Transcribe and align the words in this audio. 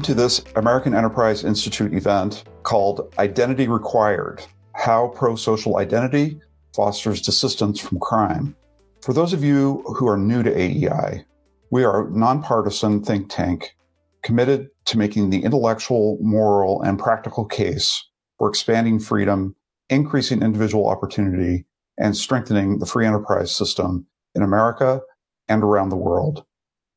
Welcome 0.00 0.16
to 0.16 0.22
this 0.22 0.42
American 0.56 0.94
Enterprise 0.94 1.44
Institute 1.44 1.92
event 1.92 2.44
called 2.62 3.12
Identity 3.18 3.68
Required 3.68 4.42
How 4.74 5.08
Pro 5.08 5.36
Social 5.36 5.76
Identity 5.76 6.40
Fosters 6.74 7.20
Desistance 7.20 7.82
from 7.82 7.98
Crime. 8.00 8.56
For 9.02 9.12
those 9.12 9.34
of 9.34 9.44
you 9.44 9.84
who 9.98 10.08
are 10.08 10.16
new 10.16 10.42
to 10.42 10.58
AEI, 10.58 11.26
we 11.70 11.84
are 11.84 12.06
a 12.06 12.10
nonpartisan 12.10 13.02
think 13.04 13.28
tank 13.28 13.76
committed 14.22 14.70
to 14.86 14.96
making 14.96 15.28
the 15.28 15.44
intellectual, 15.44 16.16
moral, 16.22 16.80
and 16.80 16.98
practical 16.98 17.44
case 17.44 18.02
for 18.38 18.48
expanding 18.48 19.00
freedom, 19.00 19.54
increasing 19.90 20.42
individual 20.42 20.88
opportunity, 20.88 21.66
and 21.98 22.16
strengthening 22.16 22.78
the 22.78 22.86
free 22.86 23.06
enterprise 23.06 23.54
system 23.54 24.06
in 24.34 24.42
America 24.42 25.02
and 25.46 25.62
around 25.62 25.90
the 25.90 25.96
world. 25.96 26.46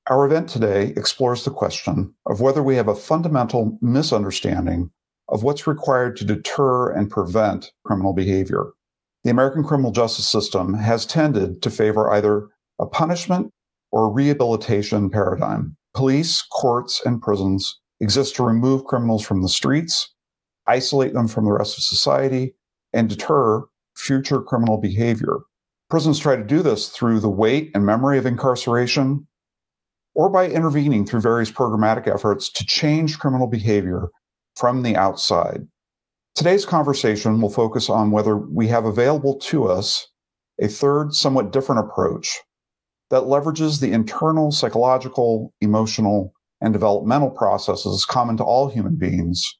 Our 0.09 0.25
event 0.25 0.49
today 0.49 0.93
explores 0.97 1.45
the 1.45 1.51
question 1.51 2.13
of 2.25 2.41
whether 2.41 2.61
we 2.61 2.75
have 2.75 2.89
a 2.89 2.95
fundamental 2.95 3.77
misunderstanding 3.81 4.91
of 5.29 5.43
what's 5.43 5.65
required 5.65 6.17
to 6.17 6.25
deter 6.25 6.91
and 6.91 7.09
prevent 7.09 7.71
criminal 7.85 8.11
behavior. 8.11 8.73
The 9.23 9.29
American 9.29 9.63
criminal 9.63 9.91
justice 9.91 10.27
system 10.27 10.73
has 10.73 11.05
tended 11.05 11.61
to 11.61 11.69
favor 11.69 12.11
either 12.11 12.49
a 12.79 12.85
punishment 12.85 13.51
or 13.93 14.11
rehabilitation 14.11 15.09
paradigm. 15.09 15.77
Police, 15.93 16.41
courts, 16.41 17.01
and 17.05 17.21
prisons 17.21 17.79
exist 18.01 18.35
to 18.35 18.43
remove 18.43 18.83
criminals 18.83 19.25
from 19.25 19.41
the 19.41 19.47
streets, 19.47 20.13
isolate 20.67 21.13
them 21.13 21.29
from 21.29 21.45
the 21.45 21.53
rest 21.53 21.77
of 21.77 21.83
society, 21.83 22.55
and 22.91 23.07
deter 23.07 23.63
future 23.95 24.41
criminal 24.41 24.77
behavior. 24.77 25.37
Prisons 25.89 26.19
try 26.19 26.35
to 26.35 26.43
do 26.43 26.61
this 26.61 26.89
through 26.89 27.21
the 27.21 27.29
weight 27.29 27.71
and 27.73 27.85
memory 27.85 28.17
of 28.17 28.25
incarceration, 28.25 29.27
or 30.15 30.29
by 30.29 30.47
intervening 30.47 31.05
through 31.05 31.21
various 31.21 31.51
programmatic 31.51 32.07
efforts 32.07 32.49
to 32.51 32.65
change 32.65 33.19
criminal 33.19 33.47
behavior 33.47 34.09
from 34.55 34.83
the 34.83 34.95
outside. 34.95 35.67
Today's 36.35 36.65
conversation 36.65 37.41
will 37.41 37.49
focus 37.49 37.89
on 37.89 38.11
whether 38.11 38.37
we 38.37 38.67
have 38.67 38.85
available 38.85 39.37
to 39.39 39.65
us 39.65 40.07
a 40.59 40.67
third, 40.67 41.13
somewhat 41.13 41.51
different 41.51 41.85
approach 41.85 42.39
that 43.09 43.23
leverages 43.23 43.79
the 43.79 43.91
internal 43.91 44.51
psychological, 44.51 45.53
emotional, 45.61 46.33
and 46.61 46.73
developmental 46.73 47.29
processes 47.29 48.05
common 48.05 48.37
to 48.37 48.43
all 48.43 48.69
human 48.69 48.95
beings 48.95 49.57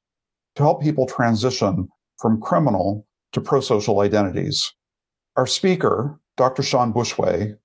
to 0.56 0.64
help 0.64 0.82
people 0.82 1.06
transition 1.06 1.88
from 2.20 2.42
criminal 2.42 3.06
to 3.34 3.42
pro-social 3.42 4.00
identities. 4.00 4.72
Our 5.36 5.48
speaker, 5.48 6.20
Dr. 6.38 6.64
Sean 6.64 6.94
Bushway, 6.94 7.56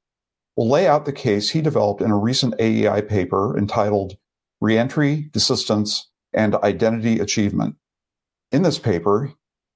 will 0.59 0.69
lay 0.69 0.89
out 0.89 1.05
the 1.05 1.12
case 1.12 1.51
he 1.51 1.61
developed 1.61 2.03
in 2.03 2.11
a 2.11 2.19
recent 2.19 2.53
AEI 2.59 3.03
paper 3.03 3.56
entitled 3.56 4.14
Reentry, 4.61 5.31
Desistance, 5.31 6.06
and 6.33 6.56
Identity 6.56 7.20
Achievement. 7.20 7.77
In 8.51 8.64
this 8.64 8.81
paper, 8.81 9.33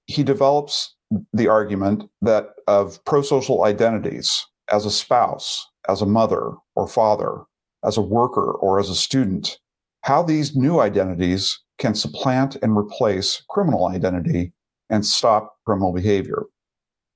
he 0.06 0.25
develops 0.25 0.97
the 1.33 1.47
argument 1.47 2.10
that 2.20 2.48
of 2.66 3.03
prosocial 3.05 3.64
identities 3.64 4.44
as 4.72 4.84
a 4.84 4.91
spouse, 4.91 5.69
as 5.88 6.03
a 6.03 6.06
mother 6.06 6.55
or 6.75 6.88
father, 6.88 7.42
as 7.84 7.97
a 7.97 8.03
worker 8.03 8.50
or 8.50 8.80
as 8.80 8.91
a 8.91 8.97
student, 8.97 9.60
how 10.00 10.20
these 10.20 10.56
new 10.56 10.80
identities 10.80 11.60
can 11.78 11.94
supplant 11.94 12.56
and 12.56 12.77
replace 12.77 13.44
criminal 13.48 13.86
identity 13.86 14.53
and 14.91 15.06
stop 15.06 15.58
criminal 15.64 15.92
behavior. 15.92 16.47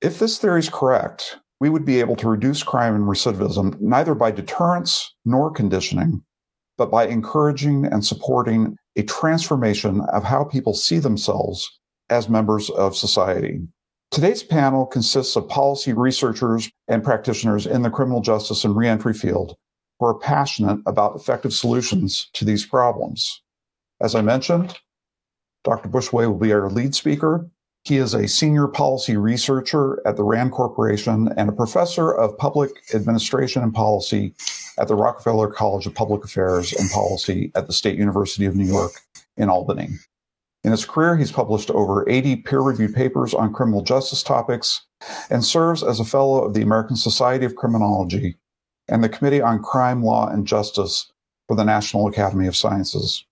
If 0.00 0.20
this 0.20 0.38
theory 0.38 0.60
is 0.60 0.68
correct, 0.68 1.38
we 1.60 1.68
would 1.68 1.84
be 1.84 2.00
able 2.00 2.16
to 2.16 2.28
reduce 2.28 2.62
crime 2.62 2.94
and 2.94 3.04
recidivism 3.04 3.80
neither 3.80 4.14
by 4.14 4.30
deterrence 4.30 5.14
nor 5.24 5.50
conditioning, 5.50 6.22
but 6.76 6.90
by 6.90 7.06
encouraging 7.06 7.86
and 7.86 8.04
supporting 8.04 8.76
a 8.96 9.02
transformation 9.02 10.00
of 10.12 10.24
how 10.24 10.44
people 10.44 10.74
see 10.74 10.98
themselves 10.98 11.68
as 12.10 12.28
members 12.28 12.70
of 12.70 12.96
society. 12.96 13.60
Today's 14.10 14.42
panel 14.42 14.86
consists 14.86 15.36
of 15.36 15.48
policy 15.48 15.92
researchers 15.92 16.70
and 16.88 17.02
practitioners 17.02 17.66
in 17.66 17.82
the 17.82 17.90
criminal 17.90 18.20
justice 18.20 18.64
and 18.64 18.76
reentry 18.76 19.12
field 19.12 19.56
who 19.98 20.06
are 20.06 20.18
passionate 20.18 20.80
about 20.86 21.16
effective 21.16 21.52
solutions 21.52 22.28
to 22.34 22.44
these 22.44 22.64
problems. 22.64 23.42
As 24.00 24.14
I 24.14 24.22
mentioned, 24.22 24.78
Dr. 25.64 25.88
Bushway 25.88 26.26
will 26.26 26.38
be 26.38 26.52
our 26.52 26.70
lead 26.70 26.94
speaker. 26.94 27.48
He 27.86 27.98
is 27.98 28.14
a 28.14 28.26
senior 28.26 28.66
policy 28.66 29.16
researcher 29.16 30.02
at 30.04 30.16
the 30.16 30.24
RAND 30.24 30.50
Corporation 30.50 31.32
and 31.36 31.48
a 31.48 31.52
professor 31.52 32.10
of 32.12 32.36
public 32.36 32.72
administration 32.92 33.62
and 33.62 33.72
policy 33.72 34.34
at 34.76 34.88
the 34.88 34.96
Rockefeller 34.96 35.46
College 35.46 35.86
of 35.86 35.94
Public 35.94 36.24
Affairs 36.24 36.72
and 36.72 36.90
Policy 36.90 37.52
at 37.54 37.68
the 37.68 37.72
State 37.72 37.96
University 37.96 38.44
of 38.44 38.56
New 38.56 38.64
York 38.64 38.90
in 39.36 39.48
Albany. 39.48 39.90
In 40.64 40.72
his 40.72 40.84
career, 40.84 41.16
he's 41.16 41.30
published 41.30 41.70
over 41.70 42.04
80 42.10 42.38
peer 42.38 42.58
reviewed 42.60 42.92
papers 42.92 43.32
on 43.32 43.52
criminal 43.52 43.82
justice 43.82 44.24
topics 44.24 44.84
and 45.30 45.44
serves 45.44 45.84
as 45.84 46.00
a 46.00 46.04
fellow 46.04 46.42
of 46.42 46.54
the 46.54 46.62
American 46.62 46.96
Society 46.96 47.46
of 47.46 47.54
Criminology 47.54 48.34
and 48.88 49.04
the 49.04 49.08
Committee 49.08 49.40
on 49.40 49.62
Crime, 49.62 50.02
Law, 50.02 50.28
and 50.28 50.44
Justice 50.44 51.12
for 51.46 51.54
the 51.54 51.64
National 51.64 52.08
Academy 52.08 52.48
of 52.48 52.56
Sciences. 52.56 53.24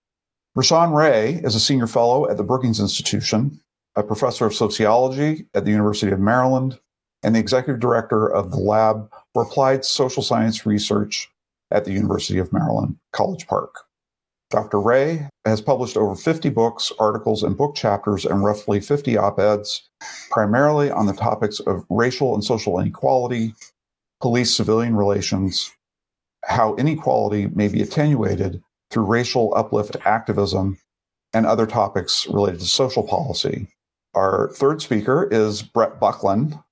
Rashawn 0.55 0.95
Ray 0.95 1.41
is 1.43 1.55
a 1.55 1.59
senior 1.59 1.87
fellow 1.87 2.29
at 2.29 2.37
the 2.37 2.43
Brookings 2.43 2.79
Institution 2.79 3.59
a 3.95 4.03
professor 4.03 4.45
of 4.45 4.53
sociology 4.53 5.45
at 5.53 5.65
the 5.65 5.71
University 5.71 6.11
of 6.11 6.19
Maryland, 6.19 6.79
and 7.23 7.35
the 7.35 7.39
executive 7.39 7.79
director 7.79 8.27
of 8.27 8.51
the 8.51 8.57
Lab 8.57 9.09
for 9.33 9.43
Applied 9.43 9.83
Social 9.83 10.21
Science 10.21 10.65
Research 10.65 11.29
at 11.71 11.85
the 11.85 11.91
University 11.91 12.37
of 12.37 12.53
Maryland, 12.53 12.97
College 13.13 13.47
Park. 13.47 13.73
Dr. 14.51 14.79
Ray 14.79 15.27
has 15.45 15.59
published 15.59 15.97
over 15.97 16.15
50 16.15 16.49
books, 16.49 16.91
articles, 16.99 17.41
and 17.41 17.57
book 17.57 17.75
chapters, 17.75 18.25
and 18.25 18.43
roughly 18.43 18.79
50 18.79 19.17
op 19.17 19.39
eds, 19.39 19.89
primarily 20.29 20.91
on 20.91 21.07
the 21.07 21.13
topics 21.13 21.59
of 21.61 21.83
racial 21.89 22.35
and 22.35 22.43
social 22.43 22.79
inequality, 22.79 23.55
police 24.21 24.55
civilian 24.55 24.95
relations, 24.95 25.71
how 26.45 26.75
inequality 26.75 27.47
may 27.47 27.67
be 27.67 27.81
attenuated 27.81 28.61
through 28.91 29.05
racial 29.05 29.51
uplift 29.55 29.97
activism, 30.05 30.77
and 31.33 31.45
other 31.45 31.65
topics 31.65 32.27
related 32.27 32.59
to 32.59 32.65
social 32.65 33.03
policy. 33.03 33.67
Our 34.15 34.49
third 34.53 34.81
speaker 34.81 35.27
is 35.29 35.61
Bret 35.61 35.99
Bucklen, 35.99 36.63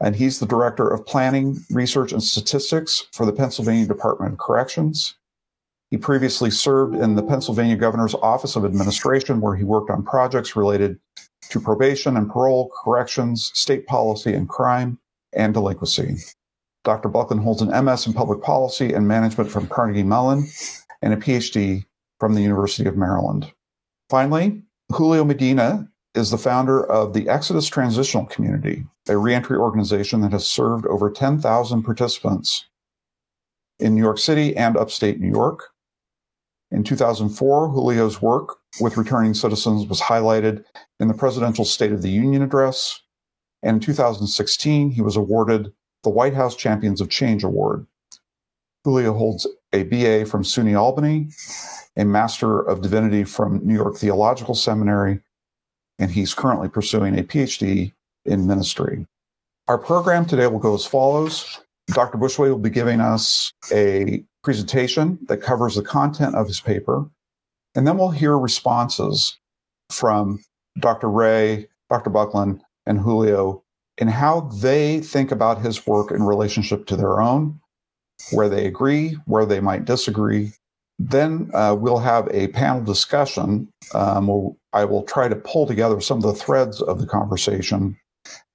and 0.00 0.14
he's 0.14 0.38
the 0.38 0.46
Director 0.46 0.88
of 0.88 1.04
Planning, 1.04 1.58
Research, 1.70 2.12
and 2.12 2.22
Statistics 2.22 3.08
for 3.12 3.26
the 3.26 3.32
Pennsylvania 3.32 3.86
Department 3.86 4.34
of 4.34 4.38
Corrections. 4.38 5.16
He 5.90 5.96
previously 5.96 6.50
served 6.50 6.94
in 6.94 7.16
the 7.16 7.22
Pennsylvania 7.22 7.74
Governor's 7.74 8.14
Office 8.14 8.54
of 8.54 8.64
Administration, 8.64 9.40
where 9.40 9.56
he 9.56 9.64
worked 9.64 9.90
on 9.90 10.04
projects 10.04 10.54
related 10.54 10.98
to 11.50 11.60
probation 11.60 12.16
and 12.16 12.30
parole, 12.30 12.70
corrections, 12.84 13.50
state 13.52 13.86
policy 13.86 14.32
and 14.32 14.48
crime, 14.48 14.98
and 15.32 15.52
delinquency. 15.52 16.16
Dr. 16.84 17.08
Buckland 17.08 17.42
holds 17.42 17.62
an 17.62 17.84
MS 17.84 18.06
in 18.06 18.12
public 18.12 18.42
policy 18.42 18.92
and 18.92 19.06
management 19.08 19.50
from 19.50 19.66
Carnegie 19.66 20.04
Mellon 20.04 20.46
and 21.02 21.12
a 21.12 21.16
PhD 21.16 21.84
from 22.20 22.34
the 22.34 22.42
University 22.42 22.88
of 22.88 22.96
Maryland. 22.96 23.52
Finally, 24.08 24.62
Julio 24.92 25.24
Medina 25.24 25.88
is 26.14 26.30
the 26.30 26.38
founder 26.38 26.84
of 26.84 27.14
the 27.14 27.28
Exodus 27.28 27.68
Transitional 27.68 28.26
Community, 28.26 28.84
a 29.08 29.16
reentry 29.16 29.56
organization 29.56 30.20
that 30.20 30.32
has 30.32 30.46
served 30.46 30.86
over 30.86 31.10
10,000 31.10 31.82
participants 31.82 32.66
in 33.78 33.94
New 33.94 34.02
York 34.02 34.18
City 34.18 34.56
and 34.56 34.76
upstate 34.76 35.20
New 35.20 35.30
York. 35.30 35.70
In 36.70 36.84
2004, 36.84 37.68
Julio's 37.68 38.22
work 38.22 38.56
with 38.80 38.96
returning 38.96 39.34
citizens 39.34 39.86
was 39.86 40.00
highlighted 40.00 40.64
in 41.00 41.08
the 41.08 41.14
presidential 41.14 41.64
State 41.64 41.92
of 41.92 42.02
the 42.02 42.10
Union 42.10 42.42
address. 42.42 43.00
And 43.62 43.76
in 43.76 43.80
2016, 43.80 44.90
he 44.90 45.02
was 45.02 45.16
awarded 45.16 45.72
the 46.02 46.10
White 46.10 46.34
House 46.34 46.56
Champions 46.56 47.00
of 47.00 47.10
Change 47.10 47.44
Award. 47.44 47.86
Julio 48.84 49.12
holds 49.14 49.46
a 49.72 49.84
BA 49.84 50.26
from 50.26 50.42
SUNY 50.42 50.78
Albany, 50.78 51.28
a 51.96 52.04
Master 52.04 52.60
of 52.60 52.82
Divinity 52.82 53.24
from 53.24 53.60
New 53.64 53.74
York 53.74 53.96
Theological 53.96 54.54
Seminary, 54.54 55.20
and 55.98 56.10
he's 56.10 56.34
currently 56.34 56.68
pursuing 56.68 57.18
a 57.18 57.22
PhD 57.22 57.92
in 58.24 58.46
ministry. 58.46 59.06
Our 59.68 59.78
program 59.78 60.26
today 60.26 60.46
will 60.46 60.58
go 60.58 60.74
as 60.74 60.86
follows. 60.86 61.60
Dr. 61.88 62.18
Bushway 62.18 62.48
will 62.48 62.58
be 62.58 62.70
giving 62.70 63.00
us 63.00 63.52
a 63.72 64.24
presentation 64.42 65.18
that 65.28 65.38
covers 65.38 65.76
the 65.76 65.82
content 65.82 66.34
of 66.34 66.46
his 66.46 66.60
paper, 66.60 67.08
and 67.74 67.86
then 67.86 67.98
we'll 67.98 68.10
hear 68.10 68.38
responses 68.38 69.38
from 69.90 70.42
Dr. 70.78 71.08
Ray, 71.08 71.68
Dr. 71.90 72.10
Bucklen, 72.10 72.60
and 72.86 72.98
Julio 72.98 73.62
in 73.98 74.08
how 74.08 74.40
they 74.40 75.00
think 75.00 75.30
about 75.30 75.60
his 75.60 75.86
work 75.86 76.10
in 76.10 76.22
relationship 76.22 76.86
to 76.86 76.96
their 76.96 77.20
own, 77.20 77.60
where 78.32 78.48
they 78.48 78.66
agree, 78.66 79.16
where 79.26 79.46
they 79.46 79.60
might 79.60 79.84
disagree, 79.84 80.52
then 81.10 81.50
uh, 81.54 81.74
we'll 81.78 81.98
have 81.98 82.28
a 82.30 82.48
panel 82.48 82.82
discussion. 82.82 83.68
Um, 83.94 84.26
we'll, 84.28 84.56
I 84.72 84.84
will 84.84 85.02
try 85.04 85.28
to 85.28 85.36
pull 85.36 85.66
together 85.66 86.00
some 86.00 86.18
of 86.18 86.22
the 86.24 86.34
threads 86.34 86.80
of 86.82 87.00
the 87.00 87.06
conversation, 87.06 87.96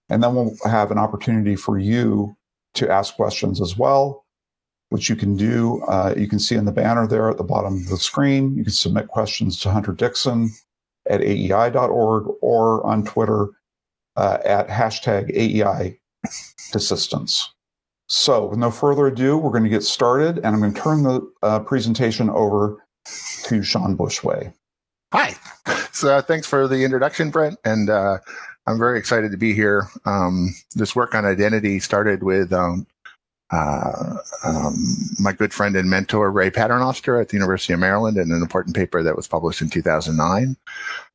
and 0.10 0.24
then 0.24 0.36
we'll 0.36 0.56
have 0.66 0.92
an 0.92 0.98
opportunity 0.98 1.56
for 1.56 1.78
you 1.78 2.36
to 2.76 2.90
ask 2.90 3.16
questions 3.16 3.60
as 3.62 3.78
well. 3.78 4.24
which 4.90 5.10
you 5.10 5.16
can 5.16 5.36
do. 5.36 5.82
Uh, 5.84 6.14
you 6.18 6.28
can 6.28 6.40
see 6.40 6.56
in 6.56 6.66
the 6.66 6.72
banner 6.72 7.08
there 7.08 7.30
at 7.30 7.38
the 7.38 7.44
bottom 7.44 7.76
of 7.78 7.90
the 7.90 7.98
screen. 7.98 8.56
You 8.56 8.64
can 8.64 8.74
submit 8.74 9.10
questions 9.10 9.60
to 9.62 9.72
Hunter 9.72 9.92
Dixon 9.92 10.52
at 11.10 11.22
aei.org 11.22 12.26
or 12.42 12.86
on 12.86 13.04
Twitter 13.04 13.50
uh, 14.16 14.38
at 14.46 14.68
hashtag 14.70 15.30
AEI 15.36 16.00
Desistance. 16.74 17.42
So, 18.07 18.45
with 18.45 18.59
no 18.59 18.71
further 18.71 19.07
ado, 19.07 19.38
we're 19.38 19.51
going 19.51 19.63
to 19.63 19.69
get 19.69 19.83
started, 19.83 20.38
and 20.38 20.48
I'm 20.48 20.59
going 20.59 20.74
to 20.74 20.81
turn 20.81 21.04
the 21.04 21.30
uh, 21.44 21.59
presentation 21.59 22.30
over 22.30 22.77
to 23.44 23.63
Sean 23.63 23.98
Bushway. 23.98 24.54
Hi. 25.13 25.36
So, 25.92 26.15
uh, 26.15 26.21
thanks 26.21 26.45
for 26.45 26.68
the 26.68 26.83
introduction, 26.83 27.31
Brent, 27.31 27.57
and 27.65 27.89
uh, 27.89 28.19
I'm 28.68 28.77
very 28.77 29.00
excited 29.00 29.31
to 29.31 29.38
be 29.38 29.54
here. 29.54 29.89
Um, 30.06 30.54
this 30.75 30.95
work 30.95 31.15
on 31.15 31.25
identity 31.25 31.80
started 31.80 32.21
with 32.21 32.54
um, 32.54 32.86
uh, 33.51 34.18
um, 34.44 34.75
my 35.19 35.31
good 35.31 35.54
friend 35.54 35.75
and 35.75 35.89
mentor 35.89 36.31
Ray 36.31 36.50
Paternoster 36.50 37.19
at 37.19 37.30
the 37.30 37.36
University 37.36 37.74
of 37.74 37.80
Maryland 37.80 38.18
in 38.18 38.31
an 38.31 38.42
important 38.42 38.75
paper 38.75 39.01
that 39.01 39.15
was 39.15 39.27
published 39.27 39.62
in 39.62 39.69
2009. 39.69 40.56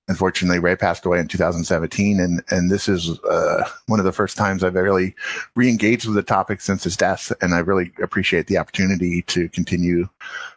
Unfortunately, 0.08 0.58
Ray 0.58 0.74
passed 0.74 1.06
away 1.06 1.20
in 1.20 1.28
2017, 1.28 2.18
and 2.18 2.42
and 2.50 2.70
this 2.70 2.88
is 2.88 3.18
uh, 3.20 3.68
one 3.86 4.00
of 4.00 4.04
the 4.04 4.12
first 4.12 4.36
times 4.36 4.64
I've 4.64 4.74
really 4.74 5.14
re-engaged 5.54 6.06
with 6.06 6.16
the 6.16 6.24
topic 6.24 6.60
since 6.60 6.82
his 6.82 6.96
death, 6.96 7.32
and 7.40 7.54
I 7.54 7.60
really 7.60 7.92
appreciate 8.02 8.48
the 8.48 8.58
opportunity 8.58 9.22
to 9.22 9.48
continue 9.50 10.08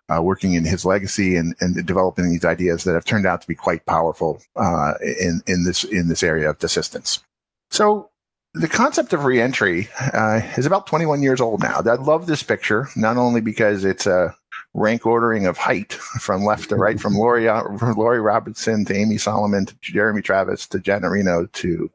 uh, 0.10 0.22
working 0.22 0.54
in 0.54 0.66
his 0.66 0.84
legacy 0.84 1.36
and, 1.36 1.56
and 1.60 1.86
developing 1.86 2.32
these 2.32 2.46
ideas 2.46 2.84
that 2.84 2.94
have 2.94 3.06
turned 3.06 3.28
out 3.28 3.42
to 3.42 3.48
be 3.48 3.56
quite 3.56 3.86
powerful 3.86 4.42
uh, 4.56 4.94
in 5.02 5.42
in 5.46 5.64
this 5.64 5.84
in 5.84 6.08
this 6.08 6.24
area 6.24 6.50
of 6.50 6.58
desistance. 6.58 7.22
So 7.70 8.10
the 8.56 8.68
concept 8.68 9.14
of 9.14 9.26
reentry 9.26 9.90
uh, 10.00 10.42
is 10.58 10.66
about 10.66 10.88
21 10.88 11.22
years 11.22 11.42
old 11.42 11.62
now. 11.62 11.82
I 11.86 11.96
love 11.96 12.26
this 12.26 12.42
picture, 12.42 12.88
not 12.96 13.18
only 13.18 13.42
because 13.42 13.84
it's 13.84 14.08
a 14.08 14.36
rank 14.76 15.06
ordering 15.06 15.46
of 15.46 15.58
height 15.58 15.94
from 16.20 16.44
left 16.44 16.70
to 16.70 16.76
right, 16.76 17.00
from 17.00 17.14
Laurie, 17.18 17.48
from 17.78 17.94
Laurie 17.98 18.20
Robinson 18.20 18.86
to 18.86 18.96
Amy 18.96 19.18
Solomon 19.18 19.66
to 19.66 19.76
Jeremy 19.82 20.22
Travis 20.22 20.68
to 20.68 20.80
Janet 20.80 21.10
Reno 21.10 21.48
to 21.48 21.90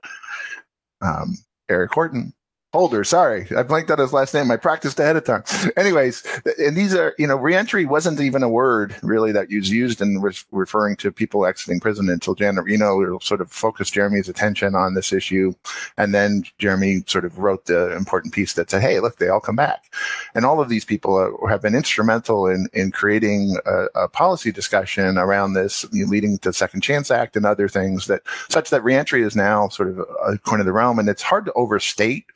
um, 1.02 1.36
Eric 1.68 1.92
Horton. 1.92 2.32
Holder, 2.72 3.02
sorry, 3.02 3.48
I 3.56 3.64
blanked 3.64 3.90
out 3.90 3.98
his 3.98 4.12
last 4.12 4.32
name. 4.32 4.48
I 4.48 4.56
practiced 4.56 5.00
ahead 5.00 5.16
of 5.16 5.24
time. 5.24 5.42
Anyways, 5.76 6.22
and 6.56 6.76
these 6.76 6.94
are, 6.94 7.16
you 7.18 7.26
know, 7.26 7.34
reentry 7.34 7.84
wasn't 7.84 8.20
even 8.20 8.44
a 8.44 8.48
word 8.48 8.94
really 9.02 9.32
that 9.32 9.48
was 9.50 9.70
used 9.70 10.00
in 10.00 10.20
re- 10.20 10.32
referring 10.52 10.94
to 10.96 11.10
people 11.10 11.46
exiting 11.46 11.80
prison 11.80 12.08
until 12.08 12.36
Janet 12.36 12.64
Reno 12.64 13.18
sort 13.18 13.40
of 13.40 13.50
focused 13.50 13.94
Jeremy's 13.94 14.28
attention 14.28 14.76
on 14.76 14.94
this 14.94 15.12
issue. 15.12 15.52
And 15.96 16.14
then 16.14 16.44
Jeremy 16.58 17.02
sort 17.08 17.24
of 17.24 17.38
wrote 17.38 17.66
the 17.66 17.90
important 17.96 18.32
piece 18.32 18.52
that 18.52 18.70
said, 18.70 18.82
Hey, 18.82 19.00
look, 19.00 19.16
they 19.16 19.28
all 19.28 19.40
come 19.40 19.56
back. 19.56 19.92
And 20.36 20.44
all 20.46 20.60
of 20.60 20.68
these 20.68 20.84
people 20.84 21.16
are, 21.16 21.48
have 21.48 21.62
been 21.62 21.74
instrumental 21.74 22.46
in, 22.46 22.68
in 22.72 22.92
creating 22.92 23.56
a, 23.66 23.86
a 23.96 24.08
policy 24.08 24.52
discussion 24.52 25.18
around 25.18 25.54
this, 25.54 25.84
leading 25.92 26.38
to 26.38 26.52
Second 26.52 26.82
Chance 26.82 27.10
Act 27.10 27.34
and 27.34 27.44
other 27.44 27.68
things 27.68 28.06
that 28.06 28.22
such 28.48 28.70
that 28.70 28.84
reentry 28.84 29.24
is 29.24 29.34
now 29.34 29.66
sort 29.70 29.88
of 29.88 29.98
a 30.24 30.38
corner 30.38 30.60
of 30.60 30.66
the 30.66 30.72
realm. 30.72 31.00
And 31.00 31.08
it's 31.08 31.22
hard 31.22 31.46
to 31.46 31.52
overstate 31.54 32.26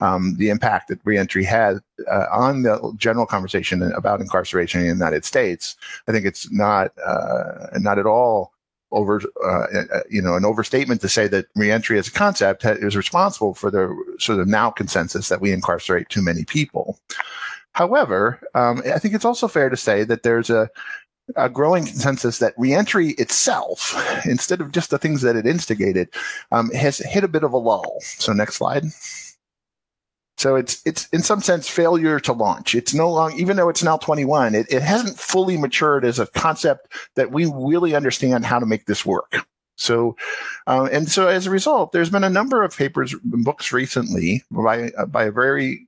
um, 0.00 0.36
the 0.36 0.50
impact 0.50 0.88
that 0.88 1.00
reentry 1.04 1.44
had 1.44 1.78
uh, 2.10 2.26
on 2.32 2.62
the 2.62 2.92
general 2.96 3.26
conversation 3.26 3.82
about 3.82 4.20
incarceration 4.20 4.80
in 4.80 4.86
the 4.86 4.92
United 4.92 5.24
States. 5.24 5.76
I 6.06 6.12
think 6.12 6.26
it's 6.26 6.50
not 6.50 6.92
uh, 7.04 7.68
not 7.74 7.98
at 7.98 8.06
all 8.06 8.52
over 8.90 9.20
uh, 9.44 9.48
uh 9.48 10.00
you 10.08 10.22
know 10.22 10.34
an 10.34 10.46
overstatement 10.46 11.02
to 11.02 11.10
say 11.10 11.28
that 11.28 11.46
reentry 11.54 11.98
as 11.98 12.08
a 12.08 12.12
concept 12.12 12.64
is 12.64 12.96
responsible 12.96 13.52
for 13.52 13.70
the 13.70 13.94
sort 14.18 14.40
of 14.40 14.48
now 14.48 14.70
consensus 14.70 15.28
that 15.28 15.42
we 15.42 15.52
incarcerate 15.52 16.08
too 16.08 16.22
many 16.22 16.44
people. 16.44 16.98
However, 17.72 18.40
um, 18.54 18.82
I 18.86 18.98
think 18.98 19.14
it's 19.14 19.26
also 19.26 19.46
fair 19.46 19.68
to 19.68 19.76
say 19.76 20.04
that 20.04 20.22
there's 20.22 20.50
a 20.50 20.70
a 21.36 21.48
growing 21.48 21.84
consensus 21.84 22.38
that 22.38 22.54
reentry 22.56 23.10
itself, 23.10 23.94
instead 24.24 24.60
of 24.60 24.72
just 24.72 24.90
the 24.90 24.98
things 24.98 25.22
that 25.22 25.36
it 25.36 25.46
instigated, 25.46 26.08
um, 26.52 26.70
has 26.70 26.98
hit 26.98 27.24
a 27.24 27.28
bit 27.28 27.44
of 27.44 27.52
a 27.52 27.58
lull. 27.58 27.98
So 28.00 28.32
next 28.32 28.56
slide. 28.56 28.84
So 30.38 30.54
it's 30.54 30.80
it's 30.86 31.08
in 31.08 31.20
some 31.22 31.40
sense 31.40 31.68
failure 31.68 32.20
to 32.20 32.32
launch. 32.32 32.76
It's 32.76 32.94
no 32.94 33.10
longer 33.10 33.36
even 33.36 33.56
though 33.56 33.68
it's 33.68 33.82
now 33.82 33.96
21, 33.96 34.54
it, 34.54 34.72
it 34.72 34.82
hasn't 34.82 35.18
fully 35.18 35.56
matured 35.56 36.04
as 36.04 36.20
a 36.20 36.26
concept 36.28 36.92
that 37.16 37.32
we 37.32 37.50
really 37.52 37.96
understand 37.96 38.46
how 38.46 38.60
to 38.60 38.66
make 38.66 38.86
this 38.86 39.04
work. 39.04 39.44
So, 39.74 40.16
uh, 40.68 40.88
and 40.92 41.10
so 41.10 41.26
as 41.26 41.46
a 41.46 41.50
result, 41.50 41.92
there's 41.92 42.10
been 42.10 42.24
a 42.24 42.30
number 42.30 42.62
of 42.62 42.76
papers, 42.76 43.14
books 43.24 43.72
recently 43.72 44.44
by 44.50 44.90
by 45.08 45.24
a 45.24 45.32
very 45.32 45.87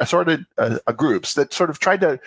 assorted 0.00 0.46
uh, 0.58 0.78
groups 0.96 1.34
that 1.34 1.52
sort 1.52 1.70
of 1.70 1.78
tried 1.78 2.00
to 2.02 2.20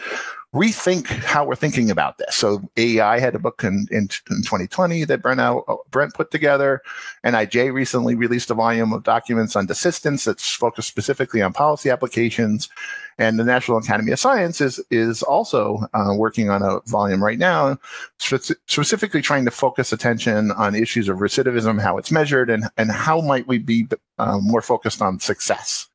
rethink 0.53 1.07
how 1.07 1.44
we're 1.44 1.56
thinking 1.56 1.89
about 1.89 2.19
this. 2.19 2.35
So 2.35 2.62
AEI 2.77 3.19
had 3.19 3.33
a 3.33 3.39
book 3.39 3.63
in, 3.63 3.88
in, 3.89 4.03
in 4.30 4.44
2020 4.44 5.03
that 5.06 5.24
Brent, 5.24 5.39
uh, 5.39 5.62
Brent 5.89 6.13
put 6.13 6.30
together. 6.30 6.81
NIJ 7.25 7.74
recently 7.74 8.13
released 8.13 8.51
a 8.51 8.53
volume 8.53 8.94
of 8.94 9.03
documents 9.03 9.56
on 9.56 9.65
desistance 9.65 10.25
that's 10.25 10.47
focused 10.47 10.88
specifically 10.88 11.41
on 11.41 11.53
policy 11.53 11.89
applications. 11.89 12.69
And 13.18 13.39
the 13.39 13.44
National 13.44 13.77
Academy 13.77 14.12
of 14.12 14.19
Sciences 14.19 14.80
is 14.89 15.13
is 15.13 15.21
also 15.21 15.85
uh, 15.94 16.13
working 16.15 16.50
on 16.50 16.63
a 16.63 16.80
volume 16.88 17.24
right 17.24 17.38
now, 17.38 17.77
specifically 18.18 19.21
trying 19.21 19.45
to 19.45 19.51
focus 19.51 19.94
attention 19.94 20.51
on 20.51 20.74
issues 20.74 21.07
of 21.07 21.18
recidivism, 21.18 21.80
how 21.80 21.97
it's 21.97 22.12
measured, 22.12 22.50
and, 22.50 22.65
and 22.77 22.91
how 22.91 23.21
might 23.21 23.47
we 23.47 23.59
be 23.59 23.88
uh, 24.18 24.39
more 24.41 24.62
focused 24.62 25.01
on 25.01 25.19
success. 25.19 25.88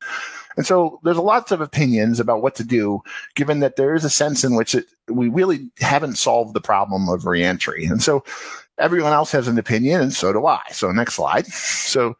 And 0.59 0.67
so 0.67 0.99
there's 1.03 1.15
lots 1.15 1.53
of 1.53 1.61
opinions 1.61 2.19
about 2.19 2.41
what 2.41 2.53
to 2.55 2.65
do, 2.65 3.01
given 3.33 3.61
that 3.61 3.77
there 3.77 3.95
is 3.95 4.03
a 4.03 4.09
sense 4.09 4.43
in 4.43 4.55
which 4.55 4.75
it, 4.75 4.87
we 5.07 5.29
really 5.29 5.71
haven't 5.79 6.17
solved 6.17 6.53
the 6.53 6.59
problem 6.59 7.07
of 7.07 7.25
reentry. 7.25 7.85
And 7.85 8.03
so 8.03 8.25
everyone 8.77 9.13
else 9.13 9.31
has 9.31 9.47
an 9.47 9.57
opinion, 9.57 10.01
and 10.01 10.13
so 10.13 10.33
do 10.33 10.45
I. 10.45 10.59
So 10.73 10.91
next 10.91 11.13
slide. 11.13 11.47
So 11.47 12.15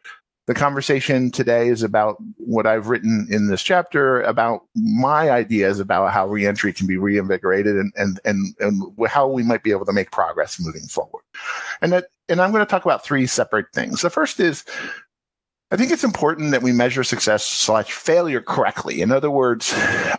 the 0.48 0.54
conversation 0.54 1.32
today 1.32 1.68
is 1.68 1.84
about 1.84 2.16
what 2.38 2.66
I've 2.66 2.88
written 2.88 3.28
in 3.30 3.48
this 3.48 3.62
chapter 3.62 4.22
about 4.22 4.62
my 4.74 5.32
ideas 5.32 5.82
about 5.82 6.14
how 6.14 6.26
reentry 6.26 6.72
can 6.72 6.88
be 6.88 6.96
reinvigorated 6.96 7.76
and, 7.76 7.92
and, 7.98 8.22
and, 8.24 8.56
and 8.62 8.82
how 9.10 9.28
we 9.28 9.44
might 9.44 9.64
be 9.64 9.72
able 9.72 9.86
to 9.86 9.92
make 9.92 10.12
progress 10.12 10.62
moving 10.62 10.88
forward. 10.88 11.24
And 11.82 11.92
that, 11.92 12.06
and 12.30 12.40
I'm 12.40 12.52
going 12.52 12.66
to 12.66 12.72
talk 12.72 12.86
about 12.86 13.04
three 13.04 13.28
separate 13.28 13.66
things. 13.74 14.02
The 14.02 14.10
first 14.10 14.40
is 14.40 14.64
I 15.72 15.78
think 15.78 15.92
it's 15.92 16.04
important 16.04 16.50
that 16.52 16.64
we 16.64 16.72
measure 16.72 17.04
success 17.04 17.46
slash 17.46 17.92
failure 17.92 18.42
correctly. 18.42 19.02
In 19.02 19.12
other 19.12 19.30
words, 19.30 19.72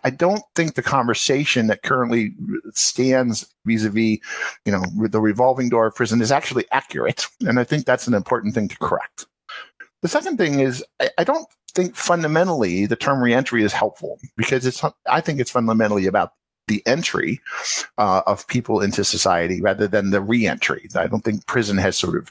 I 0.05 0.11
don't 0.11 0.43
think 0.55 0.75
the 0.75 0.83
conversation 0.83 1.67
that 1.67 1.83
currently 1.83 2.35
stands 2.73 3.53
vis-a-vis, 3.65 4.19
you 4.65 4.73
know, 4.73 4.85
the 5.09 5.21
revolving 5.21 5.69
door 5.69 5.87
of 5.87 5.97
prison 5.97 6.21
is 6.21 6.31
actually 6.31 6.67
accurate. 6.71 7.27
And 7.41 7.59
I 7.59 7.65
think 7.65 7.85
that's 7.85 8.07
an 8.07 8.15
important 8.15 8.55
thing 8.55 8.69
to 8.69 8.79
correct. 8.79 9.27
The 10.03 10.09
second 10.09 10.37
thing 10.37 10.61
is 10.61 10.85
I, 11.01 11.11
I 11.19 11.25
don't 11.25 11.49
think 11.75 11.97
fundamentally 11.97 12.87
the 12.87 12.97
term 12.97 13.23
reentry 13.23 13.65
is 13.65 13.73
helpful 13.73 14.19
because 14.37 14.67
it's, 14.67 14.83
I 15.09 15.21
think 15.21 15.41
it's 15.41 15.51
fundamentally 15.51 16.07
about 16.07 16.33
the 16.69 16.83
entry 16.87 17.41
uh, 17.99 18.23
of 18.29 18.47
people 18.47 18.81
into 18.81 19.03
society 19.03 19.61
rather 19.61 19.89
than 19.89 20.11
the 20.11 20.21
reentry. 20.21 20.89
I 20.95 21.09
don't 21.09 21.25
think 21.25 21.47
prison 21.47 21.77
has 21.79 21.97
sort 21.97 22.17
of 22.17 22.31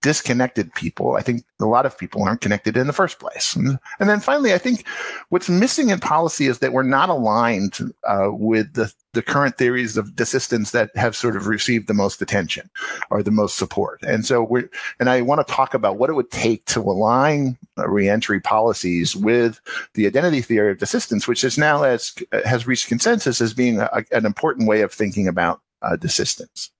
disconnected 0.00 0.72
people. 0.74 1.16
I 1.16 1.22
think 1.22 1.44
a 1.60 1.66
lot 1.66 1.86
of 1.86 1.96
people 1.96 2.22
aren't 2.22 2.40
connected 2.40 2.76
in 2.76 2.86
the 2.86 2.92
first 2.92 3.18
place. 3.18 3.54
And, 3.56 3.78
and 3.98 4.08
then 4.08 4.20
finally, 4.20 4.52
I 4.52 4.58
think 4.58 4.86
what's 5.28 5.48
missing 5.48 5.90
in 5.90 6.00
policy 6.00 6.46
is 6.46 6.58
that 6.58 6.72
we're 6.72 6.82
not 6.82 7.08
aligned 7.08 7.78
uh, 8.04 8.30
with 8.32 8.74
the, 8.74 8.92
the 9.12 9.22
current 9.22 9.58
theories 9.58 9.96
of 9.96 10.10
desistance 10.10 10.70
that 10.72 10.94
have 10.96 11.16
sort 11.16 11.36
of 11.36 11.46
received 11.46 11.88
the 11.88 11.94
most 11.94 12.22
attention 12.22 12.70
or 13.10 13.22
the 13.22 13.30
most 13.30 13.56
support. 13.56 14.00
And 14.02 14.24
so 14.24 14.42
we're, 14.42 14.68
and 15.00 15.08
I 15.10 15.22
want 15.22 15.46
to 15.46 15.52
talk 15.52 15.74
about 15.74 15.98
what 15.98 16.10
it 16.10 16.14
would 16.14 16.30
take 16.30 16.64
to 16.66 16.80
align 16.80 17.56
reentry 17.76 18.40
policies 18.40 19.16
with 19.16 19.60
the 19.94 20.06
identity 20.06 20.40
theory 20.40 20.72
of 20.72 20.78
desistance, 20.78 21.26
which 21.26 21.44
is 21.44 21.58
now 21.58 21.82
as 21.82 22.14
has 22.44 22.66
reached 22.66 22.88
consensus 22.88 23.40
as 23.40 23.54
being 23.54 23.80
a, 23.80 24.04
an 24.12 24.26
important 24.26 24.68
way 24.68 24.82
of 24.82 24.92
thinking 24.92 25.28
about 25.28 25.60
uh, 25.82 25.96
desistance. 25.96 26.70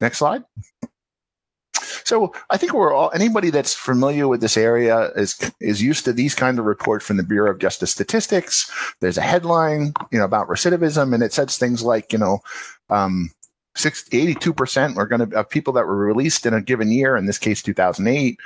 Next 0.00 0.18
slide. 0.18 0.44
So 2.06 2.32
I 2.50 2.56
think 2.56 2.72
we're 2.72 2.94
all 2.94 3.10
anybody 3.12 3.50
that's 3.50 3.74
familiar 3.74 4.28
with 4.28 4.40
this 4.40 4.56
area 4.56 5.10
is 5.16 5.50
is 5.60 5.82
used 5.82 6.04
to 6.04 6.12
these 6.12 6.36
kind 6.36 6.56
of 6.60 6.64
reports 6.64 7.04
from 7.04 7.16
the 7.16 7.24
Bureau 7.24 7.50
of 7.50 7.58
Justice 7.58 7.90
Statistics. 7.90 8.70
There's 9.00 9.18
a 9.18 9.22
headline, 9.22 9.92
you 10.12 10.20
know, 10.20 10.24
about 10.24 10.46
recidivism, 10.46 11.12
and 11.12 11.22
it 11.24 11.32
says 11.32 11.58
things 11.58 11.82
like, 11.82 12.12
you 12.12 12.20
know, 12.20 12.38
um, 12.90 13.32
82% 13.76 14.94
were 14.94 15.06
going 15.06 15.28
to 15.28 15.36
of 15.36 15.50
people 15.50 15.72
that 15.72 15.86
were 15.86 15.96
released 15.96 16.46
in 16.46 16.54
a 16.54 16.62
given 16.62 16.92
year, 16.92 17.16
in 17.16 17.26
this 17.26 17.38
case 17.38 17.60
2008, 17.60 18.38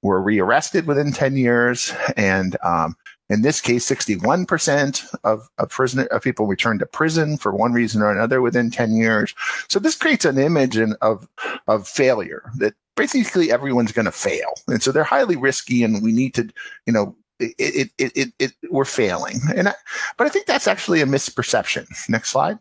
were 0.00 0.22
rearrested 0.22 0.86
within 0.86 1.10
10 1.10 1.36
years, 1.36 1.92
and 2.16 2.56
um, 2.62 2.96
in 3.28 3.42
this 3.42 3.60
case, 3.60 3.88
61% 3.88 5.14
of, 5.24 5.48
of 5.58 5.68
prisoner 5.68 6.04
of 6.06 6.22
people 6.22 6.46
returned 6.46 6.80
to 6.80 6.86
prison 6.86 7.36
for 7.36 7.54
one 7.54 7.72
reason 7.72 8.02
or 8.02 8.10
another 8.10 8.40
within 8.40 8.70
10 8.70 8.92
years. 8.92 9.34
So 9.68 9.78
this 9.78 9.96
creates 9.96 10.24
an 10.24 10.38
image 10.38 10.78
of 11.00 11.28
of 11.66 11.86
failure 11.86 12.50
that 12.56 12.74
basically 12.96 13.52
everyone's 13.52 13.92
going 13.92 14.06
to 14.06 14.12
fail. 14.12 14.52
And 14.66 14.82
so 14.82 14.92
they're 14.92 15.04
highly 15.04 15.36
risky 15.36 15.84
and 15.84 16.02
we 16.02 16.12
need 16.12 16.34
to, 16.34 16.50
you 16.86 16.92
know, 16.92 17.16
it, 17.38 17.90
it, 17.98 18.12
it, 18.16 18.32
it, 18.38 18.52
we're 18.70 18.84
failing. 18.84 19.40
And 19.54 19.68
I, 19.68 19.74
but 20.16 20.26
I 20.26 20.30
think 20.30 20.46
that's 20.46 20.66
actually 20.66 21.00
a 21.00 21.06
misperception. 21.06 21.86
Next 22.08 22.30
slide. 22.30 22.58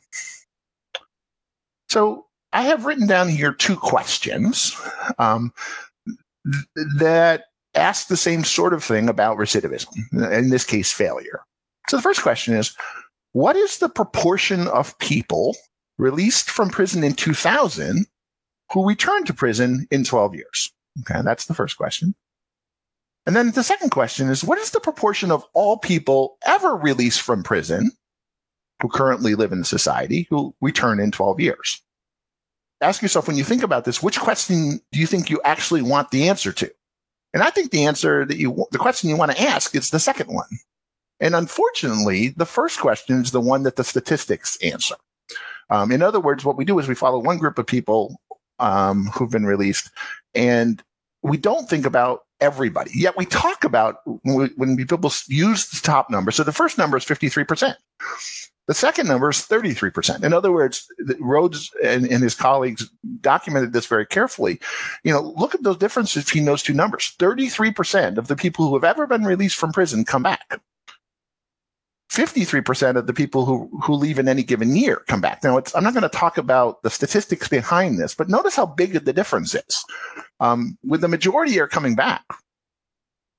So 1.90 2.28
I 2.54 2.62
have 2.62 2.86
written 2.86 3.08
down 3.08 3.30
here 3.30 3.54
two 3.54 3.76
questions 3.76 4.80
um, 5.18 5.52
th- 6.06 6.88
that 6.98 7.46
ask 7.78 8.08
the 8.08 8.18
same 8.18 8.44
sort 8.44 8.74
of 8.74 8.84
thing 8.84 9.08
about 9.08 9.38
recidivism. 9.38 9.88
In 10.32 10.50
this 10.50 10.66
case, 10.66 10.92
failure. 10.92 11.42
So 11.90 11.98
the 11.98 12.04
first 12.04 12.22
question 12.22 12.54
is, 12.56 12.76
what 13.32 13.56
is 13.56 13.78
the 13.78 13.90
proportion 13.90 14.68
of 14.68 14.98
people 15.00 15.56
released 15.98 16.50
from 16.50 16.70
prison 16.70 17.04
in 17.04 17.14
2000 17.14 18.06
who 18.72 18.88
returned 18.88 19.28
to 19.28 19.34
prison 19.34 19.88
in 19.92 20.04
12 20.04 20.36
years? 20.36 20.74
Okay, 21.02 21.22
that's 21.24 21.46
the 21.46 21.54
first 21.54 21.78
question. 21.78 22.16
And 23.26 23.36
then 23.36 23.52
the 23.52 23.64
second 23.64 23.90
question 23.92 24.30
is 24.30 24.44
what 24.44 24.58
is 24.58 24.72
the 24.72 24.80
proportion 24.80 25.32
of 25.32 25.46
all 25.54 25.78
people 25.78 26.38
ever 26.46 26.76
released 26.76 27.22
from 27.22 27.44
prison 27.44 27.92
who 28.82 28.90
currently 28.90 29.36
live 29.36 29.52
in 29.52 29.64
society 29.64 30.28
who 30.30 30.56
return 30.62 31.00
in 31.00 31.12
12 31.12 31.40
years? 31.40 31.82
Ask 32.80 33.02
yourself 33.02 33.28
when 33.28 33.38
you 33.38 33.44
think 33.44 33.64
about 33.64 33.86
this, 33.86 34.02
which 34.02 34.20
question 34.20 34.80
do 34.92 35.00
you 35.00 35.08
think 35.08 35.30
you 35.30 35.42
actually 35.44 35.82
want 35.82 36.12
the 36.12 36.30
answer 36.30 36.52
to? 36.54 36.72
And 37.34 37.44
I 37.44 37.50
think 37.50 37.72
the 37.72 37.86
answer 37.86 38.26
that 38.26 38.38
you, 38.38 38.66
the 38.72 38.78
question 38.78 39.10
you 39.10 39.18
want 39.18 39.32
to 39.32 39.42
ask 39.42 39.76
is 39.76 39.90
the 39.90 40.00
second 40.00 40.34
one. 40.34 40.48
And 41.20 41.36
unfortunately, 41.36 42.30
the 42.30 42.46
first 42.46 42.80
question 42.80 43.22
is 43.22 43.32
the 43.32 43.42
one 43.42 43.64
that 43.64 43.76
the 43.76 43.84
statistics 43.84 44.58
answer. 44.62 44.96
Um, 45.70 45.92
in 45.92 46.02
other 46.02 46.20
words, 46.20 46.46
what 46.46 46.58
we 46.58 46.66
do 46.66 46.80
is 46.80 46.88
we 46.88 46.96
follow 46.96 47.20
one 47.20 47.38
group 47.38 47.58
of 47.58 47.66
people 47.66 48.22
um, 48.60 49.06
who've 49.08 49.30
been 49.30 49.46
released, 49.46 49.92
and 50.34 50.82
we 51.24 51.38
don't 51.38 51.70
think 51.70 51.86
about 51.86 52.22
everybody. 52.40 52.92
Yet 52.94 53.18
we 53.18 53.26
talk 53.26 53.64
about 53.64 54.02
when 54.24 54.78
people 54.78 55.12
use 55.28 55.70
the 55.70 55.80
top 55.82 56.10
number. 56.10 56.32
So 56.32 56.44
the 56.44 56.52
first 56.52 56.78
number 56.78 56.98
is 56.98 57.06
53%. 57.06 57.76
The 58.68 58.74
second 58.74 59.08
number 59.08 59.30
is 59.30 59.38
33%. 59.38 60.24
In 60.24 60.34
other 60.34 60.52
words, 60.52 60.88
Rhodes 61.20 61.72
and, 61.84 62.06
and, 62.06 62.22
his 62.22 62.36
colleagues 62.36 62.90
documented 63.22 63.72
this 63.72 63.86
very 63.86 64.06
carefully. 64.06 64.60
You 65.06 65.14
know, 65.14 65.22
look 65.38 65.56
at 65.56 65.64
those 65.64 65.78
differences 65.78 66.26
between 66.26 66.44
those 66.44 66.62
two 66.62 66.74
numbers. 66.74 67.16
33% 67.18 68.18
of 68.18 68.28
the 68.28 68.36
people 68.36 68.68
who 68.68 68.74
have 68.76 68.84
ever 68.84 69.08
been 69.08 69.24
released 69.24 69.56
from 69.56 69.72
prison 69.72 70.04
come 70.04 70.24
back. 70.24 70.60
53% 72.12 72.96
of 72.96 73.06
the 73.06 73.14
people 73.14 73.46
who, 73.46 73.70
who 73.84 73.94
leave 73.94 74.18
in 74.18 74.30
any 74.30 74.44
given 74.44 74.76
year 74.76 75.04
come 75.08 75.20
back. 75.20 75.44
Now, 75.44 75.62
I'm 75.76 75.84
not 75.84 75.94
going 75.94 76.04
to 76.04 76.10
talk 76.10 76.38
about 76.38 76.82
the 76.82 76.90
statistics 76.90 77.48
behind 77.48 78.00
this, 78.00 78.16
but 78.16 78.30
notice 78.30 78.56
how 78.56 78.66
big 78.66 78.94
the 78.94 79.14
difference 79.14 79.54
is. 79.54 79.86
Um, 80.40 80.78
with 80.86 81.02
the 81.02 81.08
majority 81.08 81.60
are 81.60 81.68
coming 81.68 81.96
back. 81.96 82.24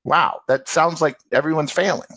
Wow, 0.04 0.40
that 0.48 0.68
sounds 0.68 1.00
like 1.00 1.18
everyone's 1.32 1.72
failing, 1.72 2.08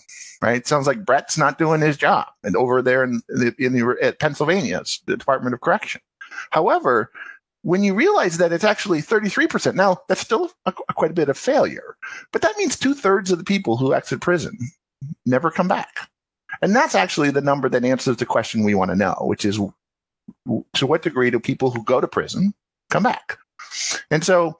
right? 0.41 0.57
It 0.57 0.67
sounds 0.67 0.87
like 0.87 1.05
Bret's 1.05 1.37
not 1.37 1.57
doing 1.57 1.81
his 1.81 1.97
job, 1.97 2.27
and 2.43 2.55
over 2.55 2.81
there 2.81 3.03
in 3.03 3.21
the, 3.27 3.53
in 3.57 3.73
the 3.73 3.97
at 4.01 4.19
Pennsylvania, 4.19 4.81
the 5.07 5.17
Department 5.17 5.53
of 5.53 5.61
Correction. 5.61 5.99
However, 6.51 7.11
when 7.63 7.83
you 7.83 7.93
realize 7.93 8.37
that 8.37 8.53
it's 8.53 8.63
actually 8.63 9.01
33%, 9.01 9.75
now 9.75 9.97
that's 10.07 10.21
still 10.21 10.51
a, 10.65 10.73
a, 10.89 10.93
quite 10.93 11.11
a 11.11 11.15
bit 11.15 11.27
of 11.29 11.37
failure, 11.37 11.97
but 12.31 12.41
that 12.43 12.57
means 12.57 12.77
two 12.77 12.93
thirds 12.93 13.31
of 13.31 13.37
the 13.37 13.43
people 13.43 13.77
who 13.77 13.93
exit 13.93 14.21
prison 14.21 14.57
never 15.25 15.51
come 15.51 15.67
back. 15.67 16.10
And 16.61 16.75
that's 16.75 16.95
actually 16.95 17.31
the 17.31 17.41
number 17.41 17.69
that 17.69 17.83
answers 17.83 18.17
the 18.17 18.25
question 18.25 18.63
we 18.63 18.75
want 18.75 18.91
to 18.91 18.95
know, 18.95 19.15
which 19.21 19.45
is 19.45 19.59
to 20.73 20.87
what 20.87 21.01
degree 21.01 21.31
do 21.31 21.39
people 21.39 21.71
who 21.71 21.83
go 21.83 21.99
to 21.99 22.07
prison 22.07 22.53
come 22.89 23.03
back? 23.03 23.37
And 24.09 24.23
so 24.23 24.59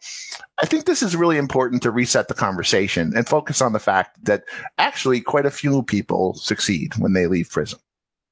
I 0.60 0.66
think 0.66 0.86
this 0.86 1.04
is 1.04 1.16
really 1.16 1.38
important 1.38 1.84
to 1.84 1.92
reset 1.92 2.28
the 2.28 2.34
conversation 2.34 3.14
and 3.16 3.28
focus 3.28 3.62
on 3.62 3.74
the 3.74 3.80
fact 3.80 4.24
that 4.26 4.44
actually 4.78 5.22
quite 5.22 5.46
a 5.46 5.52
few 5.52 5.84
people 5.84 6.34
succeed 6.36 6.96
when 6.98 7.14
they 7.14 7.28
leave 7.28 7.50
prison. 7.50 7.80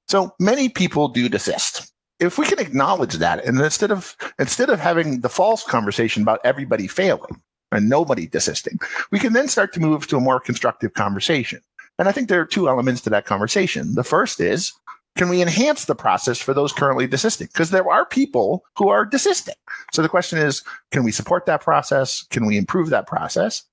So 0.07 0.33
many 0.39 0.69
people 0.69 1.07
do 1.07 1.29
desist. 1.29 1.91
If 2.19 2.37
we 2.37 2.45
can 2.45 2.59
acknowledge 2.59 3.15
that 3.15 3.43
and 3.45 3.59
instead 3.59 3.91
of 3.91 4.15
instead 4.39 4.69
of 4.69 4.79
having 4.79 5.21
the 5.21 5.29
false 5.29 5.63
conversation 5.63 6.21
about 6.21 6.41
everybody 6.43 6.87
failing 6.87 7.41
and 7.71 7.87
nobody 7.89 8.27
desisting, 8.27 8.79
we 9.11 9.19
can 9.19 9.33
then 9.33 9.47
start 9.47 9.73
to 9.73 9.79
move 9.79 10.07
to 10.07 10.17
a 10.17 10.21
more 10.21 10.39
constructive 10.39 10.93
conversation. 10.95 11.61
And 11.99 12.07
I 12.07 12.11
think 12.11 12.29
there 12.29 12.41
are 12.41 12.45
two 12.45 12.67
elements 12.69 13.01
to 13.01 13.09
that 13.11 13.25
conversation. 13.25 13.93
The 13.93 14.03
first 14.03 14.39
is, 14.39 14.71
can 15.17 15.27
we 15.27 15.41
enhance 15.41 15.85
the 15.85 15.95
process 15.95 16.39
for 16.39 16.53
those 16.53 16.71
currently 16.71 17.05
desisting? 17.05 17.47
Because 17.47 17.71
there 17.71 17.89
are 17.89 18.05
people 18.05 18.63
who 18.77 18.87
are 18.87 19.05
desisting. 19.05 19.55
So 19.91 20.01
the 20.01 20.09
question 20.09 20.39
is, 20.39 20.63
can 20.91 21.03
we 21.03 21.11
support 21.11 21.45
that 21.45 21.61
process? 21.61 22.23
Can 22.29 22.45
we 22.45 22.57
improve 22.57 22.89
that 22.89 23.05
process? 23.05 23.63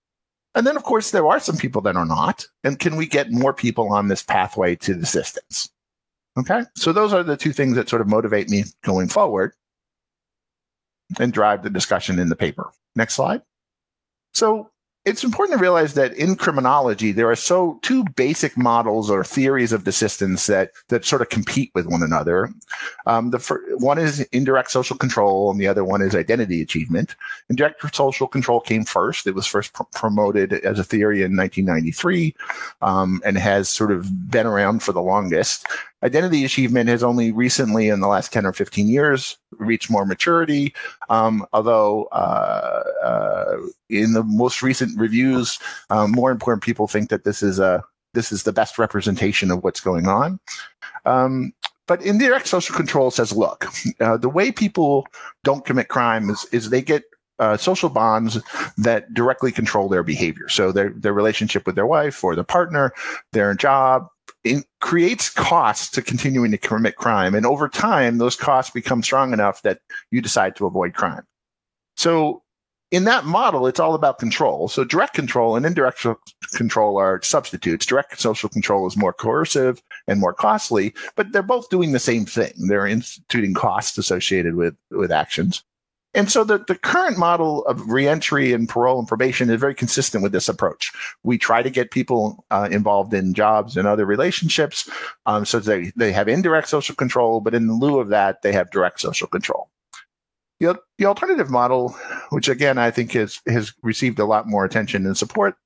And 0.56 0.66
then, 0.66 0.76
of 0.76 0.83
course, 0.83 1.11
there 1.12 1.26
are 1.26 1.38
some 1.38 1.56
people 1.56 1.83
that 1.83 1.97
are 1.97 2.06
not. 2.06 2.47
And 2.64 2.78
can 2.78 2.97
we 2.97 3.06
get 3.06 3.30
more 3.30 3.52
people 3.52 3.92
on 3.92 4.09
this 4.09 4.23
pathway 4.23 4.75
to 4.76 4.95
desistance? 4.95 5.68
Okay. 6.38 6.62
So 6.75 6.92
those 6.92 7.12
are 7.12 7.23
the 7.23 7.37
two 7.37 7.52
things 7.52 7.76
that 7.76 7.88
sort 7.88 8.02
of 8.02 8.09
motivate 8.09 8.49
me 8.49 8.64
going 8.83 9.09
forward 9.09 9.52
and 11.21 11.33
drive 11.33 11.62
the 11.62 11.71
discussion 11.71 12.18
in 12.18 12.28
the 12.28 12.37
paper. 12.37 12.73
Next 12.97 13.14
slide. 13.14 13.42
So 14.35 14.71
it's 15.07 15.23
important 15.23 15.57
to 15.57 15.63
realize 15.63 15.95
that 15.95 16.13
in 16.15 16.35
criminology, 16.35 17.13
there 17.13 17.31
are 17.31 17.37
so 17.37 17.79
two 17.83 18.05
basic 18.17 18.59
models 18.59 19.09
or 19.09 19.23
theories 19.23 19.73
of 19.73 19.85
desistance 19.85 20.47
that, 20.49 20.73
that 20.89 21.05
sort 21.05 21.23
of 21.23 21.29
compete 21.29 21.71
with 21.77 21.87
one 21.87 22.03
another. 22.03 22.53
Um, 23.07 23.31
the 23.31 23.39
fir- 23.39 23.65
one 23.77 23.99
is 23.99 24.21
indirect 24.33 24.73
social 24.73 24.97
control 24.97 25.49
and 25.49 25.61
the 25.61 25.69
other 25.69 25.85
one 25.85 26.03
is 26.03 26.17
identity 26.17 26.61
achievement. 26.61 27.15
Indirect 27.49 27.95
social 27.95 28.27
control 28.27 28.61
came 28.61 28.85
first. 28.85 29.29
It 29.29 29.37
was 29.37 29.47
first 29.47 29.75
pr- 29.75 29.85
promoted 29.95 30.55
as 30.55 30.81
a 30.81 30.85
theory 30.85 31.23
in 31.23 31.37
1993, 31.37 32.35
um, 32.83 33.23
and 33.25 33.39
has 33.39 33.69
sort 33.69 33.93
of 33.93 34.29
been 34.29 34.47
around 34.47 34.83
for 34.83 34.93
the 34.93 35.03
longest. 35.03 35.69
Identity 36.03 36.45
achievement 36.45 36.89
has 36.89 37.05
only 37.05 37.31
recently, 37.31 37.89
in 37.89 38.01
the 38.01 38.09
last 38.09 38.33
10 38.33 38.45
or 38.45 38.53
15 38.53 38.89
years, 38.89 39.39
reached 39.59 39.91
more 39.91 40.07
maturity. 40.07 40.75
Um, 41.09 41.47
although, 41.53 42.05
uh, 42.13 42.83
uh, 43.03 43.57
in 43.89 44.13
the 44.13 44.23
most 44.23 44.63
recent 44.63 44.99
reviews, 44.99 45.59
um, 45.91 46.13
more 46.13 46.31
important 46.31 46.63
people 46.63 46.87
think 46.87 47.11
that 47.11 47.25
this 47.25 47.43
is 47.43 47.59
a 47.59 47.85
this 48.15 48.33
is 48.33 48.45
the 48.45 48.53
best 48.53 48.79
representation 48.79 49.51
of 49.51 49.63
what's 49.63 49.81
going 49.81 50.09
on. 50.09 50.41
Um, 51.05 51.53
but 51.87 52.03
indirect 52.03 52.47
social 52.49 52.75
control 52.75 53.11
says, 53.11 53.33
look, 53.33 53.67
uh, 54.01 54.17
the 54.17 54.29
way 54.29 54.51
people 54.51 55.07
don't 55.45 55.65
commit 55.65 55.89
crime 55.89 56.31
is, 56.31 56.47
is 56.51 56.71
they 56.71 56.83
get 56.83 57.05
uh, 57.39 57.57
social 57.57 57.89
bonds 57.89 58.41
that 58.79 59.13
directly 59.13 59.53
control 59.53 59.89
their 59.89 60.03
behavior. 60.03 60.49
So 60.49 60.73
their 60.73 60.91
their 60.91 61.13
relationship 61.13 61.67
with 61.67 61.75
their 61.75 61.87
wife 61.87 62.25
or 62.25 62.35
their 62.35 62.45
partner, 62.45 62.93
their 63.33 63.55
job, 63.55 64.09
it 64.47 64.65
creates 64.81 65.29
costs 65.31 65.91
to 65.91 66.03
continuing 66.03 66.50
to 66.53 66.59
commit 66.59 66.97
crime. 66.97 67.35
And 67.35 67.45
over 67.45 67.69
time, 67.69 68.19
those 68.19 68.37
costs 68.37 68.73
become 68.73 69.03
strong 69.03 69.33
enough 69.33 69.62
that 69.62 69.81
you 70.11 70.21
decide 70.21 70.57
to 70.57 70.67
avoid 70.67 70.95
crime. 70.95 71.25
So 71.97 72.43
in 72.93 73.05
that 73.05 73.25
model, 73.25 73.67
it's 73.67 73.81
all 73.81 73.95
about 73.95 74.19
control. 74.19 74.69
So 74.69 74.85
direct 74.85 75.15
control 75.15 75.57
and 75.57 75.67
indirect 75.67 76.07
control 76.55 76.99
are 76.99 77.21
substitutes. 77.23 77.85
Direct 77.85 78.21
social 78.21 78.49
control 78.49 78.87
is 78.87 78.97
more 78.97 79.12
coercive 79.12 79.83
and 80.07 80.21
more 80.21 80.33
costly, 80.33 80.95
but 81.17 81.33
they're 81.33 81.43
both 81.43 81.69
doing 81.69 81.93
the 81.93 81.99
same 81.99 82.25
thing. 82.25 82.53
They're 82.69 82.87
instituting 82.87 83.55
costs 83.55 83.99
associated 83.99 84.55
with, 84.55 84.76
with 84.91 85.11
actions. 85.11 85.65
And 86.17 86.31
so 86.31 86.45
the, 86.45 86.59
the 86.67 86.75
current 86.75 87.19
model 87.19 87.65
of 87.67 87.89
reentry 87.91 88.55
and 88.55 88.67
parole 88.67 88.99
and 88.99 89.07
probation 89.07 89.51
is 89.51 89.61
very 89.61 89.75
consistent 89.75 90.23
with 90.23 90.33
this 90.33 90.49
approach. 90.49 90.91
We 91.23 91.37
try 91.37 91.63
to 91.63 91.69
get 91.69 91.91
people 91.91 92.45
uh, 92.51 92.69
involved 92.73 93.13
in 93.13 93.35
jobs 93.35 93.77
and 93.77 93.87
other 93.87 94.07
relationships 94.07 94.89
um, 95.27 95.45
so 95.45 95.61
they, 95.61 95.93
they 95.95 96.13
have 96.13 96.27
indirect 96.27 96.69
social 96.69 96.95
control, 96.95 97.41
but 97.41 97.55
in 97.55 97.79
lieu 97.79 98.01
of 98.01 98.09
that, 98.09 98.41
they 98.41 98.53
have 98.53 98.71
direct 98.71 98.99
social 99.01 99.29
control. 99.29 99.69
The, 100.59 100.79
the 100.97 101.05
alternative 101.05 101.51
model, 101.51 101.95
which 102.31 102.49
again 102.49 102.79
I 102.79 102.91
think 102.91 103.13
has, 103.13 103.43
has 103.47 103.75
received 103.83 104.19
a 104.19 104.25
lot 104.25 104.49
more 104.49 104.65
attention 104.65 105.05
and 105.05 105.17
support 105.17 105.57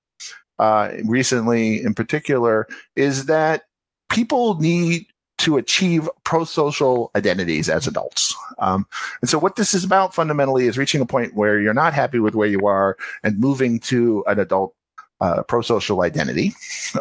uh, 0.58 0.90
recently 1.04 1.80
in 1.82 1.94
particular, 1.94 2.66
is 2.96 3.26
that 3.26 3.62
people 4.10 4.60
need 4.60 5.06
to 5.40 5.56
achieve 5.56 6.08
pro-social 6.24 7.10
identities 7.16 7.68
as 7.68 7.86
adults. 7.86 8.34
Um, 8.58 8.86
and 9.20 9.30
so 9.30 9.38
what 9.38 9.56
this 9.56 9.74
is 9.74 9.84
about 9.84 10.14
fundamentally 10.14 10.66
is 10.66 10.78
reaching 10.78 11.00
a 11.00 11.06
point 11.06 11.34
where 11.34 11.60
you're 11.60 11.74
not 11.74 11.94
happy 11.94 12.18
with 12.18 12.34
where 12.34 12.48
you 12.48 12.66
are 12.66 12.96
and 13.22 13.38
moving 13.38 13.80
to 13.80 14.24
an 14.26 14.38
adult 14.38 14.74
uh, 15.20 15.42
pro-social 15.42 16.02
identity. 16.02 16.52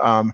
Um, 0.01 0.33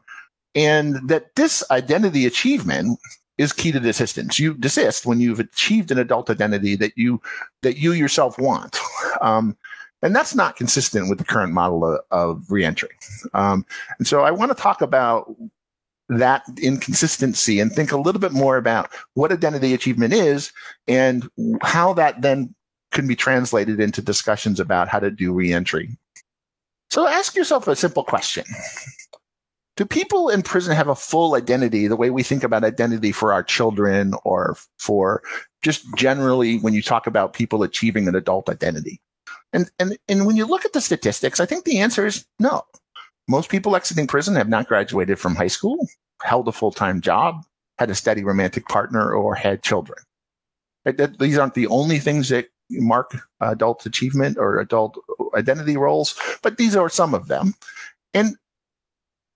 and 0.53 1.07
that 1.09 1.35
this 1.35 1.63
identity 1.71 2.25
achievement 2.25 2.99
is 3.37 3.51
key 3.51 3.71
to 3.71 3.79
desistance. 3.79 4.39
You 4.39 4.53
desist 4.53 5.05
when 5.05 5.19
you've 5.19 5.39
achieved 5.39 5.91
an 5.91 5.99
adult 5.99 6.29
identity 6.29 6.75
that 6.77 6.93
you 6.95 7.21
that 7.61 7.77
you 7.77 7.91
yourself 7.91 8.39
want. 8.39 8.79
Um, 9.21 9.57
and 10.01 10.15
that's 10.15 10.35
not 10.35 10.55
consistent 10.55 11.09
with 11.09 11.17
the 11.17 11.25
current 11.25 11.51
model 11.51 11.83
of, 11.83 11.99
of 12.11 12.51
reentry. 12.51 12.89
Um, 13.33 13.65
and 13.97 14.07
so 14.07 14.21
I 14.21 14.31
want 14.31 14.55
to 14.55 14.61
talk 14.61 14.81
about 14.81 15.35
that 16.09 16.43
inconsistency 16.61 17.59
and 17.59 17.71
think 17.71 17.91
a 17.91 17.97
little 17.97 18.21
bit 18.21 18.31
more 18.31 18.57
about 18.57 18.91
what 19.13 19.31
identity 19.31 19.73
achievement 19.73 20.13
is 20.13 20.51
and 20.87 21.27
how 21.61 21.93
that 21.93 22.21
then 22.21 22.53
can 22.91 23.07
be 23.07 23.15
translated 23.15 23.79
into 23.79 24.01
discussions 24.01 24.59
about 24.59 24.87
how 24.87 24.99
to 24.99 25.11
do 25.11 25.33
reentry. 25.33 25.97
So 26.89 27.07
ask 27.07 27.35
yourself 27.35 27.67
a 27.67 27.75
simple 27.75 28.03
question. 28.03 28.45
do 29.75 29.85
people 29.85 30.29
in 30.29 30.41
prison 30.41 30.75
have 30.75 30.87
a 30.87 30.95
full 30.95 31.35
identity 31.35 31.87
the 31.87 31.97
way 31.97 32.09
we 32.09 32.23
think 32.23 32.43
about 32.43 32.63
identity 32.63 33.11
for 33.11 33.33
our 33.33 33.43
children 33.43 34.13
or 34.23 34.55
for 34.77 35.21
just 35.61 35.85
generally 35.97 36.59
when 36.59 36.73
you 36.73 36.81
talk 36.81 37.07
about 37.07 37.33
people 37.33 37.63
achieving 37.63 38.07
an 38.07 38.15
adult 38.15 38.49
identity? 38.49 39.01
And, 39.51 39.69
and, 39.79 39.97
and 40.07 40.25
when 40.25 40.35
you 40.35 40.45
look 40.45 40.65
at 40.65 40.73
the 40.73 40.81
statistics, 40.81 41.39
I 41.39 41.45
think 41.45 41.65
the 41.65 41.79
answer 41.79 42.05
is 42.05 42.25
no. 42.39 42.63
Most 43.27 43.49
people 43.49 43.75
exiting 43.75 44.07
prison 44.07 44.35
have 44.35 44.49
not 44.49 44.67
graduated 44.67 45.19
from 45.19 45.35
high 45.35 45.47
school, 45.47 45.87
held 46.21 46.47
a 46.47 46.51
full 46.51 46.71
time 46.71 47.01
job, 47.01 47.43
had 47.77 47.89
a 47.89 47.95
steady 47.95 48.23
romantic 48.23 48.67
partner, 48.67 49.11
or 49.11 49.35
had 49.35 49.63
children. 49.63 49.97
These 51.19 51.37
aren't 51.37 51.55
the 51.55 51.67
only 51.67 51.99
things 51.99 52.29
that 52.29 52.47
mark 52.69 53.15
adult 53.41 53.85
achievement 53.85 54.37
or 54.37 54.59
adult 54.59 54.97
identity 55.35 55.77
roles, 55.77 56.15
but 56.43 56.57
these 56.57 56.75
are 56.75 56.89
some 56.89 57.13
of 57.13 57.27
them. 57.27 57.53
And 58.13 58.35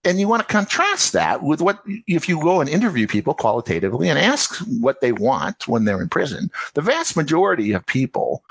and 0.06 0.20
you 0.20 0.28
want 0.28 0.48
to 0.48 0.54
contrast 0.54 1.12
that 1.14 1.44
with 1.44 1.62
what 1.62 1.84
if 2.08 2.30
you 2.30 2.42
go 2.42 2.62
and 2.62 2.70
interview 2.70 3.06
people 3.08 3.34
qualitatively 3.34 4.08
and 4.08 4.18
ask 4.18 4.56
what 4.80 5.02
they 5.02 5.12
want 5.12 5.68
when 5.68 5.84
they're 5.84 6.02
in 6.02 6.08
prison 6.08 6.50
the 6.74 6.82
vast 6.82 7.18
majority 7.18 7.74
of 7.74 7.86
people 7.86 8.44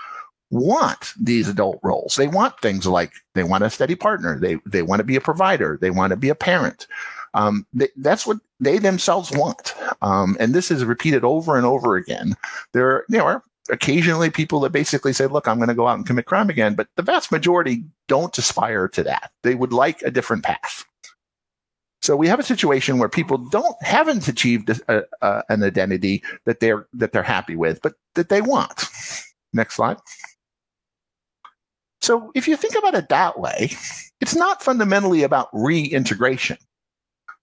want 0.50 1.12
these 1.20 1.48
adult 1.48 1.78
roles. 1.82 2.16
They 2.16 2.28
want 2.28 2.58
things 2.60 2.86
like 2.86 3.12
they 3.34 3.44
want 3.44 3.64
a 3.64 3.70
steady 3.70 3.94
partner. 3.94 4.38
They 4.38 4.58
they 4.66 4.82
want 4.82 5.00
to 5.00 5.04
be 5.04 5.16
a 5.16 5.20
provider. 5.20 5.78
They 5.80 5.90
want 5.90 6.10
to 6.10 6.16
be 6.16 6.28
a 6.28 6.34
parent. 6.34 6.86
Um, 7.34 7.66
they, 7.74 7.88
that's 7.96 8.26
what 8.26 8.38
they 8.58 8.78
themselves 8.78 9.30
want. 9.32 9.74
Um, 10.00 10.36
and 10.40 10.54
this 10.54 10.70
is 10.70 10.84
repeated 10.84 11.24
over 11.24 11.56
and 11.56 11.66
over 11.66 11.96
again. 11.96 12.36
There, 12.72 13.04
there 13.08 13.22
are 13.22 13.42
occasionally 13.70 14.30
people 14.30 14.60
that 14.60 14.70
basically 14.70 15.12
say 15.12 15.26
look 15.26 15.46
i'm 15.46 15.58
going 15.58 15.68
to 15.68 15.74
go 15.74 15.86
out 15.86 15.98
and 15.98 16.06
commit 16.06 16.24
crime 16.24 16.48
again 16.48 16.74
but 16.74 16.88
the 16.96 17.02
vast 17.02 17.30
majority 17.30 17.84
don't 18.08 18.36
aspire 18.36 18.88
to 18.88 19.02
that. 19.04 19.30
They 19.42 19.54
would 19.54 19.72
like 19.72 20.02
a 20.02 20.10
different 20.10 20.42
path. 20.42 20.84
So 22.00 22.16
we 22.16 22.28
have 22.28 22.40
a 22.40 22.44
situation 22.44 22.98
where 22.98 23.08
people 23.08 23.38
don't 23.38 23.76
haven't 23.82 24.28
achieved 24.28 24.70
a, 24.70 25.04
a, 25.20 25.42
an 25.48 25.62
identity 25.62 26.22
that 26.46 26.60
they're 26.60 26.86
that 26.94 27.12
they're 27.12 27.22
happy 27.22 27.54
with, 27.54 27.80
but 27.82 27.94
that 28.14 28.30
they 28.30 28.40
want. 28.40 28.84
Next 29.52 29.76
slide. 29.76 29.98
So 32.08 32.32
if 32.34 32.48
you 32.48 32.56
think 32.56 32.74
about 32.74 32.94
it 32.94 33.10
that 33.10 33.38
way, 33.38 33.70
it's 34.22 34.34
not 34.34 34.62
fundamentally 34.62 35.24
about 35.24 35.50
reintegration 35.52 36.56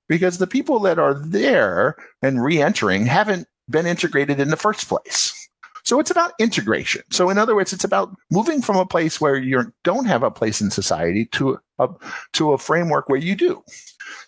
because 0.10 0.39
the 0.39 0.48
people 0.48 0.79
that 0.79 0.98
are 0.98 1.13
there 1.13 1.95
and 2.24 2.43
re-entering 2.43 3.05
haven't 3.05 3.48
been 3.69 3.86
integrated 3.86 4.39
in 4.39 4.50
the 4.50 4.57
first 4.57 4.89
place. 4.89 5.36
So 5.84 6.00
it's 6.00 6.10
about 6.10 6.34
integration. 6.39 7.03
So 7.12 7.29
in 7.29 7.38
other 7.38 7.53
words, 7.53 7.74
it's 7.74 7.84
about 7.84 8.15
moving 8.31 8.60
from 8.60 8.77
a 8.77 8.88
place 8.88 9.22
where 9.22 9.36
you 9.36 9.72
don't 9.84 10.05
have 10.05 10.24
a 10.24 10.31
place 10.31 10.62
in 10.62 10.72
society 10.72 11.25
to 11.34 11.60
a, 11.77 11.88
to 12.34 12.53
a 12.53 12.57
framework 12.57 13.07
where 13.07 13.19
you 13.19 13.36
do. 13.36 13.63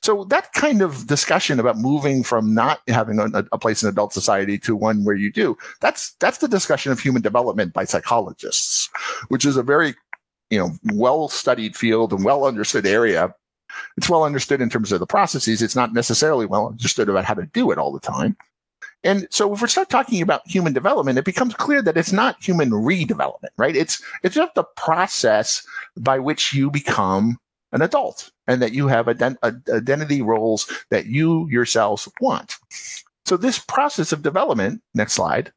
So 0.03 0.23
that 0.25 0.53
kind 0.53 0.83
of 0.83 1.07
discussion 1.07 1.59
about 1.59 1.79
moving 1.79 2.21
from 2.21 2.53
not 2.53 2.81
having 2.87 3.17
a, 3.19 3.43
a, 3.51 3.57
place 3.57 3.81
in 3.81 3.89
adult 3.89 4.13
society 4.13 4.59
to 4.59 4.75
one 4.75 5.03
where 5.03 5.15
you 5.15 5.31
do, 5.31 5.57
that's, 5.81 6.13
that's 6.19 6.37
the 6.37 6.47
discussion 6.47 6.91
of 6.91 6.99
human 6.99 7.23
development 7.23 7.73
by 7.73 7.85
psychologists, 7.85 8.87
which 9.29 9.43
is 9.43 9.57
a 9.57 9.63
very, 9.63 9.95
you 10.49 10.59
know, 10.59 10.71
well 10.93 11.27
studied 11.27 11.75
field 11.75 12.13
and 12.13 12.23
well 12.23 12.45
understood 12.45 12.85
area. 12.85 13.33
It's 13.97 14.09
well 14.09 14.23
understood 14.23 14.61
in 14.61 14.69
terms 14.69 14.91
of 14.91 14.99
the 14.99 15.05
processes. 15.07 15.61
It's 15.61 15.75
not 15.75 15.93
necessarily 15.93 16.45
well 16.45 16.67
understood 16.67 17.09
about 17.09 17.25
how 17.25 17.33
to 17.33 17.45
do 17.47 17.71
it 17.71 17.77
all 17.77 17.91
the 17.91 17.99
time. 17.99 18.37
And 19.03 19.27
so 19.29 19.53
if 19.53 19.61
we 19.61 19.67
start 19.67 19.89
talking 19.89 20.21
about 20.21 20.47
human 20.47 20.73
development, 20.73 21.19
it 21.19 21.25
becomes 21.25 21.53
clear 21.53 21.81
that 21.81 21.97
it's 21.97 22.11
not 22.11 22.43
human 22.43 22.71
redevelopment, 22.71 23.49
right? 23.57 23.75
It's, 23.75 24.01
it's 24.23 24.35
just 24.35 24.55
the 24.55 24.63
process 24.75 25.65
by 25.97 26.19
which 26.19 26.53
you 26.53 26.71
become 26.71 27.37
an 27.71 27.81
adult 27.81 28.31
and 28.47 28.61
that 28.61 28.73
you 28.73 28.87
have 28.87 29.05
ident- 29.05 29.69
identity 29.69 30.21
roles 30.21 30.71
that 30.89 31.05
you 31.05 31.47
yourselves 31.49 32.09
want. 32.21 32.57
So 33.25 33.37
this 33.37 33.59
process 33.59 34.11
of 34.11 34.23
development, 34.23 34.81
next 34.95 35.13
slide, 35.13 35.51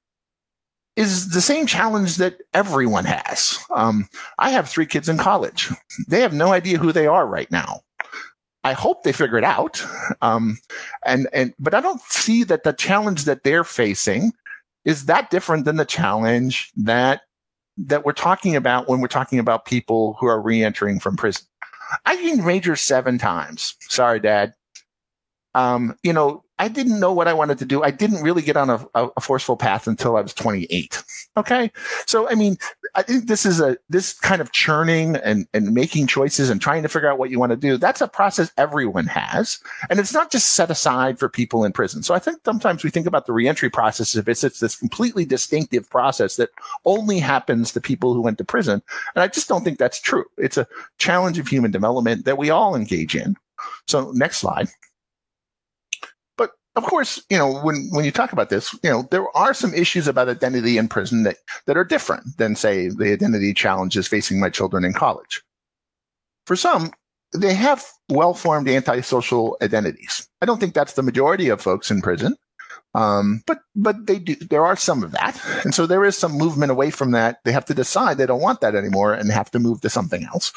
is 0.96 1.30
the 1.30 1.40
same 1.40 1.66
challenge 1.66 2.16
that 2.16 2.38
everyone 2.52 3.04
has. 3.04 3.58
Um, 3.74 4.08
I 4.38 4.50
have 4.50 4.68
three 4.68 4.86
kids 4.86 5.08
in 5.08 5.18
college. 5.18 5.70
They 6.08 6.20
have 6.20 6.32
no 6.32 6.52
idea 6.52 6.78
who 6.78 6.92
they 6.92 7.06
are 7.06 7.26
right 7.26 7.50
now. 7.50 7.80
I 8.62 8.72
hope 8.72 9.02
they 9.02 9.12
figure 9.12 9.38
it 9.38 9.44
out. 9.44 9.82
Um, 10.20 10.58
and, 11.06 11.28
and, 11.32 11.54
but 11.58 11.72
I 11.72 11.80
don't 11.80 12.02
see 12.02 12.44
that 12.44 12.64
the 12.64 12.72
challenge 12.72 13.24
that 13.24 13.42
they're 13.42 13.64
facing 13.64 14.32
is 14.84 15.06
that 15.06 15.30
different 15.30 15.64
than 15.64 15.76
the 15.76 15.84
challenge 15.84 16.70
that, 16.76 17.22
that 17.78 18.04
we're 18.04 18.12
talking 18.12 18.56
about 18.56 18.88
when 18.88 19.00
we're 19.00 19.08
talking 19.08 19.38
about 19.38 19.64
people 19.64 20.16
who 20.20 20.26
are 20.26 20.42
reentering 20.42 21.00
from 21.00 21.16
prison. 21.16 21.46
I 22.04 22.16
didn't 22.16 22.44
major 22.44 22.76
seven 22.76 23.16
times. 23.16 23.74
Sorry, 23.80 24.20
dad. 24.20 24.52
Um, 25.54 25.96
you 26.02 26.12
know, 26.12 26.44
I 26.60 26.68
didn't 26.68 27.00
know 27.00 27.10
what 27.10 27.26
I 27.26 27.32
wanted 27.32 27.58
to 27.60 27.64
do. 27.64 27.82
I 27.82 27.90
didn't 27.90 28.22
really 28.22 28.42
get 28.42 28.54
on 28.54 28.68
a, 28.68 28.86
a, 28.94 29.20
forceful 29.20 29.56
path 29.56 29.86
until 29.86 30.18
I 30.18 30.20
was 30.20 30.34
28. 30.34 31.02
Okay. 31.38 31.72
So, 32.06 32.28
I 32.28 32.34
mean, 32.34 32.58
I 32.94 33.00
think 33.00 33.28
this 33.28 33.46
is 33.46 33.62
a, 33.62 33.78
this 33.88 34.12
kind 34.12 34.42
of 34.42 34.52
churning 34.52 35.16
and, 35.16 35.46
and 35.54 35.72
making 35.72 36.06
choices 36.06 36.50
and 36.50 36.60
trying 36.60 36.82
to 36.82 36.90
figure 36.90 37.10
out 37.10 37.18
what 37.18 37.30
you 37.30 37.38
want 37.38 37.50
to 37.50 37.56
do. 37.56 37.78
That's 37.78 38.02
a 38.02 38.08
process 38.08 38.52
everyone 38.58 39.06
has. 39.06 39.58
And 39.88 39.98
it's 39.98 40.12
not 40.12 40.30
just 40.30 40.52
set 40.52 40.70
aside 40.70 41.18
for 41.18 41.30
people 41.30 41.64
in 41.64 41.72
prison. 41.72 42.02
So 42.02 42.12
I 42.12 42.18
think 42.18 42.40
sometimes 42.44 42.84
we 42.84 42.90
think 42.90 43.06
about 43.06 43.24
the 43.24 43.32
reentry 43.32 43.70
process 43.70 44.14
as 44.14 44.18
if 44.18 44.28
it's, 44.28 44.44
it's 44.44 44.60
this 44.60 44.76
completely 44.76 45.24
distinctive 45.24 45.88
process 45.88 46.36
that 46.36 46.50
only 46.84 47.20
happens 47.20 47.72
to 47.72 47.80
people 47.80 48.12
who 48.12 48.20
went 48.20 48.36
to 48.36 48.44
prison. 48.44 48.82
And 49.14 49.22
I 49.22 49.28
just 49.28 49.48
don't 49.48 49.64
think 49.64 49.78
that's 49.78 50.00
true. 50.00 50.26
It's 50.36 50.58
a 50.58 50.68
challenge 50.98 51.38
of 51.38 51.48
human 51.48 51.70
development 51.70 52.26
that 52.26 52.36
we 52.36 52.50
all 52.50 52.76
engage 52.76 53.16
in. 53.16 53.36
So 53.86 54.10
next 54.12 54.38
slide 54.38 54.68
of 56.76 56.84
course, 56.84 57.22
you 57.28 57.36
know, 57.36 57.60
when, 57.60 57.88
when 57.90 58.04
you 58.04 58.12
talk 58.12 58.32
about 58.32 58.48
this, 58.48 58.72
you 58.82 58.90
know, 58.90 59.02
there 59.10 59.26
are 59.36 59.52
some 59.52 59.74
issues 59.74 60.06
about 60.06 60.28
identity 60.28 60.78
in 60.78 60.88
prison 60.88 61.24
that, 61.24 61.38
that 61.66 61.76
are 61.76 61.84
different 61.84 62.36
than, 62.38 62.54
say, 62.54 62.88
the 62.88 63.12
identity 63.12 63.52
challenges 63.52 64.06
facing 64.06 64.38
my 64.38 64.48
children 64.48 64.84
in 64.84 64.92
college. 64.92 65.42
For 66.46 66.56
some, 66.56 66.92
they 67.34 67.54
have 67.54 67.84
well 68.08 68.34
formed 68.34 68.68
antisocial 68.68 69.56
identities. 69.62 70.28
I 70.40 70.46
don't 70.46 70.60
think 70.60 70.74
that's 70.74 70.94
the 70.94 71.02
majority 71.02 71.48
of 71.48 71.60
folks 71.60 71.90
in 71.90 72.02
prison. 72.02 72.36
Um, 72.94 73.42
but, 73.46 73.58
but 73.76 74.06
they 74.06 74.18
do, 74.18 74.34
there 74.36 74.66
are 74.66 74.76
some 74.76 75.04
of 75.04 75.12
that. 75.12 75.40
And 75.64 75.74
so 75.74 75.86
there 75.86 76.04
is 76.04 76.18
some 76.18 76.32
movement 76.32 76.72
away 76.72 76.90
from 76.90 77.12
that. 77.12 77.38
They 77.44 77.52
have 77.52 77.66
to 77.66 77.74
decide 77.74 78.16
they 78.16 78.26
don't 78.26 78.40
want 78.40 78.60
that 78.60 78.74
anymore 78.74 79.12
and 79.12 79.30
have 79.30 79.50
to 79.52 79.60
move 79.60 79.80
to 79.82 79.90
something 79.90 80.24
else. 80.24 80.52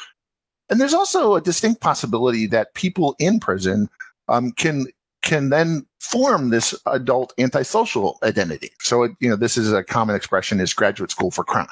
And 0.68 0.80
there's 0.80 0.94
also 0.94 1.34
a 1.34 1.40
distinct 1.40 1.80
possibility 1.80 2.46
that 2.48 2.74
people 2.74 3.14
in 3.18 3.38
prison 3.38 3.88
um, 4.28 4.52
can 4.52 4.86
can 5.24 5.48
then 5.48 5.86
form 5.98 6.50
this 6.50 6.74
adult 6.86 7.32
antisocial 7.38 8.18
identity. 8.22 8.70
So, 8.80 9.04
you 9.20 9.28
know, 9.28 9.36
this 9.36 9.56
is 9.56 9.72
a 9.72 9.82
common 9.82 10.14
expression 10.14 10.60
is 10.60 10.72
graduate 10.72 11.10
school 11.10 11.30
for 11.30 11.42
crime. 11.42 11.66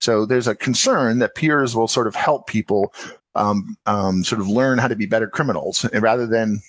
So 0.00 0.26
there's 0.26 0.48
a 0.48 0.54
concern 0.54 1.20
that 1.20 1.34
peers 1.34 1.74
will 1.76 1.88
sort 1.88 2.06
of 2.06 2.14
help 2.14 2.46
people 2.46 2.92
um, 3.34 3.76
um, 3.86 4.24
sort 4.24 4.40
of 4.40 4.48
learn 4.48 4.78
how 4.78 4.88
to 4.88 4.96
be 4.96 5.06
better 5.06 5.28
criminals 5.28 5.86
rather 5.94 6.26
than 6.26 6.60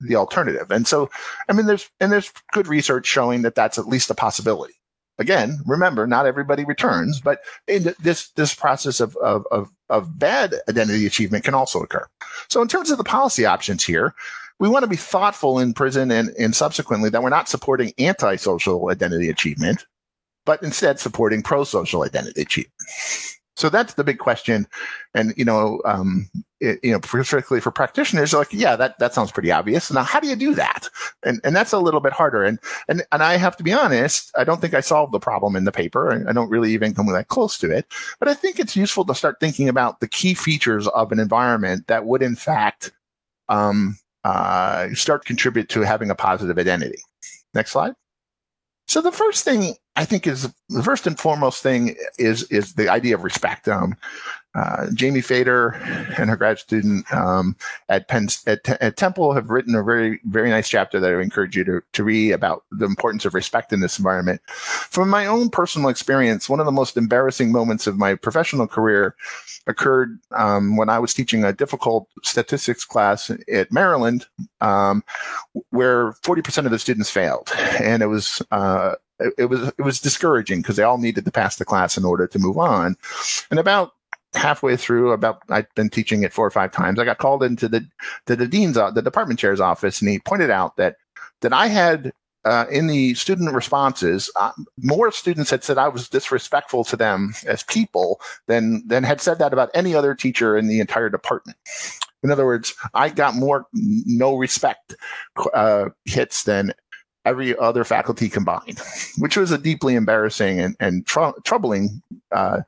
the 0.00 0.16
alternative. 0.16 0.70
And 0.70 0.86
so, 0.86 1.10
I 1.48 1.52
mean, 1.52 1.66
there's 1.66 1.90
and 2.00 2.10
there's 2.10 2.32
good 2.52 2.66
research 2.66 3.06
showing 3.06 3.42
that 3.42 3.54
that's 3.54 3.78
at 3.78 3.88
least 3.88 4.10
a 4.10 4.14
possibility. 4.14 4.74
Again, 5.18 5.58
remember, 5.66 6.06
not 6.06 6.26
everybody 6.26 6.64
returns, 6.64 7.20
but 7.20 7.40
this 7.66 8.28
this 8.30 8.54
process 8.54 9.00
of, 9.00 9.16
of 9.16 9.44
of 9.50 9.68
of 9.90 10.18
bad 10.18 10.54
identity 10.68 11.06
achievement 11.06 11.44
can 11.44 11.54
also 11.54 11.80
occur. 11.80 12.06
So, 12.48 12.62
in 12.62 12.68
terms 12.68 12.90
of 12.90 12.98
the 12.98 13.04
policy 13.04 13.44
options 13.44 13.82
here, 13.82 14.14
we 14.58 14.68
want 14.68 14.82
to 14.82 14.88
be 14.88 14.96
thoughtful 14.96 15.58
in 15.58 15.74
prison 15.74 16.10
and, 16.10 16.30
and 16.38 16.54
subsequently 16.54 17.10
that 17.10 17.22
we're 17.22 17.28
not 17.28 17.48
supporting 17.48 17.92
anti-social 17.98 18.90
identity 18.90 19.28
achievement, 19.28 19.86
but 20.44 20.62
instead 20.62 20.98
supporting 20.98 21.42
pro-social 21.42 22.04
identity 22.04 22.42
achievement. 22.42 22.74
So 23.56 23.68
that's 23.68 23.94
the 23.94 24.04
big 24.04 24.18
question. 24.18 24.68
And, 25.14 25.34
you 25.36 25.44
know, 25.44 25.80
um, 25.84 26.30
it, 26.60 26.78
you 26.80 26.92
know, 26.92 27.00
particularly 27.00 27.60
for 27.60 27.72
practitioners, 27.72 28.32
like, 28.32 28.52
yeah, 28.52 28.76
that, 28.76 28.96
that 29.00 29.14
sounds 29.14 29.32
pretty 29.32 29.50
obvious. 29.50 29.90
Now, 29.90 30.04
how 30.04 30.20
do 30.20 30.28
you 30.28 30.36
do 30.36 30.54
that? 30.54 30.88
And, 31.24 31.40
and 31.42 31.56
that's 31.56 31.72
a 31.72 31.80
little 31.80 31.98
bit 31.98 32.12
harder. 32.12 32.44
And, 32.44 32.60
and, 32.88 33.02
and 33.10 33.20
I 33.20 33.36
have 33.36 33.56
to 33.56 33.64
be 33.64 33.72
honest, 33.72 34.30
I 34.38 34.44
don't 34.44 34.60
think 34.60 34.74
I 34.74 34.80
solved 34.80 35.12
the 35.12 35.18
problem 35.18 35.56
in 35.56 35.64
the 35.64 35.72
paper. 35.72 36.24
I 36.28 36.32
don't 36.32 36.50
really 36.50 36.72
even 36.72 36.94
come 36.94 37.06
that 37.06 37.26
close 37.26 37.58
to 37.58 37.70
it, 37.70 37.86
but 38.20 38.28
I 38.28 38.34
think 38.34 38.60
it's 38.60 38.76
useful 38.76 39.04
to 39.06 39.14
start 39.14 39.40
thinking 39.40 39.68
about 39.68 39.98
the 39.98 40.08
key 40.08 40.34
features 40.34 40.86
of 40.86 41.10
an 41.10 41.18
environment 41.18 41.88
that 41.88 42.04
would 42.06 42.22
in 42.22 42.36
fact, 42.36 42.92
um, 43.48 43.98
uh, 44.28 44.88
start 44.94 45.24
contribute 45.24 45.68
to 45.70 45.80
having 45.80 46.10
a 46.10 46.14
positive 46.14 46.58
identity. 46.58 47.02
Next 47.54 47.72
slide. 47.72 47.94
So 48.86 49.00
the 49.00 49.12
first 49.12 49.44
thing 49.44 49.74
I 49.96 50.04
think 50.04 50.26
is 50.26 50.52
the 50.68 50.82
first 50.82 51.06
and 51.06 51.18
foremost 51.18 51.62
thing 51.62 51.96
is 52.18 52.44
is 52.44 52.74
the 52.74 52.88
idea 52.88 53.14
of 53.14 53.24
respect. 53.24 53.68
Um, 53.68 53.96
uh, 54.54 54.86
Jamie 54.94 55.20
Fader 55.20 55.74
and 56.18 56.30
her 56.30 56.36
grad 56.36 56.58
student 56.58 57.10
um, 57.12 57.54
at 57.88 58.08
Penn 58.08 58.28
at, 58.46 58.68
at, 58.82 58.96
Temple 58.96 59.32
have 59.34 59.50
written 59.50 59.74
a 59.74 59.82
very 59.82 60.20
very 60.24 60.48
nice 60.48 60.68
chapter 60.68 60.98
that 60.98 61.12
I 61.12 61.20
encourage 61.20 61.56
you 61.56 61.64
to, 61.64 61.82
to 61.92 62.04
read 62.04 62.32
about 62.32 62.64
the 62.72 62.86
importance 62.86 63.24
of 63.24 63.34
respect 63.34 63.72
in 63.72 63.80
this 63.80 63.98
environment. 63.98 64.40
From 64.48 65.10
my 65.10 65.26
own 65.26 65.50
personal 65.50 65.90
experience, 65.90 66.48
one 66.48 66.60
of 66.60 66.66
the 66.66 66.72
most 66.72 66.96
embarrassing 66.96 67.52
moments 67.52 67.86
of 67.86 67.98
my 67.98 68.14
professional 68.14 68.66
career 68.66 69.14
occurred 69.66 70.18
um, 70.32 70.76
when 70.76 70.88
I 70.88 70.98
was 70.98 71.12
teaching 71.12 71.44
a 71.44 71.52
difficult 71.52 72.08
statistics 72.24 72.84
class 72.84 73.30
at 73.52 73.70
Maryland, 73.70 74.26
um, 74.60 75.04
where 75.70 76.12
forty 76.22 76.42
percent 76.42 76.66
of 76.66 76.70
the 76.70 76.78
students 76.78 77.10
failed, 77.10 77.52
and 77.80 78.02
it 78.02 78.06
was 78.06 78.42
uh, 78.50 78.94
it, 79.36 79.48
was 79.48 79.68
it 79.78 79.82
was 79.82 80.00
discouraging 80.00 80.62
because 80.62 80.76
they 80.76 80.82
all 80.82 80.98
needed 80.98 81.24
to 81.24 81.30
pass 81.30 81.56
the 81.56 81.64
class 81.64 81.96
in 81.96 82.04
order 82.04 82.26
to 82.26 82.38
move 82.38 82.58
on. 82.58 82.96
And 83.50 83.60
about 83.60 83.92
halfway 84.34 84.76
through, 84.76 85.12
about 85.12 85.42
I'd 85.48 85.66
been 85.74 85.90
teaching 85.90 86.22
it 86.22 86.32
four 86.32 86.46
or 86.46 86.50
five 86.50 86.72
times, 86.72 86.98
I 86.98 87.04
got 87.04 87.18
called 87.18 87.42
into 87.42 87.68
the 87.68 87.86
to 88.26 88.36
the 88.36 88.46
dean's 88.46 88.74
the 88.74 89.02
department 89.02 89.40
chair's 89.40 89.60
office, 89.60 90.00
and 90.00 90.10
he 90.10 90.18
pointed 90.18 90.50
out 90.50 90.76
that 90.76 90.96
that 91.40 91.52
I 91.52 91.68
had 91.68 92.12
uh, 92.44 92.66
in 92.70 92.86
the 92.86 93.14
student 93.14 93.52
responses, 93.52 94.30
uh, 94.36 94.52
more 94.78 95.10
students 95.10 95.50
had 95.50 95.64
said 95.64 95.76
I 95.76 95.88
was 95.88 96.08
disrespectful 96.08 96.84
to 96.84 96.96
them 96.96 97.34
as 97.46 97.62
people 97.62 98.20
than 98.46 98.86
than 98.86 99.04
had 99.04 99.20
said 99.20 99.38
that 99.38 99.52
about 99.52 99.70
any 99.74 99.94
other 99.94 100.14
teacher 100.14 100.56
in 100.56 100.68
the 100.68 100.80
entire 100.80 101.10
department. 101.10 101.58
In 102.22 102.30
other 102.30 102.46
words, 102.46 102.74
I 102.94 103.10
got 103.10 103.34
more 103.34 103.66
no 103.72 104.36
respect 104.36 104.96
uh, 105.54 105.90
hits 106.04 106.44
than 106.44 106.72
every 107.24 107.56
other 107.58 107.84
faculty 107.84 108.28
combined, 108.28 108.80
which 109.18 109.36
was 109.36 109.52
a 109.52 109.58
deeply 109.58 109.94
embarrassing 109.94 110.58
and, 110.58 110.76
and 110.80 111.06
tr- 111.06 111.38
troubling 111.44 112.02
uh, 112.32 112.60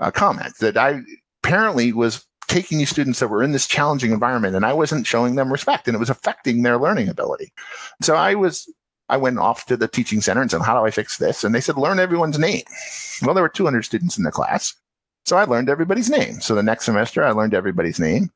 uh, 0.00 0.10
comment 0.10 0.56
that 0.58 0.76
I 0.76 1.00
apparently 1.42 1.92
was 1.92 2.26
taking 2.48 2.78
these 2.78 2.90
students 2.90 3.20
that 3.20 3.28
were 3.28 3.42
in 3.42 3.52
this 3.52 3.66
challenging 3.66 4.10
environment 4.10 4.56
and 4.56 4.66
I 4.66 4.72
wasn't 4.72 5.06
showing 5.06 5.36
them 5.36 5.52
respect 5.52 5.86
and 5.86 5.94
it 5.94 6.00
was 6.00 6.10
affecting 6.10 6.62
their 6.62 6.78
learning 6.78 7.08
ability. 7.08 7.52
So 8.02 8.16
I 8.16 8.34
was, 8.34 8.68
I 9.08 9.16
went 9.16 9.38
off 9.38 9.66
to 9.66 9.76
the 9.76 9.86
teaching 9.86 10.20
center 10.20 10.42
and 10.42 10.50
said, 10.50 10.62
how 10.62 10.78
do 10.78 10.84
I 10.84 10.90
fix 10.90 11.18
this? 11.18 11.44
And 11.44 11.54
they 11.54 11.60
said, 11.60 11.76
learn 11.76 12.00
everyone's 12.00 12.38
name. 12.38 12.64
Well, 13.22 13.34
there 13.34 13.44
were 13.44 13.48
200 13.48 13.84
students 13.84 14.18
in 14.18 14.24
the 14.24 14.32
class. 14.32 14.74
So 15.26 15.36
I 15.36 15.44
learned 15.44 15.68
everybody's 15.68 16.10
name. 16.10 16.40
So 16.40 16.54
the 16.54 16.62
next 16.62 16.86
semester 16.86 17.22
I 17.22 17.30
learned 17.30 17.54
everybody's 17.54 18.00
name. 18.00 18.32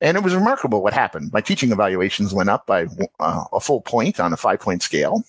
And 0.00 0.18
it 0.18 0.22
was 0.22 0.34
remarkable 0.34 0.82
what 0.82 0.92
happened. 0.92 1.32
My 1.32 1.40
teaching 1.40 1.72
evaluations 1.72 2.34
went 2.34 2.50
up 2.50 2.66
by 2.66 2.86
uh, 3.20 3.44
a 3.52 3.60
full 3.60 3.80
point 3.80 4.20
on 4.20 4.32
a 4.32 4.36
five 4.36 4.60
point 4.60 4.82
scale. 4.82 5.24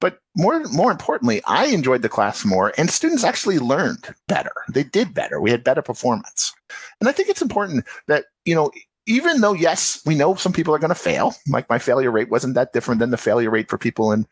But 0.00 0.18
more, 0.36 0.62
more 0.68 0.90
importantly, 0.90 1.42
I 1.46 1.66
enjoyed 1.66 2.02
the 2.02 2.08
class 2.08 2.44
more 2.44 2.72
and 2.76 2.90
students 2.90 3.24
actually 3.24 3.58
learned 3.58 4.14
better. 4.28 4.52
They 4.72 4.84
did 4.84 5.14
better. 5.14 5.40
We 5.40 5.50
had 5.50 5.64
better 5.64 5.82
performance. 5.82 6.52
And 7.00 7.08
I 7.08 7.12
think 7.12 7.28
it's 7.28 7.42
important 7.42 7.84
that, 8.06 8.26
you 8.44 8.54
know, 8.54 8.70
even 9.06 9.40
though, 9.40 9.52
yes, 9.52 10.02
we 10.04 10.14
know 10.14 10.34
some 10.34 10.52
people 10.52 10.74
are 10.74 10.78
going 10.78 10.88
to 10.90 10.94
fail, 10.94 11.34
like 11.48 11.70
my 11.70 11.78
failure 11.78 12.10
rate 12.10 12.30
wasn't 12.30 12.54
that 12.54 12.72
different 12.72 12.98
than 12.98 13.10
the 13.10 13.16
failure 13.16 13.50
rate 13.50 13.70
for 13.70 13.78
people 13.78 14.12
in, 14.12 14.26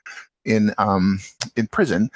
in, 0.45 0.75
um, 0.79 1.21
in 1.57 1.67
prison 1.69 2.11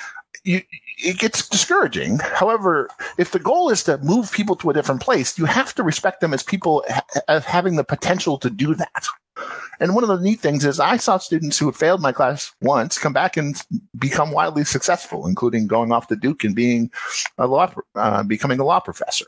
you, 0.44 0.62
it 0.98 1.18
gets 1.18 1.48
discouraging. 1.48 2.18
However, 2.18 2.88
if 3.18 3.30
the 3.30 3.38
goal 3.38 3.70
is 3.70 3.82
to 3.84 3.98
move 3.98 4.32
people 4.32 4.56
to 4.56 4.70
a 4.70 4.74
different 4.74 5.00
place, 5.00 5.38
you 5.38 5.44
have 5.44 5.74
to 5.74 5.82
respect 5.82 6.20
them 6.20 6.34
as 6.34 6.42
people 6.42 6.84
ha- 6.88 7.04
as 7.28 7.44
having 7.44 7.76
the 7.76 7.84
potential 7.84 8.38
to 8.38 8.50
do 8.50 8.74
that. 8.74 9.06
And 9.80 9.94
one 9.94 10.02
of 10.02 10.08
the 10.08 10.20
neat 10.20 10.40
things 10.40 10.64
is 10.64 10.80
I 10.80 10.96
saw 10.96 11.18
students 11.18 11.58
who 11.58 11.66
had 11.66 11.76
failed 11.76 12.00
my 12.00 12.12
class 12.12 12.52
once 12.60 12.98
come 12.98 13.12
back 13.12 13.36
and 13.36 13.60
become 13.98 14.32
wildly 14.32 14.64
successful, 14.64 15.26
including 15.26 15.66
going 15.66 15.92
off 15.92 16.08
to 16.08 16.16
Duke 16.16 16.44
and 16.44 16.54
being 16.54 16.90
a 17.38 17.46
law, 17.46 17.72
uh, 17.94 18.22
becoming 18.24 18.58
a 18.58 18.64
law 18.64 18.80
professor. 18.80 19.26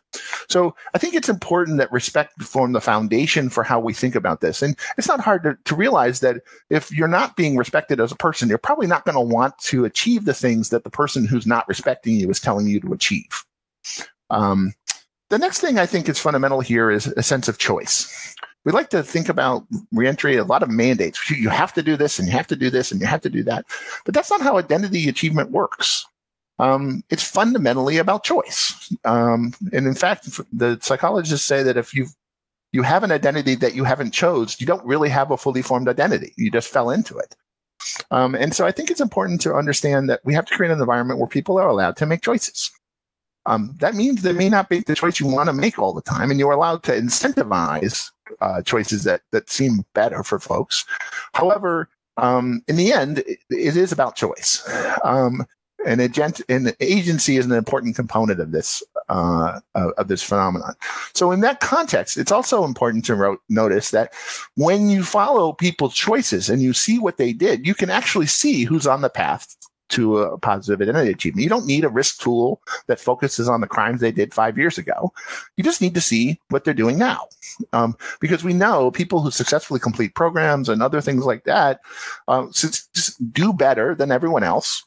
So 0.48 0.74
I 0.94 0.98
think 0.98 1.14
it's 1.14 1.28
important 1.28 1.78
that 1.78 1.92
respect 1.92 2.42
form 2.42 2.72
the 2.72 2.80
foundation 2.80 3.48
for 3.48 3.62
how 3.62 3.78
we 3.78 3.92
think 3.92 4.14
about 4.14 4.40
this. 4.40 4.62
And 4.62 4.76
it's 4.98 5.08
not 5.08 5.20
hard 5.20 5.44
to, 5.44 5.56
to 5.64 5.74
realize 5.76 6.20
that 6.20 6.42
if 6.68 6.90
you're 6.92 7.08
not 7.08 7.36
being 7.36 7.56
respected 7.56 8.00
as 8.00 8.12
a 8.12 8.16
person, 8.16 8.48
you're 8.48 8.58
probably 8.58 8.86
not 8.86 9.04
going 9.04 9.14
to 9.14 9.34
want 9.34 9.56
to 9.58 9.84
achieve 9.84 10.24
the 10.24 10.34
things 10.34 10.70
that 10.70 10.84
the 10.84 10.90
person 10.90 11.26
who's 11.26 11.46
not 11.46 11.68
respecting 11.68 12.16
you 12.16 12.28
is 12.28 12.40
telling 12.40 12.66
you 12.66 12.80
to 12.80 12.92
achieve. 12.92 13.44
Um, 14.30 14.74
the 15.28 15.38
next 15.38 15.60
thing 15.60 15.78
I 15.78 15.86
think 15.86 16.08
is 16.08 16.18
fundamental 16.18 16.60
here 16.60 16.90
is 16.90 17.06
a 17.06 17.22
sense 17.22 17.46
of 17.46 17.58
choice 17.58 18.34
we 18.64 18.72
like 18.72 18.90
to 18.90 19.02
think 19.02 19.28
about 19.28 19.64
reentry 19.92 20.36
a 20.36 20.44
lot 20.44 20.62
of 20.62 20.70
mandates. 20.70 21.30
You 21.30 21.48
have 21.48 21.72
to 21.74 21.82
do 21.82 21.96
this 21.96 22.18
and 22.18 22.28
you 22.28 22.32
have 22.32 22.46
to 22.48 22.56
do 22.56 22.70
this 22.70 22.92
and 22.92 23.00
you 23.00 23.06
have 23.06 23.22
to 23.22 23.30
do 23.30 23.42
that. 23.44 23.64
But 24.04 24.14
that's 24.14 24.30
not 24.30 24.42
how 24.42 24.58
identity 24.58 25.08
achievement 25.08 25.50
works. 25.50 26.04
Um, 26.58 27.02
it's 27.08 27.24
fundamentally 27.24 27.96
about 27.96 28.22
choice. 28.22 28.94
Um, 29.06 29.54
and 29.72 29.86
in 29.86 29.94
fact, 29.94 30.28
the 30.52 30.78
psychologists 30.82 31.46
say 31.46 31.62
that 31.62 31.78
if 31.78 31.94
you 31.94 32.06
you 32.72 32.82
have 32.82 33.02
an 33.02 33.10
identity 33.10 33.56
that 33.56 33.74
you 33.74 33.82
haven't 33.82 34.12
chose, 34.12 34.60
you 34.60 34.66
don't 34.66 34.84
really 34.84 35.08
have 35.08 35.30
a 35.30 35.36
fully 35.36 35.62
formed 35.62 35.88
identity. 35.88 36.32
You 36.36 36.50
just 36.50 36.68
fell 36.68 36.90
into 36.90 37.18
it. 37.18 37.34
Um, 38.10 38.34
and 38.34 38.54
so 38.54 38.66
I 38.66 38.72
think 38.72 38.90
it's 38.90 39.00
important 39.00 39.40
to 39.40 39.54
understand 39.54 40.08
that 40.08 40.20
we 40.24 40.34
have 40.34 40.44
to 40.46 40.54
create 40.54 40.70
an 40.70 40.78
environment 40.78 41.18
where 41.18 41.26
people 41.26 41.58
are 41.58 41.66
allowed 41.66 41.96
to 41.96 42.06
make 42.06 42.22
choices. 42.22 42.70
Um, 43.46 43.74
that 43.80 43.94
means 43.94 44.22
they 44.22 44.32
may 44.32 44.48
not 44.48 44.68
be 44.68 44.80
the 44.80 44.94
choice 44.94 45.18
you 45.18 45.26
want 45.26 45.48
to 45.48 45.52
make 45.52 45.78
all 45.78 45.94
the 45.94 46.02
time, 46.02 46.30
and 46.30 46.38
you're 46.38 46.52
allowed 46.52 46.82
to 46.84 46.92
incentivize 46.92 48.10
uh, 48.40 48.62
choices 48.62 49.04
that 49.04 49.22
that 49.32 49.50
seem 49.50 49.84
better 49.94 50.22
for 50.22 50.38
folks. 50.38 50.84
However, 51.34 51.88
um, 52.16 52.62
in 52.68 52.76
the 52.76 52.92
end, 52.92 53.18
it, 53.18 53.38
it 53.50 53.76
is 53.76 53.92
about 53.92 54.16
choice. 54.16 54.68
Um, 55.04 55.46
and 55.86 56.00
agent 56.00 56.42
and 56.48 56.74
agency 56.80 57.36
is 57.36 57.46
an 57.46 57.52
important 57.52 57.96
component 57.96 58.40
of 58.40 58.52
this 58.52 58.82
uh, 59.08 59.60
of 59.74 60.08
this 60.08 60.22
phenomenon. 60.22 60.74
So 61.14 61.30
in 61.30 61.40
that 61.40 61.60
context, 61.60 62.16
it's 62.16 62.32
also 62.32 62.64
important 62.64 63.04
to 63.06 63.14
ro- 63.14 63.40
notice 63.48 63.90
that 63.90 64.12
when 64.56 64.88
you 64.90 65.02
follow 65.02 65.52
people's 65.52 65.94
choices 65.94 66.50
and 66.50 66.62
you 66.62 66.72
see 66.72 66.98
what 66.98 67.16
they 67.16 67.32
did, 67.32 67.66
you 67.66 67.74
can 67.74 67.90
actually 67.90 68.26
see 68.26 68.64
who's 68.64 68.86
on 68.86 69.00
the 69.00 69.08
path 69.08 69.56
to 69.90 70.18
a 70.18 70.38
positive 70.38 70.80
identity 70.80 71.10
achievement. 71.10 71.42
You 71.42 71.48
don't 71.48 71.66
need 71.66 71.84
a 71.84 71.88
risk 71.88 72.20
tool 72.20 72.60
that 72.86 73.00
focuses 73.00 73.48
on 73.48 73.60
the 73.60 73.66
crimes 73.66 74.00
they 74.00 74.12
did 74.12 74.32
five 74.32 74.56
years 74.56 74.78
ago. 74.78 75.12
You 75.56 75.64
just 75.64 75.80
need 75.80 75.94
to 75.94 76.00
see 76.00 76.40
what 76.48 76.64
they're 76.64 76.74
doing 76.74 76.98
now. 76.98 77.26
Um, 77.72 77.96
because 78.20 78.42
we 78.42 78.54
know 78.54 78.90
people 78.90 79.20
who 79.20 79.30
successfully 79.30 79.80
complete 79.80 80.14
programs 80.14 80.68
and 80.68 80.82
other 80.82 81.00
things 81.00 81.24
like 81.24 81.44
that 81.44 81.80
uh, 82.28 82.46
do 83.32 83.52
better 83.52 83.94
than 83.94 84.10
everyone 84.10 84.44
else. 84.44 84.84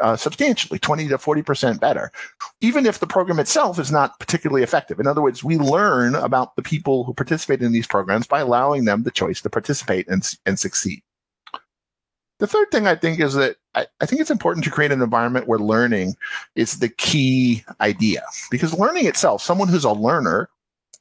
Uh, 0.00 0.16
substantially, 0.16 0.78
20 0.78 1.08
to 1.08 1.18
40% 1.18 1.80
better, 1.80 2.12
even 2.60 2.86
if 2.86 3.00
the 3.00 3.06
program 3.06 3.40
itself 3.40 3.80
is 3.80 3.90
not 3.90 4.16
particularly 4.20 4.62
effective. 4.62 5.00
In 5.00 5.08
other 5.08 5.22
words, 5.22 5.42
we 5.42 5.58
learn 5.58 6.14
about 6.14 6.54
the 6.54 6.62
people 6.62 7.02
who 7.02 7.12
participate 7.12 7.62
in 7.62 7.72
these 7.72 7.86
programs 7.86 8.28
by 8.28 8.38
allowing 8.38 8.84
them 8.84 9.02
the 9.02 9.10
choice 9.10 9.40
to 9.40 9.50
participate 9.50 10.06
and, 10.06 10.22
and 10.46 10.56
succeed. 10.56 11.02
The 12.38 12.46
third 12.46 12.70
thing 12.70 12.86
I 12.86 12.94
think 12.94 13.18
is 13.18 13.34
that 13.34 13.56
I, 13.78 13.86
I, 14.00 14.06
think 14.06 14.20
it's 14.20 14.30
important 14.30 14.64
to 14.64 14.70
create 14.70 14.90
an 14.90 15.02
environment 15.02 15.46
where 15.46 15.58
learning 15.58 16.16
is 16.56 16.80
the 16.80 16.88
key 16.88 17.64
idea 17.80 18.24
because 18.50 18.76
learning 18.76 19.06
itself, 19.06 19.40
someone 19.40 19.68
who's 19.68 19.84
a 19.84 19.92
learner 19.92 20.50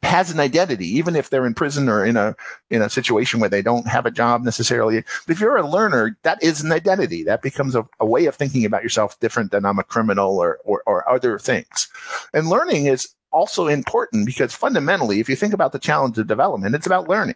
has 0.04 0.30
an 0.30 0.40
identity, 0.40 0.86
even 0.86 1.16
if 1.16 1.30
they're 1.30 1.48
in 1.48 1.56
prison 1.56 1.90
or 1.90 2.06
in 2.06 2.16
a 2.16 2.36
in 2.70 2.84
a 2.84 2.90
situation 2.90 3.40
where 3.40 3.50
they 3.50 3.63
don't 3.63 3.88
have 3.88 4.06
a 4.06 4.12
job 4.12 4.44
necessarily. 4.44 5.04
But 5.26 5.34
if 5.34 5.40
you're 5.40 5.58
a 5.58 5.68
learner, 5.68 6.18
that 6.22 6.42
is 6.44 6.62
an 6.62 6.72
identity. 6.72 7.24
That 7.24 7.42
becomes 7.42 7.74
a, 7.74 7.88
a 8.00 8.06
way 8.06 8.26
of 8.28 8.36
thinking 8.36 8.63
about 8.63 8.84
yourself 8.84 9.20
different 9.20 9.52
than 9.52 9.66
I'm 9.66 9.80
a 9.80 9.84
criminal 9.84 10.38
or, 10.38 10.60
or 10.63 10.84
or 10.86 11.10
other 11.10 11.40
things. 11.40 11.88
And 12.32 12.48
learning 12.48 12.86
is 12.86 13.10
also 13.32 13.68
important 13.68 14.28
because 14.28 14.54
fundamentally, 14.54 15.20
if 15.20 15.30
you 15.30 15.36
think 15.36 15.54
about 15.54 15.72
the 15.72 15.80
challenge 15.80 16.18
of 16.20 16.28
development, 16.28 16.76
it's 16.76 16.88
about 16.88 17.10
learning. 17.10 17.36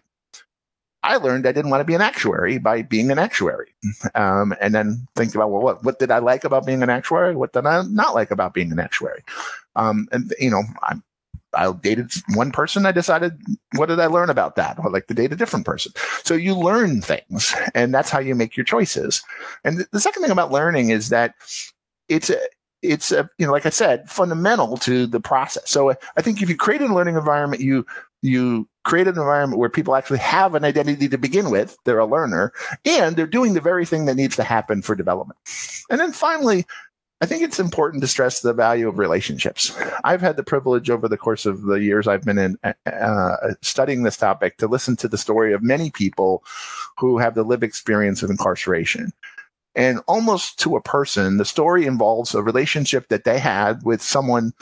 I 1.03 1.17
learned 1.17 1.47
I 1.47 1.51
didn't 1.51 1.71
want 1.71 1.81
to 1.81 1.85
be 1.85 1.95
an 1.95 2.01
actuary 2.01 2.59
by 2.59 2.83
being 2.83 3.09
an 3.09 3.17
actuary. 3.17 3.73
Um, 4.13 4.53
and 4.61 4.75
then 4.75 5.07
think 5.15 5.33
about, 5.33 5.49
well, 5.49 5.61
what, 5.61 5.83
what 5.83 5.97
did 5.97 6.11
I 6.11 6.19
like 6.19 6.43
about 6.43 6.65
being 6.65 6.83
an 6.83 6.89
actuary? 6.89 7.35
What 7.35 7.53
did 7.53 7.65
I 7.65 7.81
not 7.83 8.13
like 8.13 8.29
about 8.29 8.53
being 8.53 8.71
an 8.71 8.79
actuary? 8.79 9.23
Um, 9.75 10.07
and, 10.11 10.31
you 10.39 10.51
know, 10.51 10.61
I, 10.83 10.95
I 11.53 11.73
dated 11.73 12.11
one 12.35 12.51
person. 12.51 12.85
I 12.85 12.91
decided, 12.91 13.33
what 13.75 13.87
did 13.87 13.99
I 13.99 14.05
learn 14.05 14.29
about 14.29 14.55
that? 14.57 14.77
I'd 14.79 14.91
like 14.91 15.07
to 15.07 15.13
date 15.13 15.33
a 15.33 15.35
different 15.35 15.65
person. 15.65 15.91
So 16.23 16.35
you 16.35 16.55
learn 16.55 17.01
things 17.01 17.53
and 17.73 17.93
that's 17.93 18.11
how 18.11 18.19
you 18.19 18.35
make 18.35 18.55
your 18.55 18.63
choices. 18.63 19.23
And 19.63 19.85
the 19.91 19.99
second 19.99 20.21
thing 20.21 20.31
about 20.31 20.51
learning 20.51 20.91
is 20.91 21.09
that 21.09 21.33
it's 22.09 22.29
a, 22.29 22.39
it's 22.83 23.11
a, 23.11 23.29
you 23.37 23.45
know, 23.45 23.51
like 23.51 23.65
I 23.65 23.69
said, 23.69 24.09
fundamental 24.09 24.77
to 24.77 25.07
the 25.07 25.19
process. 25.19 25.69
So 25.69 25.93
I 26.15 26.21
think 26.21 26.41
if 26.41 26.49
you 26.49 26.55
create 26.55 26.81
a 26.81 26.93
learning 26.93 27.15
environment, 27.15 27.61
you, 27.61 27.85
you 28.21 28.67
create 28.83 29.07
an 29.07 29.17
environment 29.17 29.59
where 29.59 29.69
people 29.69 29.95
actually 29.95 30.19
have 30.19 30.55
an 30.55 30.63
identity 30.63 31.07
to 31.07 31.17
begin 31.17 31.49
with. 31.49 31.77
They're 31.85 31.99
a 31.99 32.05
learner 32.05 32.51
and 32.85 33.15
they're 33.15 33.27
doing 33.27 33.53
the 33.53 33.61
very 33.61 33.85
thing 33.85 34.05
that 34.05 34.15
needs 34.15 34.35
to 34.37 34.43
happen 34.43 34.81
for 34.81 34.95
development. 34.95 35.39
And 35.89 35.99
then 35.99 36.11
finally, 36.11 36.65
I 37.21 37.27
think 37.27 37.43
it's 37.43 37.59
important 37.59 38.01
to 38.01 38.07
stress 38.07 38.41
the 38.41 38.53
value 38.53 38.89
of 38.89 38.97
relationships. 38.97 39.77
I've 40.03 40.21
had 40.21 40.37
the 40.37 40.43
privilege 40.43 40.89
over 40.89 41.07
the 41.07 41.17
course 41.17 41.45
of 41.45 41.61
the 41.63 41.75
years 41.75 42.07
I've 42.07 42.23
been 42.23 42.39
in 42.39 42.57
uh, 42.63 43.35
studying 43.61 44.01
this 44.01 44.17
topic 44.17 44.57
to 44.57 44.67
listen 44.67 44.95
to 44.97 45.07
the 45.07 45.19
story 45.19 45.53
of 45.53 45.61
many 45.61 45.91
people 45.91 46.43
who 46.97 47.19
have 47.19 47.35
the 47.35 47.43
lived 47.43 47.63
experience 47.63 48.23
of 48.23 48.31
incarceration. 48.31 49.13
And 49.75 49.99
almost 50.07 50.59
to 50.61 50.75
a 50.75 50.81
person, 50.81 51.37
the 51.37 51.45
story 51.45 51.85
involves 51.85 52.33
a 52.33 52.41
relationship 52.41 53.07
that 53.09 53.23
they 53.23 53.37
had 53.37 53.83
with 53.83 54.01
someone 54.01 54.53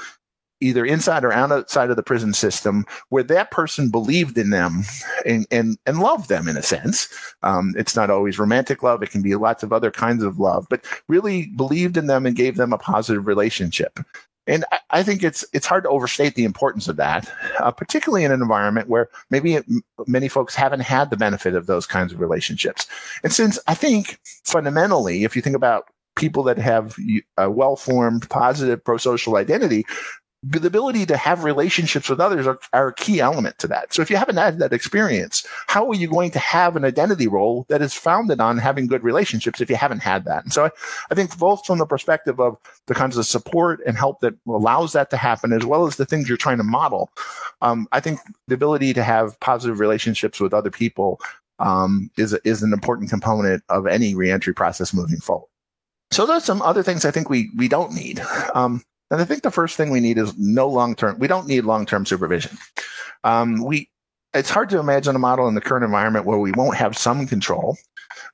either 0.62 0.86
inside 0.86 1.24
or 1.24 1.32
outside 1.32 1.89
of 1.89 1.95
the 1.95 2.04
prison 2.04 2.34
system 2.34 2.86
where 3.10 3.24
that 3.24 3.52
person 3.52 3.89
believed 3.89 4.38
in 4.38 4.50
them 4.50 4.84
and, 5.26 5.48
and, 5.52 5.78
and 5.86 6.00
loved 6.00 6.30
them 6.30 6.48
in 6.48 6.58
a 6.58 6.63
sense. 6.63 7.08
Um, 7.43 7.74
it's 7.78 7.95
not 7.95 8.10
always 8.10 8.39
romantic 8.39 8.84
love. 8.84 9.02
It 9.02 9.12
can 9.12 9.22
be 9.22 9.36
lots 9.36 9.63
of 9.63 9.72
other 9.72 9.91
kinds 9.91 10.24
of 10.24 10.39
love, 10.39 10.67
but 10.69 10.86
really 11.08 11.48
believed 11.48 11.98
in 11.98 12.08
them 12.08 12.26
and 12.26 12.36
gave 12.36 12.58
them 12.58 12.74
a 12.74 12.78
positive 12.78 13.28
relationship. 13.28 14.00
And 14.48 14.65
I, 14.89 15.04
think 15.04 15.24
it's 15.24 15.45
it's 15.54 15.67
hard 15.67 15.84
to 15.84 15.89
overstate 15.89 16.34
the 16.34 16.43
importance 16.43 16.88
of 16.88 16.95
that, 16.95 17.32
uh, 17.60 17.69
particularly 17.69 18.24
in 18.24 18.32
an 18.32 18.41
environment 18.41 18.89
where 18.89 19.10
maybe 19.30 19.54
it, 19.54 19.65
many 20.08 20.28
folks 20.28 20.56
haven't 20.56 20.80
had 20.80 21.12
the 21.12 21.17
benefit 21.17 21.54
of 21.54 21.67
those 21.67 21.86
kinds 21.86 22.12
of 22.12 22.19
relationships. 22.19 22.88
And 23.24 23.32
since 23.32 23.60
I 23.67 23.76
think 23.76 24.19
fundamentally, 24.45 25.24
if 25.24 25.36
you 25.36 25.43
think 25.43 25.56
about 25.56 25.86
people 26.15 26.41
that 26.43 26.58
have 26.58 26.95
a 27.38 27.50
well-formed, 27.50 28.28
positive 28.30 28.84
pro-social 28.84 29.36
identity, 29.36 29.86
the 30.41 30.65
ability 30.65 31.06
to 31.06 31.17
have 31.17 31.43
relationships 31.43 32.08
with 32.08 32.21
others 32.21 32.47
are, 32.47 32.58
are, 32.71 32.88
a 32.88 32.93
key 32.93 33.19
element 33.19 33.58
to 33.58 33.67
that. 33.67 33.93
So 33.93 34.02
if 34.02 34.10
you 34.10 34.15
haven't 34.15 34.38
had 34.38 34.60
that 34.60 34.71
experience, 34.71 35.45
how 35.67 35.89
are 35.89 35.95
you 35.95 36.08
going 36.08 36.32
to 36.32 36.39
have 36.39 36.78
an 36.78 36.86
identity 36.86 37.28
role 37.28 37.65
that 37.67 37.82
is 37.82 37.93
founded 37.93 38.39
on 38.39 38.58
having 38.58 38.88
good 38.88 39.04
relationships 39.04 39.60
if 39.60 39.69
you 39.69 39.75
haven't 39.75 39.99
had 39.99 40.23
that? 40.25 40.43
And 40.43 40.54
so 40.54 40.65
I, 40.65 40.71
I 41.12 41.15
think 41.15 41.38
both 41.38 41.65
from 41.65 41.80
the 41.80 41.86
perspective 41.86 42.39
of 42.39 42.58
the 42.88 42.95
kinds 42.95 43.17
of 43.17 43.25
support 43.25 43.82
and 43.86 43.97
help 43.97 44.21
that 44.21 44.36
allows 44.47 44.93
that 44.93 45.10
to 45.10 45.17
happen, 45.17 45.52
as 45.52 45.65
well 45.65 45.86
as 45.86 45.97
the 45.97 46.06
things 46.06 46.30
you're 46.30 46.38
trying 46.38 46.58
to 46.58 46.63
model, 46.63 47.10
um, 47.62 47.88
I 47.91 47.99
think 47.99 48.21
the 48.47 48.56
ability 48.56 48.93
to 48.93 49.04
have 49.04 49.38
positive 49.41 49.82
relationships 49.82 50.39
with 50.39 50.54
other 50.54 50.71
people 50.71 51.19
um, 51.60 52.10
is 52.17 52.34
is 52.45 52.63
an 52.63 52.71
important 52.71 53.10
component 53.10 53.62
of 53.67 53.86
any 53.86 54.15
reentry 54.15 54.54
process 54.54 54.93
moving 54.93 55.19
forward. 55.19 55.49
So 56.12 56.25
there's 56.25 56.45
some 56.45 56.62
other 56.62 56.82
things 56.82 57.04
I 57.04 57.12
think 57.12 57.30
we 57.30 57.52
we 57.58 57.67
don't 57.67 57.93
need. 57.93 58.21
Um, 58.56 58.84
and 59.12 59.22
I 59.22 59.26
think 59.26 59.43
the 59.43 59.52
first 59.52 59.76
thing 59.76 59.91
we 59.91 60.00
need 60.00 60.17
is 60.17 60.38
no 60.38 60.67
long 60.67 60.95
term. 60.95 61.17
We 61.19 61.28
don't 61.28 61.48
need 61.48 61.62
long 61.62 61.86
term 61.86 62.06
supervision. 62.06 62.58
Um, 63.24 63.63
we 63.63 63.89
it's 64.34 64.50
hard 64.50 64.69
to 64.69 64.80
imagine 64.80 65.15
a 65.15 65.19
model 65.19 65.48
in 65.48 65.56
the 65.56 65.62
current 65.62 65.84
environment 65.84 66.26
where 66.26 66.38
we 66.38 66.52
won't 66.52 66.78
have 66.78 66.98
some 66.98 67.26
control. 67.26 67.78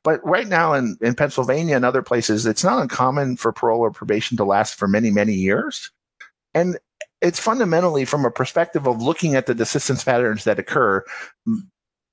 But 0.03 0.23
right 0.25 0.47
now 0.47 0.73
in, 0.73 0.97
in 1.01 1.15
Pennsylvania 1.15 1.75
and 1.75 1.85
other 1.85 2.01
places, 2.01 2.45
it's 2.45 2.63
not 2.63 2.81
uncommon 2.81 3.37
for 3.37 3.51
parole 3.51 3.79
or 3.81 3.91
probation 3.91 4.35
to 4.37 4.43
last 4.43 4.75
for 4.75 4.87
many, 4.87 5.09
many 5.09 5.33
years. 5.33 5.91
And 6.53 6.77
it's 7.21 7.39
fundamentally 7.39 8.05
from 8.05 8.25
a 8.25 8.31
perspective 8.31 8.87
of 8.87 9.01
looking 9.01 9.35
at 9.35 9.45
the 9.45 9.55
desistance 9.55 10.05
patterns 10.05 10.43
that 10.43 10.59
occur, 10.59 11.03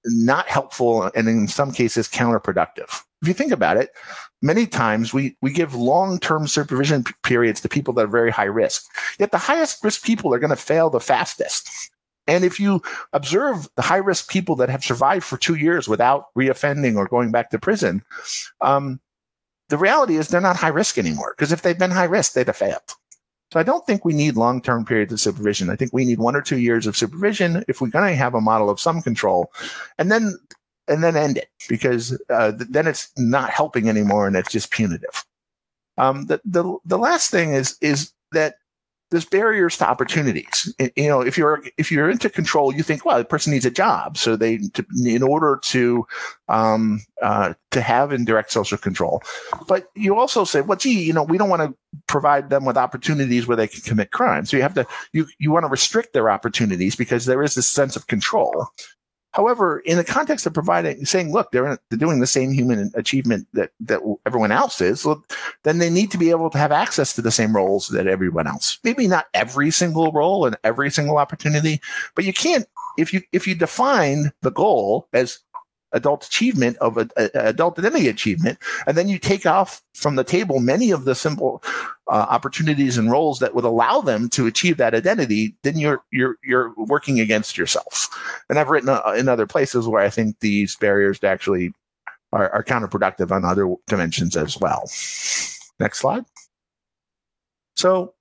not 0.05 0.49
helpful 0.49 1.11
and 1.15 1.29
in 1.29 1.49
some 1.49 1.73
cases 1.73 2.09
counterproductive. 2.09 3.03
If 3.21 3.29
you 3.29 3.35
think 3.35 3.53
about 3.53 3.77
it, 3.77 3.91
many 4.43 4.67
times 4.67 5.15
we, 5.15 5.37
we 5.41 5.53
give 5.53 5.75
long-term 5.75 6.49
supervision 6.49 7.05
periods 7.23 7.61
to 7.61 7.69
people 7.69 7.95
that 7.95 8.05
are 8.05 8.09
very 8.09 8.31
high 8.31 8.45
risk. 8.45 8.85
Yet 9.19 9.31
the 9.31 9.39
highest 9.39 9.83
risk 9.83 10.05
people 10.05 10.35
are 10.35 10.39
going 10.39 10.51
to 10.51 10.57
fail 10.57 10.91
the 10.91 11.01
fastest. 11.01 11.69
And 12.27 12.45
if 12.45 12.61
you 12.61 12.83
observe 13.13 13.69
the 13.77 13.83
high 13.83 13.97
risk 13.97 14.31
people 14.31 14.57
that 14.57 14.69
have 14.69 14.85
survived 14.85 15.25
for 15.25 15.37
two 15.37 15.55
years 15.55 15.89
without 15.89 16.27
reoffending 16.37 16.97
or 16.97 17.07
going 17.07 17.33
back 17.33 17.51
to 17.51 17.59
prison, 17.59 18.03
um, 18.61 19.01
the 19.69 19.79
reality 19.79 20.17
is 20.17 20.29
they're 20.29 20.41
not 20.41 20.57
high 20.57 20.69
risk 20.69 20.99
anymore. 20.99 21.35
Because 21.37 21.53
if 21.53 21.63
they've 21.63 21.79
been 21.79 21.91
high 21.91 22.05
risk, 22.05 22.35
they'd 22.35 22.47
have 22.47 22.57
failed. 22.57 22.83
So 23.53 23.61
I 23.61 23.65
don't 23.65 23.85
think 23.87 24.05
we 24.05 24.15
need 24.15 24.37
long-term 24.37 24.87
periods 24.87 25.13
of 25.13 25.21
supervision. 25.21 25.69
I 25.69 25.77
think 25.77 25.93
we 25.93 26.05
need 26.05 26.19
one 26.19 26.37
or 26.37 26.41
two 26.41 26.59
years 26.59 26.87
of 26.87 26.97
supervision 26.97 27.65
if 27.69 27.81
we're 27.81 27.89
going 27.89 28.11
to 28.11 28.17
have 28.17 28.35
a 28.35 28.41
model 28.41 28.71
of 28.71 28.81
some 28.81 29.03
control. 29.03 29.53
And 29.99 30.11
then 30.11 30.39
and 30.93 31.03
then 31.03 31.17
end 31.17 31.39
it 31.39 31.49
because 31.69 32.21
uh, 32.31 32.53
then 32.57 32.87
it's 32.87 33.11
not 33.17 33.51
helping 33.51 33.89
anymore 33.89 34.27
and 34.27 34.37
it's 34.37 34.53
just 34.53 34.71
punitive. 34.71 35.25
Um, 35.99 36.27
the, 36.27 36.41
the, 36.45 36.79
the 36.85 36.99
last 36.99 37.31
thing 37.31 37.55
is, 37.55 37.77
is 37.81 38.13
that 38.33 38.57
there's 39.11 39.27
barriers 39.27 39.77
to 39.77 39.87
opportunities. 39.87 40.75
You 40.97 41.09
know, 41.09 41.21
if 41.21 41.37
you're, 41.37 41.63
if 41.77 41.93
you're 41.93 42.11
into 42.11 42.31
control, 42.31 42.75
you 42.75 42.83
think, 42.83 43.05
well, 43.05 43.19
the 43.19 43.27
person 43.27 43.53
needs 43.53 43.67
a 43.67 43.71
job. 43.71 44.17
So 44.17 44.37
they, 44.37 44.57
to, 44.57 44.87
in 45.05 45.23
order 45.23 45.61
to, 45.65 46.07
um, 46.49 47.01
uh, 47.21 47.53
to 47.73 47.83
have 47.83 48.11
indirect 48.11 48.53
social 48.53 48.79
control, 48.79 49.23
but 49.69 49.91
you 49.95 50.17
also 50.17 50.45
say, 50.45 50.63
well, 50.63 50.79
gee, 50.79 51.03
you 51.03 51.13
know, 51.13 51.25
we 51.25 51.37
don't 51.37 51.51
want 51.51 51.61
to 51.61 51.77
provide 52.07 52.49
them 52.49 52.65
with 52.65 52.79
opportunities 52.79 53.47
where 53.47 53.57
they 53.57 53.69
can 53.69 53.83
commit 53.83 54.13
crime. 54.13 54.47
So 54.47 54.57
you 54.57 54.63
have 54.63 54.75
to, 54.75 54.87
you, 55.13 55.27
you 55.39 55.53
want 55.53 55.65
to 55.65 55.69
restrict 55.69 56.15
their 56.15 56.31
opportunities 56.31 56.97
because 56.97 57.27
there 57.27 57.43
is 57.43 57.55
this 57.55 57.69
sense 57.69 57.97
of 57.97 58.07
control. 58.07 58.69
However, 59.33 59.81
in 59.81 59.97
the 59.97 60.05
context 60.05 60.47
of 60.47 60.55
providing, 60.55 61.05
saying, 61.05 61.33
look, 61.33 61.51
they're, 61.53 61.79
they're 61.89 61.99
doing 61.99 62.21
the 62.21 62.27
same 62.27 62.53
human 62.53 62.91
achievement 62.95 63.47
that, 63.55 63.73
that 63.81 64.01
everyone 64.27 64.53
else 64.53 64.81
is, 64.81 65.05
well, 65.05 65.25
then 65.63 65.79
they 65.79 65.91
need 65.91 66.11
to 66.11 66.19
be 66.19 66.31
able 66.31 66.51
to 66.51 66.59
have 66.59 66.73
access 66.73 67.15
to 67.15 67.23
the 67.23 67.31
same 67.31 67.57
roles 67.57 67.89
that 67.89 68.07
everyone 68.07 68.47
else. 68.47 68.79
Maybe 68.85 69.09
not 69.09 69.27
every 69.35 69.71
single 69.71 70.13
role 70.13 70.47
and 70.47 70.57
every 70.65 70.91
single 70.91 71.19
opportunity, 71.19 71.81
but 72.15 72.25
you 72.25 72.33
can't, 72.33 72.67
if 72.99 73.13
you, 73.13 73.23
if 73.33 73.47
you 73.47 73.55
define 73.55 74.33
the 74.43 74.51
goal 74.51 75.09
as 75.13 75.39
adult 75.93 76.27
achievement 76.27 76.77
of 76.79 76.97
a, 76.97 77.09
a, 77.17 77.31
adult 77.35 77.79
identity 77.79 78.09
achievement, 78.09 78.59
and 78.87 78.97
then 78.97 79.09
you 79.09 79.19
take 79.19 79.47
off 79.47 79.83
from 79.95 80.17
the 80.17 80.25
table 80.25 80.61
many 80.61 80.91
of 80.91 81.05
the 81.05 81.15
simple 81.15 81.63
uh, 82.09 82.27
opportunities 82.29 82.99
and 82.99 83.11
roles 83.11 83.39
that 83.39 83.55
would 83.55 83.65
allow 83.65 84.01
them 84.01 84.29
to 84.31 84.47
achieve 84.47 84.77
that 84.77 84.95
identity, 84.95 85.55
then 85.63 85.79
you're 85.79 86.03
you're 86.11 86.37
you're 86.43 86.73
working 86.77 87.21
against 87.21 87.57
yourself. 87.57 88.09
And 88.49 88.59
I've 88.59 88.69
written 88.69 88.89
uh, 88.89 89.15
in 89.17 89.29
other 89.29 89.47
places 89.47 89.87
where 89.87 90.03
I 90.03 90.11
think 90.11 90.41
these 90.41 90.77
barriers 90.77 91.23
actually 91.23 91.73
are, 92.33 92.51
are 92.51 92.65
counterproductive 92.65 93.31
on 93.31 93.45
other 93.45 93.73
dimensions 93.87 94.37
as 94.37 94.59
well. 94.59 94.83
Next 95.79 95.99
slide. 95.99 96.25
So 97.77 98.15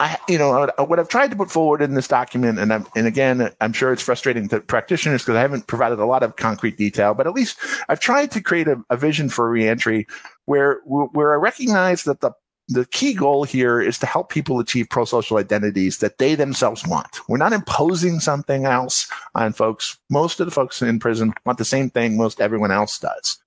I, 0.00 0.18
you 0.28 0.38
know, 0.38 0.68
what 0.78 0.98
I've 0.98 1.08
tried 1.08 1.30
to 1.30 1.36
put 1.36 1.52
forward 1.52 1.80
in 1.80 1.94
this 1.94 2.08
document, 2.08 2.58
and 2.58 2.72
I'm, 2.72 2.84
and 2.96 3.06
again, 3.06 3.50
I'm 3.60 3.72
sure 3.72 3.92
it's 3.92 4.02
frustrating 4.02 4.48
to 4.48 4.60
practitioners 4.60 5.22
because 5.22 5.36
I 5.36 5.40
haven't 5.40 5.68
provided 5.68 6.00
a 6.00 6.04
lot 6.06 6.24
of 6.24 6.34
concrete 6.34 6.76
detail, 6.76 7.14
but 7.14 7.28
at 7.28 7.32
least 7.32 7.58
I've 7.88 8.00
tried 8.00 8.32
to 8.32 8.40
create 8.40 8.66
a, 8.66 8.82
a 8.90 8.96
vision 8.96 9.28
for 9.28 9.48
reentry 9.48 10.08
where, 10.46 10.80
where 10.84 11.32
I 11.32 11.36
recognize 11.36 12.02
that 12.04 12.20
the, 12.20 12.32
the 12.66 12.86
key 12.86 13.14
goal 13.14 13.44
here 13.44 13.80
is 13.80 13.98
to 13.98 14.06
help 14.06 14.30
people 14.30 14.58
achieve 14.58 14.88
pro-social 14.90 15.36
identities 15.36 15.98
that 15.98 16.18
they 16.18 16.34
themselves 16.34 16.84
want. 16.84 17.20
We're 17.28 17.36
not 17.36 17.52
imposing 17.52 18.18
something 18.18 18.64
else 18.64 19.08
on 19.36 19.52
folks. 19.52 19.96
Most 20.10 20.40
of 20.40 20.46
the 20.46 20.52
folks 20.52 20.82
in 20.82 20.98
prison 20.98 21.34
want 21.46 21.58
the 21.58 21.64
same 21.64 21.88
thing 21.88 22.16
most 22.16 22.40
everyone 22.40 22.72
else 22.72 22.98
does. 22.98 23.38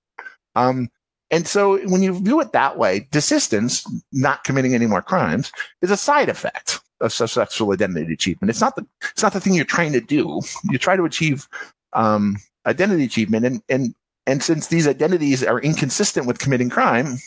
Um, 0.55 0.89
and 1.31 1.47
so 1.47 1.77
when 1.87 2.01
you 2.01 2.19
view 2.19 2.39
it 2.39 2.53
that 2.53 2.77
way, 2.77 3.07
desistance, 3.11 3.85
not 4.11 4.43
committing 4.43 4.73
any 4.73 4.85
more 4.85 5.01
crimes, 5.01 5.51
is 5.81 5.91
a 5.91 5.97
side 5.97 6.29
effect 6.29 6.79
of 7.01 7.11
sexual 7.11 7.71
identity 7.73 8.13
achievement. 8.13 8.49
It's 8.49 8.61
not 8.61 8.75
the 8.75 8.85
it's 9.11 9.23
not 9.23 9.33
the 9.33 9.41
thing 9.41 9.53
you're 9.53 9.65
trying 9.65 9.93
to 9.93 10.01
do. 10.01 10.41
You 10.69 10.77
try 10.77 10.95
to 10.95 11.03
achieve 11.03 11.47
um, 11.93 12.37
identity 12.65 13.03
achievement, 13.03 13.45
and 13.45 13.61
and 13.69 13.93
and 14.25 14.41
since 14.41 14.67
these 14.67 14.87
identities 14.87 15.43
are 15.43 15.59
inconsistent 15.59 16.27
with 16.27 16.39
committing 16.39 16.69
crime, 16.69 17.17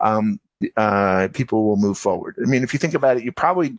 um, 0.00 0.38
uh, 0.76 1.28
people 1.32 1.64
will 1.64 1.76
move 1.76 1.98
forward. 1.98 2.36
I 2.42 2.46
mean, 2.46 2.62
if 2.62 2.72
you 2.72 2.78
think 2.78 2.94
about 2.94 3.16
it, 3.16 3.24
you 3.24 3.32
probably 3.32 3.76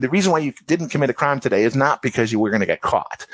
the 0.00 0.08
reason 0.08 0.32
why 0.32 0.38
you 0.38 0.52
didn't 0.66 0.88
commit 0.88 1.10
a 1.10 1.14
crime 1.14 1.40
today 1.40 1.64
is 1.64 1.74
not 1.74 2.02
because 2.02 2.32
you 2.32 2.38
were 2.38 2.50
going 2.50 2.60
to 2.60 2.66
get 2.66 2.80
caught. 2.80 3.26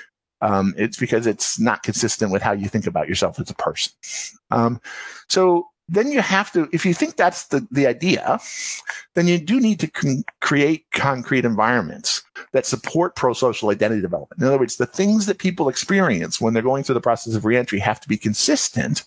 Um, 0.45 0.75
it's 0.77 0.99
because 0.99 1.27
it's 1.27 1.59
not 1.59 1.83
consistent 1.83 2.31
with 2.31 2.43
how 2.43 2.53
you 2.53 2.69
think 2.69 2.87
about 2.87 3.09
yourself 3.09 3.41
as 3.41 3.49
a 3.49 3.55
person. 3.55 3.93
Um, 4.51 4.79
so 5.29 5.69
then 5.89 6.13
you 6.13 6.21
have 6.21 6.53
to, 6.53 6.69
if 6.71 6.85
you 6.85 6.93
think 6.93 7.17
that's 7.17 7.47
the, 7.49 7.67
the 7.71 7.87
idea, 7.87 8.39
then 9.15 9.27
you 9.27 9.39
do 9.39 9.59
need 9.59 9.81
to 9.81 9.87
con- 9.87 10.25
create 10.41 10.85
concrete 10.93 11.47
environments 11.47 12.23
that 12.53 12.67
support 12.67 13.17
pro-social 13.17 13.71
identity 13.71 14.03
development. 14.03 14.41
In 14.41 14.47
other 14.47 14.59
words, 14.59 14.77
the 14.77 14.87
things 14.87 15.25
that 15.27 15.39
people 15.39 15.71
experience 15.71 16.41
when 16.43 16.53
they're 16.53 16.63
going 16.63 16.85
through 16.85 17.01
the 17.01 17.01
process 17.01 17.35
of 17.35 17.47
reentry 17.47 17.79
have 17.79 18.01
to 18.01 18.09
be 18.09 18.19
consistent 18.19 19.05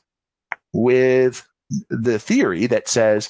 with 0.73 1.47
the 1.89 2.17
theory 2.17 2.65
that 2.67 2.87
says 2.87 3.29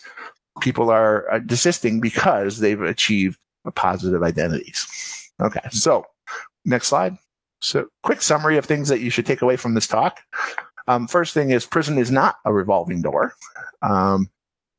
people 0.61 0.89
are 0.89 1.29
uh, 1.31 1.39
desisting 1.39 1.99
because 1.99 2.59
they've 2.59 2.81
achieved 2.81 3.37
positive 3.75 4.23
identities. 4.23 4.87
Okay. 5.41 5.67
So 5.71 6.05
next 6.65 6.87
slide. 6.87 7.17
So, 7.59 7.87
quick 8.03 8.21
summary 8.21 8.57
of 8.57 8.65
things 8.65 8.89
that 8.89 9.01
you 9.01 9.09
should 9.09 9.25
take 9.25 9.41
away 9.41 9.55
from 9.55 9.73
this 9.73 9.87
talk. 9.87 10.21
Um, 10.87 11.07
first 11.07 11.33
thing 11.33 11.51
is 11.51 11.65
prison 11.65 11.97
is 11.97 12.11
not 12.11 12.37
a 12.45 12.53
revolving 12.53 13.01
door. 13.01 13.33
Um, 13.81 14.29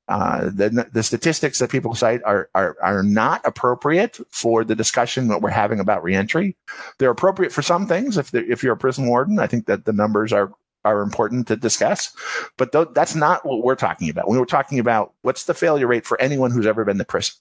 uh, 0.09 0.45
the, 0.47 0.89
the 0.91 1.03
statistics 1.03 1.59
that 1.59 1.71
people 1.71 1.95
cite 1.95 2.23
are, 2.25 2.49
are, 2.55 2.77
are 2.83 3.03
not 3.03 3.43
appropriate 3.45 4.19
for 4.31 4.65
the 4.65 4.75
discussion 4.75 5.29
that 5.29 5.43
we're 5.43 5.51
having 5.51 5.81
about 5.81 6.03
reentry. 6.03 6.57
They're 6.99 7.11
appropriate 7.11 7.53
for 7.53 7.61
some 7.61 7.87
things. 7.87 8.17
If 8.17 8.35
if 8.35 8.63
you're 8.63 8.73
a 8.73 8.79
prison 8.79 9.07
warden, 9.07 9.39
I 9.39 9.47
think 9.47 9.67
that 9.67 9.85
the 9.85 9.93
numbers 9.93 10.33
are 10.33 10.51
are 10.85 11.03
important 11.03 11.47
to 11.49 11.57
discuss, 11.57 12.11
but 12.57 12.73
th- 12.73 12.89
that's 12.95 13.15
not 13.15 13.45
what 13.45 13.63
we're 13.63 13.75
talking 13.75 14.09
about. 14.09 14.31
We 14.31 14.39
were 14.39 14.47
talking 14.47 14.79
about 14.79 15.13
what's 15.23 15.45
the 15.45 15.53
failure 15.53 15.89
rate 15.89 16.07
for 16.07 16.19
anyone 16.21 16.53
who's 16.53 16.67
ever 16.67 16.85
been 16.87 16.99
to 16.99 17.05
prison, 17.05 17.35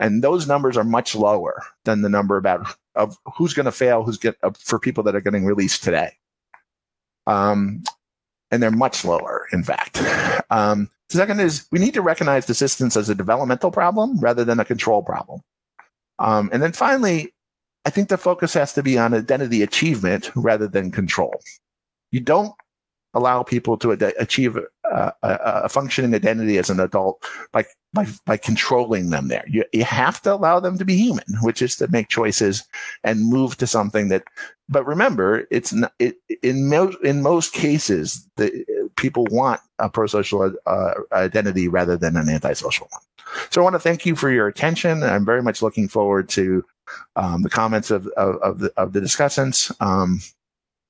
and 0.00 0.24
those 0.24 0.48
numbers 0.48 0.78
are 0.78 0.84
much 0.84 1.14
lower 1.14 1.62
than 1.84 2.00
the 2.00 2.08
number 2.08 2.38
about 2.38 2.66
of 2.98 3.16
who's 3.36 3.54
going 3.54 3.64
to 3.64 3.72
fail, 3.72 4.04
who's 4.04 4.18
get 4.18 4.36
uh, 4.42 4.50
for 4.58 4.78
people 4.78 5.02
that 5.04 5.16
are 5.16 5.22
getting 5.22 5.46
released 5.46 5.82
today. 5.82 6.12
Um, 7.26 7.82
and 8.50 8.62
they're 8.62 8.70
much 8.70 9.04
lower, 9.04 9.46
in 9.52 9.62
fact. 9.62 10.02
Um, 10.50 10.90
The 11.10 11.16
second 11.16 11.40
is 11.40 11.66
we 11.72 11.78
need 11.78 11.94
to 11.94 12.02
recognize 12.02 12.46
desistance 12.46 12.94
as 12.94 13.08
a 13.08 13.14
developmental 13.14 13.70
problem 13.70 14.18
rather 14.20 14.44
than 14.44 14.60
a 14.60 14.64
control 14.64 15.02
problem. 15.02 15.40
Um, 16.18 16.50
and 16.52 16.62
then 16.62 16.72
finally, 16.72 17.32
I 17.86 17.90
think 17.90 18.08
the 18.08 18.18
focus 18.18 18.52
has 18.54 18.74
to 18.74 18.82
be 18.82 18.98
on 18.98 19.14
identity 19.14 19.62
achievement 19.62 20.30
rather 20.36 20.68
than 20.68 20.90
control. 20.90 21.40
You 22.12 22.20
don't 22.20 22.52
allow 23.14 23.42
people 23.42 23.78
to 23.78 23.92
ad- 23.92 24.12
achieve 24.18 24.58
a, 24.90 25.12
a, 25.22 25.68
functioning 25.68 26.14
identity 26.14 26.58
as 26.58 26.70
an 26.70 26.80
adult 26.80 27.24
by, 27.52 27.64
by, 27.92 28.06
by 28.24 28.36
controlling 28.36 29.10
them 29.10 29.28
there. 29.28 29.44
You, 29.48 29.64
you 29.72 29.84
have 29.84 30.20
to 30.22 30.34
allow 30.34 30.60
them 30.60 30.78
to 30.78 30.84
be 30.84 30.96
human, 30.96 31.24
which 31.42 31.62
is 31.62 31.76
to 31.76 31.88
make 31.88 32.08
choices 32.08 32.64
and 33.04 33.28
move 33.28 33.56
to 33.58 33.66
something 33.66 34.08
that, 34.08 34.24
but 34.68 34.86
remember, 34.86 35.46
it's 35.50 35.72
not, 35.72 35.92
it, 35.98 36.16
in 36.42 36.68
most, 36.68 36.98
in 37.02 37.22
most 37.22 37.52
cases, 37.52 38.28
the 38.36 38.64
people 38.96 39.26
want 39.30 39.60
a 39.78 39.88
pro-social 39.88 40.54
uh, 40.66 40.94
identity 41.12 41.68
rather 41.68 41.96
than 41.96 42.16
an 42.16 42.28
antisocial 42.28 42.88
one. 42.90 43.02
So 43.50 43.60
I 43.60 43.64
want 43.64 43.74
to 43.74 43.80
thank 43.80 44.06
you 44.06 44.16
for 44.16 44.30
your 44.30 44.46
attention. 44.46 45.02
I'm 45.02 45.24
very 45.24 45.42
much 45.42 45.62
looking 45.62 45.88
forward 45.88 46.28
to 46.30 46.64
um, 47.16 47.42
the 47.42 47.50
comments 47.50 47.90
of, 47.90 48.06
of, 48.08 48.36
of, 48.36 48.58
the, 48.60 48.72
of 48.76 48.92
the 48.92 49.00
discussants. 49.00 49.70
Um, 49.80 50.20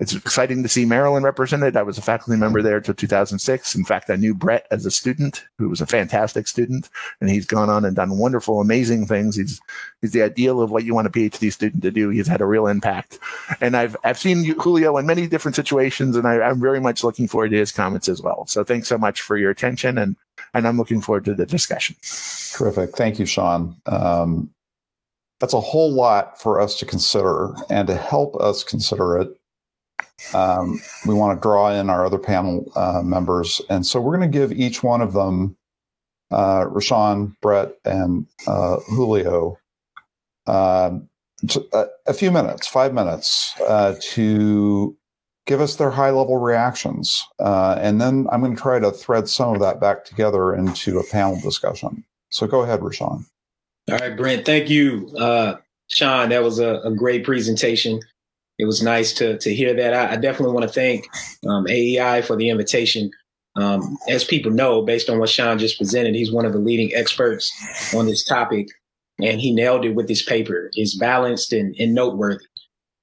it's 0.01 0.15
exciting 0.15 0.63
to 0.63 0.69
see 0.69 0.85
Maryland 0.85 1.25
represented. 1.25 1.77
I 1.77 1.83
was 1.83 1.99
a 1.99 2.03
faculty 2.03 2.39
member 2.39 2.63
there 2.63 2.77
until 2.77 2.95
2006. 2.95 3.75
In 3.75 3.85
fact, 3.85 4.11
I 4.11 4.17
knew 4.17 4.33
Bret 4.33 4.67
as 4.71 4.87
a 4.87 4.93
student, 4.93 5.45
who 5.59 5.69
was 5.69 5.81
a 5.81 5.87
fantastic 5.87 6.47
student, 6.47 6.89
and 7.21 7.29
he's 7.29 7.47
gone 7.47 7.69
on 7.69 7.85
and 7.85 7.97
done 7.97 8.17
wonderful, 8.17 8.61
amazing 8.61 9.07
things. 9.07 9.35
He's 9.35 9.61
he's 10.01 10.13
the 10.13 10.23
ideal 10.23 10.61
of 10.63 10.71
what 10.71 10.85
you 10.85 10.95
want 10.95 11.09
a 11.09 11.11
PhD 11.11 11.53
student 11.53 11.83
to 11.83 11.91
do. 11.91 12.11
He's 12.11 12.29
had 12.29 12.41
a 12.41 12.47
real 12.47 12.69
impact, 12.69 13.19
and 13.61 13.77
I've 13.77 13.97
I've 14.05 14.19
seen 14.19 14.45
Julio 14.45 14.97
in 14.99 15.07
many 15.07 15.27
different 15.27 15.57
situations, 15.57 16.15
and 16.15 16.29
I, 16.29 16.43
I'm 16.43 16.61
very 16.61 16.81
much 16.81 17.03
looking 17.03 17.27
forward 17.27 17.51
to 17.51 17.59
his 17.59 17.73
comments 17.73 18.09
as 18.09 18.23
well. 18.23 18.47
So 18.47 18.63
thanks 18.63 18.87
so 18.87 18.99
much 18.99 19.21
for 19.21 19.37
your 19.37 19.51
attention, 19.51 19.99
and 19.99 20.15
and 20.55 20.69
I'm 20.69 20.77
looking 20.77 21.01
forward 21.01 21.25
to 21.25 21.35
the 21.35 21.47
discussion. 21.47 21.97
Terrific, 22.53 22.97
thank 22.97 23.19
you, 23.19 23.27
Sean. 23.27 23.77
Um, 23.87 24.51
that's 25.41 25.55
a 25.55 25.61
whole 25.61 25.93
lot 25.93 26.41
for 26.41 26.61
us 26.61 26.79
to 26.79 26.87
consider, 26.87 27.53
and 27.69 27.89
to 27.89 27.97
help 27.97 28.37
us 28.37 28.63
consider 28.63 29.19
it 29.19 29.38
um, 30.35 30.81
we 31.07 31.15
want 31.15 31.37
to 31.37 31.43
draw 31.43 31.73
in 31.73 31.91
our 31.91 32.05
other 32.05 32.19
panel 32.19 32.71
uh, 32.77 33.03
members. 33.03 33.61
And 33.71 33.87
so 33.87 34.01
we're 34.01 34.17
going 34.17 34.31
to 34.31 34.39
give 34.39 34.53
each 34.53 34.83
one 34.83 35.01
of 35.01 35.13
them, 35.13 35.57
uh, 36.31 36.65
Rashawn, 36.67 37.35
Bret, 37.41 37.73
and 37.85 38.27
uh, 38.47 38.79
Julio, 38.89 39.59
um, 40.47 41.09
a, 41.73 41.87
a, 42.07 42.15
few 42.15 42.31
minutes, 42.31 42.67
five 42.67 42.93
minutes, 42.93 43.55
uh, 43.67 43.95
to 44.01 44.97
give 45.47 45.61
us 45.61 45.77
their 45.77 45.91
high 45.91 46.11
level 46.11 46.37
reactions. 46.39 47.25
Uh, 47.39 47.79
and 47.81 48.01
then 48.01 48.27
I'm 48.31 48.41
going 48.41 48.57
to 48.57 48.61
try 48.61 48.79
to 48.79 48.91
thread 48.91 49.29
some 49.29 49.55
of 49.55 49.61
that 49.61 49.81
back 49.81 50.05
together 50.05 50.55
into 50.55 50.99
a 50.99 51.05
panel 51.05 51.41
discussion. 51.41 52.05
So 52.31 52.47
go 52.47 52.63
ahead, 52.63 52.81
Rashawn. 52.81 53.25
All 53.91 53.99
right, 53.99 54.17
Brent. 54.17 54.45
Thank 54.45 54.69
you. 54.69 55.11
Uh, 55.17 55.57
Sean, 55.89 56.29
that 56.29 56.43
was 56.43 56.59
a, 56.59 56.81
a 56.85 56.91
great 56.91 57.25
presentation 57.25 58.01
it 58.59 58.67
was 58.67 58.83
nice 58.83 59.13
to 59.15 59.39
to 59.39 59.55
hear 59.55 59.75
that. 59.75 59.95
I, 59.95 60.13
I 60.13 60.17
definitely 60.17 60.55
want 60.55 60.67
to 60.67 60.73
thank 60.73 61.07
um, 61.49 61.67
AEI 61.69 62.23
for 62.23 62.37
the 62.37 62.51
invitation. 62.51 63.11
Um, 63.57 63.99
as 64.09 64.23
people 64.23 64.53
know, 64.53 64.83
based 64.83 65.11
on 65.11 65.19
what 65.19 65.31
Sean 65.31 65.59
just 65.59 65.79
presented, 65.79 66.15
he's 66.15 66.31
one 66.31 66.45
of 66.45 66.53
the 66.53 66.61
leading 66.61 66.95
experts 66.95 67.51
on 67.95 68.07
this 68.07 68.25
topic, 68.25 68.69
and 69.21 69.41
he 69.41 69.53
nailed 69.53 69.85
it 69.85 69.97
with 69.97 70.09
his 70.09 70.23
paper. 70.23 70.71
It's 70.75 70.97
balanced 70.97 71.53
and, 71.53 71.75
and 71.79 71.93
noteworthy. 71.95 72.45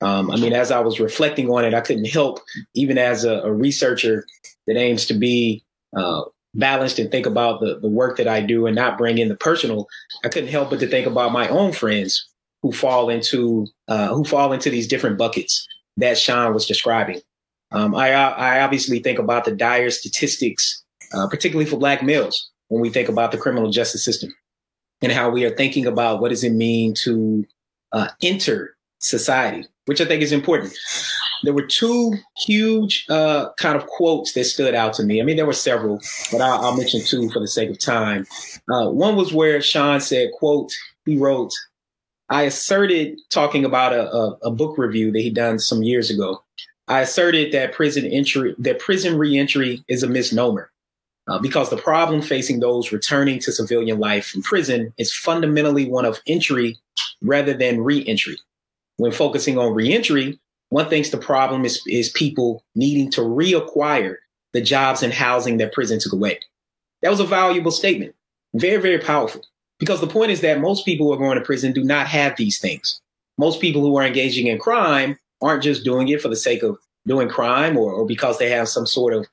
Um, 0.02 0.30
I 0.30 0.38
mean, 0.38 0.54
as 0.54 0.72
I 0.72 0.80
was 0.80 1.00
reflecting 1.00 1.50
on 1.50 1.66
it, 1.66 1.74
I 1.74 1.82
couldn't 1.82 2.06
help, 2.06 2.40
even 2.74 2.98
as 2.98 3.26
a, 3.26 3.40
a 3.42 3.52
researcher 3.52 4.26
that 4.68 4.78
aims 4.78 5.06
to 5.08 5.14
be 5.14 5.66
uh, 5.96 6.24
balanced 6.54 7.00
and 7.00 7.10
think 7.12 7.26
about 7.26 7.60
the, 7.60 7.80
the 7.80 7.90
work 7.90 8.18
that 8.18 8.28
I 8.28 8.42
do 8.42 8.66
and 8.66 8.76
not 8.76 8.98
bring 8.98 9.18
in 9.18 9.30
the 9.30 9.36
personal, 9.36 9.88
I 10.24 10.30
couldn't 10.30 10.50
help 10.50 10.70
but 10.70 10.80
to 10.82 10.88
think 10.88 11.08
about 11.08 11.32
my 11.32 11.48
own 11.48 11.72
friends 11.72 12.28
who 12.66 12.72
fall 12.72 13.12
into 13.12 13.68
uh, 13.88 14.08
who 14.08 14.24
fall 14.24 14.52
into 14.52 14.72
these 14.72 14.88
different 14.88 15.20
buckets 15.20 15.68
that 15.98 16.18
Sean 16.18 16.52
was 16.52 16.66
describing. 16.66 17.22
Um, 17.72 17.94
I, 17.94 18.12
I 18.12 18.62
obviously 18.62 18.98
think 18.98 19.20
about 19.20 19.46
the 19.46 19.52
dire 19.52 19.92
statistics, 19.92 20.84
uh, 21.14 21.28
particularly 21.28 21.70
for 21.70 21.78
Black 21.78 22.02
males, 22.02 22.50
when 22.70 22.82
we 22.82 22.90
think 22.90 23.08
about 23.08 23.32
the 23.32 23.38
criminal 23.38 23.70
justice 23.70 24.04
system 24.04 24.34
and 25.04 25.12
how 25.12 25.30
we 25.30 25.46
are 25.46 25.56
thinking 25.56 25.86
about 25.86 26.22
what 26.22 26.30
does 26.30 26.44
it 26.44 26.54
mean 26.54 26.96
to 27.04 27.46
uh, 27.92 28.08
enter 28.24 28.76
society, 28.98 29.68
which 29.86 30.02
I 30.02 30.06
think 30.06 30.24
is 30.24 30.32
important. 30.32 30.74
There 31.44 31.54
were 31.54 31.68
two 31.68 32.16
huge 32.48 33.06
uh, 33.10 33.50
kind 33.60 33.78
of 33.78 33.86
quotes 33.86 34.34
that 34.34 34.46
stood 34.46 34.74
out 34.74 34.96
to 34.96 35.04
me. 35.04 35.22
I 35.22 35.24
mean, 35.24 35.36
there 35.36 35.46
were 35.46 35.54
several, 35.54 36.02
but 36.32 36.42
I'll, 36.42 36.66
I'll 36.66 36.78
mention 36.78 37.02
two 37.06 37.30
for 37.30 37.40
the 37.40 37.48
sake 37.48 37.70
of 37.70 37.80
time. 37.80 38.26
Uh, 38.68 38.90
one 38.90 39.16
was 39.16 39.32
where 39.32 39.62
Sean 39.62 40.00
said, 40.00 40.32
"quote 40.40 40.72
He 41.06 41.16
wrote." 41.16 41.54
I 42.30 42.44
asserted 42.44 43.20
talking 43.30 43.66
about 43.66 43.94
a, 43.94 44.12
a, 44.12 44.38
a 44.44 44.52
book 44.52 44.78
review 44.78 45.12
that 45.12 45.20
he'd 45.20 45.36
done 45.36 45.60
some 45.60 45.84
years 45.84 46.10
ago. 46.10 46.44
I 46.88 47.02
asserted 47.02 47.52
that 47.52 47.74
prison 47.74 48.06
entry, 48.06 48.56
that 48.60 48.80
prison 48.80 49.18
reentry 49.18 49.84
is 49.88 50.04
a 50.04 50.08
misnomer. 50.08 50.72
Uh, 51.28 51.40
because 51.40 51.72
the 51.72 51.78
problem 51.78 52.22
facing 52.22 52.60
those 52.60 52.92
returning 52.92 53.40
to 53.40 53.52
civilian 53.52 54.00
life 54.00 54.28
from 54.28 54.44
prison 54.44 54.94
is 55.00 55.12
fundamentally 55.12 55.90
one 55.90 56.06
of 56.06 56.22
entry 56.28 56.78
rather 57.24 57.52
than 57.52 57.82
reentry. 57.82 58.38
When 58.98 59.12
focusing 59.12 59.58
on 59.58 59.74
reentry, 59.74 60.40
one 60.70 60.88
thinks 60.88 61.10
the 61.10 61.18
problem 61.18 61.66
is, 61.66 61.82
is 61.88 62.10
people 62.10 62.64
needing 62.76 63.10
to 63.12 63.22
reacquire 63.22 64.18
the 64.54 64.62
jobs 64.62 65.02
and 65.02 65.12
housing 65.12 65.58
that 65.58 65.74
prison 65.74 66.00
took 66.00 66.14
away. 66.14 66.40
That 67.02 67.10
was 67.10 67.20
a 67.20 67.26
valuable 67.26 67.72
statement. 67.72 68.14
Very, 68.54 68.80
very 68.82 69.00
powerful. 69.00 69.42
Because 69.80 70.02
the 70.02 70.08
point 70.08 70.32
is 70.32 70.42
that 70.42 70.62
most 70.62 70.86
people 70.86 71.08
who 71.08 71.14
are 71.14 71.18
going 71.18 71.38
to 71.38 71.44
prison 71.44 71.74
do 71.74 71.84
not 71.84 72.08
have 72.08 72.36
these 72.38 72.60
things. 72.60 73.02
Most 73.38 73.60
people 73.60 73.82
who 73.82 73.98
are 73.98 74.06
engaging 74.06 74.48
in 74.48 74.58
crime 74.58 75.18
aren't 75.42 75.64
just 75.64 75.84
doing 75.84 76.08
it 76.08 76.22
for 76.22 76.30
the 76.30 76.36
sake 76.36 76.64
of 76.64 76.78
doing 77.06 77.28
crime 77.28 77.78
or, 77.78 77.92
or 77.92 78.06
because 78.06 78.38
they 78.38 78.50
have 78.50 78.70
some 78.70 78.86
sort 78.86 79.14
of 79.14 79.26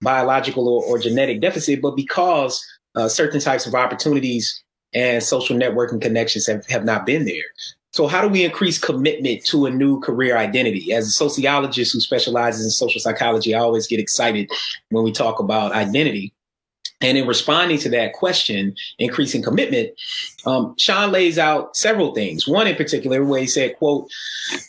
biological 0.00 0.68
or, 0.68 0.82
or 0.84 0.98
genetic 0.98 1.40
deficit, 1.40 1.82
but 1.82 1.96
because 1.96 2.64
uh, 2.94 3.08
certain 3.08 3.40
types 3.40 3.66
of 3.66 3.74
opportunities 3.74 4.62
and 4.92 5.22
social 5.22 5.56
networking 5.56 6.00
connections 6.00 6.46
have, 6.46 6.66
have 6.66 6.84
not 6.84 7.06
been 7.06 7.24
there. 7.24 7.44
So, 7.92 8.06
how 8.06 8.22
do 8.22 8.28
we 8.28 8.44
increase 8.44 8.78
commitment 8.78 9.44
to 9.46 9.66
a 9.66 9.70
new 9.70 10.00
career 10.00 10.36
identity? 10.36 10.92
As 10.92 11.08
a 11.08 11.10
sociologist 11.10 11.92
who 11.92 12.00
specializes 12.00 12.64
in 12.64 12.70
social 12.70 13.00
psychology, 13.00 13.54
I 13.54 13.58
always 13.58 13.88
get 13.88 13.98
excited 13.98 14.48
when 14.90 15.02
we 15.02 15.10
talk 15.10 15.40
about 15.40 15.72
identity. 15.72 16.32
And 17.02 17.16
in 17.16 17.26
responding 17.26 17.78
to 17.78 17.88
that 17.90 18.12
question, 18.12 18.74
increasing 18.98 19.42
commitment, 19.42 19.90
um, 20.44 20.74
Sean 20.76 21.10
lays 21.10 21.38
out 21.38 21.74
several 21.74 22.14
things. 22.14 22.46
One 22.46 22.66
in 22.66 22.76
particular, 22.76 23.24
where 23.24 23.40
he 23.40 23.46
said, 23.46 23.76
quote, 23.78 24.10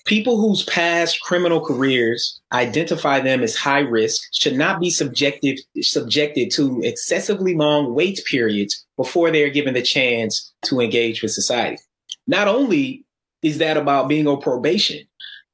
people 0.06 0.40
whose 0.40 0.64
past 0.64 1.22
criminal 1.22 1.60
careers 1.60 2.40
identify 2.54 3.20
them 3.20 3.44
as 3.44 3.56
high 3.58 3.80
risk 3.80 4.30
should 4.32 4.56
not 4.56 4.80
be 4.80 4.90
subjected, 4.90 5.60
subjected 5.82 6.52
to 6.52 6.82
excessively 6.84 7.54
long 7.54 7.94
wait 7.94 8.22
periods 8.26 8.86
before 8.96 9.30
they 9.30 9.44
are 9.44 9.50
given 9.50 9.74
the 9.74 9.82
chance 9.82 10.54
to 10.64 10.80
engage 10.80 11.22
with 11.22 11.32
society. 11.32 11.82
Not 12.28 12.48
only 12.48 13.04
is 13.42 13.58
that 13.58 13.76
about 13.76 14.08
being 14.08 14.28
on 14.28 14.42
probation, 14.42 15.06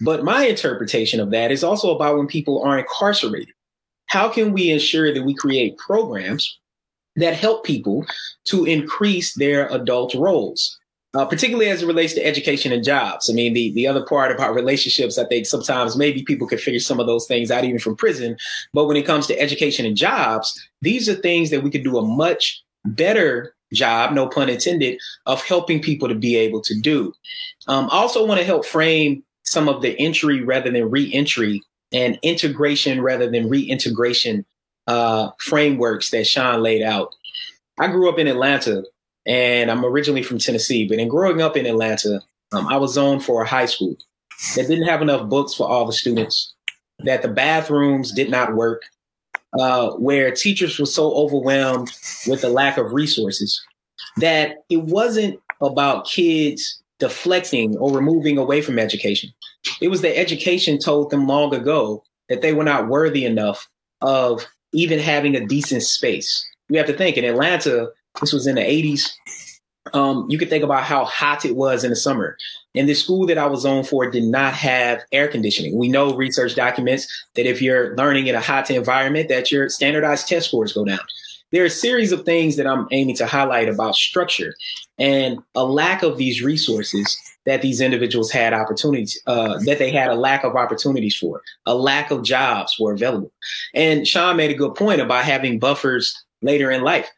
but 0.01 0.23
my 0.23 0.45
interpretation 0.45 1.19
of 1.19 1.31
that 1.31 1.51
is 1.51 1.63
also 1.63 1.95
about 1.95 2.17
when 2.17 2.27
people 2.27 2.61
are 2.61 2.77
incarcerated. 2.77 3.53
How 4.05 4.29
can 4.29 4.53
we 4.53 4.69
ensure 4.69 5.11
that 5.11 5.23
we 5.23 5.33
create 5.33 5.77
programs 5.77 6.59
that 7.17 7.33
help 7.33 7.65
people 7.65 8.05
to 8.45 8.65
increase 8.65 9.33
their 9.35 9.67
adult 9.67 10.13
roles. 10.15 10.79
Uh, 11.13 11.25
particularly 11.25 11.69
as 11.69 11.81
it 11.81 11.87
relates 11.87 12.13
to 12.13 12.23
education 12.23 12.71
and 12.71 12.83
jobs. 12.83 13.27
I 13.27 13.33
mean, 13.33 13.53
the, 13.53 13.71
the 13.71 13.87
other 13.87 14.05
part 14.05 14.31
about 14.31 14.53
relationships, 14.53 15.17
I 15.17 15.25
think 15.25 15.47
sometimes 15.47 15.95
maybe 15.95 16.21
people 16.21 16.45
can 16.45 16.59
figure 16.59 16.81
some 16.81 16.99
of 16.99 17.07
those 17.07 17.25
things 17.25 17.49
out 17.49 17.63
even 17.63 17.79
from 17.79 17.95
prison. 17.95 18.37
But 18.73 18.85
when 18.85 18.97
it 18.97 19.05
comes 19.05 19.25
to 19.27 19.39
education 19.39 19.85
and 19.85 19.95
jobs, 19.95 20.53
these 20.81 21.09
are 21.09 21.15
things 21.15 21.49
that 21.49 21.63
we 21.63 21.71
could 21.71 21.83
do 21.83 21.97
a 21.97 22.05
much 22.05 22.61
better 22.85 23.55
job, 23.73 24.13
no 24.13 24.27
pun 24.27 24.49
intended, 24.49 24.99
of 25.25 25.41
helping 25.41 25.81
people 25.81 26.07
to 26.07 26.13
be 26.13 26.35
able 26.35 26.61
to 26.61 26.79
do. 26.79 27.13
Um, 27.67 27.85
I 27.85 27.95
also 27.95 28.25
want 28.25 28.39
to 28.39 28.45
help 28.45 28.65
frame 28.65 29.23
some 29.43 29.67
of 29.69 29.81
the 29.81 29.97
entry 29.99 30.43
rather 30.43 30.69
than 30.69 30.91
re-entry 30.91 31.63
and 31.91 32.19
integration 32.21 33.01
rather 33.01 33.31
than 33.31 33.49
reintegration 33.49 34.45
uh, 34.87 35.31
frameworks 35.39 36.11
that 36.11 36.25
Sean 36.25 36.61
laid 36.61 36.81
out. 36.81 37.13
I 37.79 37.87
grew 37.87 38.09
up 38.09 38.17
in 38.17 38.27
Atlanta 38.27 38.83
and 39.25 39.69
I'm 39.69 39.85
originally 39.85 40.23
from 40.23 40.39
Tennessee, 40.39 40.87
but 40.87 40.99
in 40.99 41.09
growing 41.09 41.41
up 41.41 41.57
in 41.57 41.65
Atlanta, 41.65 42.21
um, 42.53 42.67
I 42.67 42.77
was 42.77 42.93
zoned 42.93 43.23
for 43.23 43.41
a 43.41 43.47
high 43.47 43.65
school 43.65 43.95
that 44.55 44.67
didn't 44.67 44.87
have 44.87 45.01
enough 45.01 45.29
books 45.29 45.53
for 45.53 45.67
all 45.67 45.85
the 45.85 45.93
students, 45.93 46.53
that 46.99 47.21
the 47.21 47.27
bathrooms 47.27 48.13
did 48.13 48.29
not 48.29 48.55
work, 48.55 48.83
uh, 49.59 49.91
where 49.91 50.31
teachers 50.31 50.79
were 50.79 50.85
so 50.85 51.13
overwhelmed 51.13 51.91
with 52.27 52.41
the 52.41 52.49
lack 52.49 52.77
of 52.77 52.93
resources 52.93 53.61
that 54.17 54.57
it 54.69 54.83
wasn't 54.83 55.39
about 55.61 56.07
kids 56.07 56.81
deflecting 56.99 57.75
or 57.77 57.91
removing 57.91 58.37
away 58.37 58.61
from 58.61 58.79
education. 58.79 59.31
It 59.81 59.89
was 59.89 60.01
that 60.01 60.17
education 60.17 60.79
told 60.79 61.09
them 61.09 61.27
long 61.27 61.53
ago 61.53 62.03
that 62.29 62.41
they 62.41 62.53
were 62.53 62.63
not 62.63 62.87
worthy 62.87 63.25
enough 63.25 63.67
of 64.01 64.45
even 64.73 64.99
having 64.99 65.35
a 65.35 65.45
decent 65.45 65.83
space. 65.83 66.45
We 66.69 66.77
have 66.77 66.87
to 66.87 66.97
think 66.97 67.17
in 67.17 67.25
Atlanta, 67.25 67.89
this 68.19 68.33
was 68.33 68.47
in 68.47 68.55
the 68.55 68.61
80s. 68.61 69.09
Um, 69.93 70.25
you 70.29 70.37
could 70.37 70.49
think 70.49 70.63
about 70.63 70.83
how 70.83 71.05
hot 71.05 71.45
it 71.45 71.55
was 71.55 71.83
in 71.83 71.91
the 71.91 71.95
summer. 71.95 72.35
And 72.75 72.89
the 72.89 72.93
school 72.93 73.25
that 73.27 73.37
I 73.37 73.47
was 73.47 73.65
on 73.65 73.83
for 73.83 74.09
did 74.09 74.25
not 74.25 74.53
have 74.53 75.01
air 75.11 75.27
conditioning. 75.27 75.77
We 75.77 75.87
know 75.87 76.13
research 76.13 76.55
documents 76.55 77.07
that 77.35 77.45
if 77.45 77.61
you're 77.61 77.95
learning 77.95 78.27
in 78.27 78.35
a 78.35 78.41
hot 78.41 78.69
environment, 78.69 79.29
that 79.29 79.51
your 79.51 79.69
standardized 79.69 80.27
test 80.27 80.49
scores 80.49 80.73
go 80.73 80.83
down. 80.83 80.99
There 81.51 81.63
are 81.63 81.67
a 81.67 81.69
series 81.69 82.11
of 82.11 82.25
things 82.25 82.57
that 82.57 82.67
I'm 82.67 82.87
aiming 82.91 83.15
to 83.15 83.25
highlight 83.25 83.69
about 83.69 83.95
structure 83.95 84.53
and 84.97 85.39
a 85.55 85.63
lack 85.63 86.03
of 86.03 86.17
these 86.17 86.41
resources 86.41 87.17
that 87.45 87.61
these 87.61 87.79
individuals 87.79 88.31
had 88.31 88.53
opportunities, 88.53 89.21
uh, 89.25 89.57
that 89.65 89.79
they 89.79 89.91
had 89.91 90.09
a 90.09 90.15
lack 90.15 90.43
of 90.43 90.55
opportunities 90.55 91.15
for, 91.15 91.41
a 91.65 91.75
lack 91.75 92.11
of 92.11 92.23
jobs 92.23 92.75
were 92.79 92.93
available. 92.93 93.31
And 93.73 94.07
Sean 94.07 94.35
made 94.35 94.51
a 94.51 94.55
good 94.55 94.75
point 94.75 94.99
about 94.99 95.23
having 95.23 95.59
buffers 95.59 96.13
later 96.41 96.69
in 96.71 96.81
life. 96.81 97.09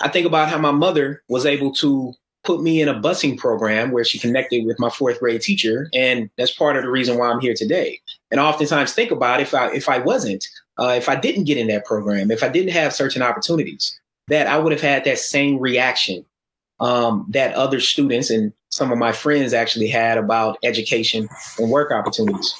I 0.00 0.08
think 0.08 0.26
about 0.26 0.48
how 0.48 0.58
my 0.58 0.70
mother 0.70 1.22
was 1.28 1.46
able 1.46 1.72
to 1.74 2.12
put 2.44 2.62
me 2.62 2.80
in 2.80 2.88
a 2.88 3.00
busing 3.00 3.38
program 3.38 3.90
where 3.90 4.04
she 4.04 4.18
connected 4.18 4.66
with 4.66 4.78
my 4.78 4.90
fourth 4.90 5.18
grade 5.18 5.40
teacher, 5.40 5.88
and 5.94 6.30
that's 6.36 6.54
part 6.54 6.76
of 6.76 6.82
the 6.82 6.90
reason 6.90 7.18
why 7.18 7.28
I'm 7.30 7.40
here 7.40 7.54
today. 7.54 8.00
And 8.30 8.38
oftentimes 8.38 8.92
think 8.92 9.10
about 9.10 9.40
if 9.40 9.54
I 9.54 9.72
if 9.72 9.88
I 9.88 9.98
wasn't, 9.98 10.46
uh, 10.78 10.94
if 10.96 11.08
I 11.08 11.16
didn't 11.16 11.44
get 11.44 11.58
in 11.58 11.68
that 11.68 11.84
program, 11.84 12.30
if 12.30 12.42
I 12.42 12.48
didn't 12.48 12.72
have 12.72 12.92
certain 12.92 13.22
opportunities, 13.22 13.98
that 14.28 14.46
I 14.46 14.58
would 14.58 14.72
have 14.72 14.82
had 14.82 15.04
that 15.04 15.18
same 15.18 15.58
reaction 15.58 16.24
um, 16.80 17.26
that 17.30 17.54
other 17.54 17.80
students 17.80 18.30
and 18.30 18.52
some 18.70 18.90
of 18.90 18.98
my 18.98 19.12
friends 19.12 19.52
actually 19.52 19.88
had 19.88 20.18
about 20.18 20.58
education 20.62 21.28
and 21.58 21.70
work 21.70 21.92
opportunities. 21.92 22.54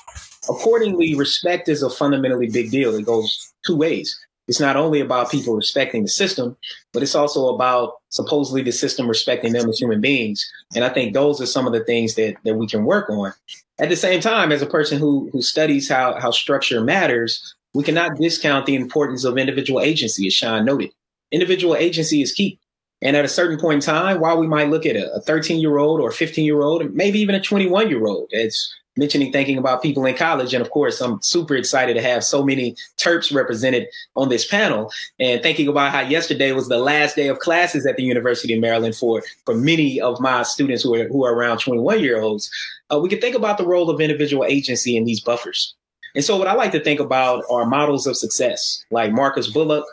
Accordingly, 0.49 1.15
respect 1.15 1.69
is 1.69 1.83
a 1.83 1.91
fundamentally 1.91 2.49
big 2.49 2.71
deal. 2.71 2.95
It 2.95 3.07
goes 3.07 3.53
two 3.67 3.77
ways. 3.77 4.19
It's 4.47 4.61
not 4.61 4.77
only 4.77 5.01
about 5.01 5.31
people 5.31 5.57
respecting 5.57 6.03
the 6.03 6.09
system, 6.09 6.57
but 6.93 7.03
it's 7.03 7.15
also 7.15 7.49
about 7.49 7.95
supposedly 8.11 8.63
the 8.63 8.73
system 8.73 9.09
respecting 9.09 9.55
them 9.55 9.69
as 9.69 9.79
human 9.79 10.01
beings. 10.03 10.47
And 10.75 10.85
I 10.85 10.91
think 10.91 11.15
those 11.15 11.41
are 11.41 11.47
some 11.47 11.67
of 11.67 11.73
the 11.73 11.83
things 11.83 12.15
that, 12.17 12.37
that 12.45 12.55
we 12.55 12.67
can 12.67 12.85
work 12.85 13.09
on. 13.09 13.33
At 13.81 13.89
the 13.89 13.97
same 13.97 14.21
time, 14.21 14.53
as 14.53 14.61
a 14.61 14.67
person 14.67 14.99
who, 14.99 15.31
who 15.33 15.41
studies 15.41 15.89
how, 15.89 16.21
how 16.21 16.31
structure 16.31 16.83
matters, 16.83 17.55
we 17.73 17.83
cannot 17.83 18.19
discount 18.19 18.67
the 18.67 18.77
importance 18.77 19.25
of 19.25 19.39
individual 19.39 19.81
agency, 19.81 20.27
as 20.27 20.35
Sean 20.35 20.65
noted. 20.65 20.91
Individual 21.33 21.75
agency 21.75 22.23
is 22.23 22.33
key. 22.33 22.61
And 23.05 23.17
at 23.17 23.25
a 23.25 23.29
certain 23.29 23.59
point 23.61 23.75
in 23.75 23.81
time, 23.83 24.19
while 24.19 24.39
we 24.39 24.47
might 24.47 24.71
look 24.71 24.87
at 24.87 24.97
a 24.97 25.21
13 25.21 25.61
year 25.61 25.77
old 25.77 26.01
or 26.01 26.11
15 26.11 26.45
year 26.45 26.63
old, 26.63 26.93
maybe 26.95 27.21
even 27.21 27.35
a 27.35 27.41
21 27.41 27.91
year 27.91 28.05
old, 28.07 28.29
it's 28.31 28.75
mentioning 28.97 29.33
thinking 29.33 29.59
about 29.59 29.83
people 29.83 30.07
in 30.07 30.17
college. 30.17 30.55
And 30.55 30.63
of 30.63 30.71
course, 30.71 31.01
I'm 31.01 31.21
super 31.21 31.55
excited 31.55 31.95
to 31.95 32.03
have 32.03 32.25
so 32.25 32.43
many 32.43 32.77
Terps 32.97 33.35
represented 33.35 33.89
on 34.17 34.29
this 34.29 34.47
panel 34.47 34.91
and 35.19 35.43
thinking 35.43 35.69
about 35.69 35.93
how 35.93 36.01
yesterday 36.01 36.53
was 36.53 36.69
the 36.69 36.79
last 36.79 37.17
day 37.17 37.29
of 37.29 37.41
classes 37.41 37.85
at 37.87 37.97
the 37.97 38.05
University 38.05 38.55
of 38.55 38.61
Maryland 38.61 38.95
for, 38.95 39.23
for 39.45 39.55
many 39.55 40.01
of 40.01 40.21
my 40.21 40.43
students 40.43 40.83
who 40.83 40.95
are, 40.95 41.09
who 41.09 41.25
are 41.25 41.35
around 41.35 41.59
21 41.59 42.01
year 42.01 42.21
olds. 42.21 42.51
Uh, 42.91 42.99
we 42.99 43.09
can 43.09 43.21
think 43.21 43.37
about 43.37 43.59
the 43.59 43.67
role 43.67 43.91
of 43.91 44.01
individual 44.01 44.45
agency 44.45 44.97
in 44.97 45.05
these 45.05 45.21
buffers. 45.21 45.75
And 46.15 46.25
so 46.25 46.37
what 46.37 46.47
I 46.47 46.55
like 46.55 46.73
to 46.73 46.81
think 46.81 47.01
about 47.01 47.45
are 47.51 47.67
models 47.67 48.07
of 48.07 48.17
success, 48.17 48.85
like 48.91 49.13
Marcus 49.13 49.51
Bullock, 49.51 49.85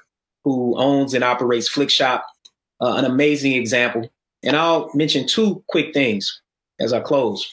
who 0.43 0.78
owns 0.78 1.14
and 1.14 1.24
operates 1.24 1.74
Flikshop, 1.74 2.22
uh, 2.82 2.96
an 2.96 3.06
amazing 3.06 3.54
example. 3.54 4.12
And 4.44 4.56
I'll 4.56 4.90
mention 4.94 5.28
two 5.28 5.64
quick 5.68 5.94
things 5.94 6.42
as 6.80 6.94
I 6.94 7.00
close. 7.00 7.48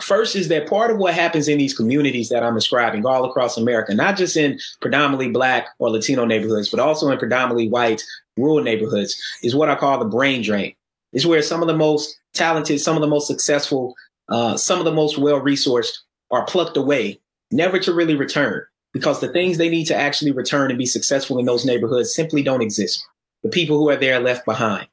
First 0.00 0.36
is 0.36 0.48
that 0.48 0.68
part 0.68 0.90
of 0.90 0.98
what 0.98 1.14
happens 1.14 1.48
in 1.48 1.56
these 1.58 1.76
communities 1.76 2.28
that 2.28 2.42
I'm 2.42 2.54
describing 2.54 3.06
all 3.06 3.24
across 3.24 3.56
America, 3.56 3.94
not 3.94 4.16
just 4.16 4.36
in 4.36 4.58
predominantly 4.80 5.30
black 5.30 5.68
or 5.78 5.90
Latino 5.90 6.26
neighborhoods, 6.26 6.68
but 6.68 6.80
also 6.80 7.08
in 7.10 7.18
predominantly 7.18 7.68
white 7.68 8.02
rural 8.36 8.62
neighborhoods, 8.62 9.18
is 9.42 9.56
what 9.56 9.70
I 9.70 9.74
call 9.74 9.98
the 9.98 10.04
brain 10.04 10.42
drain. 10.42 10.74
It's 11.14 11.24
where 11.24 11.40
some 11.40 11.62
of 11.62 11.66
the 11.66 11.76
most 11.76 12.14
talented, 12.34 12.80
some 12.80 12.94
of 12.94 13.00
the 13.00 13.08
most 13.08 13.26
successful, 13.26 13.94
uh, 14.28 14.58
some 14.58 14.78
of 14.78 14.84
the 14.84 14.92
most 14.92 15.16
well 15.16 15.40
resourced 15.40 15.96
are 16.30 16.44
plucked 16.44 16.76
away, 16.76 17.18
never 17.50 17.78
to 17.78 17.94
really 17.94 18.16
return, 18.16 18.62
because 18.92 19.20
the 19.20 19.32
things 19.32 19.56
they 19.56 19.70
need 19.70 19.86
to 19.86 19.96
actually 19.96 20.32
return 20.32 20.70
and 20.70 20.78
be 20.78 20.84
successful 20.84 21.38
in 21.38 21.46
those 21.46 21.64
neighborhoods 21.64 22.14
simply 22.14 22.42
don't 22.42 22.60
exist. 22.60 23.02
The 23.42 23.48
people 23.48 23.78
who 23.78 23.88
are 23.90 23.96
there 23.96 24.20
left 24.20 24.44
behind. 24.44 24.88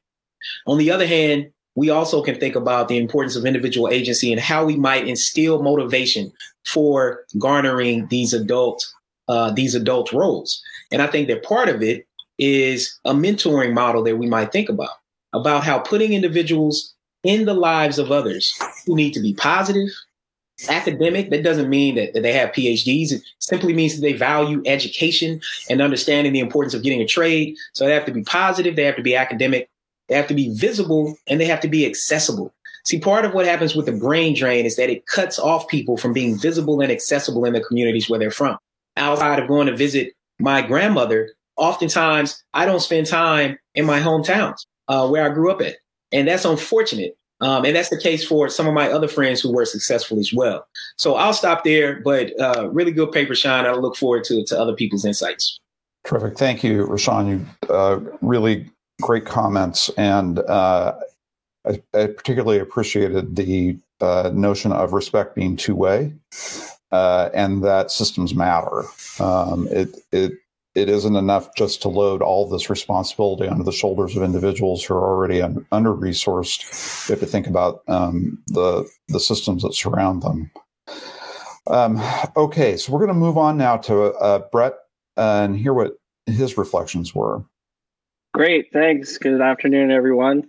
On 0.66 0.78
the 0.78 0.90
other 0.90 1.06
hand, 1.06 1.50
we 1.74 1.90
also 1.90 2.22
can 2.22 2.38
think 2.38 2.54
about 2.54 2.88
the 2.88 2.98
importance 2.98 3.36
of 3.36 3.46
individual 3.46 3.88
agency 3.88 4.32
and 4.32 4.40
how 4.40 4.64
we 4.64 4.76
might 4.76 5.08
instill 5.08 5.62
motivation 5.62 6.32
for 6.66 7.24
garnering 7.38 8.06
these 8.08 8.32
adult 8.32 8.86
uh, 9.26 9.50
these 9.50 9.74
adult 9.74 10.12
roles. 10.12 10.62
And 10.92 11.00
I 11.00 11.06
think 11.06 11.28
that 11.28 11.42
part 11.42 11.70
of 11.70 11.82
it 11.82 12.06
is 12.38 12.98
a 13.04 13.14
mentoring 13.14 13.72
model 13.72 14.02
that 14.04 14.18
we 14.18 14.26
might 14.26 14.52
think 14.52 14.68
about 14.68 14.90
about 15.32 15.64
how 15.64 15.78
putting 15.78 16.12
individuals 16.12 16.94
in 17.24 17.46
the 17.46 17.54
lives 17.54 17.98
of 17.98 18.12
others 18.12 18.52
who 18.86 18.94
need 18.94 19.12
to 19.14 19.20
be 19.20 19.34
positive, 19.34 19.88
academic. 20.68 21.30
That 21.30 21.42
doesn't 21.42 21.68
mean 21.68 21.96
that, 21.96 22.14
that 22.14 22.22
they 22.22 22.32
have 22.32 22.50
PhDs. 22.50 23.12
It 23.12 23.22
simply 23.38 23.72
means 23.72 23.96
that 23.96 24.02
they 24.02 24.12
value 24.12 24.62
education 24.66 25.40
and 25.68 25.82
understanding 25.82 26.32
the 26.32 26.40
importance 26.40 26.74
of 26.74 26.82
getting 26.82 27.00
a 27.00 27.06
trade. 27.06 27.56
So 27.72 27.84
they 27.84 27.94
have 27.94 28.06
to 28.06 28.12
be 28.12 28.22
positive. 28.22 28.76
They 28.76 28.84
have 28.84 28.96
to 28.96 29.02
be 29.02 29.16
academic 29.16 29.68
they 30.08 30.14
have 30.14 30.26
to 30.28 30.34
be 30.34 30.50
visible 30.50 31.16
and 31.26 31.40
they 31.40 31.46
have 31.46 31.60
to 31.60 31.68
be 31.68 31.86
accessible. 31.86 32.52
See, 32.84 32.98
part 32.98 33.24
of 33.24 33.32
what 33.32 33.46
happens 33.46 33.74
with 33.74 33.86
the 33.86 33.92
brain 33.92 34.34
drain 34.34 34.66
is 34.66 34.76
that 34.76 34.90
it 34.90 35.06
cuts 35.06 35.38
off 35.38 35.68
people 35.68 35.96
from 35.96 36.12
being 36.12 36.38
visible 36.38 36.80
and 36.80 36.92
accessible 36.92 37.44
in 37.46 37.54
the 37.54 37.62
communities 37.62 38.10
where 38.10 38.18
they're 38.18 38.30
from. 38.30 38.58
Outside 38.96 39.38
of 39.38 39.48
going 39.48 39.66
to 39.68 39.76
visit 39.76 40.12
my 40.38 40.60
grandmother, 40.60 41.30
oftentimes 41.56 42.42
I 42.52 42.66
don't 42.66 42.80
spend 42.80 43.06
time 43.06 43.58
in 43.74 43.86
my 43.86 44.00
hometowns 44.00 44.66
uh, 44.88 45.08
where 45.08 45.24
I 45.24 45.32
grew 45.32 45.50
up 45.50 45.62
at. 45.62 45.76
And 46.12 46.28
that's 46.28 46.44
unfortunate. 46.44 47.16
Um, 47.40 47.64
and 47.64 47.74
that's 47.74 47.90
the 47.90 48.00
case 48.00 48.24
for 48.24 48.48
some 48.48 48.66
of 48.66 48.74
my 48.74 48.90
other 48.90 49.08
friends 49.08 49.40
who 49.40 49.52
were 49.52 49.64
successful 49.64 50.18
as 50.18 50.32
well. 50.32 50.66
So 50.96 51.16
I'll 51.16 51.32
stop 51.32 51.64
there, 51.64 52.00
but 52.00 52.38
uh, 52.40 52.70
really 52.70 52.92
good 52.92 53.12
paper, 53.12 53.34
Sean. 53.34 53.66
I 53.66 53.72
look 53.72 53.96
forward 53.96 54.24
to, 54.24 54.44
to 54.44 54.58
other 54.58 54.74
people's 54.74 55.04
insights. 55.04 55.58
Terrific. 56.04 56.38
Thank 56.38 56.62
you, 56.62 56.86
Rashawn. 56.86 57.28
You 57.28 57.74
uh, 57.74 58.00
really 58.20 58.66
great 59.00 59.24
comments, 59.24 59.90
and 59.96 60.38
uh, 60.38 60.94
I, 61.66 61.82
I, 61.94 62.06
particularly 62.06 62.58
appreciated 62.58 63.36
the 63.36 63.78
uh, 64.00 64.30
notion 64.34 64.70
of 64.70 64.92
respect 64.92 65.34
being 65.34 65.56
two 65.56 65.74
way, 65.74 66.12
uh, 66.92 67.30
and 67.32 67.64
that 67.64 67.90
systems 67.90 68.34
matter. 68.34 68.84
Um, 69.18 69.66
it 69.70 69.96
it 70.12 70.32
it 70.74 70.88
isn't 70.88 71.16
enough 71.16 71.54
just 71.54 71.82
to 71.82 71.88
load 71.88 72.20
all 72.20 72.48
this 72.48 72.68
responsibility 72.68 73.48
onto 73.48 73.62
the 73.62 73.72
shoulders 73.72 74.16
of 74.16 74.22
individuals 74.22 74.84
who 74.84 74.94
are 74.94 75.08
already 75.08 75.40
un- 75.40 75.64
under 75.70 75.90
resourced. 75.90 77.08
We 77.08 77.12
have 77.12 77.20
to 77.20 77.26
think 77.26 77.46
about 77.46 77.82
um, 77.88 78.38
the 78.48 78.88
the 79.08 79.20
systems 79.20 79.62
that 79.62 79.74
surround 79.74 80.22
them. 80.22 80.50
Um, 81.66 82.02
okay, 82.36 82.76
so 82.76 82.92
we're 82.92 82.98
going 82.98 83.08
to 83.08 83.14
move 83.14 83.38
on 83.38 83.56
now 83.56 83.76
to 83.78 84.12
uh, 84.14 84.40
Bret 84.52 84.74
and 85.16 85.56
hear 85.56 85.72
what 85.72 85.92
his 86.26 86.58
reflections 86.58 87.14
were. 87.14 87.44
Great, 88.34 88.66
thanks. 88.72 89.16
Good 89.16 89.40
afternoon, 89.40 89.90
everyone. 89.90 90.42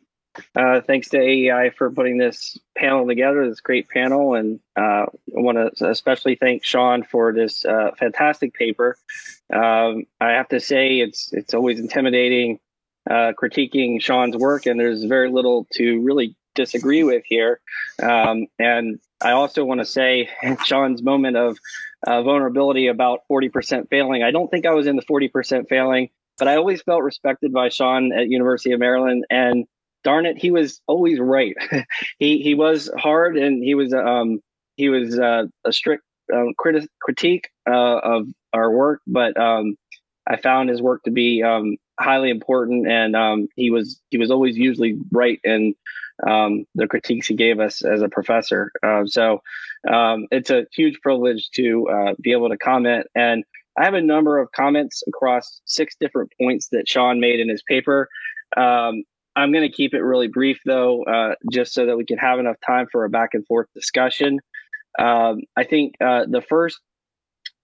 Uh, 0.55 0.81
thanks 0.81 1.09
to 1.09 1.17
AEI 1.17 1.71
for 1.77 1.91
putting 1.91 2.17
this 2.17 2.57
panel 2.77 3.07
together, 3.07 3.47
this 3.47 3.61
great 3.61 3.89
panel. 3.89 4.36
And 4.36 4.59
uh, 4.75 5.05
I 5.05 5.07
want 5.27 5.77
to 5.77 5.89
especially 5.89 6.36
thank 6.36 6.63
Sean 6.63 7.03
for 7.03 7.33
this 7.33 7.65
uh, 7.65 7.91
fantastic 7.97 8.53
paper. 8.53 8.97
Um, 9.53 10.05
I 10.19 10.31
have 10.31 10.49
to 10.49 10.59
say, 10.59 10.99
it's 10.99 11.31
it's 11.33 11.53
always 11.53 11.79
intimidating 11.79 12.59
uh, 13.09 13.33
critiquing 13.41 14.01
Sean's 14.01 14.36
work, 14.36 14.65
and 14.65 14.79
there's 14.79 15.03
very 15.03 15.29
little 15.29 15.67
to 15.73 16.01
really 16.01 16.36
disagree 16.55 17.03
with 17.03 17.23
here. 17.25 17.59
Um, 18.01 18.47
and 18.57 18.99
I 19.21 19.31
also 19.31 19.63
want 19.65 19.81
to 19.81 19.86
say, 19.86 20.29
Sean's 20.65 21.03
moment 21.03 21.38
of 21.38 21.57
uh, 22.05 22.21
vulnerability 22.23 22.88
about 22.88 23.21
40% 23.29 23.89
failing, 23.89 24.23
I 24.23 24.31
don't 24.31 24.49
think 24.49 24.65
I 24.65 24.73
was 24.73 24.88
in 24.88 24.95
the 24.95 25.01
40% 25.03 25.67
failing 25.69 26.09
but 26.38 26.47
I 26.47 26.55
always 26.55 26.81
felt 26.81 27.03
respected 27.03 27.53
by 27.53 27.69
Sean 27.69 28.11
at 28.11 28.27
University 28.27 28.71
of 28.71 28.79
Maryland, 28.79 29.25
and 29.29 29.65
darn 30.06 30.26
it, 30.26 30.38
he 30.38 30.51
was 30.51 30.80
always 30.88 31.20
right. 31.20 31.56
he 32.20 32.38
he 32.38 32.56
was 32.56 32.89
hard, 32.97 33.38
and 33.38 33.62
he 33.62 33.76
was 33.76 33.93
um 33.93 34.39
he 34.78 34.88
was 34.88 35.20
uh, 35.20 35.43
a 35.66 35.74
strict 35.74 36.03
um, 36.34 36.53
criti- 36.58 36.88
critique 37.01 37.49
uh, 37.70 37.97
of 37.97 38.28
our 38.53 38.72
work, 38.72 39.01
but 39.06 39.38
um, 39.38 39.76
I 40.28 40.38
found 40.38 40.70
his 40.70 40.82
work 40.82 41.03
to 41.03 41.12
be 41.12 41.43
um, 41.43 41.76
highly 41.99 42.30
important, 42.30 42.88
and 42.88 43.16
um, 43.16 43.47
he 43.58 43.72
was 43.72 43.99
he 44.12 44.18
was 44.18 44.32
always 44.32 44.56
usually 44.58 44.97
right 45.12 45.39
in 45.43 45.76
um, 46.26 46.66
the 46.76 46.88
critiques 46.88 47.28
he 47.28 47.36
gave 47.36 47.60
us 47.60 47.84
as 47.84 48.01
a 48.01 48.08
professor. 48.08 48.72
Uh, 48.82 49.06
so 49.06 49.41
um, 49.91 50.28
it's 50.32 50.49
a 50.49 50.66
huge 50.74 51.01
privilege 51.01 51.49
to 51.56 51.89
uh, 51.89 52.14
be 52.22 52.32
able 52.32 52.47
to 52.47 52.58
comment 52.58 53.08
and 53.16 53.43
I 53.78 53.84
have 53.84 53.93
a 53.93 54.01
number 54.01 54.39
of 54.39 54.51
comments 54.51 55.03
across 55.08 55.62
six 55.66 55.95
different 55.99 56.32
points 56.39 56.70
that 56.70 56.88
Sean 56.88 57.20
made 57.20 57.39
in 57.39 57.49
his 57.49 57.62
paper. 57.64 58.08
Um, 58.56 59.03
I'm 59.36 59.51
going 59.51 59.69
to 59.69 59.75
keep 59.75 59.93
it 59.93 60.01
really 60.01 60.27
brief, 60.27 60.59
though, 60.65 61.03
uh, 61.03 61.36
just 61.51 61.73
so 61.73 61.86
that 61.86 61.97
we 61.97 62.05
can 62.05 62.17
have 62.17 62.39
enough 62.39 62.57
time 62.65 62.88
for 62.91 63.03
a 63.03 63.09
back 63.09 63.29
and 63.33 63.45
forth 63.45 63.67
discussion. 63.73 64.39
Um, 64.97 65.41
I 65.57 65.65
think 65.65 65.95
uh, 66.01 66.25
the 66.29 66.41
first 66.41 66.79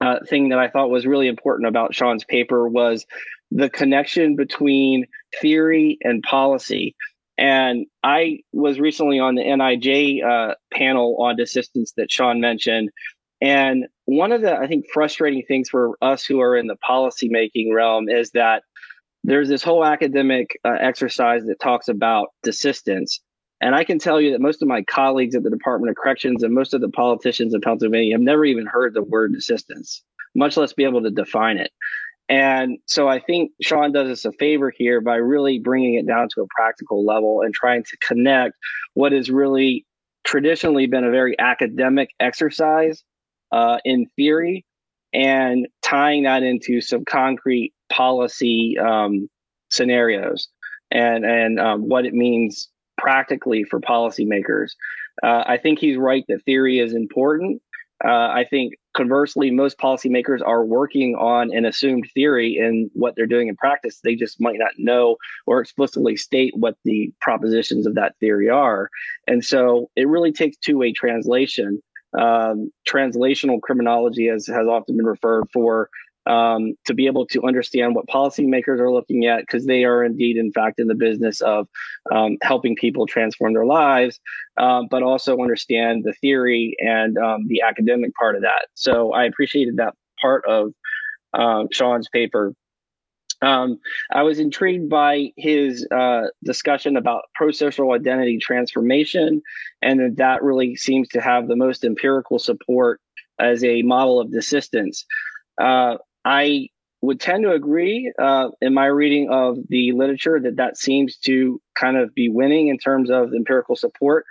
uh, 0.01 0.17
thing 0.27 0.49
that 0.49 0.59
I 0.59 0.67
thought 0.67 0.89
was 0.89 1.05
really 1.05 1.27
important 1.27 1.67
about 1.67 1.95
Sean's 1.95 2.25
paper 2.25 2.67
was 2.67 3.05
the 3.51 3.69
connection 3.69 4.35
between 4.35 5.05
theory 5.39 5.97
and 6.01 6.23
policy. 6.23 6.95
And 7.37 7.85
I 8.03 8.39
was 8.51 8.79
recently 8.79 9.19
on 9.19 9.35
the 9.35 9.43
NIJ 9.43 10.23
uh, 10.23 10.55
panel 10.73 11.17
on 11.19 11.37
desistance 11.37 11.91
that 11.97 12.11
Sean 12.11 12.41
mentioned. 12.41 12.89
And 13.41 13.85
one 14.05 14.31
of 14.31 14.41
the, 14.41 14.55
I 14.55 14.67
think, 14.67 14.85
frustrating 14.93 15.43
things 15.47 15.69
for 15.69 15.97
us 16.01 16.23
who 16.23 16.39
are 16.41 16.55
in 16.55 16.67
the 16.67 16.77
policymaking 16.87 17.73
realm 17.73 18.09
is 18.09 18.31
that 18.31 18.63
there's 19.23 19.49
this 19.49 19.63
whole 19.63 19.85
academic 19.85 20.57
uh, 20.65 20.77
exercise 20.79 21.43
that 21.45 21.59
talks 21.59 21.87
about 21.87 22.29
desistance. 22.45 23.19
And 23.61 23.75
I 23.75 23.83
can 23.83 23.99
tell 23.99 24.19
you 24.19 24.31
that 24.31 24.41
most 24.41 24.61
of 24.61 24.67
my 24.67 24.81
colleagues 24.83 25.35
at 25.35 25.43
the 25.43 25.51
Department 25.51 25.91
of 25.91 25.95
Corrections 25.95 26.41
and 26.41 26.53
most 26.53 26.73
of 26.73 26.81
the 26.81 26.89
politicians 26.89 27.53
in 27.53 27.61
Pennsylvania 27.61 28.15
have 28.15 28.21
never 28.21 28.43
even 28.43 28.65
heard 28.65 28.93
the 28.93 29.03
word 29.03 29.33
desistance, 29.33 30.01
much 30.35 30.57
less 30.57 30.73
be 30.73 30.83
able 30.83 31.03
to 31.03 31.11
define 31.11 31.57
it. 31.57 31.71
And 32.27 32.79
so 32.87 33.07
I 33.07 33.19
think 33.19 33.51
Sean 33.61 33.91
does 33.91 34.09
us 34.09 34.25
a 34.25 34.31
favor 34.31 34.71
here 34.75 35.01
by 35.01 35.15
really 35.15 35.59
bringing 35.59 35.95
it 35.95 36.07
down 36.07 36.29
to 36.33 36.41
a 36.41 36.47
practical 36.55 37.05
level 37.05 37.41
and 37.41 37.53
trying 37.53 37.83
to 37.83 37.97
connect 37.97 38.55
what 38.93 39.11
has 39.11 39.29
really 39.29 39.85
traditionally 40.23 40.87
been 40.87 41.03
a 41.03 41.11
very 41.11 41.37
academic 41.39 42.09
exercise 42.19 43.03
uh, 43.51 43.79
in 43.83 44.07
theory 44.15 44.65
and 45.13 45.67
tying 45.83 46.23
that 46.23 46.43
into 46.43 46.81
some 46.81 47.05
concrete 47.05 47.73
policy 47.91 48.77
um, 48.77 49.29
scenarios 49.69 50.47
and 50.91 51.25
and 51.25 51.59
um, 51.59 51.87
what 51.87 52.05
it 52.05 52.13
means 52.13 52.69
practically 52.97 53.63
for 53.63 53.79
policymakers. 53.79 54.71
Uh, 55.23 55.43
I 55.45 55.57
think 55.57 55.79
he's 55.79 55.97
right 55.97 56.23
that 56.27 56.43
theory 56.45 56.79
is 56.79 56.93
important. 56.93 57.61
Uh, 58.03 58.29
I 58.33 58.45
think 58.49 58.73
conversely, 58.95 59.51
most 59.51 59.77
policymakers 59.77 60.39
are 60.43 60.65
working 60.65 61.15
on 61.15 61.55
an 61.55 61.65
assumed 61.65 62.09
theory 62.13 62.57
in 62.57 62.89
what 62.93 63.15
they're 63.15 63.27
doing 63.27 63.47
in 63.47 63.55
practice. 63.55 63.99
They 64.03 64.15
just 64.15 64.41
might 64.41 64.57
not 64.57 64.71
know 64.77 65.17
or 65.45 65.61
explicitly 65.61 66.17
state 66.17 66.53
what 66.55 66.75
the 66.83 67.13
propositions 67.21 67.85
of 67.85 67.95
that 67.95 68.15
theory 68.19 68.49
are. 68.49 68.89
And 69.27 69.45
so 69.45 69.89
it 69.95 70.07
really 70.07 70.31
takes 70.31 70.57
two 70.57 70.77
way 70.77 70.93
translation. 70.93 71.81
Um, 72.17 72.71
translational 72.87 73.61
criminology, 73.61 74.27
as 74.27 74.47
has 74.47 74.67
often 74.67 74.97
been 74.97 75.05
referred 75.05 75.45
for, 75.53 75.89
um, 76.27 76.73
to 76.85 76.93
be 76.93 77.07
able 77.07 77.25
to 77.27 77.43
understand 77.43 77.95
what 77.95 78.07
policymakers 78.07 78.79
are 78.79 78.91
looking 78.91 79.25
at 79.25 79.41
because 79.41 79.65
they 79.65 79.85
are 79.85 80.03
indeed, 80.03 80.37
in 80.37 80.51
fact, 80.51 80.79
in 80.79 80.87
the 80.87 80.95
business 80.95 81.41
of 81.41 81.67
um, 82.11 82.37
helping 82.43 82.75
people 82.75 83.07
transform 83.07 83.53
their 83.53 83.65
lives, 83.65 84.19
um, 84.57 84.87
but 84.89 85.03
also 85.03 85.39
understand 85.39 86.03
the 86.03 86.13
theory 86.13 86.75
and 86.79 87.17
um, 87.17 87.47
the 87.47 87.61
academic 87.61 88.13
part 88.15 88.35
of 88.35 88.43
that. 88.43 88.67
So 88.75 89.13
I 89.13 89.25
appreciated 89.25 89.77
that 89.77 89.95
part 90.21 90.45
of 90.45 90.73
um, 91.33 91.67
Sean's 91.71 92.07
paper. 92.09 92.53
Um, 93.41 93.79
I 94.11 94.23
was 94.23 94.39
intrigued 94.39 94.89
by 94.89 95.31
his 95.35 95.87
uh, 95.91 96.23
discussion 96.43 96.95
about 96.95 97.23
pro-social 97.33 97.91
identity 97.91 98.37
transformation, 98.39 99.41
and 99.81 99.99
that 99.99 100.17
that 100.17 100.43
really 100.43 100.75
seems 100.75 101.07
to 101.09 101.21
have 101.21 101.47
the 101.47 101.55
most 101.55 101.83
empirical 101.83 102.37
support 102.39 103.01
as 103.39 103.63
a 103.63 103.81
model 103.81 104.19
of 104.19 104.29
desistance. 104.29 105.05
Uh, 105.59 105.97
I 106.23 106.67
would 107.01 107.19
tend 107.19 107.43
to 107.43 107.51
agree 107.51 108.13
uh, 108.21 108.49
in 108.61 108.73
my 108.73 108.85
reading 108.85 109.29
of 109.31 109.57
the 109.69 109.91
literature 109.93 110.39
that 110.39 110.57
that 110.57 110.77
seems 110.77 111.17
to 111.17 111.59
kind 111.75 111.97
of 111.97 112.13
be 112.13 112.29
winning 112.29 112.67
in 112.67 112.77
terms 112.77 113.09
of 113.09 113.33
empirical 113.33 113.75
support. 113.75 114.25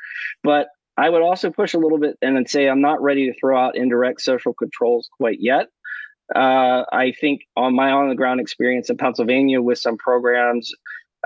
But 0.45 0.69
I 0.97 1.09
would 1.09 1.23
also 1.23 1.51
push 1.51 1.75
a 1.75 1.79
little 1.79 1.99
bit 1.99 2.17
and 2.23 2.49
say 2.49 2.69
I'm 2.69 2.81
not 2.81 3.03
ready 3.03 3.27
to 3.27 3.39
throw 3.39 3.59
out 3.59 3.77
indirect 3.77 4.21
social 4.21 4.55
controls 4.55 5.09
quite 5.17 5.39
yet. 5.41 5.69
Uh, 6.35 6.85
I 6.93 7.13
think 7.21 7.43
on 7.57 7.75
my 7.75 7.91
on 7.91 8.09
the 8.09 8.15
ground 8.15 8.41
experience 8.41 8.91
in 8.91 8.97
Pennsylvania 8.97 9.61
with 9.61 9.79
some 9.79 9.97
programs 9.97 10.73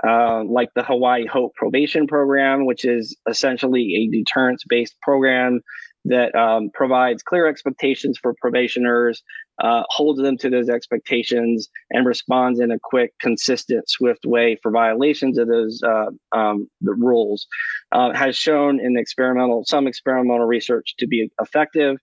uh, 0.05 0.43
like 0.43 0.69
the 0.75 0.83
Hawaii 0.83 1.25
Hope 1.25 1.55
Probation 1.55 2.07
Program, 2.07 2.65
which 2.65 2.85
is 2.85 3.15
essentially 3.29 3.95
a 3.95 4.11
deterrence 4.11 4.63
based 4.67 4.95
program 5.01 5.61
that 6.05 6.35
um, 6.35 6.69
provides 6.73 7.23
clear 7.23 7.47
expectations 7.47 8.19
for 8.21 8.35
probationers, 8.39 9.23
uh, 9.63 9.83
holds 9.89 10.21
them 10.21 10.37
to 10.37 10.49
those 10.49 10.69
expectations, 10.69 11.69
and 11.89 12.05
responds 12.05 12.59
in 12.59 12.71
a 12.71 12.77
quick, 12.83 13.13
consistent, 13.19 13.89
swift 13.89 14.25
way 14.25 14.57
for 14.61 14.71
violations 14.71 15.37
of 15.39 15.47
those 15.47 15.81
uh, 15.81 16.11
um, 16.31 16.69
the 16.81 16.93
rules, 16.93 17.47
uh, 17.91 18.13
has 18.13 18.37
shown 18.37 18.79
in 18.79 18.97
experimental 18.97 19.63
some 19.65 19.87
experimental 19.87 20.45
research 20.45 20.93
to 20.99 21.07
be 21.07 21.31
effective. 21.39 21.97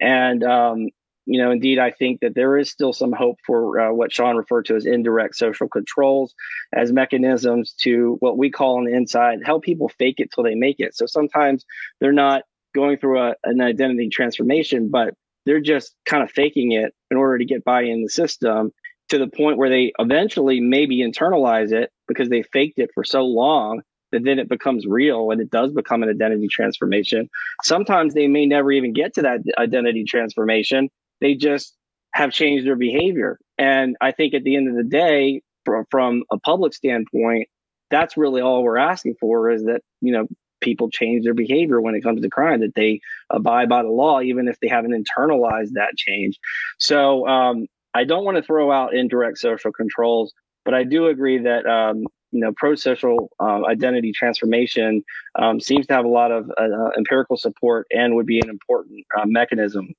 And 0.00 0.42
um, 0.42 0.86
you 1.24 1.40
know, 1.40 1.50
indeed, 1.50 1.78
I 1.78 1.90
think 1.90 2.20
that 2.20 2.34
there 2.34 2.58
is 2.58 2.70
still 2.70 2.92
some 2.92 3.12
hope 3.12 3.38
for 3.46 3.80
uh, 3.80 3.92
what 3.92 4.12
Sean 4.12 4.36
referred 4.36 4.66
to 4.66 4.76
as 4.76 4.86
indirect 4.86 5.36
social 5.36 5.68
controls 5.68 6.34
as 6.72 6.92
mechanisms 6.92 7.74
to 7.82 8.16
what 8.20 8.36
we 8.36 8.50
call 8.50 8.78
on 8.78 8.84
the 8.84 8.94
inside 8.94 9.40
help 9.44 9.62
people 9.62 9.88
fake 9.88 10.16
it 10.18 10.30
till 10.32 10.44
they 10.44 10.54
make 10.54 10.80
it. 10.80 10.96
So 10.96 11.06
sometimes 11.06 11.64
they're 12.00 12.12
not 12.12 12.42
going 12.74 12.98
through 12.98 13.20
a, 13.20 13.34
an 13.44 13.60
identity 13.60 14.08
transformation, 14.08 14.88
but 14.90 15.14
they're 15.46 15.60
just 15.60 15.94
kind 16.04 16.22
of 16.22 16.30
faking 16.30 16.72
it 16.72 16.92
in 17.10 17.16
order 17.16 17.38
to 17.38 17.44
get 17.44 17.64
by 17.64 17.82
in 17.82 18.02
the 18.02 18.08
system 18.08 18.72
to 19.10 19.18
the 19.18 19.28
point 19.28 19.58
where 19.58 19.68
they 19.68 19.92
eventually 19.98 20.60
maybe 20.60 20.98
internalize 20.98 21.72
it 21.72 21.90
because 22.08 22.28
they 22.28 22.42
faked 22.42 22.78
it 22.78 22.90
for 22.94 23.04
so 23.04 23.24
long 23.24 23.82
that 24.12 24.24
then 24.24 24.38
it 24.38 24.48
becomes 24.48 24.86
real 24.86 25.30
and 25.30 25.40
it 25.40 25.50
does 25.50 25.72
become 25.72 26.02
an 26.02 26.08
identity 26.08 26.48
transformation. 26.48 27.28
Sometimes 27.62 28.14
they 28.14 28.28
may 28.28 28.46
never 28.46 28.70
even 28.70 28.92
get 28.92 29.14
to 29.14 29.22
that 29.22 29.40
identity 29.58 30.04
transformation. 30.04 30.88
They 31.22 31.36
just 31.36 31.74
have 32.12 32.32
changed 32.32 32.66
their 32.66 32.76
behavior. 32.76 33.38
And 33.56 33.96
I 34.00 34.10
think 34.10 34.34
at 34.34 34.42
the 34.42 34.56
end 34.56 34.68
of 34.68 34.74
the 34.74 34.82
day, 34.82 35.42
from, 35.64 35.84
from 35.90 36.24
a 36.32 36.38
public 36.38 36.74
standpoint, 36.74 37.48
that's 37.90 38.16
really 38.16 38.42
all 38.42 38.64
we're 38.64 38.76
asking 38.76 39.14
for 39.20 39.50
is 39.50 39.62
that, 39.64 39.82
you 40.00 40.12
know, 40.12 40.26
people 40.60 40.90
change 40.90 41.24
their 41.24 41.34
behavior 41.34 41.80
when 41.80 41.94
it 41.94 42.02
comes 42.02 42.20
to 42.20 42.28
crime, 42.28 42.60
that 42.60 42.74
they 42.74 43.00
abide 43.30 43.68
by 43.68 43.82
the 43.82 43.88
law, 43.88 44.20
even 44.20 44.48
if 44.48 44.58
they 44.60 44.68
haven't 44.68 44.92
internalized 44.92 45.72
that 45.74 45.94
change. 45.96 46.38
So 46.78 47.26
um, 47.28 47.66
I 47.94 48.04
don't 48.04 48.24
want 48.24 48.36
to 48.36 48.42
throw 48.42 48.72
out 48.72 48.94
indirect 48.94 49.38
social 49.38 49.72
controls, 49.72 50.32
but 50.64 50.74
I 50.74 50.82
do 50.82 51.06
agree 51.06 51.38
that 51.38 51.66
um, 51.66 52.04
you 52.32 52.40
know 52.40 52.52
pro-social 52.56 53.30
uh, 53.38 53.66
identity 53.66 54.12
transformation 54.12 55.02
um, 55.38 55.60
seems 55.60 55.86
to 55.86 55.94
have 55.94 56.04
a 56.04 56.08
lot 56.08 56.32
of 56.32 56.50
uh, 56.58 56.62
uh 56.62 56.90
empirical 56.96 57.36
support 57.36 57.86
and 57.90 58.16
would 58.16 58.26
be 58.26 58.40
an 58.40 58.48
important 58.48 59.04
uh, 59.16 59.24
mechanism 59.26 59.94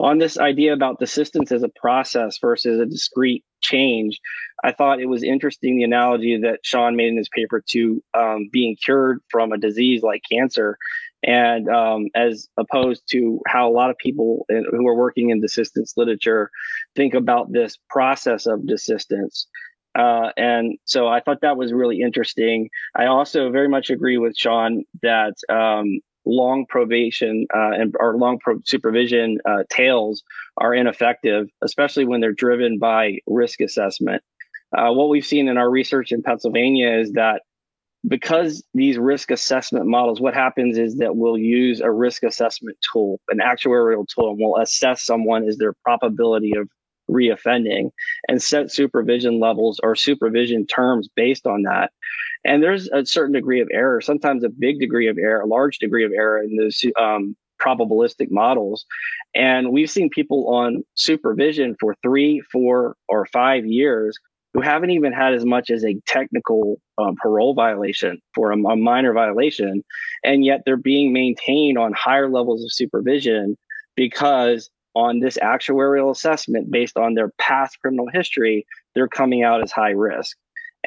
on 0.00 0.18
this 0.18 0.38
idea 0.38 0.72
about 0.72 1.00
desistance 1.00 1.52
as 1.52 1.62
a 1.62 1.68
process 1.68 2.38
versus 2.40 2.80
a 2.80 2.86
discrete 2.86 3.44
change, 3.60 4.20
I 4.64 4.72
thought 4.72 5.00
it 5.00 5.08
was 5.08 5.22
interesting 5.22 5.76
the 5.76 5.84
analogy 5.84 6.38
that 6.42 6.60
Sean 6.62 6.96
made 6.96 7.08
in 7.08 7.16
his 7.16 7.28
paper 7.28 7.62
to 7.70 8.02
um, 8.14 8.48
being 8.52 8.76
cured 8.76 9.20
from 9.30 9.52
a 9.52 9.58
disease 9.58 10.02
like 10.02 10.22
cancer, 10.30 10.76
and 11.22 11.68
um, 11.68 12.06
as 12.14 12.48
opposed 12.56 13.02
to 13.10 13.40
how 13.46 13.68
a 13.68 13.72
lot 13.72 13.90
of 13.90 13.98
people 13.98 14.46
who 14.48 14.86
are 14.86 14.94
working 14.94 15.30
in 15.30 15.42
desistance 15.42 15.96
literature 15.96 16.50
think 16.94 17.14
about 17.14 17.52
this 17.52 17.78
process 17.90 18.46
of 18.46 18.60
desistance. 18.60 19.46
Uh, 19.98 20.30
and 20.36 20.78
so 20.84 21.08
I 21.08 21.20
thought 21.20 21.40
that 21.40 21.56
was 21.56 21.72
really 21.72 22.00
interesting. 22.00 22.68
I 22.94 23.06
also 23.06 23.50
very 23.50 23.68
much 23.68 23.90
agree 23.90 24.16
with 24.16 24.36
Sean 24.36 24.84
that 25.02 25.34
um, 25.48 26.00
long 26.28 26.66
probation 26.68 27.46
uh, 27.54 27.70
and 27.72 27.94
or 27.98 28.16
long 28.16 28.38
pro- 28.38 28.60
supervision 28.64 29.38
uh, 29.48 29.64
tails 29.70 30.22
are 30.56 30.74
ineffective, 30.74 31.48
especially 31.62 32.04
when 32.04 32.20
they're 32.20 32.32
driven 32.32 32.78
by 32.78 33.18
risk 33.26 33.60
assessment. 33.60 34.22
Uh, 34.76 34.92
what 34.92 35.08
we've 35.08 35.26
seen 35.26 35.48
in 35.48 35.56
our 35.56 35.70
research 35.70 36.12
in 36.12 36.22
Pennsylvania 36.22 36.98
is 36.98 37.12
that 37.12 37.42
because 38.06 38.62
these 38.74 38.98
risk 38.98 39.30
assessment 39.30 39.86
models, 39.86 40.20
what 40.20 40.34
happens 40.34 40.78
is 40.78 40.98
that 40.98 41.16
we'll 41.16 41.38
use 41.38 41.80
a 41.80 41.90
risk 41.90 42.22
assessment 42.22 42.76
tool, 42.92 43.20
an 43.28 43.38
actuarial 43.38 44.06
tool, 44.06 44.30
and 44.30 44.38
we'll 44.40 44.60
assess 44.60 45.02
someone 45.02 45.48
is 45.48 45.56
their 45.56 45.72
probability 45.84 46.52
of 46.56 46.68
reoffending 47.10 47.90
and 48.28 48.42
set 48.42 48.70
supervision 48.70 49.40
levels 49.40 49.80
or 49.82 49.96
supervision 49.96 50.66
terms 50.66 51.08
based 51.14 51.46
on 51.46 51.62
that. 51.62 51.90
And 52.48 52.62
there's 52.62 52.88
a 52.88 53.04
certain 53.04 53.34
degree 53.34 53.60
of 53.60 53.68
error, 53.70 54.00
sometimes 54.00 54.42
a 54.42 54.48
big 54.48 54.80
degree 54.80 55.08
of 55.08 55.18
error, 55.18 55.42
a 55.42 55.46
large 55.46 55.78
degree 55.78 56.06
of 56.06 56.12
error 56.12 56.42
in 56.42 56.56
those 56.56 56.82
um, 56.98 57.36
probabilistic 57.60 58.30
models. 58.30 58.86
And 59.34 59.70
we've 59.70 59.90
seen 59.90 60.08
people 60.08 60.48
on 60.48 60.82
supervision 60.94 61.76
for 61.78 61.94
three, 62.02 62.40
four, 62.50 62.96
or 63.06 63.26
five 63.26 63.66
years 63.66 64.18
who 64.54 64.62
haven't 64.62 64.92
even 64.92 65.12
had 65.12 65.34
as 65.34 65.44
much 65.44 65.68
as 65.68 65.84
a 65.84 66.00
technical 66.06 66.80
um, 66.96 67.16
parole 67.20 67.52
violation 67.52 68.18
for 68.34 68.50
a, 68.50 68.56
a 68.56 68.76
minor 68.76 69.12
violation. 69.12 69.84
And 70.24 70.42
yet 70.42 70.62
they're 70.64 70.78
being 70.78 71.12
maintained 71.12 71.76
on 71.76 71.92
higher 71.92 72.30
levels 72.30 72.64
of 72.64 72.72
supervision 72.72 73.58
because 73.94 74.70
on 74.94 75.20
this 75.20 75.36
actuarial 75.36 76.10
assessment 76.10 76.70
based 76.70 76.96
on 76.96 77.12
their 77.12 77.30
past 77.38 77.78
criminal 77.80 78.06
history, 78.10 78.64
they're 78.94 79.06
coming 79.06 79.42
out 79.42 79.62
as 79.62 79.70
high 79.70 79.90
risk. 79.90 80.34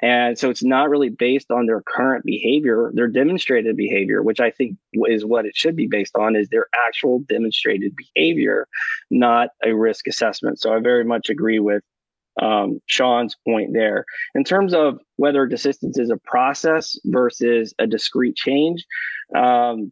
And 0.02 0.38
so 0.38 0.50
it's 0.50 0.64
not 0.64 0.90
really 0.90 1.10
based 1.10 1.52
on 1.52 1.68
their 1.68 1.82
current 1.82 2.26
behavior, 2.26 2.92
their 2.94 3.08
demonstrated 3.08 3.78
behavior, 3.78 4.24
which 4.24 4.40
I 4.40 4.50
think 4.50 4.78
is 4.94 5.24
what 5.24 5.46
it 5.46 5.56
should 5.56 5.76
be 5.76 5.88
based 5.88 6.16
on, 6.16 6.36
is 6.36 6.50
their 6.50 6.68
actual 6.88 7.20
demonstrated 7.20 7.94
behavior, 7.96 8.68
not 9.12 9.50
a 9.64 9.74
risk 9.74 10.08
assessment. 10.08 10.60
So 10.60 10.74
I 10.74 10.80
very 10.80 11.04
much 11.04 11.30
agree 11.30 11.60
with 11.60 11.84
um, 12.42 12.80
Sean's 12.88 13.36
point 13.48 13.74
there. 13.74 14.06
In 14.34 14.44
terms 14.44 14.74
of 14.74 15.00
whether 15.18 15.48
desistance 15.48 16.00
is 16.00 16.10
a 16.10 16.18
process 16.18 16.98
versus 17.06 17.74
a 17.78 17.86
discrete 17.86 18.36
change, 18.36 18.86
um, 19.36 19.92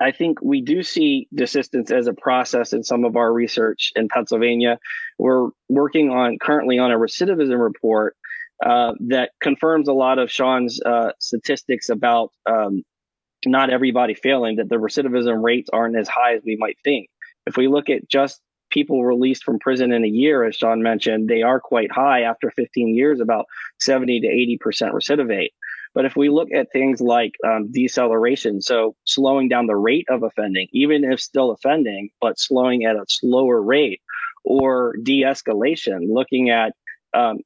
I 0.00 0.12
think 0.12 0.40
we 0.40 0.62
do 0.62 0.82
see 0.82 1.28
desistance 1.34 1.90
as 1.90 2.06
a 2.06 2.14
process 2.14 2.72
in 2.72 2.82
some 2.82 3.04
of 3.04 3.16
our 3.16 3.32
research 3.32 3.92
in 3.96 4.08
Pennsylvania. 4.08 4.78
We're 5.18 5.50
working 5.68 6.10
on 6.10 6.38
currently 6.38 6.78
on 6.78 6.92
a 6.92 6.98
recidivism 6.98 7.58
report 7.58 8.16
uh, 8.64 8.92
that 9.00 9.30
confirms 9.40 9.88
a 9.88 9.92
lot 9.92 10.18
of 10.18 10.30
Sean's 10.30 10.80
uh, 10.82 11.12
statistics 11.18 11.88
about 11.88 12.30
um, 12.48 12.82
not 13.44 13.70
everybody 13.70 14.14
failing, 14.14 14.56
that 14.56 14.68
the 14.68 14.76
recidivism 14.76 15.42
rates 15.42 15.68
aren't 15.72 15.96
as 15.96 16.08
high 16.08 16.34
as 16.34 16.42
we 16.44 16.56
might 16.56 16.76
think. 16.84 17.08
If 17.46 17.56
we 17.56 17.66
look 17.68 17.90
at 17.90 18.08
just 18.08 18.40
people 18.70 19.04
released 19.04 19.44
from 19.44 19.58
prison 19.58 19.92
in 19.92 20.04
a 20.04 20.08
year, 20.08 20.44
as 20.44 20.56
Sean 20.56 20.82
mentioned, 20.82 21.28
they 21.28 21.42
are 21.42 21.60
quite 21.60 21.90
high 21.92 22.22
after 22.22 22.50
15 22.50 22.94
years, 22.94 23.20
about 23.20 23.46
70 23.80 24.20
to 24.20 24.28
80% 24.28 24.92
recidivate. 24.92 25.50
But 25.94 26.06
if 26.06 26.16
we 26.16 26.30
look 26.30 26.48
at 26.52 26.72
things 26.72 27.00
like 27.00 27.32
um, 27.46 27.70
deceleration, 27.70 28.62
so 28.62 28.96
slowing 29.04 29.48
down 29.48 29.66
the 29.66 29.76
rate 29.76 30.06
of 30.08 30.22
offending, 30.22 30.68
even 30.72 31.04
if 31.04 31.20
still 31.20 31.50
offending, 31.50 32.10
but 32.20 32.38
slowing 32.38 32.84
at 32.84 32.96
a 32.96 33.04
slower 33.08 33.60
rate, 33.60 34.00
or 34.44 34.94
de 35.02 35.22
escalation, 35.22 36.08
looking 36.08 36.50
at 36.50 36.72
um, 37.14 37.38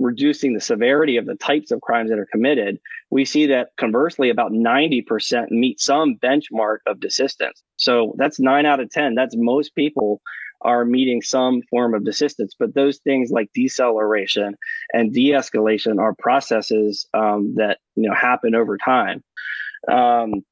reducing 0.00 0.54
the 0.54 0.60
severity 0.60 1.18
of 1.18 1.26
the 1.26 1.36
types 1.36 1.70
of 1.70 1.80
crimes 1.80 2.10
that 2.10 2.18
are 2.18 2.28
committed, 2.32 2.80
we 3.10 3.24
see 3.24 3.46
that 3.46 3.68
conversely, 3.76 4.30
about 4.30 4.50
90% 4.50 5.50
meet 5.50 5.78
some 5.80 6.16
benchmark 6.16 6.78
of 6.86 6.98
desistance. 6.98 7.62
So 7.76 8.14
that's 8.16 8.40
nine 8.40 8.66
out 8.66 8.80
of 8.80 8.90
10. 8.90 9.14
That's 9.14 9.36
most 9.36 9.74
people 9.74 10.20
are 10.62 10.84
meeting 10.84 11.22
some 11.22 11.62
form 11.70 11.94
of 11.94 12.02
desistance. 12.02 12.50
But 12.58 12.74
those 12.74 12.98
things 12.98 13.30
like 13.30 13.50
deceleration 13.54 14.56
and 14.92 15.12
de-escalation 15.12 15.98
are 15.98 16.14
processes 16.18 17.06
um, 17.14 17.54
that 17.56 17.78
you 17.94 18.08
know 18.08 18.14
happen 18.14 18.54
over 18.54 18.76
time. 18.76 19.22
Um, 19.90 20.42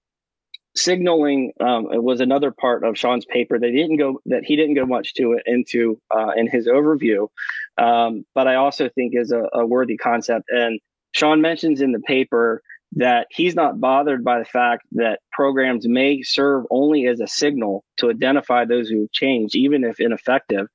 signaling 0.78 1.52
um, 1.60 1.86
was 1.90 2.20
another 2.20 2.50
part 2.50 2.84
of 2.84 2.98
Sean's 2.98 3.24
paper 3.24 3.58
that 3.58 3.70
he 3.70 3.76
didn't 3.76 3.96
go 3.96 4.20
that 4.26 4.44
he 4.44 4.56
didn't 4.56 4.74
go 4.74 4.86
much 4.86 5.14
to 5.14 5.32
it 5.32 5.42
into 5.46 6.00
uh, 6.14 6.32
in 6.36 6.48
his 6.48 6.66
overview, 6.66 7.28
um, 7.76 8.24
but 8.34 8.46
I 8.46 8.56
also 8.56 8.88
think 8.88 9.12
is 9.14 9.32
a, 9.32 9.42
a 9.52 9.66
worthy 9.66 9.96
concept. 9.96 10.46
And 10.48 10.80
Sean 11.12 11.40
mentions 11.40 11.80
in 11.80 11.92
the 11.92 12.00
paper 12.00 12.62
that 12.92 13.26
he's 13.30 13.54
not 13.54 13.80
bothered 13.80 14.24
by 14.24 14.38
the 14.38 14.44
fact 14.44 14.86
that 14.92 15.20
programs 15.32 15.86
may 15.86 16.22
serve 16.22 16.64
only 16.70 17.06
as 17.06 17.20
a 17.20 17.26
signal 17.26 17.84
to 17.98 18.10
identify 18.10 18.64
those 18.64 18.88
who 18.88 19.02
have 19.02 19.12
changed, 19.12 19.54
even 19.54 19.84
if 19.84 20.00
ineffective. 20.00 20.68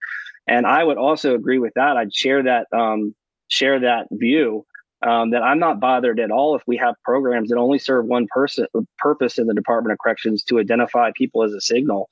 And 0.48 0.68
I 0.68 0.84
would 0.84 0.98
also 0.98 1.34
agree 1.34 1.60
with 1.60 1.74
that. 1.76 1.98
I'd 1.98 2.14
share 2.14 2.44
that 2.44 2.68
um, 2.72 3.16
share 3.48 3.80
that 3.80 4.08
view 4.12 4.66
um, 5.06 5.32
that 5.32 5.44
I'm 5.44 5.60
not 5.60 5.80
bothered 5.80 6.20
at 6.20 6.32
all 6.32 6.56
if 6.56 6.64
we 6.66 6.78
have 6.78 6.96
programs 7.04 7.50
that 7.50 7.58
only 7.58 7.80
serve 7.80 8.06
one 8.06 8.28
person 8.30 8.68
purpose 8.98 9.38
in 9.38 9.48
the 9.48 9.54
Department 9.54 9.94
of 9.94 10.00
Corrections 10.00 10.44
to 10.46 10.60
identify 10.60 11.12
people 11.16 11.44
as 11.44 11.54
a 11.54 11.62
signal. 11.62 12.10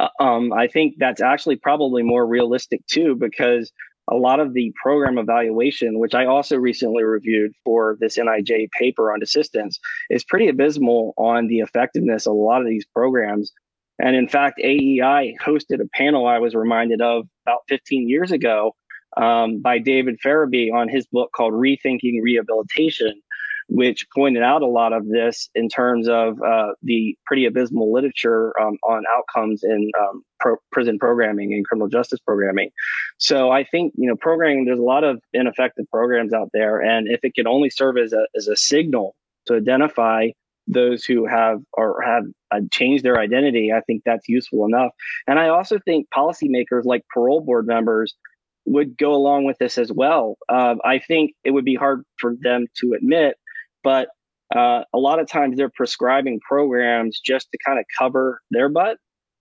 Uh, 0.00 0.08
um, 0.20 0.52
I 0.52 0.68
think 0.68 0.94
that's 0.98 1.20
actually 1.20 1.56
probably 1.56 2.02
more 2.02 2.26
realistic 2.26 2.86
too, 2.86 3.14
because 3.14 3.70
a 4.10 4.16
lot 4.16 4.40
of 4.40 4.54
the 4.54 4.72
program 4.82 5.18
evaluation, 5.18 5.98
which 5.98 6.14
I 6.14 6.26
also 6.26 6.56
recently 6.56 7.04
reviewed 7.04 7.52
for 7.64 7.96
this 8.00 8.18
NIJ 8.18 8.70
paper 8.72 9.12
on 9.12 9.20
desistance, 9.20 9.76
is 10.10 10.24
pretty 10.24 10.48
abysmal 10.48 11.14
on 11.16 11.46
the 11.46 11.58
effectiveness 11.58 12.26
of 12.26 12.32
a 12.32 12.36
lot 12.36 12.62
of 12.62 12.66
these 12.66 12.86
programs. 12.86 13.52
And 13.98 14.16
in 14.16 14.28
fact, 14.28 14.58
AEI 14.58 15.36
hosted 15.40 15.80
a 15.80 15.88
panel 15.94 16.26
I 16.26 16.38
was 16.38 16.54
reminded 16.54 17.00
of 17.00 17.26
about 17.46 17.60
15 17.68 18.08
years 18.08 18.32
ago 18.32 18.74
um, 19.16 19.60
by 19.60 19.78
David 19.78 20.18
Farabee 20.24 20.72
on 20.72 20.88
his 20.88 21.06
book 21.06 21.30
called 21.34 21.54
Rethinking 21.54 22.22
Rehabilitation, 22.22 23.20
which 23.68 24.06
pointed 24.14 24.42
out 24.42 24.62
a 24.62 24.66
lot 24.66 24.92
of 24.92 25.08
this 25.08 25.48
in 25.54 25.68
terms 25.68 26.08
of 26.08 26.40
uh, 26.42 26.72
the 26.82 27.16
pretty 27.26 27.46
abysmal 27.46 27.92
literature 27.92 28.58
um, 28.60 28.76
on 28.84 29.04
outcomes 29.16 29.62
in 29.62 29.90
um, 30.00 30.22
pro- 30.40 30.56
prison 30.70 30.98
programming 30.98 31.52
and 31.52 31.66
criminal 31.66 31.88
justice 31.88 32.20
programming. 32.20 32.70
So 33.18 33.50
I 33.50 33.64
think 33.64 33.92
you 33.96 34.08
know 34.08 34.16
programming. 34.16 34.64
There's 34.64 34.78
a 34.78 34.82
lot 34.82 35.04
of 35.04 35.20
ineffective 35.32 35.86
programs 35.90 36.32
out 36.32 36.50
there, 36.52 36.80
and 36.80 37.08
if 37.08 37.20
it 37.22 37.34
can 37.34 37.46
only 37.46 37.70
serve 37.70 37.96
as 37.98 38.12
a 38.12 38.26
as 38.36 38.48
a 38.48 38.56
signal 38.56 39.14
to 39.46 39.54
identify 39.54 40.28
those 40.68 41.04
who 41.04 41.26
have 41.26 41.58
or 41.72 42.00
have 42.02 42.24
uh, 42.52 42.60
changed 42.70 43.04
their 43.04 43.18
identity, 43.18 43.72
I 43.72 43.80
think 43.80 44.02
that's 44.04 44.28
useful 44.28 44.64
enough. 44.64 44.92
And 45.26 45.38
I 45.38 45.48
also 45.48 45.78
think 45.84 46.06
policymakers 46.14 46.84
like 46.84 47.02
parole 47.12 47.40
board 47.40 47.66
members 47.66 48.14
would 48.64 48.96
go 48.96 49.14
along 49.14 49.44
with 49.44 49.58
this 49.58 49.78
as 49.78 49.90
well. 49.92 50.36
Uh, 50.48 50.76
I 50.84 50.98
think 50.98 51.32
it 51.44 51.50
would 51.50 51.64
be 51.64 51.74
hard 51.74 52.04
for 52.18 52.34
them 52.40 52.66
to 52.76 52.94
admit, 52.94 53.36
but 53.82 54.08
uh, 54.54 54.84
a 54.92 54.98
lot 54.98 55.18
of 55.18 55.28
times 55.28 55.56
they're 55.56 55.70
prescribing 55.70 56.40
programs 56.40 57.20
just 57.20 57.48
to 57.52 57.58
kind 57.64 57.78
of 57.78 57.84
cover 57.98 58.40
their 58.50 58.68
butt 58.68 58.98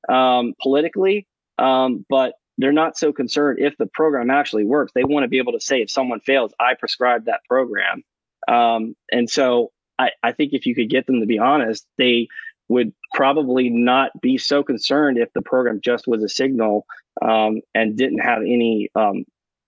um, 0.09 0.53
politically, 0.61 1.27
um, 1.57 2.05
but 2.09 2.33
they're 2.57 2.71
not 2.71 2.97
so 2.97 3.11
concerned 3.11 3.59
if 3.59 3.75
the 3.77 3.87
program 3.87 4.29
actually 4.29 4.65
works. 4.65 4.91
They 4.93 5.03
want 5.03 5.23
to 5.23 5.27
be 5.27 5.39
able 5.39 5.53
to 5.53 5.59
say, 5.59 5.81
if 5.81 5.89
someone 5.89 6.19
fails, 6.21 6.53
I 6.59 6.75
prescribed 6.79 7.25
that 7.25 7.41
program. 7.47 8.03
Um, 8.47 8.95
and 9.11 9.29
so 9.29 9.71
I, 9.97 10.11
I 10.23 10.31
think 10.31 10.53
if 10.53 10.65
you 10.65 10.75
could 10.75 10.89
get 10.89 11.05
them 11.05 11.19
to 11.19 11.25
be 11.25 11.39
honest, 11.39 11.85
they 11.97 12.27
would 12.71 12.93
probably 13.13 13.69
not 13.69 14.09
be 14.21 14.37
so 14.37 14.63
concerned 14.63 15.17
if 15.17 15.27
the 15.33 15.41
program 15.41 15.81
just 15.83 16.07
was 16.07 16.23
a 16.23 16.29
signal 16.29 16.85
um, 17.21 17.59
and 17.75 17.97
didn't 17.97 18.19
have 18.19 18.39
any 18.39 18.89
um, 18.95 19.25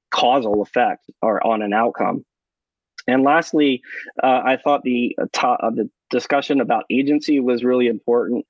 causal 0.10 0.62
effect 0.62 1.04
or 1.22 1.46
on 1.46 1.62
an 1.62 1.74
outcome. 1.74 2.24
And 3.06 3.24
lastly, 3.24 3.82
uh, 4.24 4.42
I 4.46 4.56
thought 4.56 4.84
the 4.84 5.18
uh, 5.22 5.26
top, 5.34 5.60
uh, 5.62 5.72
the 5.72 5.90
discussion 6.12 6.62
about 6.62 6.86
agency 6.90 7.42
was 7.42 7.62
really 7.62 7.88
important 7.88 8.46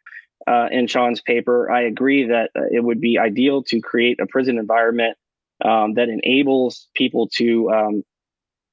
uh, 0.45 0.67
in 0.71 0.85
Sean's 0.85 1.21
paper. 1.21 1.71
I 1.71 1.85
agree 1.85 2.27
that 2.27 2.51
uh, 2.55 2.61
it 2.71 2.83
would 2.83 3.01
be 3.01 3.17
ideal 3.17 3.63
to 3.63 3.81
create 3.81 4.19
a 4.19 4.27
prison 4.27 4.59
environment 4.59 5.17
um, 5.65 5.95
that 5.95 6.09
enables 6.09 6.89
people 6.93 7.27
to 7.37 7.71
um, 7.71 8.03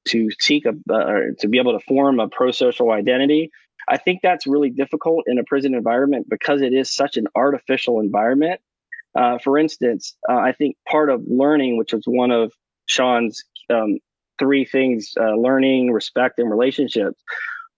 to 0.09 0.29
seek 0.39 0.67
a 0.67 0.75
uh, 0.93 1.21
to 1.39 1.49
be 1.49 1.59
able 1.59 1.79
to 1.79 1.85
form 1.87 2.21
a 2.21 2.29
pro-social 2.29 2.91
identity. 2.91 3.51
I 3.91 3.97
think 3.97 4.21
that's 4.23 4.47
really 4.47 4.71
difficult 4.71 5.25
in 5.27 5.39
a 5.39 5.45
prison 5.45 5.75
environment 5.75 6.29
because 6.31 6.63
it 6.63 6.73
is 6.73 6.95
such 6.95 7.17
an 7.17 7.27
artificial 7.35 8.01
environment. 8.01 8.61
Uh, 9.19 9.39
for 9.39 9.59
instance, 9.59 10.17
uh, 10.29 10.37
I 10.37 10.53
think 10.53 10.77
part 10.89 11.11
of 11.11 11.23
learning, 11.27 11.77
which 11.77 11.93
was 11.93 12.05
one 12.07 12.31
of 12.31 12.53
Sean's 12.87 13.43
um, 13.69 13.99
three 14.39 14.65
things 14.65 15.13
uh, 15.21 15.35
learning, 15.35 15.91
respect, 15.91 16.39
and 16.39 16.49
relationships 16.49 17.21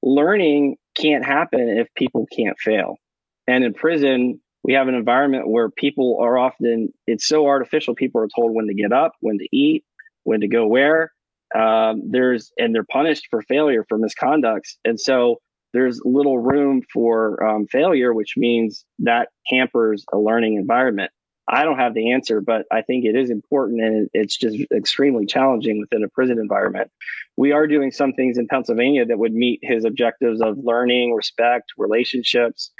learning 0.02 0.76
can't 0.94 1.24
happen 1.24 1.60
if 1.78 1.88
people 1.94 2.26
can't 2.36 2.58
fail. 2.58 2.98
And 3.46 3.64
in 3.64 3.72
prison, 3.72 4.40
we 4.62 4.74
have 4.74 4.88
an 4.88 4.94
environment 4.94 5.48
where 5.48 5.70
people 5.70 6.18
are 6.20 6.38
often, 6.38 6.92
it's 7.06 7.26
so 7.26 7.46
artificial. 7.46 7.94
People 7.94 8.20
are 8.20 8.28
told 8.34 8.54
when 8.54 8.66
to 8.66 8.74
get 8.74 8.92
up, 8.92 9.12
when 9.20 9.38
to 9.38 9.48
eat, 9.52 9.84
when 10.24 10.40
to 10.40 10.48
go 10.48 10.66
where. 10.66 11.12
Um, 11.54 12.02
there's, 12.10 12.52
and 12.58 12.74
they're 12.74 12.84
punished 12.84 13.26
for 13.30 13.42
failure, 13.42 13.84
for 13.88 13.98
misconducts. 13.98 14.76
And 14.84 14.98
so 14.98 15.40
there's 15.72 16.00
little 16.04 16.38
room 16.38 16.82
for 16.92 17.42
um, 17.42 17.66
failure, 17.66 18.12
which 18.12 18.34
means 18.36 18.84
that 19.00 19.28
hampers 19.46 20.04
a 20.12 20.18
learning 20.18 20.56
environment. 20.56 21.10
I 21.48 21.64
don't 21.64 21.78
have 21.78 21.94
the 21.94 22.12
answer, 22.12 22.40
but 22.40 22.66
I 22.70 22.82
think 22.82 23.04
it 23.04 23.16
is 23.16 23.28
important 23.28 23.82
and 23.82 24.08
it's 24.14 24.36
just 24.36 24.56
extremely 24.74 25.26
challenging 25.26 25.80
within 25.80 26.04
a 26.04 26.08
prison 26.08 26.38
environment. 26.38 26.90
We 27.36 27.52
are 27.52 27.66
doing 27.66 27.90
some 27.90 28.12
things 28.12 28.38
in 28.38 28.46
Pennsylvania 28.46 29.04
that 29.06 29.18
would 29.18 29.32
meet 29.32 29.58
his 29.62 29.84
objectives 29.84 30.40
of 30.40 30.56
learning, 30.62 31.14
respect, 31.14 31.72
relationships. 31.76 32.70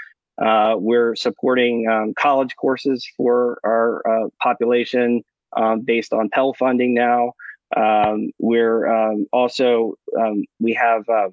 Uh, 0.41 0.75
we're 0.77 1.15
supporting 1.15 1.87
um, 1.87 2.13
college 2.17 2.55
courses 2.55 3.05
for 3.17 3.59
our 3.65 4.01
uh, 4.07 4.29
population 4.41 5.23
um, 5.55 5.81
based 5.81 6.13
on 6.13 6.29
Pell 6.29 6.53
funding 6.53 6.93
now. 6.93 7.33
Um, 7.75 8.29
we're 8.39 8.87
um, 8.87 9.25
also, 9.33 9.95
um, 10.19 10.45
we 10.59 10.73
have 10.73 11.07
um, 11.09 11.31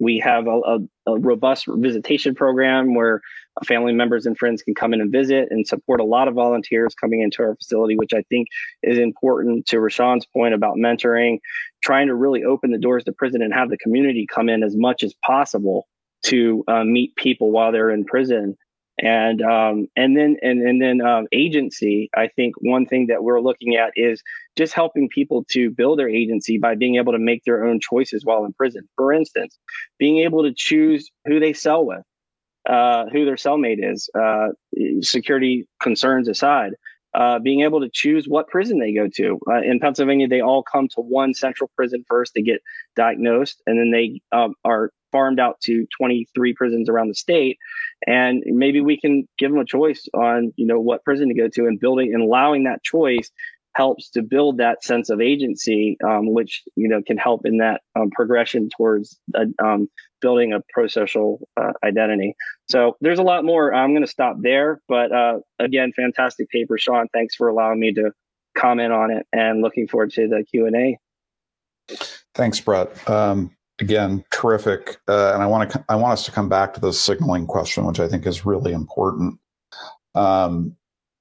we 0.00 0.18
have 0.18 0.46
a, 0.46 0.50
a, 0.50 0.78
a, 1.06 1.18
robust 1.18 1.66
visitation 1.68 2.34
program 2.34 2.94
where 2.94 3.20
family 3.64 3.92
members 3.92 4.24
and 4.24 4.36
friends 4.36 4.62
can 4.62 4.74
come 4.74 4.94
in 4.94 5.00
and 5.00 5.12
visit 5.12 5.48
and 5.50 5.66
support 5.66 6.00
a 6.00 6.04
lot 6.04 6.26
of 6.26 6.34
volunteers 6.34 6.94
coming 6.94 7.20
into 7.20 7.42
our 7.42 7.54
facility, 7.56 7.96
which 7.96 8.14
I 8.14 8.22
think 8.30 8.48
is 8.82 8.98
important 8.98 9.66
to 9.66 9.76
Rashawn's 9.76 10.26
point 10.26 10.54
about 10.54 10.76
mentoring, 10.76 11.38
trying 11.82 12.06
to 12.08 12.14
really 12.14 12.44
open 12.44 12.70
the 12.70 12.78
doors 12.78 13.04
to 13.04 13.12
prison 13.12 13.42
and 13.42 13.52
have 13.52 13.68
the 13.68 13.76
community 13.76 14.26
come 14.26 14.48
in 14.48 14.62
as 14.62 14.74
much 14.74 15.02
as 15.02 15.14
possible 15.24 15.86
to 16.22 16.64
uh, 16.66 16.84
meet 16.84 17.14
people 17.16 17.50
while 17.50 17.70
they're 17.70 17.90
in 17.90 18.04
prison 18.04 18.56
and 19.00 19.42
um, 19.42 19.88
and 19.96 20.16
then 20.16 20.36
and 20.42 20.60
and 20.60 20.80
then 20.80 21.00
um, 21.00 21.26
agency. 21.32 22.10
I 22.14 22.28
think 22.28 22.54
one 22.60 22.86
thing 22.86 23.06
that 23.08 23.22
we're 23.22 23.40
looking 23.40 23.76
at 23.76 23.92
is 23.96 24.22
just 24.56 24.74
helping 24.74 25.08
people 25.08 25.44
to 25.50 25.70
build 25.70 25.98
their 25.98 26.08
agency 26.08 26.58
by 26.58 26.74
being 26.74 26.96
able 26.96 27.12
to 27.12 27.18
make 27.18 27.44
their 27.44 27.64
own 27.64 27.80
choices 27.80 28.24
while 28.24 28.44
in 28.44 28.52
prison. 28.52 28.88
For 28.96 29.12
instance, 29.12 29.58
being 29.98 30.18
able 30.18 30.42
to 30.44 30.52
choose 30.54 31.10
who 31.26 31.40
they 31.40 31.54
cell 31.54 31.84
with, 31.84 32.02
uh, 32.68 33.06
who 33.10 33.24
their 33.24 33.36
cellmate 33.36 33.78
is, 33.80 34.10
uh, 34.18 34.48
security 35.00 35.66
concerns 35.82 36.28
aside. 36.28 36.72
Uh, 37.14 37.38
being 37.38 37.62
able 37.62 37.80
to 37.80 37.90
choose 37.92 38.26
what 38.26 38.48
prison 38.48 38.78
they 38.78 38.94
go 38.94 39.08
to. 39.16 39.38
Uh, 39.48 39.62
in 39.62 39.80
Pennsylvania, 39.80 40.28
they 40.28 40.40
all 40.40 40.62
come 40.62 40.88
to 40.88 41.00
one 41.00 41.34
central 41.34 41.70
prison 41.76 42.04
first 42.08 42.34
to 42.34 42.42
get 42.42 42.60
diagnosed, 42.96 43.62
and 43.66 43.78
then 43.78 43.90
they 43.90 44.20
um, 44.36 44.54
are 44.64 44.90
farmed 45.12 45.40
out 45.40 45.60
to 45.60 45.86
23 45.98 46.54
prisons 46.54 46.88
around 46.88 47.08
the 47.08 47.14
state. 47.14 47.58
And 48.06 48.42
maybe 48.46 48.80
we 48.80 48.98
can 48.98 49.28
give 49.38 49.50
them 49.50 49.60
a 49.60 49.64
choice 49.64 50.06
on, 50.14 50.52
you 50.56 50.66
know, 50.66 50.80
what 50.80 51.04
prison 51.04 51.28
to 51.28 51.34
go 51.34 51.48
to, 51.48 51.66
and 51.66 51.80
building 51.80 52.14
and 52.14 52.22
allowing 52.22 52.64
that 52.64 52.82
choice 52.82 53.30
helps 53.74 54.10
to 54.10 54.22
build 54.22 54.58
that 54.58 54.84
sense 54.84 55.10
of 55.10 55.20
agency, 55.20 55.96
um, 56.04 56.32
which 56.32 56.62
you 56.76 56.88
know 56.88 57.02
can 57.06 57.16
help 57.16 57.42
in 57.44 57.58
that 57.58 57.82
um, 57.96 58.10
progression 58.10 58.68
towards 58.76 59.18
uh, 59.34 59.44
um, 59.64 59.88
building 60.20 60.52
a 60.52 60.60
pro-social 60.72 61.40
uh, 61.56 61.72
identity. 61.84 62.34
So 62.68 62.96
there's 63.00 63.18
a 63.18 63.22
lot 63.22 63.44
more. 63.44 63.74
I'm 63.74 63.90
going 63.90 64.04
to 64.04 64.10
stop 64.10 64.36
there, 64.40 64.80
but 64.88 65.12
uh, 65.12 65.38
again, 65.58 65.92
fantastic 65.94 66.48
paper, 66.50 66.78
Sean. 66.78 67.08
Thanks 67.12 67.34
for 67.34 67.48
allowing 67.48 67.80
me 67.80 67.92
to 67.94 68.12
comment 68.56 68.92
on 68.92 69.10
it, 69.10 69.26
and 69.32 69.62
looking 69.62 69.88
forward 69.88 70.12
to 70.12 70.28
the 70.28 70.44
Q 70.50 70.66
and 70.66 70.76
A. 70.76 70.98
Thanks, 72.34 72.60
Bret. 72.60 73.08
Um, 73.08 73.50
again, 73.80 74.24
terrific. 74.30 74.98
Uh, 75.08 75.32
and 75.34 75.42
I 75.42 75.46
want 75.46 75.70
to 75.70 75.84
I 75.88 75.96
want 75.96 76.12
us 76.12 76.24
to 76.26 76.32
come 76.32 76.48
back 76.48 76.74
to 76.74 76.80
the 76.80 76.92
signaling 76.92 77.46
question, 77.46 77.84
which 77.84 78.00
I 78.00 78.08
think 78.08 78.26
is 78.26 78.46
really 78.46 78.72
important. 78.72 79.38
Um, 80.14 80.76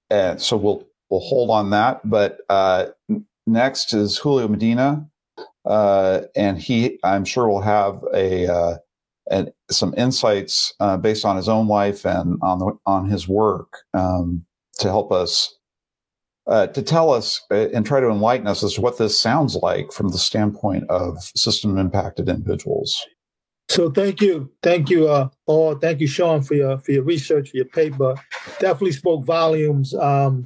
and 0.09 0.41
so 0.41 0.57
we'll 0.57 0.87
we'll 1.09 1.21
hold 1.21 1.49
on 1.49 1.71
that. 1.71 2.07
But 2.07 2.39
uh, 2.49 2.87
next 3.47 3.93
is 3.93 4.17
Julio 4.17 4.47
Medina, 4.47 5.07
uh, 5.65 6.21
and 6.35 6.59
he 6.59 6.99
I'm 7.03 7.25
sure 7.25 7.47
will 7.47 7.61
have 7.61 8.03
a 8.13 8.77
and 9.29 9.51
some 9.69 9.93
insights 9.97 10.73
uh, 10.79 10.97
based 10.97 11.25
on 11.25 11.35
his 11.35 11.47
own 11.47 11.67
life 11.67 12.05
and 12.05 12.37
on 12.41 12.59
the, 12.59 12.77
on 12.85 13.09
his 13.09 13.27
work 13.27 13.79
um, 13.93 14.45
to 14.79 14.87
help 14.87 15.11
us 15.11 15.55
uh, 16.47 16.67
to 16.67 16.81
tell 16.81 17.11
us 17.13 17.41
uh, 17.51 17.69
and 17.69 17.85
try 17.85 17.99
to 17.99 18.09
enlighten 18.09 18.47
us 18.47 18.63
as 18.63 18.73
to 18.73 18.81
what 18.81 18.97
this 18.97 19.17
sounds 19.17 19.55
like 19.55 19.91
from 19.91 20.09
the 20.09 20.17
standpoint 20.17 20.83
of 20.89 21.21
system 21.35 21.77
impacted 21.77 22.27
individuals. 22.27 23.05
So 23.69 23.91
thank 23.91 24.19
you, 24.19 24.51
thank 24.63 24.89
you 24.89 25.07
uh, 25.07 25.29
all. 25.45 25.75
Thank 25.75 25.99
you, 25.99 26.07
Sean, 26.07 26.41
for 26.41 26.55
your 26.55 26.79
for 26.79 26.91
your 26.91 27.03
research, 27.03 27.51
for 27.51 27.57
your 27.57 27.67
paper. 27.67 28.15
Definitely 28.59 28.93
spoke 28.93 29.25
volumes. 29.25 29.93
Um, 29.93 30.43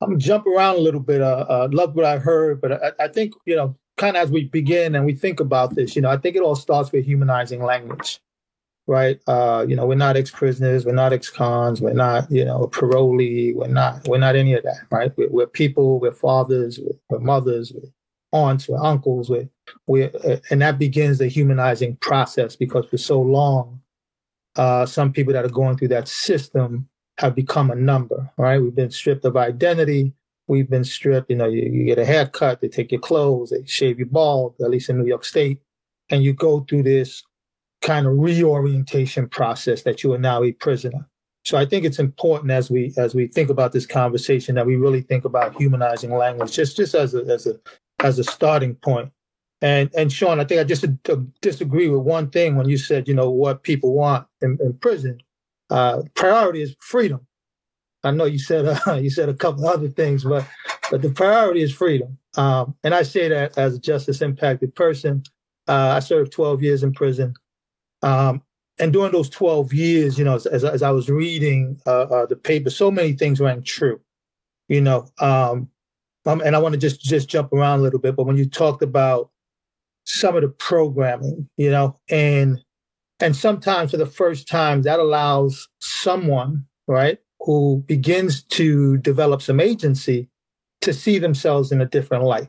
I'm 0.00 0.08
gonna 0.08 0.18
jump 0.18 0.46
around 0.46 0.76
a 0.76 0.80
little 0.80 1.00
bit. 1.00 1.20
Uh, 1.20 1.44
uh, 1.46 1.68
love 1.70 1.94
what 1.94 2.06
I 2.06 2.16
heard, 2.18 2.62
but 2.62 2.72
I, 2.72 3.04
I 3.04 3.08
think 3.08 3.34
you 3.44 3.54
know 3.54 3.76
kind 3.96 4.16
of 4.16 4.22
as 4.24 4.30
we 4.30 4.44
begin 4.44 4.94
and 4.94 5.04
we 5.04 5.14
think 5.14 5.40
about 5.40 5.74
this, 5.74 5.94
you 5.94 6.02
know, 6.02 6.10
I 6.10 6.16
think 6.16 6.36
it 6.36 6.42
all 6.42 6.54
starts 6.54 6.92
with 6.92 7.04
humanizing 7.04 7.62
language, 7.62 8.20
right? 8.86 9.20
Uh, 9.26 9.64
you 9.68 9.76
know, 9.76 9.86
we're 9.86 9.94
not 9.94 10.16
ex-prisoners, 10.16 10.84
we're 10.84 10.92
not 10.92 11.12
ex-cons, 11.12 11.80
we're 11.80 11.92
not, 11.92 12.30
you 12.30 12.44
know, 12.44 12.68
parolee, 12.72 13.54
we're 13.54 13.68
not, 13.68 14.06
we're 14.08 14.18
not 14.18 14.36
any 14.36 14.54
of 14.54 14.62
that, 14.64 14.78
right? 14.90 15.12
We're, 15.16 15.30
we're 15.30 15.46
people, 15.46 16.00
we're 16.00 16.12
fathers, 16.12 16.78
we're, 16.78 16.98
we're 17.10 17.24
mothers, 17.24 17.72
we're 17.72 17.90
aunts, 18.32 18.68
we're 18.68 18.82
uncles, 18.82 19.28
we're, 19.28 19.48
we're, 19.86 20.10
uh, 20.24 20.38
and 20.50 20.62
that 20.62 20.78
begins 20.78 21.18
the 21.18 21.28
humanizing 21.28 21.96
process 21.96 22.56
because 22.56 22.86
for 22.86 22.98
so 22.98 23.20
long, 23.20 23.80
uh, 24.56 24.84
some 24.86 25.12
people 25.12 25.32
that 25.32 25.44
are 25.44 25.50
going 25.50 25.76
through 25.76 25.88
that 25.88 26.08
system 26.08 26.88
have 27.18 27.34
become 27.34 27.70
a 27.70 27.74
number, 27.74 28.30
right? 28.36 28.60
We've 28.60 28.74
been 28.74 28.90
stripped 28.90 29.24
of 29.24 29.36
identity 29.36 30.14
we've 30.52 30.70
been 30.70 30.84
stripped. 30.84 31.30
You 31.30 31.36
know, 31.36 31.48
you, 31.48 31.62
you, 31.62 31.84
get 31.86 31.98
a 31.98 32.04
haircut, 32.04 32.60
they 32.60 32.68
take 32.68 32.92
your 32.92 33.00
clothes, 33.00 33.50
they 33.50 33.64
shave 33.64 33.98
you 33.98 34.06
bald, 34.06 34.54
at 34.60 34.70
least 34.70 34.90
in 34.90 34.98
New 34.98 35.06
York 35.06 35.24
State, 35.24 35.58
and 36.10 36.22
you 36.22 36.34
go 36.34 36.60
through 36.60 36.82
this 36.82 37.24
kind 37.80 38.06
of 38.06 38.18
reorientation 38.18 39.28
process 39.28 39.82
that 39.82 40.02
you 40.02 40.12
are 40.12 40.18
now 40.18 40.44
a 40.44 40.52
prisoner. 40.52 41.08
So 41.44 41.58
I 41.58 41.64
think 41.64 41.84
it's 41.84 41.98
important 41.98 42.52
as 42.52 42.70
we 42.70 42.92
as 42.96 43.14
we 43.14 43.26
think 43.26 43.50
about 43.50 43.72
this 43.72 43.86
conversation 43.86 44.54
that 44.54 44.66
we 44.66 44.76
really 44.76 45.00
think 45.00 45.24
about 45.24 45.56
humanizing 45.56 46.14
language, 46.14 46.52
just 46.52 46.76
just 46.76 46.94
as 46.94 47.14
a 47.14 47.24
as 47.24 47.46
a 47.46 47.58
as 48.04 48.18
a 48.18 48.24
starting 48.24 48.74
point. 48.76 49.10
And 49.62 49.90
and 49.96 50.12
Sean, 50.12 50.38
I 50.38 50.44
think 50.44 50.60
I 50.60 50.64
just 50.64 50.84
uh, 50.84 51.16
disagree 51.40 51.88
with 51.88 52.02
one 52.02 52.30
thing 52.30 52.56
when 52.56 52.68
you 52.68 52.76
said, 52.76 53.08
you 53.08 53.14
know, 53.14 53.30
what 53.30 53.62
people 53.62 53.94
want 53.94 54.26
in, 54.42 54.58
in 54.60 54.74
prison. 54.74 55.18
Uh, 55.70 56.02
priority 56.14 56.62
is 56.62 56.76
freedom. 56.78 57.26
I 58.04 58.10
know 58.10 58.24
you 58.24 58.38
said 58.38 58.66
uh, 58.66 58.94
you 58.94 59.10
said 59.10 59.28
a 59.28 59.34
couple 59.34 59.66
other 59.66 59.88
things, 59.88 60.24
but 60.24 60.46
but 60.90 61.02
the 61.02 61.10
priority 61.10 61.62
is 61.62 61.72
freedom. 61.72 62.18
Um, 62.36 62.74
and 62.82 62.94
I 62.94 63.02
say 63.02 63.28
that 63.28 63.56
as 63.58 63.74
a 63.74 63.78
justice 63.78 64.22
impacted 64.22 64.74
person. 64.74 65.22
Uh, 65.68 65.94
I 65.96 66.00
served 66.00 66.32
12 66.32 66.62
years 66.62 66.82
in 66.82 66.92
prison. 66.92 67.34
Um, 68.02 68.42
and 68.78 68.92
during 68.92 69.12
those 69.12 69.28
12 69.28 69.72
years, 69.72 70.18
you 70.18 70.24
know, 70.24 70.34
as, 70.34 70.46
as 70.46 70.82
I 70.82 70.90
was 70.90 71.08
reading 71.08 71.80
uh, 71.86 72.02
uh, 72.02 72.26
the 72.26 72.36
paper, 72.36 72.70
so 72.70 72.90
many 72.90 73.12
things 73.12 73.38
rang 73.38 73.62
true, 73.62 74.00
you 74.68 74.80
know. 74.80 75.06
Um, 75.20 75.68
um, 76.26 76.40
and 76.40 76.54
I 76.54 76.58
want 76.58 76.72
to 76.74 76.80
just 76.80 77.00
just 77.00 77.28
jump 77.28 77.52
around 77.52 77.80
a 77.80 77.82
little 77.82 77.98
bit, 77.98 78.16
but 78.16 78.26
when 78.26 78.36
you 78.36 78.48
talked 78.48 78.82
about 78.82 79.30
some 80.04 80.36
of 80.36 80.42
the 80.42 80.48
programming, 80.48 81.48
you 81.56 81.70
know, 81.70 81.98
and 82.08 82.60
and 83.20 83.36
sometimes 83.36 83.90
for 83.92 83.98
the 83.98 84.06
first 84.06 84.48
time 84.48 84.82
that 84.82 84.98
allows 84.98 85.68
someone, 85.80 86.64
right, 86.86 87.18
who 87.44 87.82
begins 87.86 88.42
to 88.42 88.98
develop 88.98 89.42
some 89.42 89.60
agency 89.60 90.28
to 90.80 90.92
see 90.92 91.18
themselves 91.18 91.72
in 91.72 91.80
a 91.80 91.86
different 91.86 92.24
light. 92.24 92.48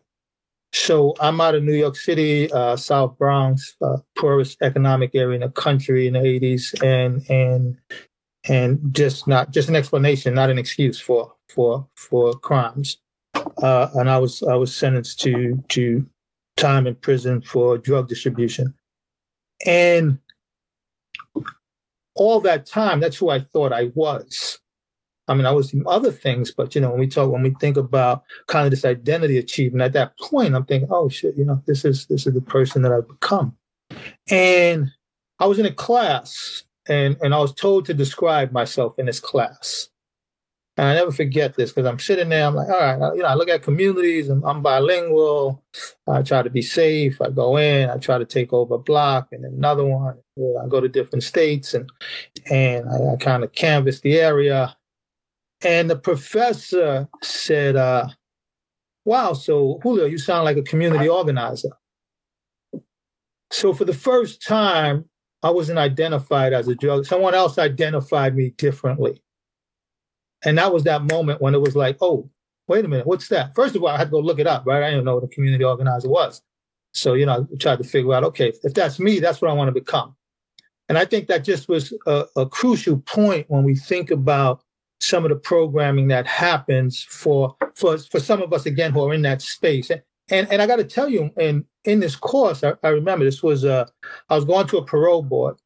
So 0.72 1.14
I'm 1.20 1.40
out 1.40 1.54
of 1.56 1.64
New 1.64 1.76
York 1.76 1.96
City, 1.96 2.52
uh, 2.52 2.76
South 2.76 3.18
Bronx, 3.18 3.76
uh, 3.82 3.98
poorest 4.18 4.62
economic 4.62 5.12
area 5.14 5.36
in 5.36 5.42
the 5.42 5.50
country 5.50 6.08
in 6.08 6.14
the 6.14 6.20
80s, 6.20 6.82
and 6.84 7.24
and 7.30 7.78
and 8.46 8.94
just 8.94 9.28
not 9.28 9.52
just 9.52 9.70
an 9.70 9.76
explanation, 9.76 10.34
not 10.34 10.50
an 10.50 10.58
excuse 10.58 11.00
for 11.00 11.34
for 11.48 11.88
for 11.96 12.34
crimes. 12.34 12.98
Uh, 13.62 13.90
and 13.94 14.10
I 14.10 14.18
was 14.18 14.42
I 14.42 14.56
was 14.56 14.76
sentenced 14.76 15.20
to 15.22 15.64
to 15.70 16.06
time 16.58 16.88
in 16.88 16.96
prison 16.96 17.42
for 17.42 17.78
drug 17.78 18.08
distribution, 18.08 18.74
and 19.68 20.18
all 22.16 22.40
that 22.42 22.66
time, 22.66 23.00
that's 23.00 23.18
who 23.18 23.30
I 23.30 23.40
thought 23.40 23.74
I 23.74 23.92
was. 23.96 24.60
I 25.28 25.34
mean, 25.34 25.46
I 25.46 25.52
was 25.52 25.72
doing 25.72 25.86
other 25.88 26.12
things, 26.12 26.52
but 26.52 26.76
you 26.76 26.82
know, 26.82 26.90
when 26.90 27.00
we 27.00 27.08
talk, 27.08 27.32
when 27.32 27.44
we 27.44 27.56
think 27.60 27.78
about 27.78 28.24
kind 28.48 28.66
of 28.66 28.72
this 28.72 28.84
identity 28.84 29.38
achievement, 29.38 29.82
at 29.82 29.94
that 29.94 30.18
point, 30.20 30.56
I'm 30.56 30.66
thinking, 30.66 30.90
oh 30.92 31.08
shit, 31.10 31.38
you 31.38 31.46
know, 31.46 31.62
this 31.66 31.86
is 31.86 32.06
this 32.08 32.28
is 32.28 32.34
the 32.34 32.42
person 32.42 32.82
that 32.82 32.92
I've 32.92 33.08
become. 33.08 33.56
And 34.30 34.92
I 35.40 35.46
was 35.46 35.60
in 35.60 35.66
a 35.66 35.72
class, 35.72 36.64
and 36.88 37.16
and 37.22 37.34
I 37.34 37.40
was 37.40 37.54
told 37.54 37.86
to 37.86 37.94
describe 37.94 38.52
myself 38.52 39.00
in 39.00 39.06
this 39.06 39.20
class. 39.20 39.90
And 40.76 40.88
I 40.88 40.96
never 40.96 41.12
forget 41.12 41.54
this 41.54 41.72
because 41.72 41.86
I'm 41.88 42.00
sitting 42.00 42.30
there. 42.30 42.48
I'm 42.48 42.56
like, 42.56 42.68
all 42.68 42.80
right, 42.80 43.16
you 43.16 43.22
know, 43.22 43.28
I 43.28 43.36
look 43.36 43.48
at 43.48 43.62
communities. 43.62 44.28
I'm, 44.28 44.44
I'm 44.44 44.64
bilingual. 44.64 45.64
I 46.08 46.24
try 46.24 46.42
to 46.42 46.50
be 46.50 46.64
safe. 46.64 47.22
I 47.22 47.30
go 47.30 47.58
in. 47.58 47.92
I 47.92 47.98
try 47.98 48.18
to 48.18 48.26
take 48.26 48.52
over 48.52 48.74
a 48.74 48.80
block 48.80 49.28
and 49.32 49.46
another 49.46 49.86
one. 49.86 50.18
I 50.36 50.68
go 50.68 50.82
to 50.82 50.90
different 50.90 51.24
states 51.24 51.76
and 51.76 51.90
and 52.50 52.90
I, 52.90 53.14
I 53.14 53.16
kind 53.18 53.44
of 53.44 53.54
canvass 53.54 54.02
the 54.02 54.20
area 54.20 54.76
and 55.64 55.90
the 55.90 55.98
professor 55.98 57.08
said, 57.22 57.76
uh, 57.76 58.08
Wow, 59.06 59.34
so 59.34 59.80
Julio, 59.84 60.06
you 60.06 60.18
sound 60.18 60.46
like 60.46 60.58
a 60.58 60.62
community 60.62 61.10
organizer. 61.10 61.72
So 63.52 63.74
for 63.74 63.86
the 63.86 63.94
first 63.94 64.46
time, 64.46 65.06
I 65.44 65.50
wasn't 65.50 65.78
identified 65.78 66.54
as 66.54 66.70
a 66.70 66.76
drug. 66.76 67.06
Someone 67.06 67.36
else 67.36 67.58
identified 67.58 68.36
me 68.36 68.52
differently. 68.58 69.22
And 70.46 70.58
that 70.58 70.74
was 70.74 70.86
that 70.86 71.04
moment 71.04 71.42
when 71.42 71.54
it 71.54 71.62
was 71.62 71.76
like, 71.76 71.98
oh, 72.02 72.30
wait 72.68 72.86
a 72.86 72.88
minute, 72.88 73.06
what's 73.06 73.28
that? 73.28 73.54
First 73.56 73.76
of 73.76 73.84
all, 73.84 73.90
I 73.90 73.98
had 73.98 74.06
to 74.06 74.12
go 74.12 74.20
look 74.20 74.40
it 74.40 74.48
up, 74.48 74.66
right? 74.66 74.84
I 74.84 74.90
didn't 74.90 75.06
know 75.06 75.16
what 75.16 75.26
a 75.26 75.28
community 75.28 75.64
organizer 75.64 76.10
was. 76.10 76.42
So, 76.94 77.14
you 77.14 77.26
know, 77.26 77.48
I 77.52 77.58
tried 77.58 77.80
to 77.80 77.84
figure 77.84 78.14
out, 78.14 78.24
okay, 78.24 78.54
if 78.64 78.74
that's 78.74 79.00
me, 79.00 79.20
that's 79.20 79.42
what 79.42 79.52
I 79.52 79.54
want 79.54 79.68
to 79.68 79.74
become. 79.74 80.16
And 80.88 80.98
I 80.98 81.06
think 81.06 81.28
that 81.28 81.44
just 81.44 81.68
was 81.68 81.94
a, 82.06 82.26
a 82.38 82.46
crucial 82.46 83.00
point 83.00 83.50
when 83.50 83.64
we 83.64 83.76
think 83.76 84.12
about 84.12 84.63
some 85.04 85.26
of 85.26 85.30
the 85.30 85.36
programming 85.36 86.08
that 86.08 86.26
happens 86.26 87.04
for 87.04 87.58
for 87.74 87.98
for 87.98 88.22
some 88.22 88.42
of 88.42 88.54
us 88.54 88.66
again 88.66 88.94
who 88.94 89.04
are 89.06 89.14
in 89.14 89.22
that 89.24 89.42
space. 89.42 89.92
And 90.30 90.48
and, 90.50 90.62
I 90.62 90.66
got 90.66 90.78
to 90.78 90.86
tell 90.86 91.10
you, 91.10 91.30
in 91.38 91.66
in 91.84 92.00
this 92.00 92.16
course, 92.16 92.64
I, 92.64 92.76
I 92.84 92.88
remember 92.88 93.26
this 93.26 93.44
was 93.44 93.66
uh, 93.66 93.86
I 94.30 94.36
was 94.36 94.46
going 94.46 94.66
to 94.68 94.78
a 94.78 94.86
parole 94.86 95.22
board, 95.22 95.58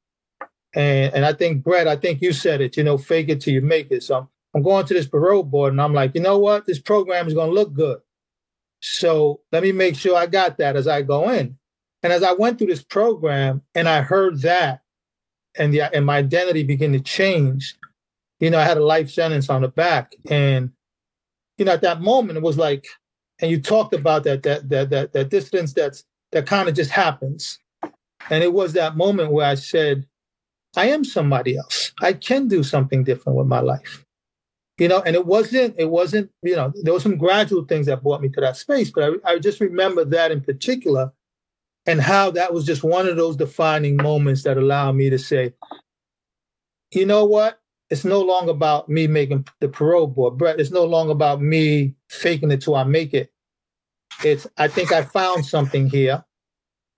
and 0.74 1.14
and 1.14 1.24
I 1.24 1.34
think 1.34 1.64
Bret, 1.64 1.88
I 1.88 1.96
think 1.96 2.22
you 2.22 2.34
said 2.34 2.62
it. 2.62 2.78
You 2.78 2.84
know, 2.84 2.98
fake 2.98 3.30
it 3.30 3.40
till 3.40 3.54
you 3.54 3.62
make 3.62 3.92
it. 3.92 4.02
So 4.02 4.18
I'm, 4.18 4.28
I'm 4.56 4.64
going 4.64 4.88
to 4.88 4.94
this 4.96 5.08
parole 5.08 5.44
board, 5.44 5.74
and 5.74 5.82
I'm 5.82 5.94
like, 5.94 6.16
you 6.16 6.22
know 6.22 6.40
what, 6.40 6.66
this 6.66 6.80
program 6.80 7.28
is 7.28 7.36
going 7.36 7.50
to 7.50 7.54
look 7.54 7.74
good. 7.74 8.00
So 8.80 9.42
let 9.52 9.62
me 9.62 9.72
make 9.72 9.96
sure 9.96 10.18
I 10.18 10.26
got 10.26 10.58
that 10.58 10.76
as 10.76 10.88
I 10.88 11.04
go 11.04 11.30
in. 11.30 11.58
And 12.02 12.12
as 12.12 12.24
I 12.24 12.34
went 12.34 12.58
through 12.58 12.68
this 12.68 12.84
program, 12.84 13.62
and 13.76 13.88
I 13.88 14.02
heard 14.02 14.42
that, 14.42 14.82
and 15.56 15.72
the 15.72 15.96
and 15.96 16.08
my 16.08 16.18
identity 16.18 16.64
began 16.64 16.94
to 16.94 17.00
change 17.00 17.78
you 18.40 18.50
know, 18.50 18.60
I 18.60 18.64
had 18.64 18.78
a 18.78 18.86
life 18.86 19.10
sentence 19.10 19.50
on 19.50 19.62
the 19.62 19.68
back. 19.70 20.14
And, 20.30 20.72
you 21.58 21.66
know, 21.66 21.74
at 21.74 21.82
that 21.82 22.02
moment 22.02 22.38
it 22.38 22.44
was 22.44 22.58
like, 22.58 22.86
and 23.42 23.52
you 23.52 23.62
talked 23.62 23.94
about 23.94 24.24
that 24.26 24.44
that 24.44 24.70
that 24.70 24.90
that 24.90 25.14
that 25.14 25.30
distance 25.30 25.74
that's 25.74 26.04
that 26.32 26.46
kind 26.48 26.70
of 26.70 26.76
just 26.76 26.92
happens. 26.92 27.60
And 28.30 28.44
it 28.44 28.54
was 28.54 28.74
that 28.74 28.98
moment 28.98 29.32
where 29.32 29.46
I 29.48 29.56
said, 29.56 30.06
I 30.76 30.90
am 30.90 31.04
somebody 31.06 31.58
else. 31.58 31.94
I 32.02 32.14
can 32.14 32.48
do 32.48 32.64
something 32.64 33.04
different 33.04 33.38
with 33.38 33.48
my 33.48 33.62
life. 33.62 34.06
you 34.78 34.88
know, 34.88 35.02
and 35.02 35.16
it 35.16 35.26
wasn't, 35.26 35.76
it 35.78 35.90
wasn't, 35.90 36.30
you 36.44 36.56
know, 36.56 36.72
there 36.84 36.94
were 36.94 37.00
some 37.00 37.18
gradual 37.18 37.66
things 37.66 37.88
that 37.88 38.04
brought 38.04 38.22
me 38.22 38.30
to 38.30 38.42
that 38.42 38.58
space, 38.58 38.92
but 38.92 39.20
I, 39.26 39.34
I 39.34 39.40
just 39.40 39.60
remember 39.60 40.06
that 40.06 40.32
in 40.32 40.42
particular 40.42 41.12
and 41.88 42.02
how 42.02 42.32
that 42.32 42.54
was 42.54 42.66
just 42.66 42.84
one 42.84 43.08
of 43.08 43.16
those 43.18 43.36
defining 43.38 43.98
moments 43.98 44.44
that 44.44 44.58
allowed 44.58 44.94
me 44.94 45.10
to 45.10 45.18
say, 45.18 45.54
you 46.92 47.06
know 47.06 47.26
what? 47.26 47.60
It's 47.90 48.04
no 48.04 48.22
longer 48.22 48.52
about 48.52 48.90
me 48.90 49.08
making 49.08 49.48
the 49.60 49.70
parole 49.70 50.08
board, 50.08 50.38
Bret. 50.38 50.60
It's 50.60 50.72
no 50.72 50.84
longer 50.84 51.14
about 51.14 51.42
me 51.42 51.96
faking 52.10 52.52
it 52.52 52.62
till 52.62 52.76
I 52.76 52.84
make 52.84 53.14
it. 53.14 53.32
It's 54.24 54.46
I 54.58 54.68
think 54.68 54.92
I 54.92 55.04
found 55.04 55.46
something 55.46 55.90
here, 55.90 56.26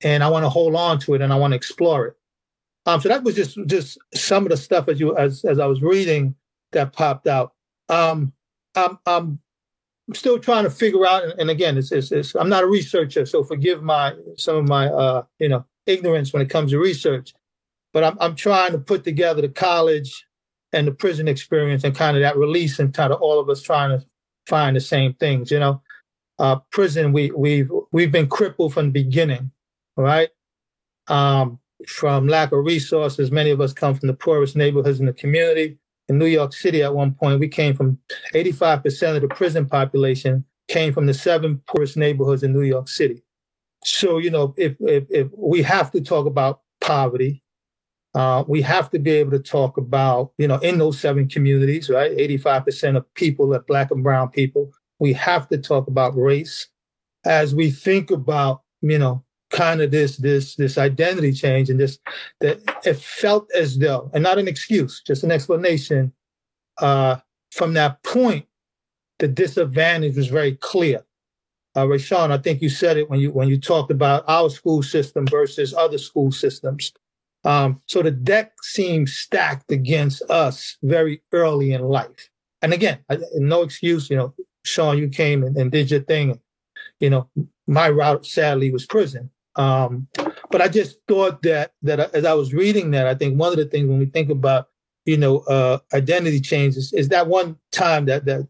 and 0.01 0.23
I 0.23 0.29
want 0.29 0.45
to 0.45 0.49
hold 0.49 0.75
on 0.75 0.99
to 1.01 1.13
it 1.13 1.21
and 1.21 1.31
I 1.31 1.35
want 1.35 1.51
to 1.51 1.57
explore 1.57 2.07
it. 2.07 2.15
Um, 2.85 3.01
so 3.01 3.09
that 3.09 3.23
was 3.23 3.35
just 3.35 3.57
just 3.67 3.97
some 4.13 4.43
of 4.43 4.49
the 4.49 4.57
stuff 4.57 4.87
as 4.87 4.99
you 4.99 5.15
as 5.15 5.45
as 5.45 5.59
I 5.59 5.65
was 5.67 5.81
reading 5.81 6.35
that 6.71 6.93
popped 6.93 7.27
out. 7.27 7.53
Um, 7.87 8.33
I'm 8.75 8.97
I'm 9.05 9.39
still 10.13 10.39
trying 10.39 10.63
to 10.63 10.69
figure 10.71 11.05
out, 11.05 11.23
and, 11.37 11.49
again, 11.49 11.77
it's, 11.77 11.91
it's, 11.91 12.11
it's, 12.11 12.35
I'm 12.35 12.49
not 12.49 12.63
a 12.63 12.67
researcher, 12.67 13.25
so 13.25 13.43
forgive 13.43 13.83
my 13.83 14.15
some 14.37 14.55
of 14.55 14.67
my 14.67 14.87
uh, 14.87 15.23
you 15.39 15.49
know 15.49 15.65
ignorance 15.85 16.33
when 16.33 16.41
it 16.41 16.49
comes 16.49 16.71
to 16.71 16.79
research. 16.79 17.33
But 17.93 18.03
I'm 18.03 18.17
I'm 18.19 18.35
trying 18.35 18.71
to 18.71 18.79
put 18.79 19.03
together 19.03 19.41
the 19.41 19.49
college 19.49 20.25
and 20.73 20.87
the 20.87 20.91
prison 20.91 21.27
experience 21.27 21.83
and 21.83 21.95
kind 21.95 22.15
of 22.15 22.21
that 22.21 22.37
release 22.37 22.79
and 22.79 22.93
kind 22.93 23.11
of 23.11 23.21
all 23.21 23.39
of 23.39 23.49
us 23.49 23.61
trying 23.61 23.97
to 23.97 24.05
find 24.47 24.75
the 24.75 24.81
same 24.81 25.13
things. 25.15 25.51
You 25.51 25.59
know, 25.59 25.81
uh, 26.37 26.57
prison 26.71 27.13
we 27.13 27.31
we've 27.31 27.71
we've 27.91 28.11
been 28.11 28.27
crippled 28.27 28.73
from 28.73 28.85
the 28.85 29.03
beginning, 29.03 29.51
right? 29.97 30.29
Um, 31.07 31.59
from 31.87 32.27
lack 32.27 32.51
of 32.51 32.65
resources, 32.65 33.31
many 33.31 33.51
of 33.51 33.61
us 33.61 33.73
come 33.73 33.95
from 33.95 34.07
the 34.07 34.13
poorest 34.13 34.55
neighborhoods 34.55 34.99
in 34.99 35.05
the 35.05 35.13
community 35.13 35.79
in 36.09 36.17
New 36.17 36.25
York 36.25 36.53
City 36.53 36.81
at 36.83 36.93
one 36.93 37.13
point, 37.13 37.39
we 37.39 37.47
came 37.47 37.75
from 37.75 37.99
85% 38.33 39.15
of 39.15 39.21
the 39.21 39.27
prison 39.27 39.67
population 39.67 40.43
came 40.67 40.91
from 40.91 41.05
the 41.05 41.13
seven 41.13 41.61
poorest 41.67 41.95
neighborhoods 41.95 42.43
in 42.43 42.51
New 42.51 42.63
York 42.63 42.89
City. 42.89 43.23
So, 43.85 44.17
you 44.17 44.29
know, 44.29 44.53
if, 44.57 44.75
if, 44.79 45.05
if 45.09 45.27
we 45.37 45.61
have 45.61 45.91
to 45.91 46.01
talk 46.01 46.25
about 46.25 46.61
poverty, 46.81 47.43
uh, 48.15 48.43
we 48.47 48.61
have 48.61 48.89
to 48.89 48.99
be 48.99 49.11
able 49.11 49.31
to 49.31 49.39
talk 49.39 49.77
about, 49.77 50.31
you 50.37 50.47
know, 50.47 50.57
in 50.57 50.79
those 50.79 50.99
seven 50.99 51.27
communities, 51.27 51.89
right? 51.89 52.15
85% 52.17 52.97
of 52.97 53.13
people 53.13 53.53
are 53.53 53.59
black 53.59 53.91
and 53.91 54.03
brown 54.03 54.29
people. 54.29 54.71
We 54.99 55.13
have 55.13 55.47
to 55.49 55.57
talk 55.57 55.87
about 55.87 56.17
race 56.17 56.67
as 57.23 57.53
we 57.53 57.69
think 57.69 58.09
about, 58.09 58.61
you 58.81 58.97
know, 58.97 59.23
kind 59.49 59.81
of 59.81 59.91
this 59.91 60.17
this 60.17 60.55
this 60.55 60.77
identity 60.77 61.31
change 61.33 61.69
and 61.69 61.79
this 61.79 61.97
that 62.39 62.61
it 62.85 62.97
felt 62.97 63.49
as 63.55 63.79
though 63.79 64.09
and 64.13 64.23
not 64.23 64.37
an 64.37 64.47
excuse 64.47 65.01
just 65.05 65.23
an 65.23 65.31
explanation 65.31 66.13
uh 66.77 67.15
from 67.51 67.73
that 67.73 68.01
point 68.03 68.45
the 69.17 69.27
disadvantage 69.27 70.15
was 70.15 70.27
very 70.27 70.53
clear 70.55 71.03
uh 71.75 71.83
Rashawn, 71.83 72.31
I 72.31 72.37
think 72.37 72.61
you 72.61 72.69
said 72.69 72.97
it 72.97 73.09
when 73.09 73.19
you 73.19 73.31
when 73.31 73.47
you 73.47 73.59
talked 73.59 73.89
about 73.89 74.23
our 74.27 74.51
school 74.51 74.83
system 74.83 75.25
versus 75.25 75.73
other 75.73 75.97
school 75.97 76.31
systems 76.31 76.93
um 77.45 77.81
so 77.85 78.01
the 78.01 78.11
deck 78.11 78.53
seems 78.61 79.13
stacked 79.13 79.71
against 79.71 80.21
us 80.29 80.77
very 80.83 81.21
early 81.31 81.71
in 81.73 81.81
life 81.81 82.29
and 82.61 82.73
again 82.73 82.99
I, 83.09 83.17
no 83.35 83.61
excuse 83.61 84.09
you 84.09 84.17
know 84.17 84.33
Sean 84.65 84.97
you 84.97 85.09
came 85.09 85.43
and, 85.43 85.55
and 85.57 85.71
did 85.71 85.91
your 85.91 86.01
thing 86.01 86.39
you 86.99 87.09
know 87.09 87.29
my 87.67 87.89
route 87.89 88.25
sadly 88.25 88.71
was 88.71 88.85
prison 88.85 89.29
um, 89.59 90.07
but 90.51 90.61
I 90.61 90.69
just 90.69 90.99
thought 91.07 91.41
that 91.43 91.73
that 91.81 91.99
as 92.15 92.23
I 92.23 92.33
was 92.33 92.53
reading 92.53 92.91
that, 92.91 93.07
I 93.07 93.13
think 93.13 93.37
one 93.37 93.51
of 93.51 93.57
the 93.57 93.65
things 93.65 93.89
when 93.89 93.99
we 93.99 94.05
think 94.05 94.29
about 94.29 94.67
you 95.05 95.17
know 95.17 95.39
uh, 95.39 95.79
identity 95.93 96.39
changes 96.39 96.93
is 96.93 97.09
that 97.09 97.27
one 97.27 97.57
time 97.71 98.05
that 98.05 98.25
that 98.25 98.47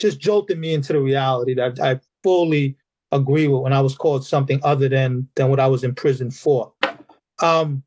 just 0.00 0.18
jolted 0.18 0.58
me 0.58 0.72
into 0.72 0.92
the 0.92 1.00
reality 1.00 1.54
that 1.54 1.78
I 1.80 2.00
fully 2.22 2.76
agree 3.12 3.48
with 3.48 3.62
when 3.62 3.72
I 3.74 3.80
was 3.80 3.96
called 3.96 4.24
something 4.24 4.60
other 4.62 4.88
than 4.88 5.28
than 5.36 5.50
what 5.50 5.60
I 5.60 5.66
was 5.66 5.84
in 5.84 5.94
prison 5.94 6.30
for. 6.30 6.72
Um, 7.40 7.82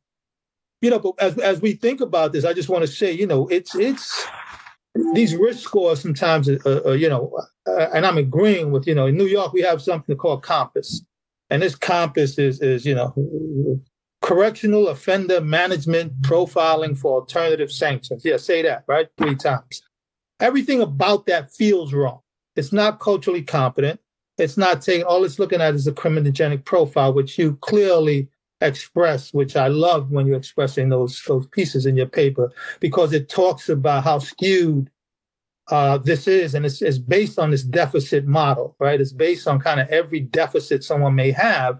you 0.81 0.89
know, 0.89 0.99
but 0.99 1.13
as 1.19 1.37
as 1.37 1.61
we 1.61 1.73
think 1.73 2.01
about 2.01 2.33
this, 2.33 2.45
I 2.45 2.53
just 2.53 2.69
want 2.69 2.83
to 2.83 2.87
say, 2.87 3.11
you 3.11 3.27
know, 3.27 3.47
it's 3.47 3.75
it's 3.75 4.27
these 5.13 5.35
risk 5.35 5.59
scores 5.59 6.01
sometimes, 6.01 6.49
uh, 6.49 6.81
uh, 6.85 6.91
you 6.91 7.09
know, 7.09 7.31
uh, 7.67 7.87
and 7.93 8.05
I'm 8.05 8.17
agreeing 8.17 8.71
with, 8.71 8.87
you 8.87 8.95
know, 8.95 9.07
in 9.07 9.17
New 9.17 9.27
York 9.27 9.53
we 9.53 9.61
have 9.61 9.81
something 9.81 10.15
called 10.17 10.43
COMPAS, 10.43 11.01
and 11.49 11.61
this 11.61 11.75
COMPAS 11.75 12.39
is, 12.39 12.61
is 12.61 12.85
you 12.85 12.95
know, 12.95 13.13
correctional 14.21 14.87
offender 14.87 15.41
management 15.41 16.21
profiling 16.21 16.97
for 16.97 17.21
alternative 17.21 17.71
sanctions. 17.71 18.23
Yeah, 18.25 18.37
say 18.37 18.61
that, 18.63 18.83
right? 18.87 19.07
Three 19.17 19.35
times. 19.35 19.81
Everything 20.39 20.81
about 20.81 21.25
that 21.25 21.51
feels 21.51 21.93
wrong. 21.93 22.19
It's 22.55 22.71
not 22.71 22.99
culturally 22.99 23.43
competent. 23.43 23.99
It's 24.37 24.57
not 24.57 24.81
taking, 24.81 25.03
all 25.03 25.25
it's 25.25 25.39
looking 25.39 25.61
at 25.61 25.75
is 25.75 25.87
a 25.87 25.91
criminogenic 25.91 26.63
profile, 26.63 27.13
which 27.13 27.37
you 27.37 27.57
clearly 27.57 28.29
express, 28.61 29.33
which 29.33 29.55
I 29.55 29.67
love 29.67 30.11
when 30.11 30.27
you're 30.27 30.37
expressing 30.37 30.89
those, 30.89 31.21
those 31.27 31.47
pieces 31.47 31.85
in 31.85 31.95
your 31.95 32.07
paper, 32.07 32.51
because 32.79 33.13
it 33.13 33.29
talks 33.29 33.69
about 33.69 34.03
how 34.03 34.19
skewed 34.19 34.89
uh, 35.69 35.97
this 35.99 36.27
is, 36.27 36.55
and 36.55 36.65
it's, 36.65 36.81
it's 36.81 36.97
based 36.97 37.39
on 37.39 37.51
this 37.51 37.63
deficit 37.63 38.25
model, 38.25 38.75
right? 38.79 38.99
It's 38.99 39.13
based 39.13 39.47
on 39.47 39.59
kind 39.59 39.79
of 39.79 39.87
every 39.89 40.19
deficit 40.19 40.83
someone 40.83 41.15
may 41.15 41.31
have 41.31 41.79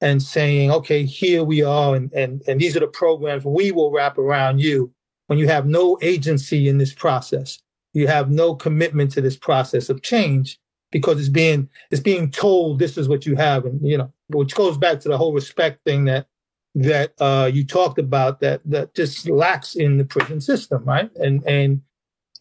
and 0.00 0.22
saying, 0.22 0.70
okay, 0.70 1.04
here 1.04 1.44
we 1.44 1.62
are, 1.62 1.94
and, 1.94 2.12
and, 2.12 2.42
and 2.48 2.60
these 2.60 2.76
are 2.76 2.80
the 2.80 2.86
programs 2.88 3.44
we 3.44 3.70
will 3.70 3.92
wrap 3.92 4.18
around 4.18 4.60
you 4.60 4.92
when 5.28 5.38
you 5.38 5.46
have 5.46 5.66
no 5.66 5.98
agency 6.02 6.68
in 6.68 6.78
this 6.78 6.92
process. 6.92 7.60
You 7.92 8.06
have 8.08 8.30
no 8.30 8.54
commitment 8.54 9.10
to 9.12 9.20
this 9.20 9.36
process 9.36 9.88
of 9.88 10.02
change 10.02 10.58
because 10.90 11.18
it's 11.18 11.28
being 11.28 11.68
it's 11.90 12.00
being 12.00 12.30
told 12.30 12.78
this 12.78 12.98
is 12.98 13.08
what 13.08 13.26
you 13.26 13.36
have, 13.36 13.64
and 13.64 13.80
you 13.86 13.98
know, 13.98 14.12
which 14.28 14.54
goes 14.54 14.76
back 14.76 15.00
to 15.00 15.08
the 15.08 15.18
whole 15.18 15.32
respect 15.32 15.84
thing 15.84 16.04
that 16.06 16.26
that 16.74 17.12
uh, 17.20 17.50
you 17.52 17.64
talked 17.64 17.98
about 17.98 18.40
that 18.40 18.60
that 18.64 18.94
just 18.94 19.28
lacks 19.28 19.74
in 19.74 19.98
the 19.98 20.04
prison 20.04 20.40
system, 20.40 20.84
right? 20.84 21.10
And 21.16 21.44
and 21.46 21.82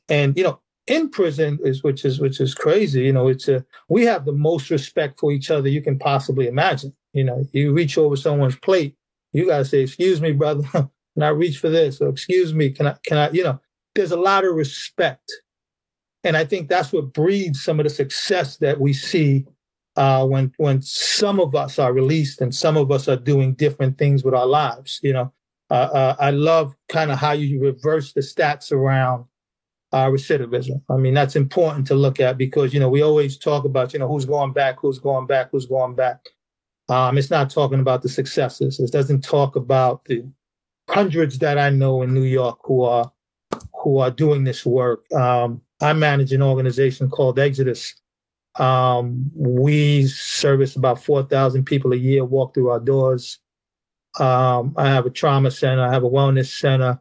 and 0.08 0.38
you 0.38 0.44
know, 0.44 0.60
in 0.88 1.10
prison 1.10 1.60
is 1.64 1.84
which 1.84 2.06
is 2.06 2.20
which 2.20 2.40
is 2.40 2.56
crazy. 2.56 3.04
You 3.04 3.14
know, 3.14 3.28
it's 3.28 3.48
a 3.48 3.66
we 3.88 4.06
have 4.06 4.26
the 4.26 4.34
most 4.34 4.70
respect 4.70 5.20
for 5.20 5.32
each 5.32 5.52
other 5.52 5.70
you 5.70 5.82
can 5.82 5.98
possibly 6.00 6.48
imagine. 6.48 6.94
You 7.14 7.24
know, 7.24 7.46
you 7.54 7.74
reach 7.74 7.98
over 7.98 8.16
someone's 8.16 8.56
plate, 8.58 8.96
you 9.34 9.48
gotta 9.48 9.66
say, 9.66 9.82
"Excuse 9.82 10.22
me, 10.22 10.32
brother, 10.32 10.64
can 10.74 11.24
I 11.24 11.30
reach 11.30 11.60
for 11.60 11.70
this?" 11.70 12.02
Or 12.02 12.10
"Excuse 12.10 12.54
me, 12.54 12.72
can 12.72 12.88
I 12.88 12.96
can 13.04 13.18
I?" 13.18 13.30
You 13.32 13.44
know, 13.44 13.60
there's 13.96 14.12
a 14.12 14.20
lot 14.20 14.46
of 14.46 14.56
respect, 14.56 15.32
and 16.24 16.36
I 16.36 16.46
think 16.46 16.70
that's 16.70 16.92
what 16.92 17.14
breeds 17.14 17.64
some 17.64 17.80
of 17.80 17.86
the 17.86 17.90
success 17.90 18.58
that 18.58 18.80
we 18.80 18.94
see 18.94 19.46
uh, 19.96 20.26
when 20.26 20.54
when 20.58 20.82
some 20.82 21.40
of 21.40 21.56
us 21.56 21.80
are 21.80 21.94
released 21.94 22.42
and 22.42 22.54
some 22.54 22.78
of 22.78 22.92
us 22.92 23.08
are 23.08 23.18
doing 23.18 23.54
different 23.54 23.98
things 23.98 24.24
with 24.24 24.34
our 24.34 24.46
lives. 24.46 25.00
You 25.04 25.14
know, 25.14 25.34
uh, 25.70 25.74
uh, 25.74 26.16
I 26.20 26.32
love 26.32 26.76
kind 26.88 27.12
of 27.12 27.20
how 27.20 27.34
you 27.34 27.62
reverse 27.62 28.14
the 28.14 28.22
stats 28.22 28.72
around 28.72 29.26
uh, 29.92 30.08
recidivism. 30.08 30.82
I 30.90 30.98
mean, 30.98 31.14
that's 31.14 31.36
important 31.36 31.88
to 31.88 31.96
look 31.96 32.20
at 32.20 32.38
because, 32.38 32.74
you 32.74 32.80
know, 32.80 32.90
we 32.90 33.02
always 33.02 33.38
talk 33.38 33.66
about, 33.66 33.94
you 33.94 34.00
know, 34.00 34.08
who's 34.08 34.26
going 34.26 34.54
back, 34.54 34.80
who's 34.80 35.00
going 35.00 35.26
back, 35.26 35.50
who's 35.52 35.66
going 35.66 35.96
back. 35.96 36.20
Um, 36.90 37.18
it's 37.18 37.30
not 37.30 37.50
talking 37.50 37.80
about 37.80 38.02
the 38.02 38.10
successes. 38.10 38.80
It 38.80 38.92
doesn't 38.92 39.22
talk 39.22 39.56
about 39.56 40.06
the 40.06 40.26
hundreds 40.90 41.38
that 41.40 41.58
I 41.58 41.70
know 41.70 42.02
in 42.02 42.14
New 42.14 42.24
York 42.24 42.60
who 42.64 42.84
are 42.84 43.12
who 43.84 44.00
are 44.00 44.12
doing 44.12 44.44
this 44.44 44.66
work. 44.66 45.12
Um, 45.14 45.62
I 45.82 45.94
manage 45.94 46.34
an 46.34 46.42
organization 46.42 47.10
called 47.10 47.40
Exodus. 47.40 47.96
Um, 48.58 49.32
we 49.34 50.08
service 50.08 50.76
about 50.76 51.04
4,000 51.04 51.64
people 51.66 51.94
a 51.94 51.98
year 51.98 52.26
walk 52.26 52.54
through 52.54 52.70
our 52.70 52.80
doors. 52.80 53.40
Um, 54.20 54.74
I 54.76 54.90
have 54.90 55.06
a 55.06 55.10
trauma 55.10 55.52
center. 55.52 55.84
I 55.84 55.94
have 55.94 56.04
a 56.04 56.10
wellness 56.10 56.60
center. 56.60 57.00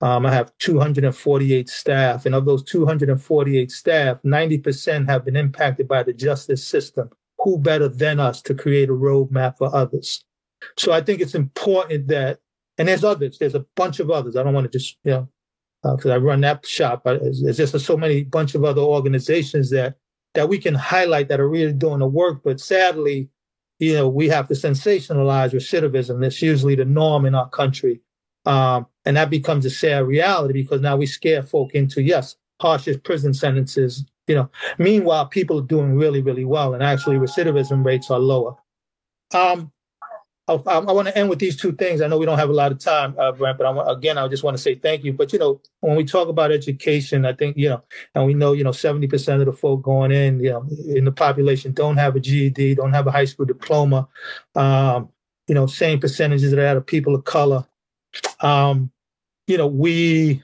Um, 0.00 0.26
I 0.26 0.32
have 0.32 0.52
248 0.58 1.68
staff, 1.70 2.26
and 2.26 2.34
of 2.34 2.44
those 2.44 2.62
248 2.64 3.70
staff, 3.70 4.18
90% 4.22 5.08
have 5.08 5.24
been 5.24 5.36
impacted 5.36 5.88
by 5.88 6.02
the 6.02 6.12
justice 6.12 6.66
system. 6.66 7.08
Who 7.38 7.58
better 7.58 7.88
than 7.88 8.20
us 8.20 8.42
to 8.42 8.54
create 8.54 8.90
a 8.90 8.92
roadmap 8.92 9.56
for 9.56 9.74
others? 9.74 10.22
So 10.76 10.92
I 10.92 11.00
think 11.00 11.20
it's 11.20 11.34
important 11.34 12.08
that, 12.08 12.40
and 12.76 12.88
there's 12.88 13.04
others, 13.04 13.38
there's 13.38 13.54
a 13.54 13.64
bunch 13.74 14.00
of 14.00 14.10
others. 14.10 14.36
I 14.36 14.42
don't 14.42 14.52
want 14.52 14.70
to 14.70 14.78
just, 14.78 14.98
you 15.04 15.12
know, 15.12 15.28
because 15.94 16.10
uh, 16.10 16.14
I 16.14 16.18
run 16.18 16.40
that 16.40 16.66
shop. 16.66 17.04
There's 17.04 17.56
just 17.56 17.78
so 17.78 17.96
many 17.96 18.24
bunch 18.24 18.54
of 18.54 18.64
other 18.64 18.80
organizations 18.80 19.70
that 19.70 19.96
that 20.34 20.48
we 20.48 20.58
can 20.58 20.74
highlight 20.74 21.28
that 21.28 21.40
are 21.40 21.48
really 21.48 21.72
doing 21.72 22.00
the 22.00 22.06
work. 22.06 22.42
But 22.44 22.60
sadly, 22.60 23.30
you 23.78 23.94
know, 23.94 24.08
we 24.08 24.28
have 24.28 24.48
to 24.48 24.54
sensationalize 24.54 25.52
recidivism. 25.52 26.20
That's 26.20 26.42
usually 26.42 26.74
the 26.74 26.84
norm 26.84 27.26
in 27.26 27.34
our 27.34 27.48
country. 27.48 28.00
Um, 28.44 28.86
and 29.04 29.16
that 29.16 29.30
becomes 29.30 29.64
a 29.64 29.70
sad 29.70 30.06
reality 30.06 30.62
because 30.62 30.80
now 30.80 30.96
we 30.96 31.06
scare 31.06 31.42
folk 31.42 31.74
into, 31.74 32.02
yes, 32.02 32.36
harshest 32.60 33.02
prison 33.02 33.34
sentences, 33.34 34.04
you 34.26 34.34
know. 34.34 34.50
Meanwhile, 34.78 35.26
people 35.26 35.58
are 35.58 35.66
doing 35.66 35.94
really, 35.94 36.22
really 36.22 36.44
well, 36.44 36.74
and 36.74 36.82
actually 36.82 37.16
recidivism 37.16 37.84
rates 37.84 38.10
are 38.10 38.20
lower. 38.20 38.54
Um, 39.34 39.72
I, 40.48 40.54
I 40.54 40.92
want 40.92 41.08
to 41.08 41.18
end 41.18 41.28
with 41.28 41.40
these 41.40 41.56
two 41.56 41.72
things. 41.72 42.00
I 42.00 42.06
know 42.06 42.18
we 42.18 42.26
don't 42.26 42.38
have 42.38 42.50
a 42.50 42.54
lot 42.54 42.70
of 42.70 42.78
time, 42.78 43.16
uh, 43.18 43.32
Brent, 43.32 43.58
but 43.58 43.66
I, 43.66 43.92
again, 43.92 44.16
I 44.16 44.28
just 44.28 44.44
want 44.44 44.56
to 44.56 44.62
say 44.62 44.76
thank 44.76 45.02
you. 45.02 45.12
But 45.12 45.32
you 45.32 45.40
know, 45.40 45.60
when 45.80 45.96
we 45.96 46.04
talk 46.04 46.28
about 46.28 46.52
education, 46.52 47.26
I 47.26 47.32
think 47.32 47.56
you 47.56 47.68
know, 47.68 47.82
and 48.14 48.26
we 48.26 48.34
know 48.34 48.52
you 48.52 48.62
know, 48.62 48.72
seventy 48.72 49.08
percent 49.08 49.40
of 49.40 49.46
the 49.46 49.52
folk 49.52 49.82
going 49.82 50.12
in, 50.12 50.38
you 50.40 50.50
know, 50.50 50.66
in 50.86 51.04
the 51.04 51.12
population 51.12 51.72
don't 51.72 51.96
have 51.96 52.14
a 52.14 52.20
GED, 52.20 52.76
don't 52.76 52.92
have 52.92 53.06
a 53.06 53.12
high 53.12 53.24
school 53.24 53.46
diploma. 53.46 54.08
Um, 54.54 55.08
you 55.48 55.54
know, 55.54 55.66
same 55.66 55.98
percentages 55.98 56.52
that 56.52 56.76
are 56.76 56.80
people 56.80 57.14
of 57.14 57.24
color. 57.24 57.66
Um, 58.40 58.90
you 59.46 59.58
know, 59.58 59.66
we 59.66 60.42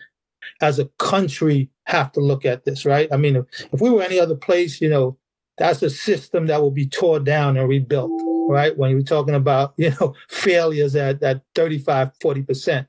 as 0.60 0.78
a 0.78 0.86
country 0.98 1.70
have 1.84 2.12
to 2.12 2.20
look 2.20 2.44
at 2.44 2.64
this, 2.64 2.84
right? 2.84 3.08
I 3.12 3.16
mean, 3.16 3.36
if, 3.36 3.44
if 3.72 3.80
we 3.80 3.90
were 3.90 4.02
any 4.02 4.18
other 4.20 4.36
place, 4.36 4.80
you 4.80 4.88
know, 4.88 5.16
that's 5.58 5.82
a 5.82 5.90
system 5.90 6.46
that 6.46 6.60
will 6.60 6.70
be 6.70 6.86
torn 6.86 7.24
down 7.24 7.56
and 7.56 7.68
rebuilt, 7.68 8.10
right? 8.48 8.76
When 8.76 8.90
you're 8.90 9.02
talking 9.02 9.34
about, 9.34 9.74
you 9.76 9.94
know, 10.00 10.14
failures 10.28 10.96
at, 10.96 11.22
at 11.22 11.42
35, 11.54 12.10
40%, 12.18 12.86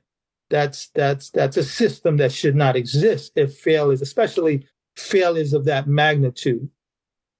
that's, 0.50 0.88
that's, 0.88 1.30
that's 1.30 1.56
a 1.56 1.64
system 1.64 2.16
that 2.18 2.32
should 2.32 2.54
not 2.54 2.76
exist 2.76 3.32
if 3.36 3.56
failures, 3.56 4.02
especially 4.02 4.66
failures 4.96 5.52
of 5.52 5.64
that 5.64 5.86
magnitude. 5.86 6.68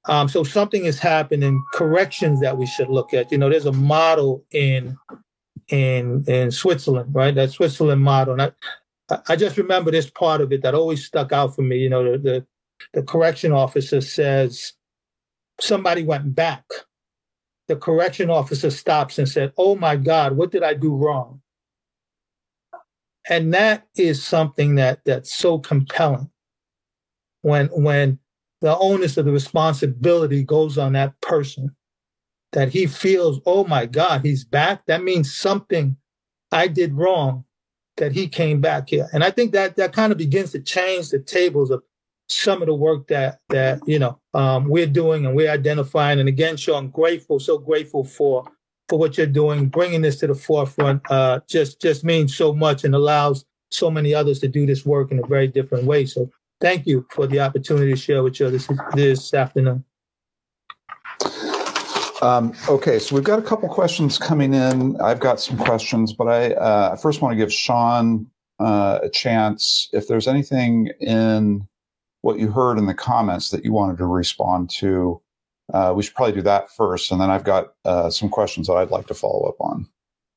Um, 0.06 0.28
so 0.28 0.44
something 0.44 0.84
is 0.84 0.98
happening, 0.98 1.64
corrections 1.72 2.40
that 2.40 2.58
we 2.58 2.66
should 2.66 2.88
look 2.88 3.14
at. 3.14 3.32
You 3.32 3.38
know, 3.38 3.48
there's 3.48 3.66
a 3.66 3.72
model 3.72 4.44
in 4.50 4.98
in 5.68 6.24
in 6.26 6.50
Switzerland, 6.50 7.14
right? 7.14 7.34
That 7.34 7.50
Switzerland 7.50 8.02
model. 8.02 8.34
And 8.34 8.52
I, 9.10 9.18
I 9.28 9.36
just 9.36 9.56
remember 9.56 9.90
this 9.90 10.10
part 10.10 10.42
of 10.42 10.52
it 10.52 10.62
that 10.62 10.74
always 10.74 11.04
stuck 11.04 11.32
out 11.32 11.54
for 11.54 11.62
me. 11.62 11.78
You 11.78 11.88
know, 11.88 12.12
the, 12.12 12.18
the, 12.18 12.46
the 12.92 13.02
correction 13.02 13.52
officer 13.52 14.00
says 14.00 14.74
somebody 15.60 16.02
went 16.02 16.34
back. 16.34 16.64
The 17.68 17.76
correction 17.76 18.30
officer 18.30 18.70
stops 18.70 19.18
and 19.18 19.28
said, 19.28 19.52
"Oh 19.56 19.74
my 19.76 19.96
God, 19.96 20.36
what 20.36 20.50
did 20.50 20.62
I 20.62 20.74
do 20.74 20.94
wrong?" 20.94 21.40
And 23.28 23.54
that 23.54 23.86
is 23.96 24.22
something 24.22 24.74
that 24.74 25.00
that's 25.04 25.34
so 25.34 25.58
compelling. 25.58 26.30
When 27.42 27.68
when 27.68 28.18
the 28.60 28.76
onus 28.78 29.16
of 29.16 29.26
the 29.26 29.32
responsibility 29.32 30.42
goes 30.42 30.78
on 30.78 30.92
that 30.94 31.20
person 31.20 31.74
that 32.52 32.70
he 32.70 32.86
feels, 32.86 33.40
oh 33.46 33.64
my 33.64 33.84
God, 33.84 34.24
he's 34.24 34.44
back. 34.44 34.86
That 34.86 35.02
means 35.02 35.34
something 35.34 35.96
I 36.52 36.68
did 36.68 36.94
wrong 36.94 37.44
that 37.96 38.12
he 38.12 38.28
came 38.28 38.60
back 38.60 38.88
here. 38.88 39.08
And 39.12 39.22
I 39.22 39.30
think 39.30 39.52
that 39.52 39.76
that 39.76 39.92
kind 39.92 40.12
of 40.12 40.18
begins 40.18 40.52
to 40.52 40.60
change 40.60 41.10
the 41.10 41.18
tables 41.18 41.70
of 41.70 41.82
some 42.28 42.62
of 42.62 42.66
the 42.66 42.74
work 42.74 43.06
that 43.08 43.40
that 43.50 43.80
you 43.86 43.98
know 43.98 44.18
um, 44.32 44.68
we're 44.68 44.86
doing 44.86 45.26
and 45.26 45.34
we're 45.34 45.50
identifying. 45.50 46.20
And 46.20 46.28
again, 46.28 46.56
Shawn, 46.56 46.88
grateful, 46.88 47.38
so 47.38 47.58
grateful 47.58 48.04
for 48.04 48.50
for 48.88 48.98
what 48.98 49.16
you're 49.16 49.26
doing, 49.26 49.68
bringing 49.68 50.02
this 50.02 50.16
to 50.20 50.26
the 50.26 50.34
forefront. 50.34 51.02
Uh, 51.10 51.40
just 51.48 51.80
just 51.80 52.04
means 52.04 52.36
so 52.36 52.52
much 52.52 52.84
and 52.84 52.94
allows 52.94 53.44
so 53.70 53.90
many 53.90 54.14
others 54.14 54.38
to 54.40 54.48
do 54.48 54.66
this 54.66 54.86
work 54.86 55.10
in 55.10 55.18
a 55.18 55.26
very 55.26 55.48
different 55.48 55.84
way. 55.84 56.06
So 56.06 56.30
thank 56.60 56.86
you 56.86 57.06
for 57.10 57.26
the 57.26 57.40
opportunity 57.40 57.90
to 57.92 57.96
share 57.96 58.22
with 58.22 58.40
you 58.40 58.50
this 58.50 58.68
this 58.94 59.34
afternoon. 59.34 59.84
Um, 62.22 62.54
okay, 62.70 62.98
so 62.98 63.14
we've 63.14 63.24
got 63.24 63.38
a 63.38 63.42
couple 63.42 63.68
questions 63.68 64.16
coming 64.16 64.54
in. 64.54 64.98
I've 64.98 65.20
got 65.20 65.40
some 65.40 65.58
questions, 65.58 66.14
but 66.14 66.26
I 66.26 66.52
uh, 66.54 66.96
first 66.96 67.20
want 67.20 67.32
to 67.32 67.36
give 67.36 67.52
Shawn 67.52 68.26
uh, 68.58 69.00
a 69.02 69.10
chance. 69.10 69.90
If 69.92 70.08
there's 70.08 70.26
anything 70.26 70.90
in 71.00 71.68
what 72.24 72.38
you 72.38 72.50
heard 72.50 72.78
in 72.78 72.86
the 72.86 72.94
comments 72.94 73.50
that 73.50 73.66
you 73.66 73.72
wanted 73.74 73.98
to 73.98 74.06
respond 74.06 74.70
to, 74.70 75.20
uh, 75.74 75.92
we 75.94 76.02
should 76.02 76.14
probably 76.14 76.32
do 76.34 76.40
that 76.40 76.70
first, 76.70 77.12
and 77.12 77.20
then 77.20 77.28
I've 77.28 77.44
got 77.44 77.74
uh, 77.84 78.08
some 78.08 78.30
questions 78.30 78.66
that 78.66 78.78
I'd 78.78 78.90
like 78.90 79.06
to 79.08 79.14
follow 79.14 79.46
up 79.46 79.60
on. 79.60 79.86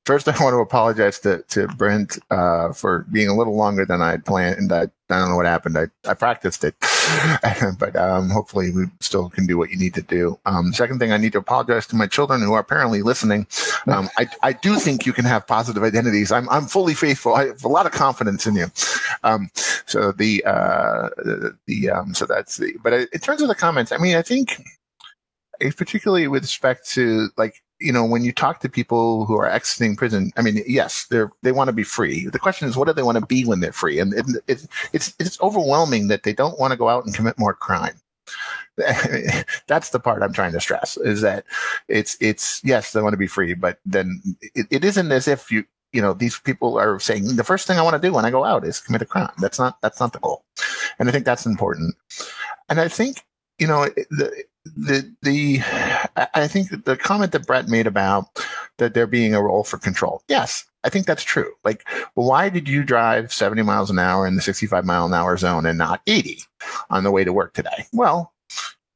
First, 0.08 0.30
I 0.30 0.41
want 0.41 0.53
to 0.53 0.60
apologize 0.60 1.20
to, 1.20 1.43
to 1.49 1.68
Brent 1.68 2.18
uh, 2.32 2.72
for 2.72 3.05
being 3.12 3.28
a 3.28 3.36
little 3.36 3.58
longer 3.58 3.86
than 3.86 4.01
I 4.01 4.12
had 4.12 4.24
planned. 4.24 4.72
I, 4.72 4.84
I 4.84 4.88
don't 5.10 5.28
know 5.28 5.36
what 5.36 5.45
happened. 5.45 5.78
I, 5.78 5.88
I 6.10 6.14
practiced 6.14 6.64
it, 6.64 6.76
but 7.78 7.93
um, 7.97 8.30
hopefully 8.30 8.72
we 8.72 8.86
still 9.01 9.30
can 9.30 9.45
do 9.45 9.58
what 9.58 9.70
you 9.70 9.76
need 9.76 9.93
to 9.95 10.01
do. 10.01 10.39
Um, 10.45 10.72
second 10.72 10.99
thing, 10.99 11.12
I 11.12 11.18
need 11.18 11.34
to 11.34 11.39
apologize 11.39 11.88
to 11.88 11.97
my 11.97 12.08
children 12.08 12.41
who 12.41 12.53
are 12.53 12.62
apparently 12.62 13.01
listening. 13.01 13.47
Um, 13.88 14.08
I, 14.18 14.28
I 14.43 14.53
do 14.53 14.78
think 14.78 15.05
you 15.05 15.12
can 15.12 15.26
have 15.26 15.45
positive 15.45 15.84
identities. 15.84 16.32
I'm, 16.32 16.47
I'm 16.47 16.68
fully 16.68 16.93
faithful. 16.93 17.36
I 17.36 17.47
have 17.47 17.66
a 17.66 17.68
lot 17.68 17.86
of 17.86 17.91
confidence 17.91 18.47
in 18.47 18.55
you. 18.55 18.68
Um, 19.26 19.49
so 19.88 20.14
the, 20.14 20.41
uh, 20.45 21.10
the, 21.66 21.89
um, 21.89 22.14
so 22.14 22.26
that's 22.26 22.55
the, 22.55 22.76
but 22.82 22.93
in 22.93 23.20
terms 23.20 23.41
of 23.41 23.49
the 23.49 23.55
comments, 23.55 23.91
I 23.91 23.97
mean, 23.97 24.16
I 24.16 24.22
think 24.22 24.64
particularly 25.76 26.30
with 26.30 26.43
respect 26.43 26.89
to 26.91 27.28
like 27.36 27.62
you 27.80 27.91
know, 27.91 28.05
when 28.05 28.23
you 28.23 28.32
talk 28.32 28.59
to 28.61 28.69
people 28.69 29.25
who 29.25 29.38
are 29.38 29.49
exiting 29.49 29.95
prison, 29.95 30.32
I 30.38 30.41
mean, 30.41 30.61
yes, 30.67 31.05
they're 31.09 31.32
they 31.43 31.51
want 31.51 31.67
to 31.67 31.73
be 31.73 31.84
free. 31.84 32.28
The 32.28 32.39
question 32.39 32.67
is, 32.67 32.75
what 32.75 32.88
do 32.88 32.93
they 32.93 33.03
want 33.03 33.17
to 33.17 33.25
be 33.25 33.45
when 33.45 33.59
they're 33.59 33.71
free? 33.71 33.99
And 33.99 34.13
it, 34.13 34.25
it, 34.47 34.67
it's 34.93 35.13
it's 35.19 35.39
overwhelming 35.41 36.07
that 36.07 36.23
they 36.23 36.34
don't 36.34 36.59
want 36.59 36.71
to 36.71 36.78
go 36.78 36.89
out 36.89 37.05
and 37.05 37.13
commit 37.13 37.38
more 37.38 37.53
crime. 37.53 37.99
That's 39.67 39.89
the 39.89 39.99
part 39.99 40.21
I'm 40.21 40.34
trying 40.34 40.51
to 40.51 40.59
stress 40.59 40.97
is 40.97 41.21
that 41.21 41.45
it's 41.88 42.17
it's 42.19 42.61
yes, 42.63 42.91
they 42.91 43.01
want 43.01 43.13
to 43.13 43.17
be 43.17 43.28
free, 43.28 43.53
but 43.53 43.80
then 43.86 44.21
it, 44.41 44.67
it 44.69 44.86
isn't 44.86 45.11
as 45.11 45.28
if 45.28 45.51
you 45.51 45.63
you 45.93 46.01
know 46.01 46.13
these 46.13 46.39
people 46.39 46.78
are 46.78 46.99
saying 46.99 47.36
the 47.36 47.43
first 47.43 47.67
thing 47.67 47.78
I 47.78 47.82
want 47.82 47.95
to 47.95 48.07
do 48.07 48.13
when 48.13 48.25
I 48.25 48.32
go 48.32 48.43
out 48.43 48.65
is 48.65 48.80
commit 48.80 49.01
a 49.01 49.05
crime. 49.05 49.32
That's 49.39 49.59
not 49.59 49.82
that's 49.82 49.99
not 49.99 50.13
the 50.13 50.19
goal, 50.19 50.43
and 50.99 51.09
I 51.09 51.11
think 51.11 51.25
that's 51.25 51.45
important. 51.45 51.95
And 52.69 52.80
I 52.80 52.88
think 52.88 53.23
you 53.59 53.67
know 53.67 53.86
the 54.09 54.43
the 54.76 55.13
the 55.22 55.61
I 56.34 56.47
think 56.47 56.86
the 56.86 56.97
comment 56.97 57.32
that 57.32 57.47
Bret 57.47 57.68
made 57.68 57.88
about 57.88 58.26
that 58.78 58.93
there 58.93 59.07
being 59.07 59.34
a 59.34 59.41
role 59.41 59.63
for 59.63 59.78
control. 59.78 60.24
Yes, 60.28 60.65
I 60.84 60.89
think 60.89 61.05
that's 61.05 61.24
true. 61.24 61.51
Like, 61.63 61.88
why 62.13 62.49
did 62.49 62.70
you 62.70 62.84
drive 62.84 63.34
70 63.34 63.63
miles 63.63 63.89
an 63.89 63.99
hour 63.99 64.28
in 64.28 64.36
the 64.36 64.41
65 64.41 64.86
mile 64.86 65.05
an 65.05 65.13
hour 65.13 65.36
zone 65.38 65.65
and 65.65 65.78
not 65.78 66.01
80 66.07 66.39
on 66.89 67.03
the 67.03 67.11
way 67.11 67.24
to 67.24 67.34
work 67.34 67.53
today? 67.53 67.86
Well, 67.91 68.34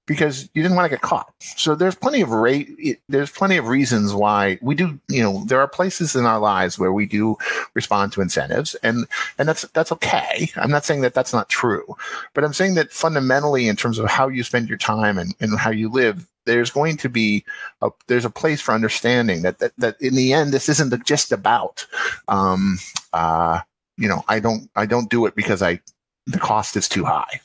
because 0.08 0.50
you 0.54 0.62
didn't 0.62 0.76
want 0.76 0.86
to 0.86 0.96
get 0.96 1.02
caught. 1.02 1.32
So 1.40 1.76
there's 1.76 1.96
plenty 1.96 2.22
of 2.22 2.32
rate. 2.32 3.00
There's 3.08 3.32
plenty 3.32 3.58
of 3.58 3.68
reasons 3.68 4.14
why 4.14 4.58
we 4.62 4.76
do. 4.76 5.00
You 5.08 5.24
know, 5.24 5.44
there 5.46 5.60
are 5.60 5.68
places 5.68 6.16
in 6.16 6.26
our 6.26 6.40
lives 6.40 6.80
where 6.80 6.92
we 6.92 7.06
do 7.06 7.38
respond 7.74 8.14
to 8.14 8.22
incentives, 8.22 8.76
and 8.76 9.08
and 9.38 9.48
that's 9.48 9.62
that's 9.74 9.92
okay. 9.94 10.50
I'm 10.56 10.72
not 10.72 10.86
saying 10.86 11.02
that 11.02 11.14
that's 11.14 11.34
not 11.34 11.50
true, 11.50 11.96
but 12.34 12.44
I'm 12.44 12.54
saying 12.54 12.76
that 12.76 12.92
fundamentally, 12.92 13.68
in 13.68 13.76
terms 13.76 14.00
of 14.00 14.10
how 14.10 14.28
you 14.28 14.44
spend 14.44 14.70
your 14.70 14.78
time 14.78 15.18
and, 15.18 15.36
and 15.40 15.58
how 15.58 15.72
you 15.72 15.90
live, 15.90 16.28
there's 16.46 16.72
going 16.72 16.98
to 16.98 17.10
be 17.10 17.46
a 17.82 17.90
there's 18.08 18.26
a 18.26 18.30
place 18.30 18.62
for 18.62 18.74
understanding 18.74 19.44
that 19.44 19.60
that, 19.60 19.74
that 19.78 20.02
in 20.02 20.16
the 20.16 20.34
end, 20.34 20.52
this 20.52 20.70
isn't 20.70 21.06
just 21.06 21.32
about. 21.32 21.86
Um, 22.28 22.80
uh, 23.14 23.62
you 23.98 24.08
know, 24.08 24.24
I 24.28 24.40
don't 24.40 24.70
I 24.76 24.86
don't 24.86 25.10
do 25.10 25.26
it 25.26 25.36
because 25.36 25.62
I 25.62 25.80
the 26.26 26.40
cost 26.40 26.76
is 26.76 26.90
too 26.90 27.06
high. 27.06 27.42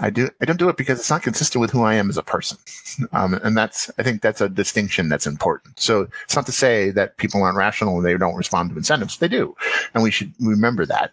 I 0.00 0.10
do 0.10 0.28
I 0.40 0.44
don't 0.44 0.58
do 0.58 0.68
it 0.68 0.76
because 0.76 0.98
it's 0.98 1.10
not 1.10 1.22
consistent 1.22 1.60
with 1.60 1.70
who 1.70 1.82
I 1.82 1.94
am 1.94 2.08
as 2.08 2.16
a 2.16 2.22
person, 2.22 2.58
um, 3.12 3.34
and 3.42 3.56
that's 3.56 3.90
I 3.98 4.02
think 4.02 4.22
that's 4.22 4.40
a 4.40 4.48
distinction 4.48 5.08
that's 5.08 5.26
important. 5.26 5.78
So 5.80 6.08
it's 6.24 6.36
not 6.36 6.46
to 6.46 6.52
say 6.52 6.90
that 6.90 7.16
people 7.16 7.42
aren't 7.42 7.56
rational 7.56 7.96
and 7.96 8.06
they 8.06 8.16
don't 8.16 8.36
respond 8.36 8.70
to 8.70 8.76
incentives. 8.76 9.18
They 9.18 9.28
do, 9.28 9.56
and 9.94 10.02
we 10.02 10.10
should 10.10 10.32
remember 10.40 10.86
that. 10.86 11.12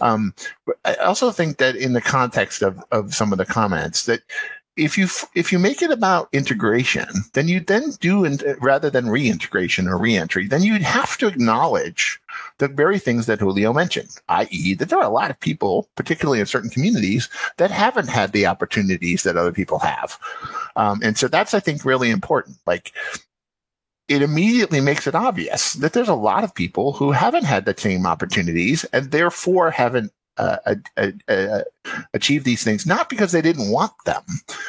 Um, 0.00 0.34
but 0.66 0.76
I 0.84 0.94
also 0.96 1.30
think 1.30 1.58
that 1.58 1.76
in 1.76 1.92
the 1.92 2.00
context 2.00 2.62
of 2.62 2.82
of 2.92 3.14
some 3.14 3.32
of 3.32 3.38
the 3.38 3.46
comments 3.46 4.06
that 4.06 4.22
if 4.80 4.96
you 4.96 5.06
if 5.34 5.52
you 5.52 5.58
make 5.58 5.82
it 5.82 5.90
about 5.90 6.28
integration, 6.32 7.06
then 7.34 7.48
you 7.48 7.60
then 7.60 7.90
do 8.00 8.24
rather 8.60 8.88
than 8.88 9.10
reintegration 9.10 9.86
or 9.86 9.98
reentry, 9.98 10.46
then 10.48 10.62
you'd 10.62 10.82
have 10.82 11.18
to 11.18 11.26
acknowledge 11.26 12.18
the 12.58 12.68
very 12.68 12.98
things 12.98 13.26
that 13.26 13.40
Julio 13.40 13.74
mentioned, 13.74 14.16
i.e., 14.30 14.74
that 14.74 14.88
there 14.88 14.98
are 14.98 15.04
a 15.04 15.10
lot 15.10 15.30
of 15.30 15.38
people, 15.38 15.88
particularly 15.96 16.40
in 16.40 16.46
certain 16.46 16.70
communities, 16.70 17.28
that 17.58 17.70
haven't 17.70 18.08
had 18.08 18.32
the 18.32 18.46
opportunities 18.46 19.22
that 19.22 19.36
other 19.36 19.52
people 19.52 19.78
have, 19.78 20.18
um, 20.76 21.00
and 21.02 21.18
so 21.18 21.28
that's 21.28 21.52
I 21.52 21.60
think 21.60 21.84
really 21.84 22.10
important. 22.10 22.56
Like 22.66 22.92
it 24.08 24.22
immediately 24.22 24.80
makes 24.80 25.06
it 25.06 25.14
obvious 25.14 25.74
that 25.74 25.92
there's 25.92 26.08
a 26.08 26.14
lot 26.14 26.42
of 26.42 26.54
people 26.54 26.94
who 26.94 27.12
haven't 27.12 27.44
had 27.44 27.64
the 27.64 27.74
same 27.76 28.06
opportunities 28.06 28.82
and 28.92 29.12
therefore 29.12 29.70
haven't 29.70 30.12
uh, 30.40 31.62
achieve 32.14 32.44
these 32.44 32.62
things, 32.62 32.86
not 32.86 33.08
because 33.08 33.32
they 33.32 33.42
didn't 33.42 33.70
want 33.70 33.92
them, 34.04 34.22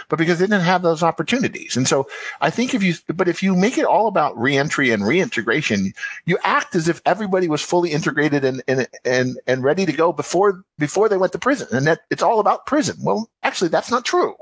but 0.09 0.19
because 0.19 0.39
they 0.39 0.45
didn't 0.45 0.61
have 0.61 0.81
those 0.81 1.03
opportunities. 1.03 1.77
And 1.77 1.87
so 1.87 2.07
I 2.41 2.49
think 2.49 2.73
if 2.73 2.83
you, 2.83 2.95
but 3.07 3.27
if 3.27 3.43
you 3.43 3.55
make 3.55 3.77
it 3.77 3.85
all 3.85 4.07
about 4.07 4.37
reentry 4.37 4.91
and 4.91 5.05
reintegration, 5.05 5.93
you 6.25 6.37
act 6.43 6.75
as 6.75 6.87
if 6.87 7.01
everybody 7.05 7.47
was 7.47 7.61
fully 7.61 7.91
integrated 7.91 8.43
and, 8.43 8.63
and, 8.67 8.87
and, 9.05 9.39
and 9.47 9.63
ready 9.63 9.85
to 9.85 9.91
go 9.91 10.11
before, 10.11 10.63
before 10.77 11.09
they 11.09 11.17
went 11.17 11.31
to 11.33 11.39
prison 11.39 11.67
and 11.71 11.85
that 11.87 12.01
it's 12.09 12.23
all 12.23 12.39
about 12.39 12.65
prison. 12.65 12.97
Well, 13.01 13.29
actually, 13.43 13.69
that's 13.69 13.91
not 13.91 14.05
true. 14.05 14.35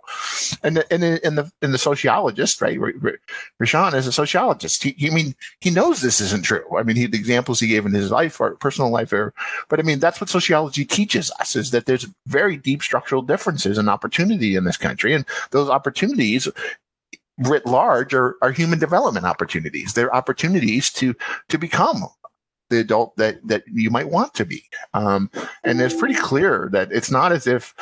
And 0.63 0.83
and 0.89 1.03
the, 1.03 1.19
and 1.23 1.37
the, 1.37 1.51
and 1.61 1.73
the 1.73 1.77
sociologist, 1.77 2.61
right? 2.61 2.79
Rashawn 3.61 3.93
is 3.93 4.07
a 4.07 4.11
sociologist. 4.11 4.83
He, 4.83 4.91
he, 4.97 5.09
I 5.09 5.13
mean, 5.13 5.35
he 5.59 5.69
knows 5.69 6.01
this 6.01 6.21
isn't 6.21 6.45
true. 6.45 6.65
I 6.77 6.83
mean, 6.83 6.95
he, 6.95 7.07
the 7.07 7.17
examples 7.17 7.59
he 7.59 7.67
gave 7.67 7.85
in 7.85 7.93
his 7.93 8.11
life 8.11 8.39
or 8.39 8.55
personal 8.55 8.89
life 8.89 9.11
are, 9.13 9.33
but 9.67 9.79
I 9.79 9.83
mean, 9.83 9.99
that's 9.99 10.21
what 10.21 10.29
sociology 10.29 10.85
teaches 10.85 11.18
us 11.39 11.55
is 11.55 11.71
that 11.71 11.85
there's 11.85 12.07
very 12.27 12.57
deep 12.57 12.81
structural 12.81 13.21
differences 13.21 13.77
and 13.77 13.89
opportunity 13.89 14.55
in 14.55 14.63
this 14.63 14.77
country. 14.77 15.13
And 15.13 15.25
those 15.51 15.69
opportunities 15.69 16.47
writ 17.39 17.65
large 17.65 18.13
are, 18.13 18.35
are 18.41 18.51
human 18.51 18.79
development 18.79 19.25
opportunities. 19.25 19.93
They're 19.93 20.15
opportunities 20.15 20.89
to 20.93 21.15
to 21.49 21.57
become 21.57 22.05
the 22.69 22.79
adult 22.79 23.15
that 23.17 23.45
that 23.47 23.63
you 23.67 23.89
might 23.89 24.09
want 24.09 24.33
to 24.35 24.45
be. 24.45 24.63
Um, 24.93 25.29
and 25.63 25.81
it's 25.81 25.95
pretty 25.95 26.15
clear 26.15 26.69
that 26.71 26.91
it's 26.91 27.11
not 27.11 27.31
as 27.31 27.47
if 27.47 27.73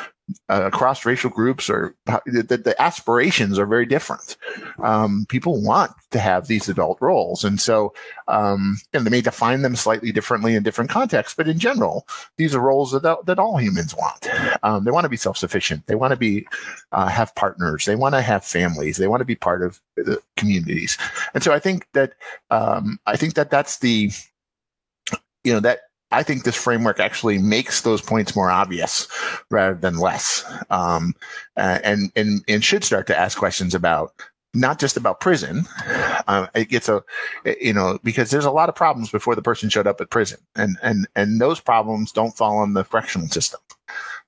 uh, 0.48 0.62
across 0.66 1.04
racial 1.04 1.30
groups 1.30 1.70
or 1.70 1.94
the, 2.06 2.42
the, 2.64 2.74
aspirations 2.78 3.58
are 3.58 3.66
very 3.66 3.86
different. 3.86 4.36
Um, 4.82 5.26
people 5.28 5.62
want 5.62 5.92
to 6.10 6.18
have 6.18 6.46
these 6.46 6.68
adult 6.68 6.98
roles, 7.00 7.44
and 7.44 7.60
so 7.60 7.94
um, 8.28 8.76
and 8.92 9.06
they 9.06 9.10
may 9.10 9.20
define 9.20 9.62
them 9.62 9.76
slightly 9.76 10.12
differently 10.12 10.54
in 10.54 10.62
different 10.62 10.90
contexts. 10.90 11.34
But 11.36 11.48
in 11.48 11.58
general, 11.58 12.06
these 12.36 12.54
are 12.54 12.60
roles 12.60 12.92
that 12.92 13.02
that 13.24 13.38
all 13.38 13.56
humans 13.56 13.94
want. 13.94 14.28
Um, 14.62 14.84
they 14.84 14.90
want 14.90 15.04
to 15.04 15.10
be 15.10 15.16
self 15.16 15.36
sufficient. 15.36 15.86
They 15.86 15.94
want 15.94 16.12
to 16.12 16.16
be 16.16 16.46
uh, 16.92 17.08
have 17.08 17.34
partners. 17.34 17.84
They 17.84 17.96
want 17.96 18.14
to 18.14 18.22
have 18.22 18.44
families. 18.44 18.96
They 18.96 19.08
want 19.08 19.20
to 19.20 19.26
be 19.26 19.36
part 19.36 19.62
of 19.62 19.80
the 19.96 20.20
communities. 20.36 20.98
And 21.34 21.42
so 21.42 21.52
I 21.52 21.58
think 21.58 21.86
that 21.94 22.12
um, 22.50 22.98
I 23.06 23.16
think 23.16 23.34
that 23.34 23.50
that's 23.50 23.78
the 23.78 24.10
you 25.44 25.52
know 25.52 25.60
that 25.60 25.80
I 26.10 26.22
think 26.22 26.44
this 26.44 26.56
framework 26.56 27.00
actually 27.00 27.38
makes 27.38 27.82
those 27.82 28.00
points 28.00 28.34
more 28.34 28.50
obvious 28.50 29.08
rather 29.50 29.74
than 29.74 29.98
less, 29.98 30.44
um, 30.70 31.14
and 31.56 32.10
and 32.16 32.42
and 32.48 32.64
should 32.64 32.84
start 32.84 33.06
to 33.08 33.18
ask 33.18 33.36
questions 33.36 33.74
about 33.74 34.12
not 34.54 34.78
just 34.78 34.96
about 34.96 35.20
prison. 35.20 35.66
Uh, 36.26 36.46
it 36.54 36.68
gets 36.68 36.88
a, 36.88 37.02
you 37.60 37.72
know, 37.72 37.98
because 38.02 38.30
there's 38.30 38.44
a 38.44 38.50
lot 38.50 38.68
of 38.68 38.74
problems 38.74 39.10
before 39.10 39.34
the 39.34 39.42
person 39.42 39.68
showed 39.68 39.86
up 39.86 40.00
at 40.00 40.10
prison, 40.10 40.38
and 40.56 40.78
and 40.82 41.06
and 41.14 41.40
those 41.40 41.60
problems 41.60 42.12
don't 42.12 42.36
fall 42.36 42.58
on 42.58 42.72
the 42.72 42.84
correctional 42.84 43.28
system. 43.28 43.60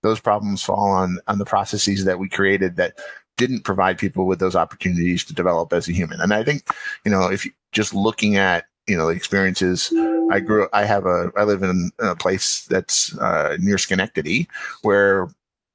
Those 0.02 0.20
problems 0.20 0.62
fall 0.62 0.90
on 0.90 1.18
on 1.28 1.38
the 1.38 1.44
processes 1.44 2.04
that 2.04 2.18
we 2.18 2.28
created 2.28 2.76
that 2.76 2.98
didn't 3.36 3.64
provide 3.64 3.96
people 3.96 4.26
with 4.26 4.38
those 4.38 4.54
opportunities 4.54 5.24
to 5.24 5.34
develop 5.34 5.72
as 5.72 5.88
a 5.88 5.92
human. 5.92 6.20
And 6.20 6.34
I 6.34 6.44
think, 6.44 6.68
you 7.06 7.10
know, 7.10 7.30
if 7.30 7.46
just 7.72 7.94
looking 7.94 8.36
at 8.36 8.66
you 8.90 8.96
know 8.96 9.06
the 9.06 9.14
experiences. 9.14 9.92
I 10.30 10.40
grew 10.40 10.68
i 10.72 10.84
have 10.84 11.06
a 11.06 11.32
i 11.36 11.42
live 11.44 11.62
in 11.62 11.90
a 11.98 12.14
place 12.14 12.66
that's 12.66 13.16
uh, 13.18 13.56
near 13.60 13.78
schenectady 13.78 14.48
where 14.82 15.28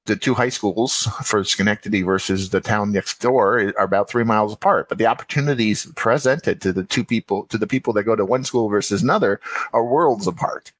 the 0.05 0.15
two 0.15 0.33
high 0.33 0.49
schools 0.49 1.07
for 1.23 1.43
Schenectady 1.43 2.03
versus 2.03 2.49
the 2.49 2.61
town 2.61 2.91
next 2.91 3.19
door 3.19 3.73
are 3.77 3.83
about 3.83 4.09
three 4.09 4.23
miles 4.23 4.53
apart, 4.53 4.87
but 4.87 4.97
the 4.97 5.07
opportunities 5.07 5.87
presented 5.95 6.61
to 6.61 6.71
the 6.71 6.83
two 6.83 7.03
people, 7.03 7.45
to 7.47 7.57
the 7.57 7.67
people 7.67 7.91
that 7.93 8.03
go 8.03 8.15
to 8.15 8.25
one 8.25 8.43
school 8.43 8.69
versus 8.69 9.01
another 9.01 9.39
are 9.73 9.83
worlds 9.83 10.27
apart. 10.27 10.71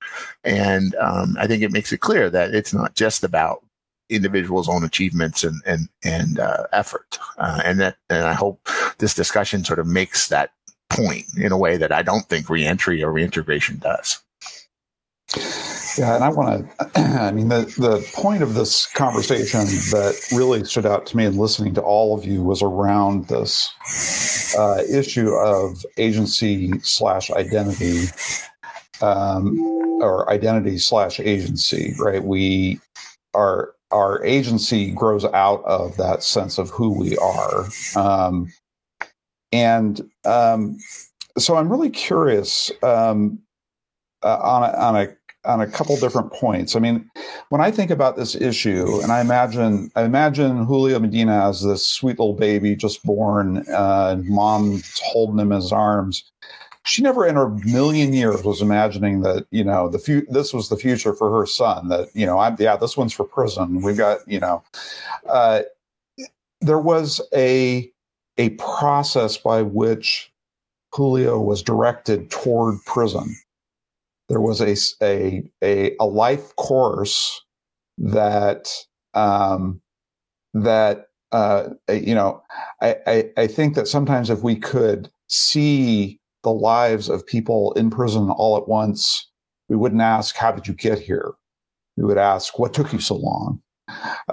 And 0.44 0.96
um, 0.96 1.36
I 1.40 1.48
think 1.48 1.64
it 1.64 1.72
makes 1.72 1.92
it 1.92 2.00
clear 2.02 2.30
that 2.30 2.54
it's 2.54 2.74
not 2.74 2.96
just 2.96 3.24
about 3.24 3.64
individuals' 4.10 4.70
own 4.70 4.84
achievements 4.84 5.44
and 5.44 5.62
and 5.66 5.90
and 6.04 6.40
uh, 6.40 6.68
effort, 6.72 7.18
uh, 7.38 7.62
and 7.66 7.80
that 7.80 7.98
and 8.10 8.26
I 8.26 8.34
hope 8.34 8.70
this 9.00 9.16
discussion 9.16 9.64
sort 9.64 9.80
of 9.80 9.88
makes 9.88 10.28
that 10.28 10.52
point 10.90 11.26
in 11.38 11.52
a 11.52 11.58
way 11.58 11.78
that 11.78 11.92
I 11.92 12.02
don't 12.02 12.28
think 12.28 12.50
reentry 12.50 13.04
or 13.04 13.12
reintegration 13.12 13.78
does. 13.78 14.22
Yeah, 15.98 16.16
and 16.16 16.24
I 16.24 16.30
want 16.30 16.68
to. 16.80 17.00
I 17.00 17.32
mean, 17.32 17.50
the 17.50 17.62
the 17.78 18.08
point 18.14 18.44
of 18.44 18.54
this 18.54 18.86
conversation 18.86 19.66
that 19.92 20.16
really 20.34 20.64
stood 20.66 20.86
out 20.86 21.06
to 21.08 21.18
me 21.18 21.26
in 21.26 21.38
listening 21.38 21.74
to 21.76 21.82
all 21.82 22.18
of 22.18 22.26
you 22.26 22.44
was 22.44 22.62
around 22.62 23.28
this 23.28 23.70
uh, 24.58 24.84
issue 24.90 25.30
of 25.30 25.86
agency 25.98 26.74
slash 26.82 27.32
identity, 27.32 28.08
um, 29.02 29.60
or 30.02 30.30
identity 30.30 30.78
slash 30.78 31.20
agency. 31.20 31.96
Right? 31.98 32.24
We 32.24 32.80
our 33.34 33.74
our 33.92 34.24
agency 34.26 34.92
grows 34.92 35.26
out 35.26 35.64
of 35.64 35.96
that 35.98 36.24
sense 36.24 36.58
of 36.58 36.70
who 36.70 36.92
we 36.92 37.18
are. 37.18 37.66
Um, 37.96 38.52
and 39.52 40.02
um, 40.26 40.78
so 41.38 41.56
I'm 41.56 41.70
really 41.70 41.90
curious 41.90 42.72
um, 42.84 43.40
uh, 44.24 44.40
on 44.42 44.64
a, 44.64 44.78
on 44.78 44.96
a 44.96 45.16
on 45.46 45.62
a 45.62 45.68
couple 45.68 45.96
different 45.98 46.32
points. 46.34 46.76
I 46.76 46.80
mean, 46.80 47.10
when 47.50 47.62
I 47.62 47.72
think 47.72 47.92
about 47.92 48.16
this 48.16 48.36
issue, 48.36 49.00
and 49.02 49.12
I 49.12 49.22
imagine 49.22 49.92
I 49.96 50.04
imagine 50.04 50.66
Julio 50.66 51.00
Medina 51.00 51.48
as 51.48 51.64
this 51.64 51.88
sweet 51.88 52.20
little 52.20 52.34
baby 52.34 52.76
just 52.76 53.04
born, 53.04 53.64
uh, 53.72 54.10
and 54.12 54.28
mom 54.28 54.82
holding 55.04 55.40
him 55.40 55.52
in 55.52 55.62
his 55.62 55.72
arms. 55.72 56.24
She 56.84 57.02
never 57.02 57.26
in 57.26 57.36
her 57.36 57.50
million 57.50 58.14
years 58.14 58.44
was 58.44 58.62
imagining 58.62 59.22
that 59.22 59.48
you 59.52 59.64
know 59.64 59.90
the 59.90 60.00
fu- 60.00 60.26
this 60.30 60.54
was 60.54 60.70
the 60.70 60.78
future 60.78 61.14
for 61.14 61.36
her 61.40 61.46
son. 61.46 61.88
That 61.90 62.10
you 62.14 62.26
know, 62.26 62.40
I'm 62.40 62.56
yeah, 62.60 62.76
this 62.76 62.98
one's 62.98 63.14
for 63.14 63.26
prison. 63.26 63.82
We've 63.82 63.98
got 63.98 64.20
you 64.28 64.40
know, 64.40 64.64
uh, 65.28 65.62
there 66.62 66.80
was 66.80 67.22
a 67.34 67.92
a 68.38 68.50
process 68.52 69.38
by 69.38 69.62
which 69.62 70.32
Julio 70.94 71.40
was 71.40 71.62
directed 71.62 72.30
toward 72.30 72.84
prison. 72.86 73.36
There 74.30 74.42
was 74.42 74.62
a 74.62 74.76
a 75.04 75.44
a, 75.64 75.96
a 76.00 76.06
life 76.06 76.56
course 76.56 77.42
that 77.98 78.70
um, 79.14 79.82
that 80.54 81.08
uh, 81.32 81.70
you 81.90 82.16
know 82.16 82.42
I, 82.82 82.96
I 83.06 83.30
I 83.38 83.48
think 83.48 83.76
that 83.76 83.88
sometimes 83.88 84.30
if 84.30 84.42
we 84.42 84.56
could 84.56 85.10
see 85.28 86.20
the 86.44 86.52
lives 86.52 87.10
of 87.10 87.26
people 87.26 87.74
in 87.74 87.90
prison 87.90 88.30
all 88.30 88.58
at 88.58 88.68
once, 88.68 89.30
we 89.68 89.76
wouldn't 89.76 90.02
ask 90.02 90.36
how 90.36 90.52
did 90.52 90.68
you 90.68 90.74
get 90.74 91.00
here. 91.00 91.34
We 91.98 92.04
would 92.04 92.18
ask 92.18 92.58
what 92.60 92.74
took 92.74 92.94
you 92.94 93.00
so 93.00 93.16
long 93.16 93.62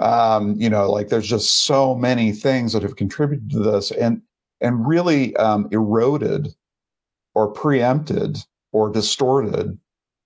um, 0.01 0.55
you 0.57 0.69
know, 0.69 0.91
like 0.91 1.09
there's 1.09 1.27
just 1.27 1.65
so 1.65 1.95
many 1.95 2.31
things 2.31 2.73
that 2.73 2.83
have 2.83 2.95
contributed 2.95 3.49
to 3.51 3.59
this 3.59 3.91
and 3.91 4.21
and 4.61 4.87
really 4.87 5.35
um, 5.35 5.67
eroded 5.71 6.47
or 7.35 7.51
preempted 7.51 8.37
or 8.71 8.89
distorted 8.89 9.77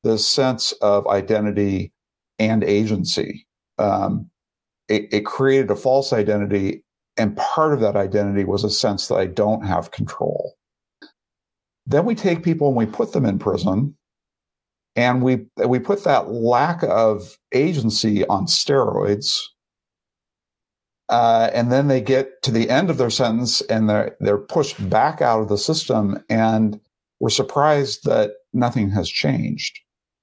this 0.04 0.28
sense 0.28 0.72
of 0.74 1.08
identity 1.08 1.92
and 2.40 2.64
agency. 2.64 3.48
Um, 3.78 4.30
it, 4.88 5.12
it 5.12 5.26
created 5.26 5.70
a 5.72 5.76
false 5.76 6.14
identity, 6.14 6.84
and 7.18 7.36
part 7.36 7.74
of 7.74 7.82
that 7.82 7.96
identity 7.96 8.46
was 8.46 8.64
a 8.64 8.70
sense 8.70 9.08
that 9.08 9.16
I 9.16 9.26
don't 9.26 9.66
have 9.66 9.92
control. 9.92 10.56
Then 11.86 12.06
we 12.06 12.16
take 12.16 12.44
people 12.44 12.68
and 12.68 12.78
we 12.78 12.86
put 12.86 13.14
them 13.14 13.26
in 13.26 13.40
prison 13.40 13.97
and 14.98 15.22
we 15.22 15.46
we 15.66 15.80
put 15.80 16.04
that 16.04 16.30
lack 16.32 16.84
of 16.84 17.38
agency 17.54 18.26
on 18.26 18.48
steroids 18.48 19.40
uh, 21.10 21.50
and 21.54 21.72
then 21.72 21.88
they 21.88 22.02
get 22.02 22.42
to 22.44 22.52
the 22.52 22.70
end 22.70 22.90
of 22.90 22.98
their 22.98 23.10
sentence 23.10 23.62
and 23.62 23.90
they're 23.90 24.18
they're 24.20 24.38
pushed 24.38 24.90
back 24.90 25.22
out 25.22 25.40
of 25.40 25.48
the 25.48 25.58
system 25.58 26.22
and 26.30 26.82
we're 27.20 27.30
surprised 27.30 28.04
that 28.04 28.32
nothing 28.54 28.90
has 28.90 29.10
changed 29.10 29.80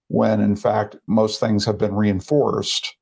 when 0.09 0.41
in 0.41 0.57
fact 0.57 0.97
most 1.07 1.41
things 1.41 1.65
have 1.65 1.79
been 1.79 1.95
reinforced 1.95 2.95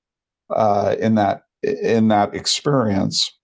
uh, 0.54 0.94
in 1.00 1.16
that 1.16 1.42
in 1.62 2.08
that 2.08 2.34
experience. 2.34 3.36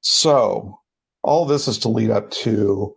So 0.00 0.78
all 1.22 1.44
this 1.44 1.68
is 1.68 1.78
to 1.78 1.88
lead 1.88 2.10
up 2.10 2.30
to 2.30 2.94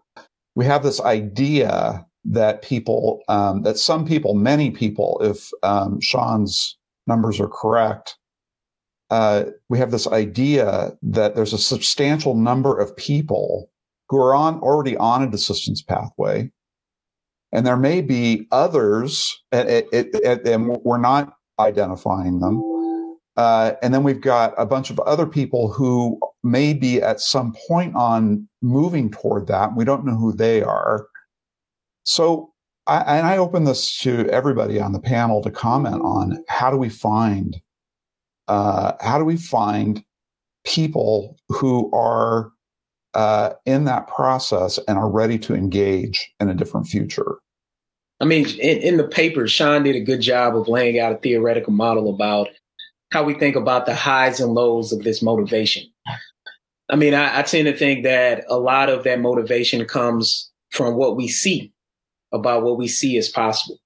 we 0.55 0.65
have 0.65 0.81
this 0.81 0.99
idea 1.01 2.06
that 2.29 2.61
people, 2.61 3.21
um, 3.29 3.63
that 3.63 3.77
some 3.77 4.05
people, 4.05 4.33
many 4.33 4.71
people, 4.71 5.19
if 5.21 5.49
um, 5.63 5.99
Shawn's 6.01 6.77
numbers 7.07 7.39
are 7.39 7.47
correct, 7.47 8.17
uh, 9.09 9.45
we 9.69 9.79
have 9.79 9.91
this 9.91 10.07
idea 10.07 10.91
that 11.01 11.35
there's 11.35 11.53
a 11.53 11.57
substantial 11.57 12.35
number 12.35 12.77
of 12.77 12.95
people 12.97 13.69
who 14.09 14.17
are 14.17 14.35
on 14.35 14.59
already 14.59 14.97
on 14.97 15.23
a 15.23 15.29
assistance 15.29 15.81
pathway, 15.81 16.51
and 17.53 17.65
there 17.65 17.77
may 17.77 18.01
be 18.01 18.47
others, 18.51 19.33
and, 19.51 19.69
it, 19.69 19.87
it, 19.93 20.45
and 20.45 20.77
we're 20.83 20.97
not 20.97 21.33
identifying 21.59 22.39
them. 22.39 22.61
Uh, 23.37 23.73
and 23.81 23.93
then 23.93 24.03
we've 24.03 24.21
got 24.21 24.53
a 24.57 24.65
bunch 24.65 24.89
of 24.89 24.99
other 25.01 25.27
people 25.27 25.71
who 25.71 26.19
may 26.43 26.73
be 26.73 27.01
at 27.01 27.19
some 27.19 27.53
point 27.67 27.95
on 27.95 28.47
moving 28.61 29.11
toward 29.11 29.47
that. 29.47 29.75
We 29.75 29.85
don't 29.85 30.05
know 30.05 30.15
who 30.15 30.33
they 30.33 30.61
are. 30.63 31.07
So, 32.07 32.53
I, 32.87 33.17
and 33.17 33.27
I 33.27 33.35
open 33.35 33.65
this 33.65 33.99
to 33.99 34.29
everybody 34.29 34.79
on 34.79 34.93
the 34.93 34.99
panel 34.99 35.41
to 35.41 35.51
comment 35.51 36.01
on 36.01 36.41
how 36.47 36.71
do 36.71 36.77
we 36.77 36.87
find, 36.87 37.57
uh, 38.47 38.93
how 39.01 39.19
do 39.19 39.25
we 39.25 39.35
find 39.35 40.05
people 40.65 41.37
who 41.49 41.91
are 41.93 42.51
uh, 43.13 43.51
in 43.65 43.83
that 43.83 44.07
process 44.07 44.79
and 44.87 44.97
are 44.97 45.09
ready 45.09 45.37
to 45.39 45.53
engage 45.53 46.31
in 46.39 46.47
a 46.47 46.53
different 46.53 46.87
future? 46.87 47.39
I 48.21 48.25
mean, 48.25 48.47
in, 48.51 48.77
in, 48.77 48.97
the 48.97 49.07
paper, 49.07 49.45
Shawn 49.45 49.83
did 49.83 49.97
a 49.97 49.99
good 49.99 50.21
job 50.21 50.55
of 50.55 50.69
laying 50.69 50.97
out 50.97 51.11
a 51.11 51.17
theoretical 51.17 51.73
model 51.73 52.09
about 52.09 52.47
how 53.11 53.23
we 53.25 53.33
think 53.33 53.57
about 53.57 53.85
the 53.85 53.93
highs 53.93 54.39
and 54.39 54.53
lows 54.53 54.93
of 54.93 55.03
this 55.03 55.21
motivation. 55.21 55.83
I 56.87 56.95
mean, 56.95 57.13
I, 57.13 57.39
I 57.39 57.41
tend 57.41 57.65
to 57.65 57.75
think 57.75 58.05
that 58.05 58.45
a 58.47 58.57
lot 58.57 58.87
of 58.87 59.03
that 59.03 59.19
motivation 59.19 59.83
comes 59.83 60.49
from 60.69 60.95
what 60.95 61.17
we 61.17 61.27
see 61.27 61.73
about 62.33 62.63
what 62.63 62.77
we 62.77 62.87
see 62.87 63.17
as 63.17 63.29
possible. 63.29 63.79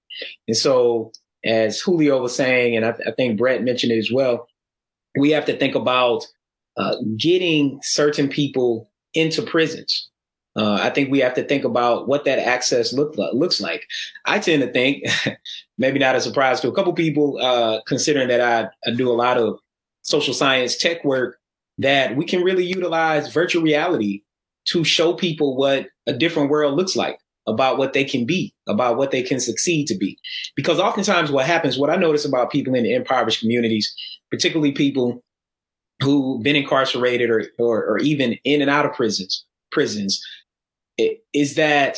And 0.47 0.57
so, 0.57 1.11
as 1.43 1.79
Julio 1.79 2.21
was 2.21 2.35
saying, 2.35 2.75
and 2.75 2.85
I, 2.85 2.93
I 3.07 3.11
think 3.11 3.37
Bret 3.37 3.63
mentioned 3.63 3.91
it 3.91 3.97
as 3.97 4.11
well, 4.11 4.47
we 5.17 5.31
have 5.31 5.45
to 5.45 5.57
think 5.57 5.75
about 5.75 6.25
uh, 6.77 6.95
getting 7.17 7.79
certain 7.83 8.27
people 8.27 8.89
into 9.13 9.41
prisons. 9.41 10.09
Uh, 10.55 10.73
I 10.81 10.89
think 10.89 11.09
we 11.09 11.19
have 11.19 11.33
to 11.35 11.43
think 11.43 11.63
about 11.63 12.07
what 12.07 12.25
that 12.25 12.39
access 12.39 12.91
look, 12.91 13.15
looks 13.15 13.61
like. 13.61 13.85
I 14.25 14.39
tend 14.39 14.61
to 14.61 14.71
think, 14.71 15.05
maybe 15.77 15.97
not 15.97 16.15
a 16.15 16.21
surprise 16.21 16.59
to 16.61 16.67
a 16.67 16.73
couple 16.73 16.93
people, 16.93 17.37
uh, 17.41 17.81
considering 17.87 18.27
that 18.27 18.41
I, 18.41 18.89
I 18.89 18.93
do 18.93 19.09
a 19.09 19.13
lot 19.13 19.37
of 19.37 19.59
social 20.01 20.33
science 20.33 20.77
tech 20.77 21.03
work, 21.05 21.37
that 21.77 22.17
we 22.17 22.25
can 22.25 22.43
really 22.43 22.65
utilize 22.65 23.31
virtual 23.31 23.63
reality 23.63 24.23
to 24.65 24.83
show 24.83 25.13
people 25.13 25.55
what 25.55 25.87
a 26.05 26.13
different 26.13 26.49
world 26.49 26.75
looks 26.75 26.95
like 26.95 27.17
about 27.47 27.77
what 27.77 27.93
they 27.93 28.03
can 28.03 28.25
be, 28.25 28.53
about 28.67 28.97
what 28.97 29.11
they 29.11 29.23
can 29.23 29.39
succeed 29.39 29.87
to 29.87 29.97
be. 29.97 30.17
Because 30.55 30.79
oftentimes 30.79 31.31
what 31.31 31.45
happens, 31.45 31.77
what 31.77 31.89
I 31.89 31.95
notice 31.95 32.25
about 32.25 32.51
people 32.51 32.75
in 32.75 32.83
the 32.83 32.93
impoverished 32.93 33.39
communities, 33.39 33.93
particularly 34.29 34.71
people 34.71 35.23
who've 36.01 36.41
been 36.41 36.55
incarcerated 36.55 37.29
or, 37.29 37.45
or, 37.59 37.85
or 37.85 37.99
even 37.99 38.37
in 38.43 38.61
and 38.61 38.69
out 38.69 38.85
of 38.85 38.93
prisons, 38.93 39.45
prisons, 39.71 40.21
is 41.33 41.55
that 41.55 41.97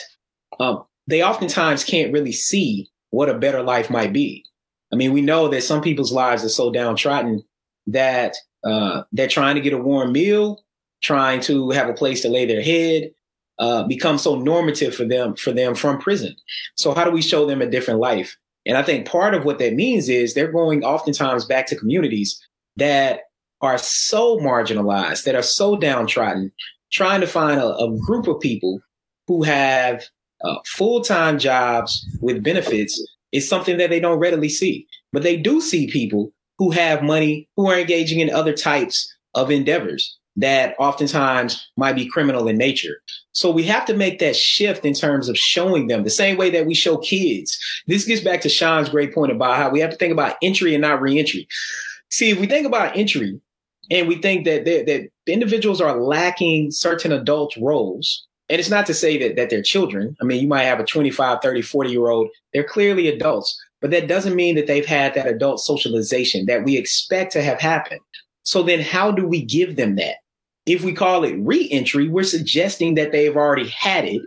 um, 0.59 0.83
they 1.07 1.23
oftentimes 1.23 1.83
can't 1.83 2.13
really 2.13 2.31
see 2.31 2.89
what 3.09 3.29
a 3.29 3.37
better 3.37 3.61
life 3.61 3.89
might 3.89 4.13
be. 4.13 4.43
I 4.91 4.95
mean, 4.95 5.11
we 5.11 5.21
know 5.21 5.47
that 5.47 5.63
some 5.63 5.81
people's 5.81 6.11
lives 6.11 6.43
are 6.43 6.49
so 6.49 6.71
downtrodden 6.71 7.43
that 7.87 8.35
uh, 8.63 9.03
they're 9.11 9.27
trying 9.27 9.55
to 9.55 9.61
get 9.61 9.73
a 9.73 9.77
warm 9.77 10.11
meal, 10.11 10.63
trying 11.01 11.41
to 11.41 11.71
have 11.71 11.89
a 11.89 11.93
place 11.93 12.21
to 12.21 12.29
lay 12.29 12.45
their 12.45 12.61
head, 12.61 13.11
uh, 13.59 13.83
become 13.83 14.17
so 14.17 14.35
normative 14.35 14.95
for 14.95 15.05
them 15.05 15.35
for 15.35 15.51
them 15.51 15.75
from 15.75 15.99
prison. 15.99 16.35
So 16.75 16.93
how 16.93 17.03
do 17.03 17.11
we 17.11 17.21
show 17.21 17.45
them 17.45 17.61
a 17.61 17.69
different 17.69 17.99
life? 17.99 18.35
And 18.65 18.77
I 18.77 18.83
think 18.83 19.07
part 19.07 19.33
of 19.33 19.45
what 19.45 19.59
that 19.59 19.73
means 19.73 20.09
is 20.09 20.33
they're 20.33 20.51
going 20.51 20.83
oftentimes 20.83 21.45
back 21.45 21.67
to 21.67 21.75
communities 21.75 22.39
that 22.77 23.21
are 23.61 23.77
so 23.77 24.37
marginalized, 24.37 25.23
that 25.23 25.35
are 25.35 25.43
so 25.43 25.75
downtrodden, 25.75 26.51
trying 26.91 27.21
to 27.21 27.27
find 27.27 27.59
a, 27.59 27.75
a 27.75 27.97
group 28.05 28.27
of 28.27 28.39
people 28.39 28.79
who 29.27 29.43
have 29.43 30.03
uh, 30.43 30.55
full 30.65 31.01
time 31.01 31.39
jobs 31.39 32.05
with 32.21 32.43
benefits 32.43 33.01
is 33.31 33.47
something 33.47 33.77
that 33.77 33.89
they 33.89 33.99
don't 33.99 34.19
readily 34.19 34.49
see. 34.49 34.87
But 35.11 35.23
they 35.23 35.37
do 35.37 35.61
see 35.61 35.89
people 35.89 36.31
who 36.57 36.71
have 36.71 37.03
money 37.03 37.49
who 37.55 37.69
are 37.69 37.79
engaging 37.79 38.19
in 38.19 38.29
other 38.29 38.53
types 38.53 39.13
of 39.33 39.51
endeavors 39.51 40.17
that 40.35 40.75
oftentimes 40.79 41.69
might 41.77 41.95
be 41.95 42.07
criminal 42.07 42.47
in 42.47 42.57
nature. 42.57 43.01
So 43.33 43.51
we 43.51 43.63
have 43.63 43.85
to 43.85 43.95
make 43.95 44.19
that 44.19 44.35
shift 44.35 44.85
in 44.85 44.93
terms 44.93 45.29
of 45.29 45.37
showing 45.37 45.87
them 45.87 46.03
the 46.03 46.09
same 46.09 46.37
way 46.37 46.49
that 46.51 46.65
we 46.65 46.73
show 46.73 46.97
kids. 46.97 47.57
This 47.87 48.05
gets 48.05 48.21
back 48.21 48.41
to 48.41 48.49
Shawn's 48.49 48.89
great 48.89 49.13
point 49.13 49.31
about 49.31 49.57
how 49.57 49.69
we 49.69 49.79
have 49.79 49.91
to 49.91 49.97
think 49.97 50.13
about 50.13 50.37
entry 50.41 50.73
and 50.73 50.81
not 50.81 51.01
reentry. 51.01 51.47
See, 52.09 52.29
if 52.29 52.39
we 52.39 52.47
think 52.47 52.65
about 52.65 52.95
entry 52.97 53.39
and 53.91 54.07
we 54.07 54.15
think 54.15 54.45
that 54.45 54.65
that 54.65 55.09
individuals 55.27 55.81
are 55.81 55.99
lacking 55.99 56.71
certain 56.71 57.11
adult 57.11 57.55
roles, 57.57 58.25
and 58.49 58.59
it's 58.59 58.69
not 58.69 58.85
to 58.87 58.93
say 58.93 59.17
that, 59.19 59.35
that 59.35 59.49
they're 59.49 59.61
children. 59.61 60.15
I 60.21 60.25
mean, 60.25 60.41
you 60.41 60.47
might 60.47 60.63
have 60.63 60.79
a 60.79 60.85
25, 60.85 61.39
30, 61.41 61.61
40 61.61 61.89
year 61.89 62.09
old. 62.09 62.29
They're 62.53 62.63
clearly 62.63 63.07
adults, 63.07 63.59
but 63.81 63.91
that 63.91 64.07
doesn't 64.07 64.35
mean 64.35 64.55
that 64.55 64.67
they've 64.67 64.85
had 64.85 65.13
that 65.13 65.27
adult 65.27 65.59
socialization 65.59 66.45
that 66.47 66.63
we 66.63 66.77
expect 66.77 67.33
to 67.33 67.41
have 67.41 67.59
happened. 67.59 68.01
So 68.43 68.61
then 68.61 68.81
how 68.81 69.11
do 69.11 69.25
we 69.25 69.43
give 69.43 69.75
them 69.75 69.95
that? 69.95 70.17
If 70.65 70.83
we 70.83 70.93
call 70.93 71.23
it 71.23 71.37
reentry, 71.39 72.07
we're 72.07 72.23
suggesting 72.23 72.95
that 72.95 73.11
they've 73.11 73.35
already 73.35 73.67
had 73.67 74.05
it 74.05 74.21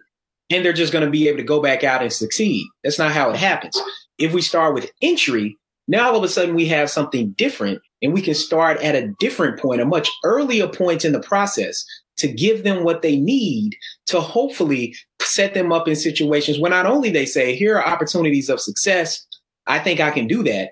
and 0.51 0.65
they're 0.65 0.73
just 0.73 0.93
going 0.93 1.05
to 1.05 1.11
be 1.11 1.29
able 1.29 1.39
to 1.39 1.45
go 1.45 1.63
back 1.63 1.83
out 1.83 2.03
and 2.03 2.13
succeed. 2.13 2.67
That's 2.85 2.99
not 2.99 3.13
how 3.13 3.31
it 3.31 3.37
happens. 3.37 3.81
If 4.19 4.33
we 4.33 4.43
start 4.43 4.75
with 4.75 4.91
entry, 5.03 5.57
now 5.89 6.11
all 6.11 6.17
of 6.17 6.25
a 6.25 6.29
sudden 6.29 6.55
we 6.55 6.67
have 6.67 6.91
something 6.91 7.33
different 7.33 7.81
and 8.03 8.13
we 8.13 8.21
can 8.21 8.35
start 8.35 8.83
at 8.83 8.95
a 8.95 9.09
different 9.19 9.59
point, 9.59 9.81
a 9.81 9.87
much 9.87 10.11
earlier 10.25 10.69
point 10.69 11.05
in 11.05 11.13
the 11.13 11.21
process 11.21 11.85
to 12.19 12.29
give 12.29 12.65
them 12.65 12.85
what 12.85 13.03
they 13.03 13.17
need 13.17 13.77
to 14.07 14.21
hopefully 14.21 14.95
set 15.21 15.55
them 15.55 15.73
up 15.73 15.87
in 15.89 15.97
situations 15.97 16.59
where 16.59 16.71
not 16.71 16.87
only 16.87 17.11
they 17.11 17.27
say, 17.27 17.55
here 17.55 17.77
are 17.77 17.87
opportunities 17.87 18.49
of 18.49 18.61
success. 18.61 19.27
I 19.67 19.79
think 19.79 20.01
I 20.01 20.11
can 20.11 20.27
do 20.27 20.43
that. 20.45 20.71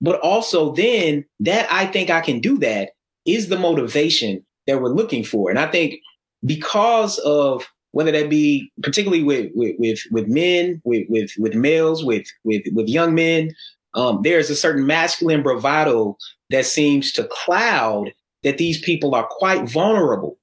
But 0.00 0.20
also 0.20 0.74
then 0.74 1.24
that 1.40 1.70
I 1.70 1.86
think 1.86 2.10
I 2.10 2.20
can 2.20 2.40
do 2.40 2.58
that 2.58 2.90
is 3.24 3.48
the 3.48 3.58
motivation 3.58 4.44
that 4.66 4.80
we're 4.80 4.94
looking 4.94 5.24
for. 5.24 5.50
And 5.50 5.58
I 5.58 5.66
think 5.66 6.00
because 6.44 7.18
of 7.20 7.66
whether 7.92 8.12
that 8.12 8.28
be 8.28 8.70
particularly 8.82 9.22
with 9.22 9.50
with 9.54 9.76
with, 9.78 10.00
with 10.10 10.28
men, 10.28 10.80
with 10.84 11.06
with 11.08 11.30
with 11.38 11.54
males, 11.54 12.04
with 12.04 12.26
with 12.44 12.62
with 12.72 12.88
young 12.88 13.14
men, 13.14 13.50
um, 13.94 14.20
there's 14.22 14.50
a 14.50 14.56
certain 14.56 14.86
masculine 14.86 15.42
bravado 15.42 16.16
that 16.50 16.66
seems 16.66 17.12
to 17.12 17.28
cloud 17.30 18.12
that 18.42 18.58
these 18.58 18.80
people 18.80 19.14
are 19.14 19.26
quite 19.28 19.68
vulnerable, 19.68 20.38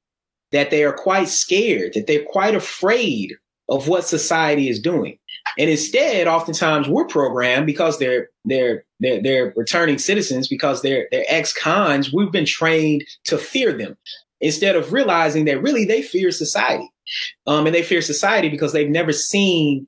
that 0.51 0.71
they 0.71 0.83
are 0.83 0.93
quite 0.93 1.27
scared, 1.27 1.93
that 1.93 2.07
they're 2.07 2.25
quite 2.25 2.55
afraid 2.55 3.33
of 3.69 3.87
what 3.87 4.05
society 4.05 4.67
is 4.67 4.79
doing. 4.79 5.17
And 5.57 5.69
instead, 5.69 6.27
oftentimes 6.27 6.87
we're 6.87 7.05
programmed 7.05 7.65
because 7.65 7.99
they're 7.99 8.29
they're 8.45 8.85
they're, 8.99 9.21
they're 9.21 9.53
returning 9.55 9.97
citizens 9.97 10.47
because 10.47 10.81
they're 10.81 11.07
they're 11.11 11.25
ex-cons. 11.27 12.13
We've 12.13 12.31
been 12.31 12.45
trained 12.45 13.03
to 13.25 13.37
fear 13.37 13.73
them 13.73 13.97
instead 14.41 14.75
of 14.75 14.93
realizing 14.93 15.45
that 15.45 15.61
really 15.61 15.85
they 15.85 16.01
fear 16.01 16.31
society. 16.31 16.89
Um, 17.45 17.65
and 17.65 17.75
they 17.75 17.83
fear 17.83 18.01
society 18.01 18.49
because 18.49 18.71
they've 18.71 18.89
never 18.89 19.11
seen 19.11 19.87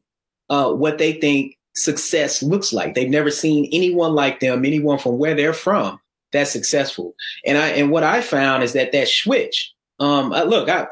uh, 0.50 0.72
what 0.72 0.98
they 0.98 1.14
think 1.14 1.58
success 1.76 2.44
looks 2.44 2.74
like. 2.74 2.94
They've 2.94 3.10
never 3.10 3.32
seen 3.32 3.70
anyone 3.72 4.14
like 4.14 4.42
them, 4.42 4.66
anyone 4.66 4.98
from 4.98 5.18
where 5.18 5.34
they're 5.34 5.54
from 5.54 6.00
that's 6.36 6.52
successful. 6.52 7.16
And 7.46 7.58
I 7.58 7.70
and 7.70 7.90
what 7.90 8.04
I 8.04 8.22
found 8.22 8.64
is 8.64 8.74
that 8.74 8.92
that 8.92 9.08
switch. 9.08 9.74
Um, 10.00 10.32
look, 10.32 10.70
I, 10.70 10.88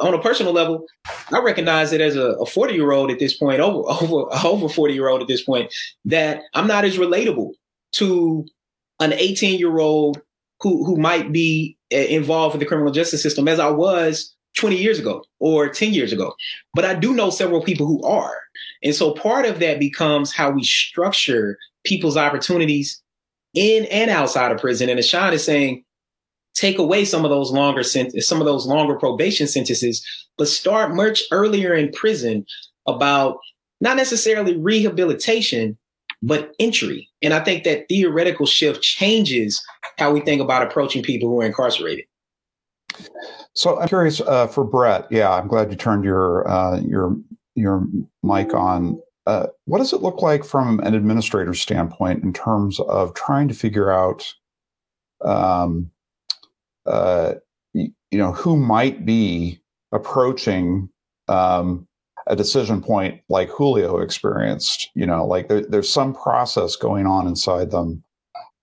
on 0.00 0.14
a 0.14 0.20
personal 0.20 0.52
level, 0.52 0.86
I 1.32 1.40
recognize 1.40 1.92
it 1.92 2.00
as 2.00 2.16
a 2.16 2.44
40 2.44 2.74
year 2.74 2.92
old 2.92 3.10
at 3.10 3.18
this 3.18 3.36
point, 3.36 3.60
over 3.60 3.82
over 4.02 4.26
over 4.44 4.68
40 4.68 4.94
year 4.94 5.08
old 5.08 5.22
at 5.22 5.28
this 5.28 5.42
point, 5.42 5.72
that 6.04 6.42
I'm 6.54 6.66
not 6.66 6.84
as 6.84 6.96
relatable 6.96 7.52
to 7.92 8.46
an 9.00 9.12
18 9.12 9.58
year 9.58 9.78
old 9.78 10.20
who 10.60 10.84
who 10.84 10.96
might 10.96 11.32
be 11.32 11.76
uh, 11.92 11.96
involved 11.96 12.54
in 12.54 12.60
the 12.60 12.66
criminal 12.66 12.92
justice 12.92 13.22
system 13.22 13.48
as 13.48 13.60
I 13.60 13.70
was 13.70 14.34
20 14.56 14.76
years 14.76 14.98
ago 14.98 15.24
or 15.40 15.68
10 15.68 15.92
years 15.92 16.12
ago. 16.12 16.34
But 16.74 16.84
I 16.84 16.94
do 16.94 17.12
know 17.12 17.30
several 17.30 17.62
people 17.62 17.86
who 17.86 18.02
are. 18.02 18.36
And 18.82 18.94
so 18.94 19.12
part 19.12 19.46
of 19.46 19.58
that 19.58 19.78
becomes 19.78 20.32
how 20.32 20.50
we 20.50 20.62
structure 20.62 21.58
people's 21.84 22.16
opportunities 22.16 23.02
in 23.54 23.84
and 23.86 24.10
outside 24.10 24.52
of 24.52 24.58
prison. 24.58 24.88
And 24.88 24.98
as 24.98 25.08
Shawn 25.08 25.32
is 25.32 25.44
saying, 25.44 25.84
take 26.54 26.78
away 26.78 27.04
some 27.04 27.24
of 27.24 27.30
those 27.30 27.50
longer 27.50 27.82
some 27.82 28.40
of 28.40 28.46
those 28.46 28.66
longer 28.66 28.94
probation 28.94 29.46
sentences, 29.46 30.04
but 30.38 30.48
start 30.48 30.94
much 30.94 31.22
earlier 31.30 31.74
in 31.74 31.92
prison 31.92 32.46
about 32.86 33.38
not 33.80 33.96
necessarily 33.96 34.56
rehabilitation, 34.56 35.76
but 36.22 36.52
entry. 36.58 37.08
And 37.22 37.34
I 37.34 37.40
think 37.40 37.64
that 37.64 37.86
theoretical 37.88 38.46
shift 38.46 38.82
changes 38.82 39.62
how 39.98 40.12
we 40.12 40.20
think 40.20 40.40
about 40.40 40.62
approaching 40.62 41.02
people 41.02 41.28
who 41.28 41.40
are 41.40 41.46
incarcerated. 41.46 42.04
So 43.54 43.78
I'm 43.78 43.88
curious 43.88 44.20
uh, 44.20 44.46
for 44.46 44.64
Bret. 44.64 45.06
Yeah, 45.10 45.30
I'm 45.30 45.48
glad 45.48 45.70
you 45.70 45.76
turned 45.76 46.04
your 46.04 46.48
uh, 46.48 46.80
your 46.80 47.16
your 47.54 47.86
mic 48.22 48.54
on. 48.54 49.00
Uh, 49.26 49.46
what 49.64 49.78
does 49.78 49.92
it 49.92 50.02
look 50.02 50.20
like 50.20 50.44
from 50.44 50.80
an 50.80 50.94
administrator's 50.94 51.60
standpoint 51.60 52.22
in 52.22 52.32
terms 52.32 52.78
of 52.80 53.14
trying 53.14 53.48
to 53.48 53.54
figure 53.54 53.90
out 53.90 54.34
um, 55.24 55.90
uh, 56.86 57.34
you, 57.72 57.90
you, 58.10 58.18
know, 58.18 58.32
who 58.32 58.56
might 58.56 59.04
be 59.04 59.60
approaching 59.92 60.88
um, 61.28 61.86
a 62.26 62.36
decision 62.36 62.82
point 62.82 63.20
like 63.28 63.48
Julio 63.48 63.98
experienced. 63.98 64.90
You 64.94 65.06
know, 65.06 65.26
like 65.26 65.48
there, 65.48 65.62
there's 65.62 65.90
some 65.90 66.14
process 66.14 66.76
going 66.76 67.06
on 67.06 67.26
inside 67.26 67.70
them 67.70 68.02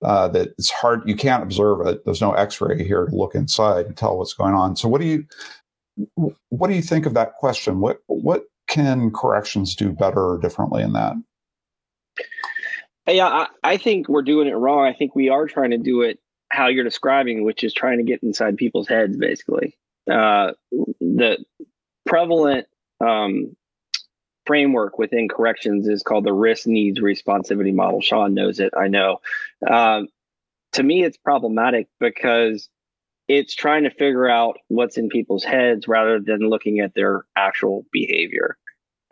uh, 0.03 0.27
that 0.29 0.49
it's 0.57 0.69
hard. 0.69 1.07
You 1.07 1.15
can't 1.15 1.43
observe 1.43 1.85
it. 1.85 2.03
There's 2.05 2.21
no 2.21 2.33
X-ray 2.33 2.83
here 2.83 3.05
to 3.05 3.15
look 3.15 3.35
inside 3.35 3.85
and 3.85 3.97
tell 3.97 4.17
what's 4.17 4.33
going 4.33 4.53
on. 4.53 4.75
So, 4.75 4.87
what 4.87 5.01
do 5.01 5.07
you 5.07 5.25
what 6.49 6.67
do 6.67 6.73
you 6.73 6.81
think 6.81 7.05
of 7.05 7.13
that 7.13 7.35
question? 7.35 7.79
What 7.79 7.99
what 8.07 8.45
can 8.67 9.11
corrections 9.11 9.75
do 9.75 9.91
better 9.91 10.31
or 10.31 10.37
differently 10.39 10.81
in 10.81 10.93
that? 10.93 11.13
Yeah, 13.07 13.27
I, 13.27 13.47
I 13.63 13.77
think 13.77 14.07
we're 14.07 14.21
doing 14.21 14.47
it 14.47 14.53
wrong. 14.53 14.85
I 14.85 14.93
think 14.93 15.15
we 15.15 15.29
are 15.29 15.47
trying 15.47 15.71
to 15.71 15.77
do 15.77 16.01
it 16.01 16.19
how 16.51 16.67
you're 16.67 16.83
describing, 16.83 17.43
which 17.43 17.63
is 17.63 17.73
trying 17.73 17.97
to 17.97 18.03
get 18.03 18.21
inside 18.23 18.57
people's 18.57 18.87
heads, 18.87 19.15
basically. 19.15 19.77
Uh, 20.09 20.51
the 20.99 21.37
prevalent 22.05 22.67
um, 22.99 23.55
framework 24.45 24.99
within 24.99 25.29
corrections 25.29 25.87
is 25.87 26.03
called 26.03 26.25
the 26.25 26.33
risk 26.33 26.67
needs 26.67 26.99
responsivity 26.99 27.73
model. 27.73 28.01
Shawn 28.01 28.33
knows 28.33 28.59
it, 28.59 28.73
I 28.77 28.89
know. 28.89 29.21
Um, 29.67 30.09
to 30.73 30.83
me, 30.83 31.03
it's 31.03 31.17
problematic 31.17 31.87
because 31.99 32.67
it's 33.27 33.55
trying 33.55 33.83
to 33.83 33.89
figure 33.89 34.29
out 34.29 34.57
what's 34.67 34.97
in 34.97 35.07
people's 35.07 35.45
heads 35.45 35.87
rather 35.87 36.19
than 36.19 36.39
looking 36.49 36.79
at 36.79 36.93
their 36.93 37.23
actual 37.35 37.85
behavior. 37.93 38.57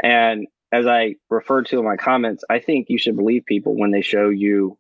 And 0.04 0.48
as 0.74 0.88
I 0.88 1.16
referred 1.30 1.68
to 1.68 1.80
in 1.80 1.86
my 1.86 1.96
comments, 1.96 2.44
I 2.50 2.60
think 2.60 2.88
you 2.90 2.98
should 2.98 3.16
believe 3.16 3.46
people 3.46 3.78
when 3.78 3.92
they 3.92 4.02
show 4.02 4.28
you 4.28 4.78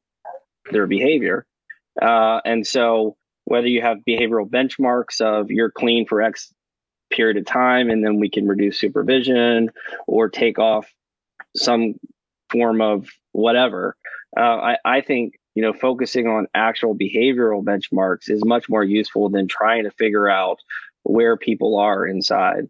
their 0.71 0.87
behavior 0.87 1.45
uh, 2.01 2.39
and 2.45 2.65
so 2.65 3.15
whether 3.45 3.67
you 3.67 3.81
have 3.81 3.97
behavioral 4.07 4.49
benchmarks 4.49 5.21
of 5.21 5.49
you're 5.49 5.71
clean 5.71 6.05
for 6.05 6.21
X 6.21 6.53
period 7.09 7.37
of 7.37 7.45
time 7.45 7.89
and 7.89 8.05
then 8.05 8.19
we 8.19 8.29
can 8.29 8.47
reduce 8.47 8.79
supervision 8.79 9.71
or 10.07 10.29
take 10.29 10.59
off 10.59 10.87
some 11.55 11.95
form 12.51 12.81
of 12.81 13.07
whatever. 13.31 13.95
Uh, 14.37 14.41
I, 14.41 14.77
I 14.85 15.01
think 15.01 15.33
you 15.55 15.63
know 15.63 15.73
focusing 15.73 16.27
on 16.27 16.47
actual 16.53 16.95
behavioral 16.95 17.63
benchmarks 17.63 18.29
is 18.29 18.45
much 18.45 18.69
more 18.69 18.83
useful 18.83 19.29
than 19.29 19.47
trying 19.47 19.83
to 19.85 19.91
figure 19.91 20.29
out 20.29 20.59
where 21.03 21.37
people 21.37 21.77
are 21.77 22.05
inside. 22.05 22.69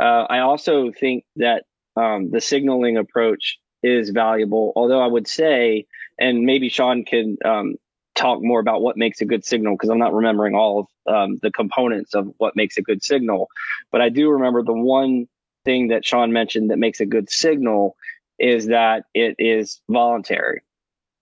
Uh, 0.00 0.24
I 0.28 0.40
also 0.40 0.90
think 0.90 1.24
that 1.36 1.64
um, 1.96 2.30
the 2.30 2.40
signaling 2.40 2.96
approach 2.96 3.58
is 3.82 4.10
valuable, 4.10 4.72
although 4.74 5.00
I 5.00 5.06
would 5.06 5.28
say, 5.28 5.86
and 6.18 6.42
maybe 6.42 6.68
Shawn 6.68 7.04
can 7.04 7.36
um, 7.44 7.76
talk 8.14 8.42
more 8.42 8.60
about 8.60 8.82
what 8.82 8.96
makes 8.96 9.20
a 9.20 9.24
good 9.24 9.44
signal 9.44 9.74
because 9.74 9.90
I'm 9.90 9.98
not 9.98 10.14
remembering 10.14 10.54
all 10.54 10.88
of 11.06 11.14
um, 11.14 11.38
the 11.42 11.50
components 11.50 12.14
of 12.14 12.32
what 12.38 12.56
makes 12.56 12.76
a 12.76 12.82
good 12.82 13.02
signal. 13.02 13.48
But 13.90 14.00
I 14.00 14.08
do 14.08 14.30
remember 14.30 14.62
the 14.62 14.72
one 14.72 15.26
thing 15.64 15.88
that 15.88 16.04
Shawn 16.04 16.32
mentioned 16.32 16.70
that 16.70 16.78
makes 16.78 17.00
a 17.00 17.06
good 17.06 17.30
signal 17.30 17.96
is 18.38 18.66
that 18.66 19.04
it 19.14 19.36
is 19.38 19.80
voluntary. 19.88 20.62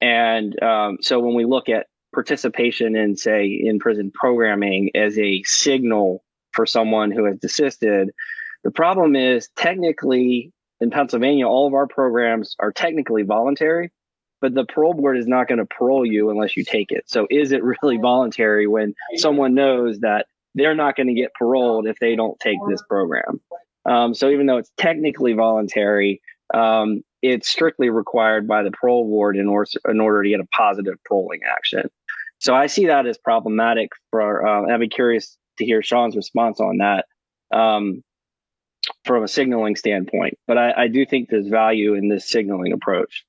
And 0.00 0.60
um, 0.62 0.98
so 1.00 1.20
when 1.20 1.34
we 1.34 1.44
look 1.44 1.68
at 1.68 1.86
participation 2.14 2.96
in, 2.96 3.16
say, 3.16 3.46
in 3.46 3.78
prison 3.78 4.10
programming 4.12 4.90
as 4.94 5.18
a 5.18 5.42
signal 5.44 6.24
for 6.52 6.66
someone 6.66 7.10
who 7.10 7.24
has 7.24 7.38
desisted, 7.38 8.10
the 8.64 8.70
problem 8.70 9.16
is 9.16 9.48
technically 9.56 10.52
in 10.80 10.90
Pennsylvania, 10.90 11.46
all 11.46 11.68
of 11.68 11.74
our 11.74 11.86
programs 11.86 12.56
are 12.58 12.72
technically 12.72 13.22
voluntary 13.22 13.92
but 14.42 14.54
the 14.54 14.66
parole 14.66 14.92
board 14.92 15.16
is 15.16 15.26
not 15.26 15.48
going 15.48 15.60
to 15.60 15.64
parole 15.64 16.04
you 16.04 16.28
unless 16.28 16.56
you 16.56 16.64
take 16.64 16.90
it. 16.90 17.04
So 17.06 17.26
is 17.30 17.52
it 17.52 17.62
really 17.62 17.96
voluntary 17.96 18.66
when 18.66 18.94
someone 19.14 19.54
knows 19.54 20.00
that 20.00 20.26
they're 20.54 20.74
not 20.74 20.96
going 20.96 21.06
to 21.06 21.14
get 21.14 21.32
paroled 21.38 21.86
if 21.86 21.98
they 22.00 22.16
don't 22.16 22.38
take 22.40 22.58
this 22.68 22.82
program? 22.86 23.40
Um, 23.86 24.14
so 24.14 24.28
even 24.28 24.46
though 24.46 24.58
it's 24.58 24.72
technically 24.76 25.32
voluntary, 25.32 26.20
um, 26.52 27.02
it's 27.22 27.48
strictly 27.48 27.88
required 27.88 28.46
by 28.46 28.64
the 28.64 28.72
parole 28.72 29.04
board 29.04 29.36
in 29.36 29.48
order 29.48 29.70
in 29.88 30.00
order 30.00 30.24
to 30.24 30.28
get 30.28 30.40
a 30.40 30.46
positive 30.46 30.96
paroling 31.08 31.40
action. 31.48 31.88
So 32.38 32.52
I 32.54 32.66
see 32.66 32.86
that 32.86 33.06
as 33.06 33.16
problematic. 33.16 33.90
For 34.10 34.46
uh, 34.46 34.74
I'd 34.74 34.80
be 34.80 34.88
curious 34.88 35.36
to 35.58 35.64
hear 35.64 35.82
Shawn's 35.82 36.16
response 36.16 36.58
on 36.58 36.78
that 36.78 37.06
um, 37.56 38.02
from 39.04 39.22
a 39.22 39.28
signaling 39.28 39.76
standpoint. 39.76 40.36
But 40.48 40.58
I, 40.58 40.72
I 40.72 40.88
do 40.88 41.06
think 41.06 41.28
there's 41.28 41.46
value 41.46 41.94
in 41.94 42.08
this 42.08 42.28
signaling 42.28 42.72
approach. 42.72 43.24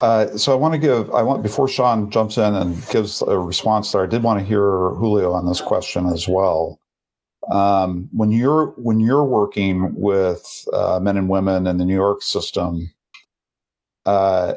Uh, 0.00 0.36
so 0.36 0.52
I 0.52 0.56
want 0.56 0.74
to 0.74 0.78
give 0.78 1.10
I 1.12 1.22
want 1.22 1.42
before 1.42 1.66
Shawn 1.66 2.10
jumps 2.10 2.36
in 2.36 2.54
and 2.54 2.86
gives 2.88 3.22
a 3.22 3.38
response 3.38 3.92
there. 3.92 4.02
I 4.02 4.06
did 4.06 4.22
want 4.22 4.38
to 4.38 4.44
hear 4.44 4.90
Julio 4.90 5.32
on 5.32 5.46
this 5.46 5.62
question 5.62 6.06
as 6.06 6.28
well. 6.28 6.78
Um, 7.50 8.08
when 8.12 8.30
you're 8.30 8.74
when 8.76 9.00
you're 9.00 9.24
working 9.24 9.94
with 9.94 10.68
uh, 10.72 11.00
men 11.00 11.16
and 11.16 11.28
women 11.28 11.66
in 11.66 11.78
the 11.78 11.84
New 11.84 11.94
York 11.94 12.22
system, 12.22 12.92
uh, 14.04 14.54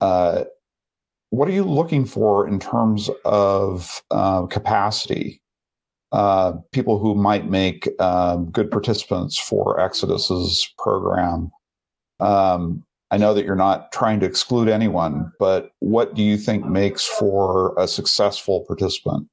uh 0.00 0.44
what 1.28 1.48
are 1.48 1.52
you 1.52 1.64
looking 1.64 2.04
for 2.04 2.46
in 2.46 2.58
terms 2.58 3.10
of 3.24 4.02
uh, 4.10 4.46
capacity? 4.46 5.42
Uh, 6.12 6.52
people 6.72 6.98
who 6.98 7.14
might 7.14 7.48
make 7.48 7.88
good 8.52 8.70
participants 8.70 9.38
for 9.38 9.80
Exodus's 9.80 10.70
program. 10.78 11.50
Um, 12.20 12.84
I 13.12 13.18
know 13.18 13.34
that 13.34 13.44
you're 13.44 13.54
not 13.54 13.92
trying 13.92 14.20
to 14.20 14.26
exclude 14.26 14.70
anyone, 14.70 15.30
but 15.38 15.72
what 15.80 16.14
do 16.14 16.22
you 16.22 16.38
think 16.38 16.64
makes 16.64 17.06
for 17.06 17.74
a 17.78 17.86
successful 17.86 18.64
participant? 18.66 19.28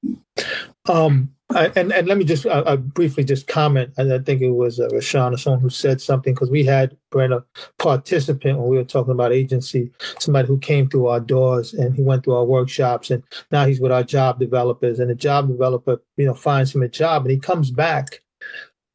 Um, 0.89 1.33
I, 1.51 1.71
and 1.77 1.93
and 1.93 2.05
let 2.05 2.17
me 2.17 2.25
just 2.25 2.45
uh, 2.45 2.75
briefly 2.75 3.23
just 3.23 3.47
comment. 3.47 3.93
I, 3.97 4.15
I 4.15 4.19
think 4.19 4.41
it 4.41 4.51
was 4.51 4.81
uh, 4.81 4.89
Rashawn 4.89 5.33
or 5.33 5.37
someone 5.37 5.61
who 5.61 5.69
said 5.69 6.01
something 6.01 6.33
because 6.33 6.51
we 6.51 6.65
had 6.65 6.97
Brent 7.09 7.31
a 7.31 7.45
participant 7.77 8.59
when 8.59 8.67
we 8.67 8.75
were 8.75 8.83
talking 8.83 9.13
about 9.13 9.31
agency, 9.31 9.91
somebody 10.19 10.49
who 10.49 10.59
came 10.59 10.89
through 10.89 11.07
our 11.07 11.21
doors 11.21 11.73
and 11.73 11.95
he 11.95 12.03
went 12.03 12.25
through 12.25 12.35
our 12.35 12.45
workshops 12.45 13.09
and 13.09 13.23
now 13.49 13.65
he's 13.65 13.79
with 13.79 13.93
our 13.93 14.03
job 14.03 14.39
developers 14.39 14.99
and 14.99 15.09
the 15.09 15.15
job 15.15 15.47
developer 15.47 16.01
you 16.17 16.25
know 16.25 16.33
finds 16.33 16.75
him 16.75 16.83
a 16.83 16.89
job 16.89 17.23
and 17.23 17.31
he 17.31 17.39
comes 17.39 17.71
back 17.71 18.21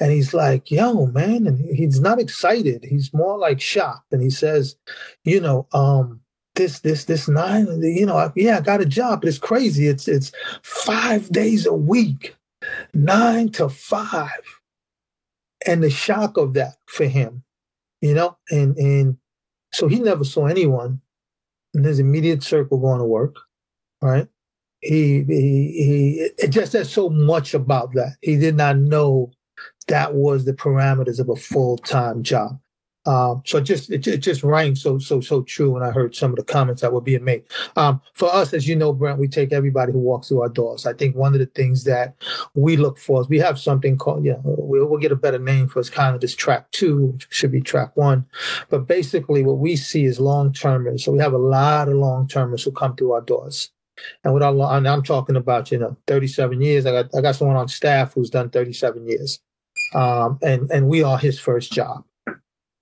and 0.01 0.11
he's 0.11 0.35
like, 0.35 0.71
yo, 0.71 1.07
man, 1.07 1.47
and 1.47 1.65
he's 1.65 2.01
not 2.01 2.21
excited. 2.21 2.85
He's 2.85 3.15
more 3.15 3.39
like 3.39 3.61
shocked. 3.61 4.13
And 4.13 4.23
he 4.23 4.31
says, 4.31 4.77
you 5.23 5.41
know, 5.41 5.69
um, 5.73 6.21
this, 6.57 6.81
this, 6.81 7.05
this 7.05 7.29
nine, 7.29 7.67
you 7.83 8.07
know, 8.07 8.33
yeah, 8.35 8.59
I 8.59 8.61
got 8.61 8.81
a 8.81 8.87
job, 8.87 9.21
but 9.21 9.29
it's 9.29 9.39
crazy. 9.39 9.87
It's 9.87 10.09
it's 10.09 10.33
five 10.63 11.29
days 11.31 11.67
a 11.67 11.73
week, 11.73 12.37
nine 12.93 13.51
to 13.51 13.69
five. 13.69 14.61
And 15.67 15.83
the 15.83 15.91
shock 15.91 16.37
of 16.37 16.55
that 16.55 16.75
for 16.87 17.07
him, 17.07 17.43
you 18.01 18.15
know, 18.15 18.37
and 18.51 18.77
and 18.77 19.17
so 19.73 19.89
he 19.89 19.99
never 19.99 20.25
saw 20.25 20.47
anyone 20.47 21.01
in 21.73 21.85
his 21.85 21.99
immediate 21.99 22.43
circle 22.43 22.79
going 22.79 22.99
to 22.99 23.05
work, 23.05 23.37
right? 24.03 24.29
He 24.81 25.25
he 25.25 25.73
he 25.73 26.31
it 26.37 26.49
just 26.49 26.73
says 26.73 26.93
so 26.93 27.09
much 27.09 27.55
about 27.55 27.95
that. 27.95 28.17
He 28.21 28.37
did 28.37 28.57
not 28.57 28.77
know 28.77 29.33
that 29.89 30.15
was 30.15 30.45
the 30.45 30.53
parameters 30.53 31.21
of 31.21 31.29
a 31.29 31.37
full 31.37 31.79
time 31.79 32.23
job. 32.23 32.59
Um, 33.07 33.43
so 33.45 33.59
it 33.59 33.65
just 33.65 33.91
it, 33.91 34.07
it, 34.07 34.19
just 34.19 34.43
rang 34.43 34.75
so 34.75 34.99
so 34.99 35.21
so 35.21 35.43
true 35.43 35.73
when 35.73 35.83
I 35.83 35.91
heard 35.91 36.15
some 36.15 36.31
of 36.31 36.37
the 36.37 36.43
comments 36.43 36.81
that 36.81 36.93
were 36.93 37.03
being 37.03 37.25
made. 37.25 37.45
Um, 37.77 38.01
for 38.15 38.33
us, 38.33 38.55
as 38.55 38.67
you 38.67 38.77
know, 38.77 38.95
Brent, 38.95 39.19
we 39.19 39.29
take 39.29 39.53
everybody 39.53 39.93
who 39.93 39.99
walks 39.99 40.29
through 40.29 40.41
our 40.41 40.49
doors. 40.49 40.87
I 40.87 40.95
think 40.95 41.15
one 41.15 41.35
of 41.35 41.41
the 41.41 41.47
things 41.47 41.85
that 41.85 42.15
we 42.55 42.79
look 42.79 42.99
for 42.99 43.21
is 43.21 43.29
we 43.29 43.39
have 43.41 43.59
something 43.59 43.99
called, 43.99 44.25
know, 44.25 44.41
we'll, 44.45 44.87
we'll 44.87 45.01
get 45.01 45.13
a 45.13 45.17
better 45.17 45.39
name 45.39 45.69
for 45.69 45.81
it's 45.81 45.91
kind 45.91 46.15
of 46.15 46.23
this 46.23 46.35
track 46.35 46.71
two, 46.71 47.07
which 47.09 47.27
should 47.29 47.53
be 47.53 47.61
track 47.61 47.95
one. 47.95 48.25
But 48.71 48.87
basically, 48.87 49.43
what 49.43 49.59
we 49.59 49.77
see 49.77 50.07
is 50.07 50.19
long 50.19 50.55
termers. 50.55 51.05
So 51.05 51.13
we 51.13 51.19
have 51.19 51.35
a 51.35 51.39
lot 51.39 51.89
of 51.89 51.97
long 51.97 52.27
termers 52.27 52.65
who 52.65 52.73
come 52.73 52.97
through 52.97 53.13
our 53.13 53.21
doors. 53.21 53.71
And 54.25 54.33
what 54.33 54.43
I, 54.43 54.49
I'm 54.49 55.03
talking 55.03 55.37
about, 55.37 55.71
you 55.71 55.79
know, 55.79 55.95
37 56.07 56.61
years. 56.63 56.87
I 56.87 56.91
got 56.91 57.15
I 57.15 57.21
got 57.21 57.37
someone 57.37 57.57
on 57.59 57.69
staff 57.69 58.15
who's 58.15 58.31
done 58.31 58.49
37 58.49 59.07
years 59.07 59.41
um, 59.95 60.39
and 60.43 60.71
and 60.71 60.89
we 60.89 61.03
are 61.03 61.19
his 61.19 61.39
first 61.39 61.73
job. 61.73 62.05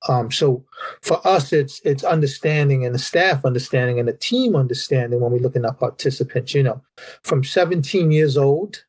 Um, 0.09 0.33
so 0.33 0.65
for 1.01 1.25
us, 1.27 1.53
it's 1.53 1.81
it's 1.85 2.03
understanding 2.03 2.85
and 2.85 2.95
the 2.95 2.99
staff 2.99 3.45
understanding 3.45 3.99
and 3.99 4.09
the 4.09 4.15
team 4.15 4.57
understanding 4.57 5.21
when 5.21 5.33
we 5.33 5.39
look 5.39 5.55
at 5.55 5.65
our 5.65 5.75
participants. 5.75 6.55
You 6.55 6.65
know, 6.65 6.83
from 7.23 7.45
17 7.45 8.11
years 8.11 8.37
old 8.37 8.85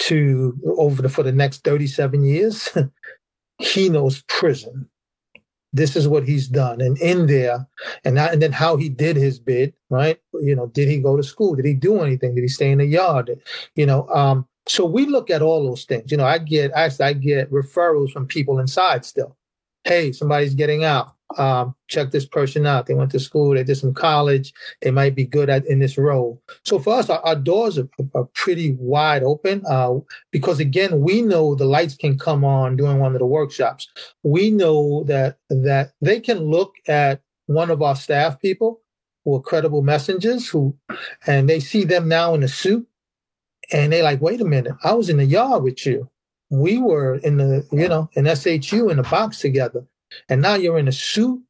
to 0.00 0.58
over 0.78 1.02
the, 1.02 1.08
for 1.08 1.22
the 1.22 1.32
next 1.32 1.64
37 1.64 2.24
years, 2.24 2.68
he 3.58 3.88
knows 3.88 4.22
prison. 4.28 4.88
This 5.72 5.96
is 5.96 6.08
what 6.08 6.26
he's 6.26 6.48
done, 6.48 6.80
and 6.80 6.96
in 6.98 7.26
there, 7.26 7.66
and 8.04 8.16
that, 8.16 8.32
and 8.32 8.40
then 8.40 8.52
how 8.52 8.76
he 8.76 8.88
did 8.88 9.16
his 9.16 9.38
bid, 9.38 9.74
right? 9.90 10.18
You 10.32 10.54
know, 10.54 10.68
did 10.68 10.88
he 10.88 11.00
go 11.00 11.16
to 11.16 11.22
school? 11.22 11.54
Did 11.54 11.66
he 11.66 11.74
do 11.74 12.00
anything? 12.00 12.34
Did 12.34 12.42
he 12.42 12.48
stay 12.48 12.70
in 12.70 12.78
the 12.78 12.86
yard? 12.86 13.38
You 13.74 13.84
know, 13.84 14.08
um, 14.08 14.46
so 14.68 14.84
we 14.84 15.06
look 15.06 15.30
at 15.30 15.42
all 15.42 15.64
those 15.64 15.84
things. 15.84 16.10
You 16.10 16.16
know, 16.16 16.24
I 16.24 16.38
get 16.38 16.72
actually 16.72 17.06
I 17.06 17.12
get 17.12 17.50
referrals 17.50 18.10
from 18.12 18.26
people 18.26 18.58
inside 18.58 19.04
still. 19.04 19.36
Hey, 19.84 20.12
somebody's 20.12 20.54
getting 20.54 20.84
out. 20.84 21.12
Um, 21.38 21.74
check 21.88 22.10
this 22.10 22.26
person 22.26 22.66
out. 22.66 22.86
They 22.86 22.94
went 22.94 23.10
to 23.12 23.20
school. 23.20 23.54
They 23.54 23.64
did 23.64 23.76
some 23.76 23.94
college. 23.94 24.52
They 24.80 24.90
might 24.90 25.14
be 25.14 25.24
good 25.24 25.50
at 25.50 25.66
in 25.66 25.80
this 25.80 25.98
role. 25.98 26.40
So 26.64 26.78
for 26.78 26.94
us, 26.94 27.10
our, 27.10 27.20
our 27.20 27.34
doors 27.34 27.78
are, 27.78 27.88
are, 28.14 28.28
pretty 28.34 28.76
wide 28.78 29.24
open 29.24 29.62
uh, 29.68 29.94
because 30.30 30.60
again, 30.60 31.00
we 31.00 31.22
know 31.22 31.54
the 31.54 31.64
lights 31.64 31.96
can 31.96 32.16
come 32.18 32.44
on 32.44 32.76
during 32.76 32.98
one 32.98 33.14
of 33.14 33.18
the 33.18 33.26
workshops. 33.26 33.88
We 34.22 34.50
know 34.50 35.04
that 35.04 35.38
that 35.50 35.92
they 36.00 36.20
can 36.20 36.38
look 36.38 36.74
at 36.86 37.20
one 37.46 37.70
of 37.70 37.82
our 37.82 37.96
staff 37.96 38.40
people 38.40 38.80
who 39.24 39.34
are 39.34 39.42
credible 39.42 39.82
messengers 39.82 40.48
who, 40.48 40.76
and 41.26 41.48
they 41.48 41.58
see 41.58 41.84
them 41.84 42.08
now 42.08 42.34
in 42.34 42.44
a 42.44 42.48
suit 42.48 42.86
and 43.72 43.92
they 43.92 44.02
like, 44.02 44.20
wait 44.20 44.40
a 44.40 44.44
minute, 44.44 44.74
I 44.84 44.94
was 44.94 45.08
in 45.08 45.16
the 45.16 45.24
yard 45.24 45.62
with 45.62 45.84
you. 45.86 46.08
We 46.50 46.78
were 46.78 47.16
in 47.16 47.38
the, 47.38 47.66
you 47.72 47.88
know, 47.88 48.08
in 48.12 48.24
SHU 48.24 48.88
in 48.88 48.98
the 48.98 49.02
box 49.02 49.40
together. 49.40 49.84
And 50.28 50.40
now 50.40 50.54
you're 50.54 50.78
in 50.78 50.88
a 50.88 50.92
suit 50.92 51.42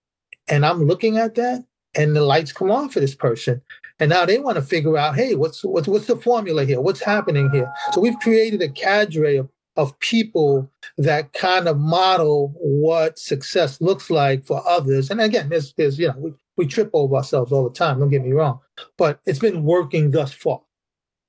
and 0.48 0.64
I'm 0.64 0.84
looking 0.84 1.18
at 1.18 1.34
that 1.34 1.64
and 1.94 2.16
the 2.16 2.22
lights 2.22 2.52
come 2.52 2.70
on 2.70 2.88
for 2.88 3.00
this 3.00 3.14
person. 3.14 3.60
And 3.98 4.10
now 4.10 4.26
they 4.26 4.38
want 4.38 4.56
to 4.56 4.62
figure 4.62 4.96
out, 4.96 5.16
hey, 5.16 5.34
what's 5.34 5.64
what's 5.64 5.88
what's 5.88 6.06
the 6.06 6.16
formula 6.16 6.64
here? 6.64 6.80
What's 6.80 7.02
happening 7.02 7.50
here? 7.50 7.72
So 7.92 8.00
we've 8.00 8.18
created 8.20 8.60
a 8.60 8.68
cadre 8.68 9.36
of, 9.36 9.48
of 9.76 9.98
people 10.00 10.70
that 10.98 11.32
kind 11.32 11.66
of 11.66 11.78
model 11.78 12.54
what 12.58 13.18
success 13.18 13.80
looks 13.80 14.10
like 14.10 14.44
for 14.44 14.66
others. 14.68 15.10
And 15.10 15.20
again, 15.20 15.48
there's 15.48 15.72
there's 15.74 15.98
you 15.98 16.08
know, 16.08 16.14
we, 16.18 16.34
we 16.56 16.66
trip 16.66 16.90
over 16.92 17.16
ourselves 17.16 17.52
all 17.52 17.64
the 17.64 17.74
time, 17.74 17.98
don't 17.98 18.10
get 18.10 18.24
me 18.24 18.32
wrong. 18.32 18.60
But 18.98 19.20
it's 19.24 19.38
been 19.38 19.64
working 19.64 20.10
thus 20.10 20.32
far. 20.32 20.60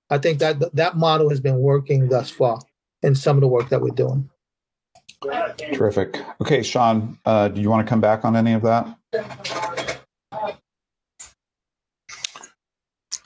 I 0.10 0.18
think 0.18 0.40
that 0.40 0.74
that 0.76 0.98
model 0.98 1.30
has 1.30 1.40
been 1.40 1.60
working 1.60 2.10
thus 2.10 2.30
far 2.30 2.60
in 3.02 3.16
some 3.16 3.38
of 3.38 3.42
the 3.42 3.48
work 3.48 3.70
that 3.70 3.82
we're 3.82 3.90
doing. 3.90 4.30
Terrific. 5.74 6.22
Okay, 6.42 6.62
Shawn, 6.64 7.18
uh, 7.26 7.48
do 7.48 7.60
you 7.60 7.70
want 7.70 7.86
to 7.86 7.90
come 7.90 8.02
back 8.02 8.24
on 8.24 8.36
any 8.36 8.54
of 8.54 8.62
that? 8.62 8.88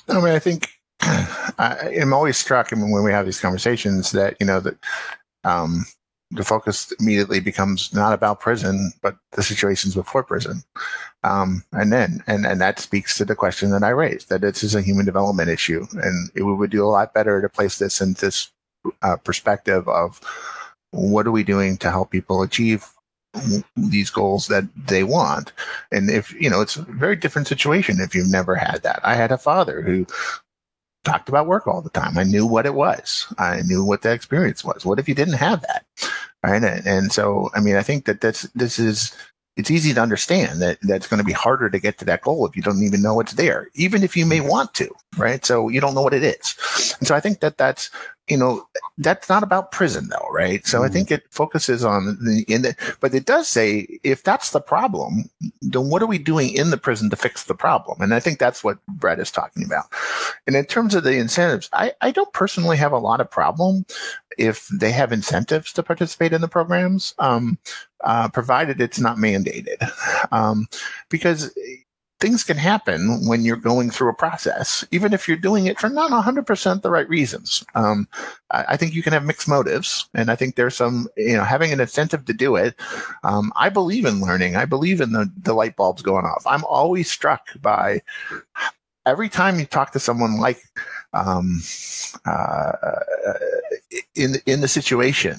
I 0.08 0.16
mean, 0.16 0.34
I 0.34 0.40
think 0.40 0.70
I 1.02 1.92
am 1.96 2.14
always 2.14 2.38
struck 2.38 2.72
I 2.72 2.76
mean, 2.76 2.92
when 2.92 3.04
we 3.04 3.12
have 3.12 3.26
these 3.26 3.40
conversations 3.40 4.12
that 4.12 4.38
you 4.40 4.46
know 4.46 4.60
that 4.60 4.78
um, 5.44 5.86
the 6.32 6.44
focus 6.44 6.94
immediately 7.00 7.40
becomes 7.40 7.94
not 7.94 8.14
about 8.14 8.40
prison, 8.40 8.92
but 9.02 9.18
the 9.34 9.44
situations 9.44 9.96
before 9.96 10.24
prison. 10.24 10.64
Um, 11.24 11.64
and 11.74 11.92
then, 11.92 12.24
and, 12.26 12.46
and 12.46 12.60
that 12.62 12.80
speaks 12.80 13.18
to 13.18 13.26
the 13.26 13.36
question 13.36 13.70
that 13.72 13.84
I 13.84 13.90
raised, 13.90 14.30
that 14.30 14.42
this 14.42 14.64
is 14.64 14.74
a 14.74 14.82
human 14.82 15.06
development 15.06 15.50
issue. 15.50 15.86
And 15.94 16.32
it 16.36 16.44
would 16.44 16.72
do 16.72 16.84
a 16.84 16.90
lot 16.90 17.14
better 17.14 17.42
to 17.42 17.50
place 17.50 17.78
this 17.78 18.02
in 18.02 18.14
this 18.14 18.50
uh, 19.02 19.18
perspective 19.18 19.88
of 19.88 20.22
what 20.92 21.28
are 21.28 21.32
we 21.32 21.44
doing 21.44 21.78
to 21.78 21.92
help 21.92 22.12
people 22.12 22.42
achieve 22.42 22.88
these 23.78 24.10
goals 24.10 24.48
that 24.48 24.66
they 24.88 25.04
want. 25.04 25.54
And 25.92 26.10
if, 26.10 26.34
you 26.34 26.50
know, 26.50 26.62
it's 26.62 26.76
a 26.76 26.82
very 26.84 27.16
different 27.16 27.48
situation 27.48 28.00
if 28.00 28.14
you've 28.14 28.30
never 28.30 28.56
had 28.56 28.84
that. 28.84 29.00
I 29.04 29.16
had 29.16 29.32
a 29.32 29.38
father 29.38 29.82
who 29.82 30.06
talked 31.04 31.30
about 31.30 31.48
work 31.48 31.68
all 31.68 31.82
the 31.82 31.90
time. 31.90 32.18
I 32.18 32.24
knew 32.24 32.46
what 32.46 32.66
it 32.66 32.74
was. 32.74 33.32
I 33.38 33.62
knew 33.62 33.84
what 33.84 34.02
the 34.02 34.12
experience 34.12 34.64
was. 34.64 34.86
What 34.86 35.00
if 35.00 35.10
you 35.10 35.16
didn't 35.16 35.36
have 35.36 35.62
that? 35.62 35.86
Right. 36.44 36.64
And, 36.64 36.86
and 36.86 37.12
so, 37.12 37.50
I 37.54 37.60
mean, 37.60 37.76
I 37.76 37.84
think 37.84 38.06
that 38.06 38.22
that's, 38.22 38.44
this 38.54 38.80
is, 38.80 39.16
it's 39.58 39.70
easy 39.70 39.94
to 39.94 40.02
understand 40.02 40.62
that 40.62 40.78
that's 40.82 41.08
going 41.08 41.18
to 41.18 41.24
be 41.26 41.34
harder 41.34 41.70
to 41.70 41.80
get 41.80 41.98
to 41.98 42.06
that 42.06 42.22
goal 42.22 42.48
if 42.48 42.56
you 42.56 42.62
don't 42.62 42.84
even 42.84 43.02
know 43.02 43.20
it's 43.20 43.34
there, 43.34 43.68
even 43.76 44.04
if 44.04 44.16
you 44.16 44.26
may 44.26 44.40
mm-hmm. 44.40 44.48
want 44.48 44.74
to, 44.76 44.90
right? 45.18 45.46
So 45.46 45.70
you 45.70 45.82
don't 45.82 45.94
know 45.94 46.02
what 46.02 46.14
it 46.14 46.24
is. 46.24 46.96
And 47.00 47.08
so 47.08 47.16
I 47.16 47.20
think 47.20 47.42
that 47.42 47.58
that's 47.58 47.90
you 48.32 48.38
know, 48.38 48.66
that's 48.98 49.28
not 49.28 49.44
about 49.44 49.74
prison 49.74 50.08
though, 50.08 50.28
right? 50.32 50.66
So 50.66 50.80
mm. 50.80 50.84
I 50.84 50.86
mm-hmm. 50.86 50.94
think 50.94 51.12
it 51.12 51.24
focuses 51.32 51.84
on 51.84 52.18
the, 52.22 52.46
in 52.48 52.62
the, 52.62 52.76
but 53.02 53.14
it 53.14 53.26
does 53.26 53.50
say 53.50 54.00
if 54.04 54.24
that's 54.24 54.52
the 54.52 54.62
problem, 54.62 55.30
then 55.62 55.90
what 55.90 56.02
are 56.02 56.08
we 56.08 56.18
doing 56.18 56.54
in 56.56 56.70
the 56.70 56.78
prison 56.78 57.10
to 57.10 57.18
fix 57.18 57.44
the 57.44 57.54
problem? 57.54 58.02
And 58.02 58.14
I 58.14 58.22
think 58.22 58.40
that's 58.40 58.64
what 58.64 58.78
Bret 58.88 59.20
is 59.20 59.32
talking 59.32 59.66
about. 59.66 59.88
And 60.48 60.56
in 60.56 60.64
terms 60.64 60.96
of 60.96 61.04
the 61.04 61.18
incentives, 61.18 61.70
I, 61.74 61.92
I 62.00 62.12
don't 62.12 62.32
personally 62.32 62.78
have 62.78 62.94
a 62.94 62.98
lot 62.98 63.20
of 63.20 63.30
problem 63.30 63.86
if 64.38 64.70
they 64.70 64.94
have 64.94 65.12
incentives 65.12 65.74
to 65.74 65.84
participate 65.84 66.32
in 66.32 66.40
the 66.40 66.48
programs, 66.48 67.14
um, 67.20 67.60
uh, 68.06 68.30
provided 68.30 68.80
it's 68.80 69.00
not 69.00 69.18
mandated. 69.18 69.76
Um, 70.32 70.68
because 71.10 71.54
things 72.22 72.44
can 72.44 72.56
happen 72.56 73.26
when 73.28 73.44
you're 73.44 73.58
going 73.58 73.90
through 73.90 74.10
a 74.10 74.14
process, 74.14 74.86
even 74.92 75.12
if 75.12 75.28
you're 75.28 75.36
doing 75.36 75.66
it 75.66 75.80
for 75.80 75.90
not 75.90 76.12
100% 76.12 76.82
the 76.82 76.92
right 76.92 77.10
reasons. 77.10 77.66
Um, 77.74 78.08
I, 78.52 78.66
I, 78.70 78.78
think 78.78 78.94
you 78.94 79.02
can 79.02 79.12
have 79.12 79.26
mixed 79.26 79.48
motives. 79.48 80.08
And 80.14 80.30
I 80.30 80.36
think 80.36 80.56
there's 80.56 80.76
some, 80.76 81.08
you 81.18 81.36
know, 81.36 81.44
having 81.44 81.74
an 81.74 81.82
incentive 81.82 82.26
to 82.26 82.34
do 82.34 82.56
it. 82.56 82.80
Um, 83.24 83.52
I 83.56 83.70
believe 83.70 84.06
in 84.06 84.22
learning. 84.22 84.56
I 84.56 84.66
believe 84.66 85.02
in 85.02 85.12
the, 85.14 85.30
the 85.36 85.54
light 85.54 85.76
bulbs 85.76 86.04
going 86.04 86.26
off. 86.26 86.46
I'm 86.46 86.64
always 86.66 87.10
struck 87.10 87.48
by 87.60 88.02
every 89.06 89.28
time 89.28 89.60
you 89.60 89.66
talk 89.66 89.92
to 89.92 90.00
someone 90.00 90.40
like, 90.40 90.62
um, 91.14 91.62
uh, 92.26 92.72
in, 94.16 94.36
in 94.46 94.62
the 94.62 94.68
situation, 94.68 95.38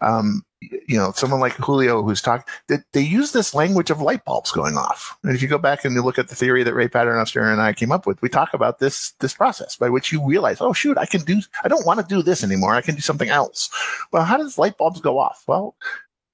um, 0.00 0.44
you 0.60 0.96
know, 0.96 1.12
someone 1.12 1.40
like 1.40 1.52
Julio 1.54 2.02
who's 2.02 2.22
talking, 2.22 2.44
they, 2.68 2.78
they 2.92 3.00
use 3.00 3.32
this 3.32 3.54
language 3.54 3.90
of 3.90 4.00
light 4.00 4.24
bulbs 4.24 4.50
going 4.50 4.76
off. 4.76 5.16
And 5.22 5.34
if 5.34 5.42
you 5.42 5.48
go 5.48 5.58
back 5.58 5.84
and 5.84 5.94
you 5.94 6.02
look 6.02 6.18
at 6.18 6.28
the 6.28 6.34
theory 6.34 6.62
that 6.62 6.74
Ray 6.74 6.88
Paternoster 6.88 7.50
and 7.50 7.60
I 7.60 7.72
came 7.72 7.92
up 7.92 8.06
with, 8.06 8.20
we 8.22 8.28
talk 8.28 8.54
about 8.54 8.78
this, 8.78 9.12
this 9.20 9.34
process 9.34 9.76
by 9.76 9.90
which 9.90 10.12
you 10.12 10.24
realize, 10.26 10.60
oh, 10.60 10.72
shoot, 10.72 10.98
I 10.98 11.06
can 11.06 11.22
do, 11.22 11.40
I 11.62 11.68
don't 11.68 11.86
want 11.86 12.00
to 12.00 12.06
do 12.06 12.22
this 12.22 12.42
anymore. 12.42 12.74
I 12.74 12.80
can 12.80 12.94
do 12.94 13.00
something 13.00 13.28
else. 13.28 13.70
Well, 14.12 14.24
how 14.24 14.36
does 14.36 14.58
light 14.58 14.78
bulbs 14.78 15.00
go 15.00 15.18
off? 15.18 15.44
Well, 15.46 15.74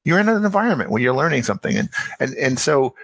you're 0.05 0.19
in 0.19 0.29
an 0.29 0.45
environment 0.45 0.91
where 0.91 1.03
you're 1.03 1.15
learning 1.15 1.43
something. 1.43 1.77
And, 1.77 1.89
and, 2.19 2.35
and 2.37 2.59
so 2.59 2.95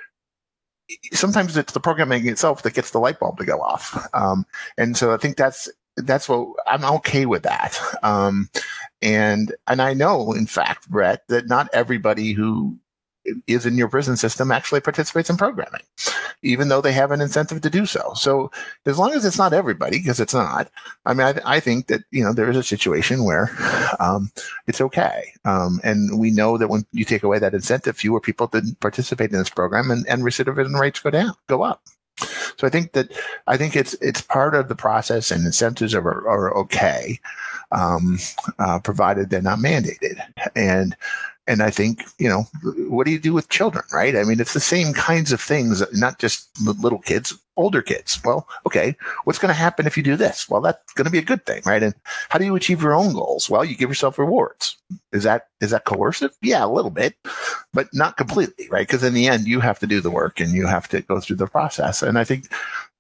sometimes 1.13 1.57
it's 1.57 1.73
the 1.73 1.81
programming 1.81 2.29
itself 2.29 2.63
that 2.63 2.75
gets 2.75 2.91
the 2.91 2.99
light 2.99 3.19
bulb 3.19 3.39
to 3.39 3.45
go 3.45 3.61
off. 3.61 4.07
Um, 4.15 4.47
and 4.79 4.97
so 4.97 5.13
I 5.13 5.17
think 5.17 5.37
that's 5.37 5.69
that's 5.97 6.29
what 6.29 6.49
I'm 6.67 6.85
okay 6.97 7.27
with 7.27 7.43
that. 7.45 7.79
Um, 8.03 8.51
and 9.03 9.55
and 9.67 9.81
I 9.81 9.95
know, 9.95 10.33
in 10.33 10.47
fact, 10.47 10.89
Bret, 10.89 11.27
that 11.29 11.49
not 11.49 11.69
everybody 11.73 12.33
who 12.33 12.79
is 13.47 13.67
in 13.67 13.77
your 13.77 13.89
prison 13.89 14.17
system 14.17 14.51
actually 14.51 14.81
participates 14.81 15.31
in 15.31 15.37
programming, 15.37 15.83
even 16.43 16.69
though 16.69 16.81
they 16.81 16.93
have 16.93 17.11
an 17.11 17.21
incentive 17.21 17.61
to 17.63 17.71
do 17.71 17.87
so. 17.87 18.13
So 18.15 18.51
as 18.85 18.99
long 18.99 19.13
as 19.13 19.25
it's 19.25 19.39
not 19.39 19.53
everybody, 19.53 19.99
because 19.99 20.21
it's 20.21 20.35
not, 20.35 20.71
I 21.05 21.15
mean, 21.15 21.27
I, 21.27 21.57
I, 21.57 21.61
think 21.61 21.87
that, 21.89 22.03
you 22.11 22.23
know, 22.23 22.33
there 22.33 22.51
is 22.51 22.57
a 22.57 22.63
situation 22.63 23.25
where 23.25 23.51
um, 24.01 24.31
it's 24.67 24.81
okay. 24.81 25.33
Um, 25.45 25.81
and 25.85 26.19
we 26.19 26.31
know 26.31 26.59
that 26.59 26.69
when 26.69 26.85
you 26.93 27.05
take 27.05 27.23
away 27.23 27.39
that 27.39 27.55
incentive, 27.55 27.97
fewer 27.97 28.21
people 28.21 28.47
didn't 28.47 28.81
participate 28.81 29.33
in 29.33 29.39
this 29.39 29.51
program 29.51 29.91
and, 29.91 30.07
and 30.09 30.23
recidivism 30.23 30.79
rates 30.79 31.01
go 31.01 31.11
down, 31.11 31.35
go 31.47 31.63
up. 31.63 31.83
So 32.57 32.67
I 32.67 32.71
think 32.71 32.93
that 32.93 33.13
I 33.47 33.57
think 33.59 33.77
it's 33.77 33.95
it's 33.95 34.23
part 34.23 34.55
of 34.55 34.69
the 34.69 34.75
process, 34.75 35.31
and 35.31 35.45
incentives 35.45 35.95
are 35.95 36.27
are 36.27 36.57
okay, 36.57 37.21
um, 37.73 38.19
uh, 38.59 38.79
provided 38.81 39.29
they're 39.29 39.43
not 39.43 39.59
mandated. 39.59 40.19
And 40.55 40.97
and 41.49 41.63
I 41.63 41.71
think, 41.71 42.05
you 42.19 42.29
know, 42.29 42.45
what 42.89 43.05
do 43.05 43.13
you 43.13 43.19
do 43.19 43.33
with 43.33 43.49
children, 43.49 43.85
right? 43.93 44.17
I 44.17 44.25
mean, 44.25 44.41
it's 44.41 44.55
the 44.55 44.61
same 44.61 44.93
kinds 44.93 45.33
of 45.33 45.41
things, 45.41 45.83
not 45.93 46.19
just 46.19 46.49
little 46.61 46.99
kids, 46.99 47.33
older 47.57 47.83
kids. 47.83 48.21
Well, 48.25 48.49
okay, 48.67 48.97
what's 49.25 49.39
going 49.39 49.51
to 49.51 49.55
happen 49.55 49.87
if 49.87 49.97
you 49.97 50.03
do 50.03 50.17
this? 50.17 50.49
Well, 50.49 50.61
that's 50.61 50.93
going 50.95 51.05
to 51.05 51.11
be 51.11 51.19
a 51.19 51.23
good 51.23 51.47
thing, 51.47 51.63
right? 51.65 51.83
And 51.83 51.95
how 52.29 52.39
do 52.39 52.45
you 52.45 52.57
achieve 52.57 52.83
your 52.83 52.95
own 52.95 53.13
goals? 53.13 53.49
Well, 53.49 53.65
you 53.65 53.77
give 53.77 53.89
yourself 53.89 54.19
rewards. 54.19 54.77
Is 55.13 55.23
that, 55.23 55.49
is 55.61 55.71
that 55.71 55.85
coercive? 55.85 56.37
Yeah, 56.43 56.65
a 56.65 56.69
little 56.69 56.91
bit, 56.91 57.15
but 57.73 57.89
not 57.93 58.17
completely, 58.17 58.69
right? 58.71 58.87
Because 58.87 59.05
in 59.05 59.15
the 59.15 59.29
end, 59.29 59.47
you 59.47 59.61
have 59.61 59.79
to 59.79 59.87
do 59.87 60.01
the 60.01 60.11
work 60.11 60.41
and 60.41 60.53
you 60.53 60.67
have 60.67 60.89
to 60.89 61.01
go 61.01 61.21
through 61.21 61.37
the 61.37 61.47
process. 61.47 62.03
And 62.03 62.19
I 62.19 62.25
think 62.25 62.53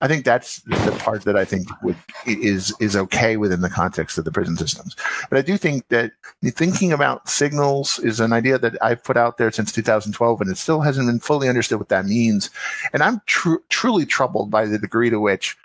I 0.02 0.08
think 0.08 0.26
that's 0.26 0.60
the 0.62 0.94
part 0.98 1.24
that 1.24 1.36
I 1.36 1.46
think 1.46 1.68
would, 1.82 1.96
is 2.26 2.74
is 2.80 2.94
okay 2.96 3.38
within 3.38 3.62
the 3.62 3.70
context 3.70 4.18
of 4.18 4.26
the 4.26 4.30
prison 4.30 4.56
systems. 4.56 4.94
But 5.30 5.38
I 5.38 5.42
do 5.42 5.56
think 5.56 5.88
that 5.88 6.12
thinking 6.44 6.92
about 6.92 7.30
signals 7.30 7.98
is 8.00 8.20
an 8.20 8.34
idea 8.34 8.58
that 8.58 8.76
I've 8.82 9.02
put 9.02 9.16
out 9.16 9.38
there 9.38 9.50
since 9.50 9.72
2012, 9.72 10.40
and 10.42 10.50
it 10.50 10.58
still 10.58 10.82
hasn't 10.82 11.06
been 11.06 11.20
fully 11.20 11.48
understood 11.48 11.78
what 11.78 11.88
that 11.88 12.04
means. 12.04 12.50
And 12.92 13.02
I'm 13.02 13.22
tr- 13.24 13.56
truly 13.70 14.04
troubled 14.04 14.50
by 14.50 14.66
the 14.66 14.78
degree 14.78 15.08
to 15.08 15.18
which 15.18 15.56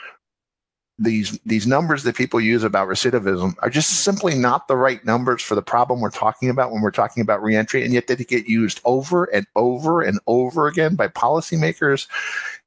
these 0.97 1.37
these 1.45 1.67
numbers 1.67 2.03
that 2.03 2.15
people 2.15 2.39
use 2.39 2.63
about 2.63 2.87
recidivism 2.87 3.55
are 3.59 3.69
just 3.69 4.03
simply 4.03 4.35
not 4.35 4.67
the 4.67 4.77
right 4.77 5.03
numbers 5.03 5.41
for 5.41 5.55
the 5.55 5.61
problem 5.61 5.99
we're 5.99 6.09
talking 6.09 6.49
about 6.49 6.71
when 6.71 6.81
we're 6.81 6.91
talking 6.91 7.21
about 7.21 7.43
reentry, 7.43 7.83
and 7.83 7.93
yet 7.93 8.07
they 8.07 8.15
get 8.15 8.47
used 8.47 8.79
over 8.85 9.25
and 9.25 9.45
over 9.57 10.01
and 10.01 10.19
over 10.27 10.67
again 10.67 10.95
by 10.95 11.09
policymakers 11.09 12.07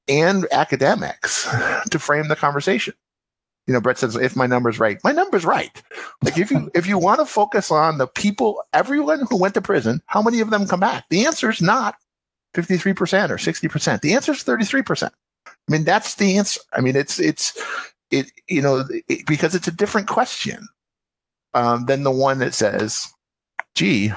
and 0.09 0.47
academics 0.53 1.49
to 1.91 1.99
frame 1.99 2.29
the 2.29 2.37
conversation. 2.37 2.95
You 3.67 3.73
know, 3.73 3.81
Bret 3.81 3.97
says, 3.97 4.15
if 4.17 4.37
my 4.37 4.47
number's 4.47 4.79
right, 4.79 4.99
my 5.05 5.13
number's 5.13 5.45
right. 5.45 5.83
Like 6.23 6.37
if 6.37 6.51
you 6.51 6.71
if 6.75 6.87
you 6.87 6.99
want 6.99 7.21
to 7.21 7.27
focus 7.27 7.71
on 7.71 7.99
the 7.99 8.07
people, 8.07 8.63
everyone 8.73 9.27
who 9.29 9.39
went 9.39 9.55
to 9.55 9.63
prison, 9.63 10.03
how 10.07 10.23
many 10.23 10.41
of 10.41 10.51
them 10.51 10.67
come 10.67 10.81
back? 10.81 11.05
The 11.09 11.25
answer 11.25 11.49
is 11.51 11.63
not 11.63 11.97
53% 12.55 13.31
or 13.31 13.37
60%. 13.37 14.01
The 14.01 14.15
answer 14.15 14.33
is 14.33 14.45
33%. 14.45 15.11
I 15.47 15.73
mean, 15.73 15.85
that's 15.85 16.17
the 16.17 16.37
answer. 16.37 16.61
I 16.73 16.81
mean, 16.81 16.95
it's 16.95 17.19
it's 17.19 17.59
it 18.11 18.31
you 18.49 18.61
know 18.61 18.85
it, 19.09 19.27
because 19.27 19.55
it's 19.55 19.69
a 19.69 19.73
different 19.73 20.09
question 20.09 20.69
um, 21.55 21.87
than 21.87 22.03
the 22.03 22.11
one 22.11 22.39
that 22.41 22.53
says, 22.53 23.07
"Gee, 23.75 24.13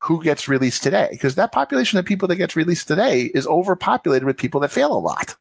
who 0.00 0.22
gets 0.22 0.48
released 0.48 0.82
today 0.82 1.08
because 1.10 1.34
that 1.34 1.52
population 1.52 1.98
of 1.98 2.04
people 2.04 2.26
that 2.28 2.36
gets 2.36 2.56
released 2.56 2.88
today 2.88 3.30
is 3.34 3.46
overpopulated 3.46 4.26
with 4.26 4.36
people 4.36 4.60
that 4.60 4.70
fail 4.70 4.92
a 4.92 4.98
lot. 4.98 5.36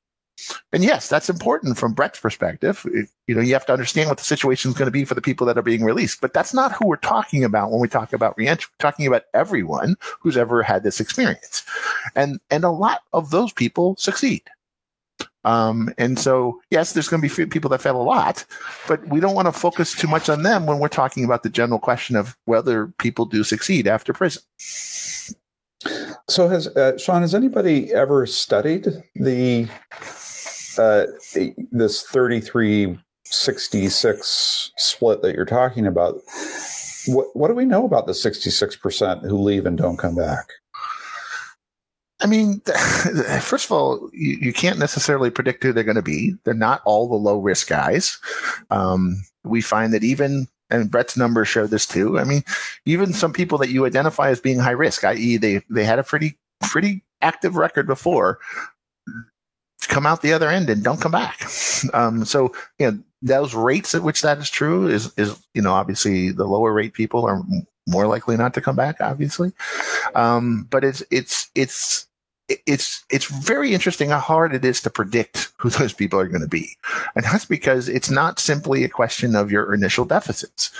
And 0.72 0.84
yes, 0.84 1.10
that's 1.10 1.30
important 1.30 1.78
from 1.78 1.94
Bret's 1.94 2.20
perspective. 2.20 2.86
you 3.28 3.36
know, 3.36 3.42
you 3.42 3.54
have 3.54 3.66
to 3.66 3.74
understand 3.74 4.10
what 4.10 4.18
the 4.18 4.24
situation 4.24 4.72
is 4.72 4.78
going 4.78 4.88
to 4.88 4.92
be 4.92 5.06
for 5.06 5.16
the 5.16 5.22
people 5.22 5.46
that 5.48 5.58
are 5.58 5.64
being 5.64 5.84
released, 5.84 6.22
but 6.22 6.34
that's 6.34 6.54
not 6.54 6.72
who 6.72 6.88
we're 6.88 6.96
talking 6.96 7.44
about 7.44 7.72
when 7.72 7.82
we 7.82 7.88
talk 7.88 8.14
about 8.14 8.38
reentry. 8.38 8.70
We're 8.72 8.90
talking 8.90 9.08
about 9.08 9.24
everyone 9.34 9.96
who's 10.20 10.38
ever 10.38 10.64
had 10.64 10.84
this 10.84 11.00
experience. 11.00 11.64
And, 12.16 12.40
and 12.50 12.64
a 12.64 12.70
lot 12.70 13.02
of 13.14 13.32
those 13.32 13.52
people 13.52 13.96
succeed. 13.98 14.44
Um, 15.46 15.94
and 15.98 16.20
so, 16.20 16.60
yes, 16.70 16.94
there's 16.94 17.08
going 17.08 17.22
to 17.22 17.28
be 17.28 17.46
people 17.46 17.70
that 17.70 17.82
fail 17.82 18.02
a 18.02 18.04
lot, 18.04 18.46
but 18.88 19.06
we 19.08 19.20
don't 19.20 19.36
want 19.36 19.48
to 19.48 19.52
focus 19.52 19.96
too 19.96 20.08
much 20.08 20.30
on 20.30 20.44
them 20.44 20.66
when 20.66 20.80
we're 20.80 20.90
talking 20.90 21.24
about 21.24 21.44
the 21.44 21.50
general 21.50 21.80
question 21.80 22.16
of 22.16 22.36
whether 22.46 22.88
people 23.00 23.26
do 23.26 23.44
succeed 23.44 23.88
after 23.88 24.12
prison. 24.12 24.44
So, 26.28 26.50
has 26.50 26.68
uh, 26.68 26.98
Shawn, 26.98 27.22
has 27.22 27.34
anybody 27.34 27.94
ever 27.94 28.26
studied 28.26 28.88
the 29.16 29.70
uh, 30.78 31.06
this 31.72 32.04
thirty 32.04 32.42
three 32.42 33.00
sixty 33.24 33.88
six 33.88 34.72
split 34.76 35.22
that 35.22 35.36
you're 35.36 35.46
talking 35.46 35.88
about? 35.88 36.20
What, 37.08 37.28
what 37.34 37.48
do 37.48 37.54
we 37.54 37.66
know 37.66 37.86
about 37.86 38.06
the 38.06 38.12
66% 38.12 39.24
who 39.24 39.38
leave 39.38 39.66
and 39.66 39.78
don't 39.78 39.98
come 39.98 40.16
back? 40.16 40.50
I 42.22 42.28
mean, 42.28 42.62
first 43.42 43.66
of 43.66 43.72
all, 43.72 44.10
you, 44.14 44.38
you, 44.42 44.54
can't 44.54 44.80
necessarily 44.80 45.30
predict 45.30 45.64
who 45.64 45.72
they're 45.72 45.84
going 45.84 45.96
to 45.96 46.02
be. 46.02 46.36
They're 46.44 46.54
not 46.54 46.82
all 46.86 47.08
the 47.08 47.16
low 47.16 47.40
risk 47.40 47.70
guys. 47.70 48.18
Um, 48.70 49.24
we 49.44 49.62
find 49.62 49.94
that 49.94 50.04
even, 50.04 50.48
and 50.70 50.92
Bret's 50.92 51.16
numbers 51.16 51.48
show 51.48 51.66
this 51.66 51.86
too. 51.86 52.20
I 52.20 52.26
mean, 52.26 52.44
even 52.86 53.14
some 53.14 53.32
people 53.32 53.58
that 53.60 53.70
you 53.70 53.86
identify 53.86 54.30
as 54.30 54.42
being 54.42 54.60
high 54.60 54.72
risk, 54.72 55.04
i.e., 55.06 55.38
they 55.38 55.62
they 55.70 55.86
had 55.86 56.00
a 56.00 56.04
pretty 56.04 56.38
pretty 56.62 57.04
active 57.22 57.56
record 57.56 57.88
before, 57.88 58.40
come 59.88 60.06
out 60.06 60.22
the 60.22 60.34
other 60.34 60.50
end 60.50 60.70
and 60.70 60.84
don't 60.84 61.02
come 61.02 61.12
back. 61.12 61.42
Um, 61.94 62.26
so, 62.26 62.54
you 62.78 62.92
know, 62.92 63.00
those 63.22 63.54
rates 63.54 63.96
at 63.96 64.04
which 64.04 64.22
that 64.22 64.38
is 64.38 64.50
true 64.50 64.88
is, 64.88 65.14
is, 65.18 65.38
you 65.54 65.62
know, 65.62 65.74
obviously 65.74 66.32
the 66.32 66.46
lower 66.46 66.74
rate 66.74 66.94
people 66.94 67.26
are 67.26 67.42
more 67.88 68.08
likely 68.08 68.38
not 68.38 68.54
to 68.54 68.62
come 68.62 68.76
back, 68.76 68.98
obviously. 69.00 69.52
Um, 70.16 70.68
but 70.70 70.84
it's, 70.84 71.04
it's, 71.10 71.50
it's, 71.56 72.09
it's 72.66 73.04
it's 73.10 73.26
very 73.26 73.74
interesting 73.74 74.10
how 74.10 74.20
hard 74.20 74.54
it 74.54 74.66
is 74.66 74.82
to 74.82 74.90
predict 74.90 75.52
who 75.58 75.70
those 75.70 75.94
people 75.94 76.20
are 76.20 76.28
going 76.28 76.42
to 76.42 76.48
be. 76.48 76.78
And 77.16 77.24
that's 77.24 77.46
because 77.46 77.88
it's 77.90 78.10
not 78.10 78.40
simply 78.40 78.84
a 78.84 78.90
question 78.90 79.36
of 79.36 79.52
your 79.52 79.74
initial 79.74 80.06
deficits. 80.06 80.72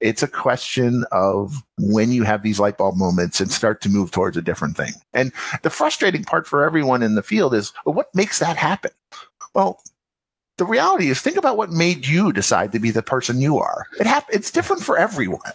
It's 0.00 0.22
a 0.22 0.28
question 0.28 1.04
of 1.12 1.62
when 1.78 2.12
you 2.12 2.22
have 2.22 2.42
these 2.42 2.60
light 2.60 2.78
bulb 2.78 2.96
moments 2.96 3.40
and 3.40 3.50
start 3.50 3.80
to 3.82 3.88
move 3.88 4.10
towards 4.10 4.36
a 4.36 4.42
different 4.42 4.76
thing. 4.76 4.92
And 5.12 5.32
the 5.62 5.70
frustrating 5.70 6.24
part 6.24 6.46
for 6.46 6.64
everyone 6.64 7.02
in 7.02 7.14
the 7.14 7.22
field 7.22 7.54
is 7.54 7.72
well, 7.84 7.94
what 7.94 8.14
makes 8.14 8.38
that 8.38 8.56
happen? 8.56 8.92
Well 9.54 9.80
the 10.56 10.64
reality 10.64 11.08
is 11.08 11.20
think 11.20 11.36
about 11.36 11.56
what 11.56 11.70
made 11.70 12.06
you 12.06 12.32
decide 12.32 12.72
to 12.72 12.78
be 12.78 12.90
the 12.90 13.02
person 13.02 13.40
you 13.40 13.58
are. 13.58 13.86
It 14.00 14.06
hap- 14.06 14.32
it's 14.32 14.50
different 14.50 14.82
for 14.82 14.96
everyone 14.96 15.52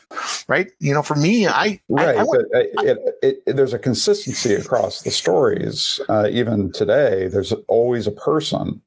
right? 0.47 0.71
You 0.79 0.93
know 0.93 1.01
for 1.01 1.15
me 1.15 1.47
i 1.47 1.79
right 1.89 2.17
I, 2.17 2.21
I 2.21 2.25
but 2.25 2.41
it, 2.51 3.17
it, 3.23 3.43
it, 3.47 3.55
there's 3.55 3.73
a 3.73 3.79
consistency 3.79 4.53
across 4.53 5.01
the 5.01 5.11
stories. 5.11 5.99
Uh, 6.09 6.27
even 6.29 6.71
today 6.71 7.27
there's 7.27 7.53
always 7.67 8.05
a 8.05 8.11
person 8.11 8.81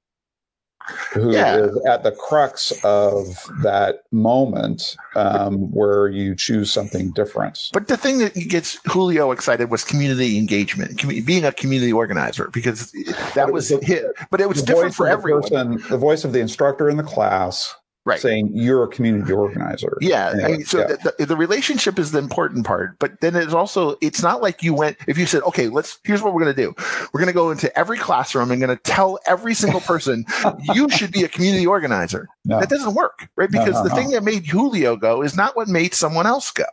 who 1.13 1.33
yeah. 1.33 1.57
is 1.57 1.87
at 1.87 2.03
the 2.03 2.13
crux 2.13 2.73
of 2.85 3.27
that 3.63 4.03
moment 4.13 4.97
um, 5.17 5.71
where 5.73 6.09
you 6.09 6.35
choose 6.35 6.73
something 6.73 7.11
different. 7.13 7.71
But 7.73 7.89
the 7.89 7.97
thing 7.97 8.19
that 8.19 8.35
gets 8.35 8.79
Julio 8.87 9.31
excited 9.31 9.71
was 9.71 9.85
community 9.85 10.39
engagement, 10.39 10.99
com- 10.99 11.25
being 11.25 11.45
a 11.45 11.53
community 11.53 11.93
organizer, 11.93 12.49
because 12.53 12.93
that 13.35 13.53
was, 13.53 13.71
was 13.71 13.83
hit. 13.85 14.05
But 14.31 14.41
it 14.41 14.49
was 14.49 14.63
different 14.63 14.95
for 14.95 15.07
everyone. 15.07 15.43
Person, 15.43 15.83
the 15.89 15.99
voice 15.99 16.25
of 16.25 16.33
the 16.33 16.41
instructor 16.41 16.89
in 16.89 16.97
the 16.97 17.03
class 17.03 17.75
right. 18.05 18.21
saying 18.21 18.51
you're 18.53 18.85
a 18.85 18.89
community 18.89 19.33
organizer. 19.33 19.97
Yeah. 20.01 20.31
Anyway, 20.31 20.45
I 20.45 20.51
mean, 20.53 20.65
so 20.65 20.81
yeah. 20.81 20.97
The, 21.19 21.27
the, 21.27 21.37
relationship 21.37 21.99
is 21.99 22.13
the 22.13 22.19
important 22.19 22.67
part, 22.67 22.99
but 22.99 23.21
then 23.21 23.35
it's 23.35 23.55
also, 23.55 23.97
it's 24.01 24.23
not 24.23 24.43
like 24.43 24.63
you 24.63 24.75
went, 24.75 24.97
if 25.09 25.19
you 25.19 25.27
said, 25.27 25.43
okay, 25.43 25.69
let's, 25.69 25.99
here's 26.05 26.23
what 26.23 26.35
we're 26.35 26.43
going 26.43 26.55
to 26.55 26.63
do. 26.63 26.75
We're 27.13 27.21
going 27.21 27.27
to 27.27 27.33
go 27.33 27.51
into 27.51 27.77
every 27.79 27.99
classroom 27.99 28.51
and 28.51 28.61
going 28.61 28.77
to 28.77 28.83
tell 28.83 29.19
every 29.27 29.55
single 29.55 29.81
person, 29.81 30.25
you 30.75 30.89
should 30.91 31.13
be 31.13 31.25
a 31.25 31.29
community 31.29 31.67
organizer. 31.67 32.29
No. 32.45 32.61
That 32.61 32.69
doesn't 32.69 32.95
work, 32.95 33.29
right? 33.37 33.51
Because 33.51 33.75
no, 33.75 33.83
no, 33.83 33.89
the 33.89 33.95
thing 33.95 34.11
that 34.11 34.23
made 34.23 34.47
Julio 34.47 34.97
go 34.97 35.23
is 35.23 35.37
not 35.37 35.57
what 35.57 35.69
made 35.69 35.95
someone 35.95 36.27
else 36.27 36.51
go. 36.51 36.65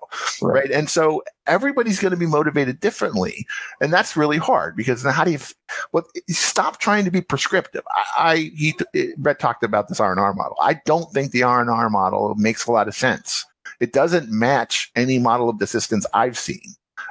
Right. 0.41 0.63
right? 0.63 0.71
And 0.71 0.89
so 0.89 1.23
everybody's 1.51 1.99
going 1.99 2.11
to 2.11 2.17
be 2.17 2.25
motivated 2.25 2.79
differently. 2.79 3.45
And 3.81 3.91
that's 3.91 4.15
really 4.15 4.37
hard 4.37 4.75
because 4.75 5.03
now 5.03 5.11
how 5.11 5.25
do 5.25 5.31
you, 5.31 5.39
well, 5.91 6.05
stop 6.29 6.79
trying 6.79 7.03
to 7.05 7.11
be 7.11 7.21
prescriptive. 7.21 7.83
I, 7.93 8.31
I 8.31 8.35
he, 8.55 8.73
eh, 8.95 9.07
Bret 9.17 9.39
talked 9.39 9.63
about 9.63 9.89
this 9.89 9.99
R&R 9.99 10.33
model. 10.33 10.55
I 10.61 10.75
don't 10.85 11.11
think 11.11 11.31
the 11.31 11.43
R&R 11.43 11.89
model 11.89 12.33
makes 12.35 12.65
a 12.65 12.71
lot 12.71 12.87
of 12.87 12.95
sense. 12.95 13.45
It 13.81 13.91
doesn't 13.93 14.31
match 14.31 14.91
any 14.95 15.19
model 15.19 15.49
of 15.49 15.57
desistance 15.57 16.05
I've 16.13 16.37
seen. 16.37 16.61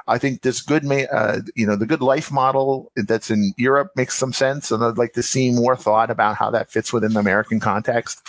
I 0.07 0.17
think 0.17 0.41
this 0.41 0.61
good, 0.61 0.85
uh, 0.85 1.39
you 1.55 1.65
know, 1.65 1.75
the 1.75 1.85
good 1.85 2.01
life 2.01 2.31
model 2.31 2.91
that's 2.95 3.29
in 3.29 3.53
Europe 3.57 3.91
makes 3.95 4.17
some 4.17 4.33
sense, 4.33 4.71
and 4.71 4.83
I'd 4.83 4.97
like 4.97 5.13
to 5.13 5.23
see 5.23 5.51
more 5.51 5.75
thought 5.75 6.09
about 6.09 6.37
how 6.37 6.49
that 6.51 6.71
fits 6.71 6.91
within 6.91 7.13
the 7.13 7.19
American 7.19 7.59
context, 7.59 8.21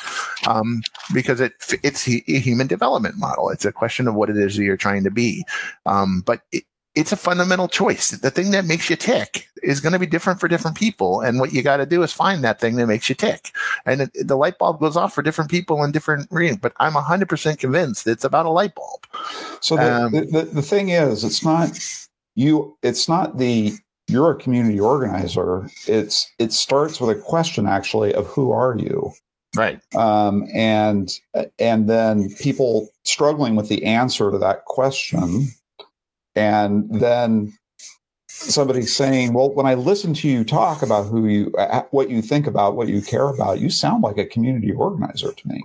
um, 0.46 0.82
because 1.12 1.40
it 1.40 1.52
it's 1.82 2.06
a 2.08 2.20
human 2.38 2.66
development 2.66 3.16
model. 3.16 3.50
It's 3.50 3.64
a 3.64 3.72
question 3.72 4.08
of 4.08 4.14
what 4.14 4.30
it 4.30 4.36
is 4.36 4.56
that 4.56 4.64
you're 4.64 4.76
trying 4.76 5.04
to 5.04 5.10
be, 5.10 5.44
um, 5.86 6.22
but 6.26 6.42
it, 6.52 6.64
it's 6.94 7.12
a 7.12 7.16
fundamental 7.16 7.68
choice. 7.68 8.10
The 8.10 8.30
thing 8.30 8.50
that 8.50 8.66
makes 8.66 8.90
you 8.90 8.96
tick 8.96 9.48
is 9.62 9.80
going 9.80 9.94
to 9.94 9.98
be 9.98 10.06
different 10.06 10.40
for 10.40 10.48
different 10.48 10.76
people. 10.76 11.20
And 11.20 11.40
what 11.40 11.52
you 11.52 11.62
got 11.62 11.78
to 11.78 11.86
do 11.86 12.02
is 12.02 12.12
find 12.12 12.44
that 12.44 12.60
thing 12.60 12.76
that 12.76 12.86
makes 12.86 13.08
you 13.08 13.14
tick. 13.14 13.50
And 13.86 14.02
it, 14.02 14.10
the 14.14 14.36
light 14.36 14.58
bulb 14.58 14.80
goes 14.80 14.96
off 14.96 15.14
for 15.14 15.22
different 15.22 15.50
people 15.50 15.82
in 15.84 15.92
different 15.92 16.28
readings. 16.30 16.58
But 16.60 16.74
I'm 16.78 16.92
100% 16.92 17.58
convinced 17.58 18.06
it's 18.06 18.24
about 18.24 18.46
a 18.46 18.50
light 18.50 18.74
bulb. 18.74 19.06
So 19.60 19.76
the, 19.76 19.94
um, 19.94 20.12
the, 20.12 20.20
the, 20.26 20.42
the 20.42 20.62
thing 20.62 20.90
is, 20.90 21.24
it's 21.24 21.44
not 21.44 21.78
you, 22.34 22.76
it's 22.82 23.08
not 23.08 23.38
the, 23.38 23.72
you're 24.08 24.32
a 24.32 24.36
community 24.36 24.78
organizer. 24.78 25.70
It's, 25.86 26.30
it 26.38 26.52
starts 26.52 27.00
with 27.00 27.16
a 27.16 27.20
question 27.20 27.66
actually 27.66 28.12
of 28.14 28.26
who 28.26 28.52
are 28.52 28.76
you? 28.78 29.12
right 29.54 29.80
um, 29.94 30.48
and 30.54 31.20
and 31.58 31.86
then 31.86 32.30
people 32.36 32.88
struggling 33.04 33.54
with 33.54 33.68
the 33.68 33.84
answer 33.84 34.30
to 34.30 34.38
that 34.38 34.64
question 34.64 35.46
and 36.34 36.84
hmm. 36.84 36.98
then 36.98 37.58
somebody 38.28 38.82
saying, 38.82 39.32
"Well, 39.32 39.52
when 39.54 39.66
I 39.66 39.74
listen 39.74 40.14
to 40.14 40.28
you 40.28 40.44
talk 40.44 40.82
about 40.82 41.06
who 41.06 41.26
you, 41.26 41.52
what 41.90 42.10
you 42.10 42.22
think 42.22 42.46
about, 42.46 42.76
what 42.76 42.88
you 42.88 43.02
care 43.02 43.28
about, 43.28 43.60
you 43.60 43.70
sound 43.70 44.02
like 44.02 44.18
a 44.18 44.26
community 44.26 44.72
organizer 44.72 45.32
to 45.32 45.48
me." 45.48 45.64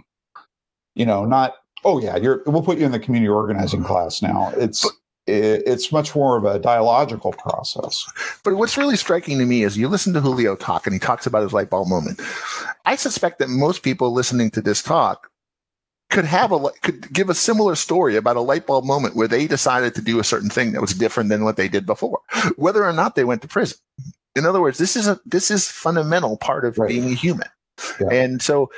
You 0.95 1.05
know, 1.05 1.25
not 1.25 1.55
oh 1.83 1.99
yeah, 1.99 2.17
you're. 2.17 2.43
We'll 2.45 2.63
put 2.63 2.77
you 2.77 2.85
in 2.85 2.91
the 2.91 2.99
community 2.99 3.29
organizing 3.29 3.83
class 3.83 4.21
now. 4.21 4.51
It's 4.57 4.85
it's 5.27 5.91
much 5.91 6.15
more 6.15 6.37
of 6.37 6.45
a 6.45 6.57
dialogical 6.57 7.33
process. 7.33 8.05
But 8.43 8.55
what's 8.55 8.77
really 8.77 8.95
striking 8.95 9.37
to 9.39 9.45
me 9.45 9.63
is 9.63 9.77
you 9.77 9.89
listen 9.89 10.13
to 10.13 10.21
Julio 10.21 10.55
talk, 10.55 10.87
and 10.87 10.93
he 10.93 10.99
talks 10.99 11.25
about 11.25 11.43
his 11.43 11.53
light 11.53 11.69
bulb 11.69 11.89
moment. 11.89 12.21
I 12.85 12.95
suspect 12.95 13.39
that 13.39 13.49
most 13.49 13.83
people 13.83 14.13
listening 14.13 14.51
to 14.51 14.61
this 14.61 14.81
talk 14.81 15.29
could 16.09 16.25
have 16.25 16.51
a 16.51 16.59
could 16.81 17.11
give 17.11 17.29
a 17.29 17.35
similar 17.35 17.75
story 17.75 18.15
about 18.15 18.37
a 18.37 18.41
light 18.41 18.65
bulb 18.65 18.85
moment 18.85 19.15
where 19.15 19.27
they 19.27 19.47
decided 19.47 19.93
to 19.95 20.01
do 20.01 20.19
a 20.19 20.23
certain 20.23 20.49
thing 20.49 20.71
that 20.71 20.81
was 20.81 20.93
different 20.93 21.29
than 21.29 21.43
what 21.43 21.57
they 21.57 21.67
did 21.67 21.85
before, 21.85 22.19
whether 22.55 22.85
or 22.85 22.93
not 22.93 23.15
they 23.15 23.23
went 23.23 23.41
to 23.41 23.47
prison. 23.47 23.77
In 24.35 24.45
other 24.45 24.61
words, 24.61 24.77
this 24.77 24.95
is 24.95 25.07
a 25.07 25.19
this 25.25 25.51
is 25.51 25.69
fundamental 25.69 26.37
part 26.37 26.65
of 26.65 26.77
right. 26.77 26.89
being 26.89 27.05
a 27.05 27.15
human, 27.15 27.49
yeah. 27.99 28.07
and 28.11 28.41
so 28.41 28.69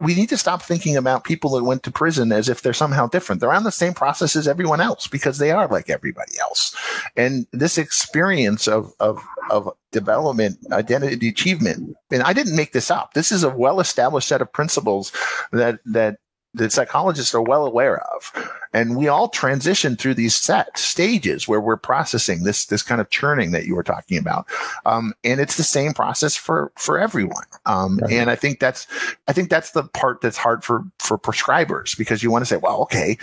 we 0.00 0.14
need 0.14 0.28
to 0.30 0.38
stop 0.38 0.62
thinking 0.62 0.96
about 0.96 1.24
people 1.24 1.50
that 1.50 1.64
went 1.64 1.82
to 1.82 1.90
prison 1.90 2.32
as 2.32 2.48
if 2.48 2.62
they're 2.62 2.72
somehow 2.72 3.06
different. 3.06 3.40
They're 3.40 3.52
on 3.52 3.64
the 3.64 3.70
same 3.70 3.92
process 3.92 4.34
as 4.34 4.48
everyone 4.48 4.80
else 4.80 5.06
because 5.06 5.38
they 5.38 5.50
are 5.50 5.68
like 5.68 5.90
everybody 5.90 6.32
else. 6.40 6.74
And 7.14 7.46
this 7.52 7.76
experience 7.76 8.68
of, 8.68 8.92
of, 9.00 9.22
of 9.50 9.70
development, 9.92 10.58
identity 10.72 11.28
achievement, 11.28 11.94
and 12.10 12.22
I 12.22 12.32
didn't 12.32 12.56
make 12.56 12.72
this 12.72 12.90
up. 12.90 13.12
This 13.12 13.30
is 13.30 13.44
a 13.44 13.50
well 13.50 13.80
established 13.80 14.28
set 14.28 14.40
of 14.40 14.50
principles 14.50 15.12
that, 15.52 15.80
that 15.84 16.18
the 16.56 16.70
psychologists 16.70 17.34
are 17.34 17.42
well 17.42 17.66
aware 17.66 17.98
of. 18.14 18.32
And 18.72 18.96
we 18.96 19.08
all 19.08 19.28
transition 19.28 19.96
through 19.96 20.14
these 20.14 20.34
set 20.34 20.76
stages 20.76 21.46
where 21.46 21.60
we're 21.60 21.76
processing 21.76 22.44
this, 22.44 22.66
this 22.66 22.82
kind 22.82 23.00
of 23.00 23.10
churning 23.10 23.50
that 23.52 23.66
you 23.66 23.74
were 23.74 23.82
talking 23.82 24.18
about. 24.18 24.46
Um, 24.84 25.14
and 25.22 25.40
it's 25.40 25.56
the 25.56 25.62
same 25.62 25.92
process 25.92 26.34
for, 26.34 26.72
for 26.76 26.98
everyone. 26.98 27.44
Um, 27.66 27.98
right. 27.98 28.12
and 28.12 28.30
I 28.30 28.36
think 28.36 28.58
that's, 28.58 28.86
I 29.28 29.32
think 29.32 29.50
that's 29.50 29.72
the 29.72 29.84
part 29.84 30.22
that's 30.22 30.38
hard 30.38 30.64
for, 30.64 30.84
for 30.98 31.18
prescribers 31.18 31.96
because 31.96 32.22
you 32.22 32.30
want 32.30 32.42
to 32.42 32.46
say, 32.46 32.56
well, 32.56 32.80
okay, 32.82 33.18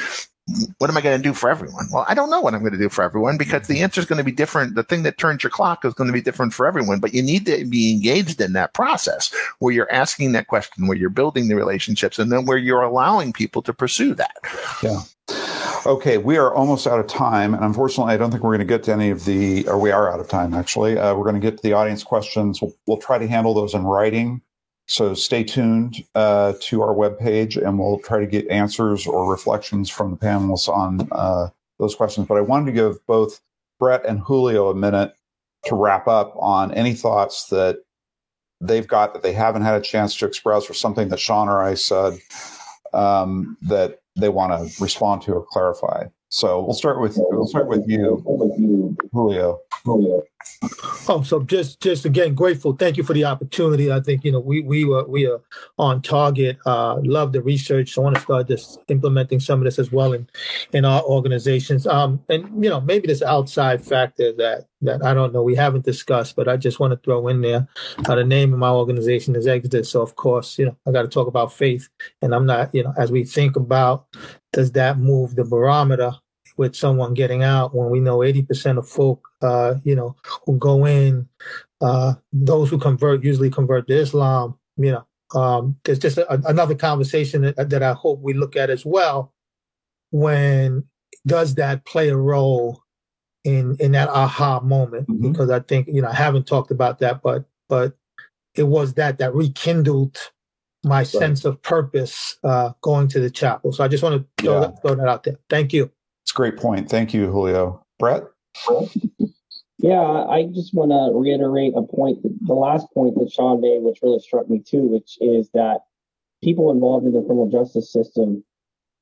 what 0.77 0.89
am 0.89 0.97
I 0.97 1.01
going 1.01 1.17
to 1.17 1.23
do 1.23 1.33
for 1.33 1.49
everyone? 1.49 1.85
Well, 1.91 2.05
I 2.07 2.13
don't 2.13 2.29
know 2.29 2.41
what 2.41 2.53
I'm 2.53 2.59
going 2.59 2.73
to 2.73 2.79
do 2.79 2.89
for 2.89 3.03
everyone 3.03 3.37
because 3.37 3.67
the 3.67 3.81
answer 3.81 4.01
is 4.01 4.05
going 4.05 4.17
to 4.17 4.23
be 4.23 4.31
different. 4.31 4.75
The 4.75 4.83
thing 4.83 5.03
that 5.03 5.17
turns 5.17 5.41
your 5.41 5.49
clock 5.49 5.85
is 5.85 5.93
going 5.93 6.07
to 6.07 6.13
be 6.13 6.21
different 6.21 6.53
for 6.53 6.67
everyone, 6.67 6.99
but 6.99 7.13
you 7.13 7.23
need 7.23 7.45
to 7.45 7.63
be 7.65 7.93
engaged 7.93 8.41
in 8.41 8.53
that 8.53 8.73
process 8.73 9.33
where 9.59 9.73
you're 9.73 9.91
asking 9.91 10.33
that 10.33 10.47
question, 10.47 10.87
where 10.87 10.97
you're 10.97 11.09
building 11.09 11.47
the 11.47 11.55
relationships, 11.55 12.19
and 12.19 12.31
then 12.31 12.45
where 12.45 12.57
you're 12.57 12.81
allowing 12.81 13.31
people 13.31 13.61
to 13.61 13.73
pursue 13.73 14.13
that. 14.15 14.35
Yeah. 14.81 15.01
Okay, 15.85 16.17
we 16.17 16.37
are 16.37 16.53
almost 16.53 16.87
out 16.87 16.99
of 16.99 17.07
time, 17.07 17.53
and 17.53 17.63
unfortunately, 17.63 18.13
I 18.13 18.17
don't 18.17 18.31
think 18.31 18.43
we're 18.43 18.55
going 18.55 18.59
to 18.59 18.73
get 18.73 18.83
to 18.83 18.93
any 18.93 19.09
of 19.09 19.25
the, 19.25 19.67
or 19.67 19.77
we 19.77 19.91
are 19.91 20.11
out 20.11 20.19
of 20.19 20.27
time 20.27 20.53
actually. 20.53 20.97
Uh, 20.97 21.15
we're 21.15 21.23
going 21.23 21.39
to 21.39 21.41
get 21.41 21.57
to 21.57 21.63
the 21.63 21.73
audience 21.73 22.03
questions. 22.03 22.61
We'll, 22.61 22.73
we'll 22.85 22.97
try 22.97 23.17
to 23.17 23.27
handle 23.27 23.53
those 23.53 23.73
in 23.73 23.83
writing 23.83 24.41
so 24.85 25.13
stay 25.13 25.43
tuned 25.43 26.03
uh, 26.15 26.53
to 26.59 26.81
our 26.81 26.93
webpage 26.93 27.55
and 27.55 27.79
we'll 27.79 27.99
try 27.99 28.19
to 28.19 28.27
get 28.27 28.47
answers 28.49 29.07
or 29.07 29.29
reflections 29.29 29.89
from 29.89 30.11
the 30.11 30.17
panelists 30.17 30.67
on 30.67 31.07
uh, 31.11 31.47
those 31.79 31.95
questions. 31.95 32.27
But 32.27 32.37
I 32.37 32.41
wanted 32.41 32.65
to 32.67 32.71
give 32.73 33.05
both 33.07 33.41
Bret 33.79 34.05
and 34.05 34.19
Julio 34.19 34.69
a 34.69 34.75
minute 34.75 35.15
to 35.65 35.75
wrap 35.75 36.07
up 36.07 36.35
on 36.37 36.73
any 36.73 36.93
thoughts 36.93 37.47
that 37.47 37.77
they've 38.59 38.87
got 38.87 39.13
that 39.13 39.23
they 39.23 39.33
haven't 39.33 39.63
had 39.63 39.75
a 39.75 39.81
chance 39.81 40.15
to 40.17 40.25
express 40.25 40.69
or 40.69 40.73
something 40.73 41.09
that 41.09 41.19
Shawn 41.19 41.49
or 41.49 41.61
I 41.61 41.73
said 41.73 42.17
um, 42.93 43.57
that 43.61 44.01
they 44.15 44.29
want 44.29 44.51
to 44.51 44.83
respond 44.83 45.21
to 45.23 45.33
or 45.33 45.45
clarify. 45.45 46.05
So 46.29 46.63
we'll 46.63 46.73
start 46.73 46.99
with 46.99 47.15
we'll 47.17 47.47
start 47.47 47.67
with 47.67 47.83
you, 47.87 48.23
Julio. 49.11 49.59
Oh, 51.09 51.21
so 51.21 51.41
just 51.43 51.81
just 51.81 52.05
again 52.05 52.33
grateful. 52.33 52.73
Thank 52.73 52.95
you 52.97 53.03
for 53.03 53.13
the 53.13 53.25
opportunity. 53.25 53.91
I 53.91 53.99
think 53.99 54.23
you 54.23 54.31
know 54.31 54.39
we 54.39 54.61
we 54.61 54.85
were 54.85 55.05
we 55.05 55.27
are 55.27 55.41
on 55.77 56.01
target. 56.01 56.57
Uh, 56.65 56.99
love 57.03 57.33
the 57.33 57.41
research. 57.41 57.93
So 57.93 58.01
I 58.01 58.05
want 58.05 58.15
to 58.15 58.21
start 58.21 58.47
just 58.47 58.79
implementing 58.87 59.39
some 59.39 59.59
of 59.59 59.65
this 59.65 59.79
as 59.79 59.91
well 59.91 60.13
in 60.13 60.27
in 60.71 60.85
our 60.85 61.01
organizations. 61.03 61.85
Um, 61.85 62.21
and 62.29 62.63
you 62.63 62.69
know 62.69 62.79
maybe 62.79 63.07
this 63.07 63.21
outside 63.21 63.83
factor 63.83 64.31
that 64.33 64.67
that 64.81 65.03
I 65.03 65.13
don't 65.13 65.33
know 65.33 65.43
we 65.43 65.55
haven't 65.55 65.85
discussed, 65.85 66.35
but 66.35 66.47
I 66.47 66.55
just 66.55 66.79
want 66.79 66.91
to 66.91 66.97
throw 66.97 67.27
in 67.27 67.41
there. 67.41 67.67
Uh, 68.07 68.15
the 68.15 68.23
name 68.23 68.53
of 68.53 68.59
my 68.59 68.69
organization 68.69 69.35
is 69.35 69.47
Exodus. 69.47 69.89
So 69.89 70.01
of 70.01 70.15
course 70.15 70.57
you 70.57 70.65
know 70.67 70.77
I 70.87 70.91
got 70.91 71.01
to 71.01 71.09
talk 71.09 71.27
about 71.27 71.53
faith, 71.53 71.89
and 72.21 72.33
I'm 72.33 72.45
not 72.45 72.73
you 72.73 72.83
know 72.83 72.93
as 72.97 73.11
we 73.11 73.25
think 73.25 73.57
about 73.57 74.05
does 74.53 74.71
that 74.73 74.97
move 74.97 75.35
the 75.35 75.43
barometer 75.43 76.13
with 76.57 76.75
someone 76.75 77.13
getting 77.13 77.43
out 77.43 77.75
when 77.75 77.89
we 77.89 77.99
know 77.99 78.19
80% 78.19 78.77
of 78.77 78.87
folk, 78.87 79.27
uh, 79.41 79.75
you 79.83 79.95
know, 79.95 80.15
who 80.45 80.57
go 80.57 80.85
in 80.85 81.27
uh, 81.83 82.13
those 82.31 82.69
who 82.69 82.77
convert 82.77 83.23
usually 83.23 83.49
convert 83.49 83.87
to 83.87 83.93
Islam. 83.93 84.57
You 84.77 84.93
know, 84.93 85.39
um, 85.39 85.75
there's 85.83 85.99
just 85.99 86.17
a, 86.17 86.41
another 86.47 86.75
conversation 86.75 87.41
that, 87.41 87.69
that 87.69 87.83
I 87.83 87.91
hope 87.91 88.21
we 88.21 88.33
look 88.33 88.55
at 88.55 88.69
as 88.69 88.85
well. 88.85 89.33
When 90.11 90.85
does 91.27 91.55
that 91.55 91.85
play 91.85 92.09
a 92.09 92.17
role 92.17 92.81
in 93.43 93.75
in 93.79 93.91
that 93.91 94.09
aha 94.09 94.61
moment? 94.61 95.09
Mm-hmm. 95.09 95.31
Because 95.31 95.49
I 95.49 95.59
think 95.59 95.87
you 95.89 96.01
know 96.01 96.07
I 96.07 96.13
haven't 96.15 96.47
talked 96.47 96.71
about 96.71 96.99
that, 96.99 97.21
but 97.21 97.43
but 97.67 97.97
it 98.55 98.63
was 98.63 98.93
that 98.93 99.17
that 99.17 99.35
rekindled 99.35 100.17
my 100.85 100.99
right. 100.99 101.07
sense 101.07 101.43
of 101.43 101.61
purpose 101.61 102.37
uh, 102.43 102.71
going 102.81 103.09
to 103.09 103.19
the 103.19 103.29
chapel. 103.29 103.73
So 103.73 103.83
I 103.83 103.87
just 103.89 104.03
want 104.03 104.21
to 104.21 104.43
throw, 104.43 104.53
yeah. 104.53 104.59
that, 104.67 104.81
throw 104.81 104.95
that 104.95 105.07
out 105.07 105.23
there. 105.23 105.39
Thank 105.49 105.73
you. 105.73 105.91
It's 106.23 106.31
a 106.31 106.35
great 106.35 106.57
point. 106.57 106.89
Thank 106.89 107.13
you, 107.13 107.27
Julio. 107.27 107.85
Bret? 107.99 108.23
Yeah, 109.83 109.99
I 109.99 110.45
just 110.45 110.73
want 110.73 110.91
to 110.91 111.11
reiterate 111.11 111.73
a 111.75 111.81
point, 111.81 112.19
the 112.23 112.53
last 112.53 112.87
point 112.93 113.15
that 113.15 113.29
Shawn 113.29 113.59
made, 113.59 113.83
which 113.83 113.99
really 114.01 114.19
struck 114.19 114.49
me 114.49 114.59
too, 114.59 114.83
which 114.83 115.17
is 115.19 115.49
that 115.53 115.81
people 116.41 116.71
involved 116.71 117.05
in 117.05 117.11
the 117.11 117.21
criminal 117.21 117.49
justice 117.49 117.91
system 117.91 118.45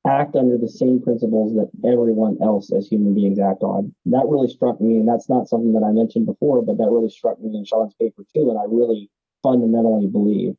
act 0.04 0.34
under 0.34 0.58
the 0.58 0.68
same 0.68 1.00
principles 1.00 1.54
that 1.54 1.70
everyone 1.88 2.36
else 2.42 2.72
as 2.72 2.88
human 2.88 3.14
beings 3.14 3.38
act 3.38 3.62
on. 3.62 3.94
That 4.06 4.26
really 4.26 4.48
struck 4.48 4.80
me, 4.80 4.96
and 4.96 5.06
that's 5.06 5.28
not 5.28 5.46
something 5.46 5.72
that 5.74 5.84
I 5.86 5.92
mentioned 5.92 6.26
before, 6.26 6.62
but 6.62 6.78
that 6.78 6.90
really 6.90 7.10
struck 7.10 7.40
me 7.40 7.56
in 7.56 7.64
Shawn's 7.64 7.94
paper 7.94 8.24
too, 8.34 8.50
and 8.50 8.58
I 8.58 8.64
really 8.66 9.08
fundamentally 9.40 10.08
believe. 10.08 10.56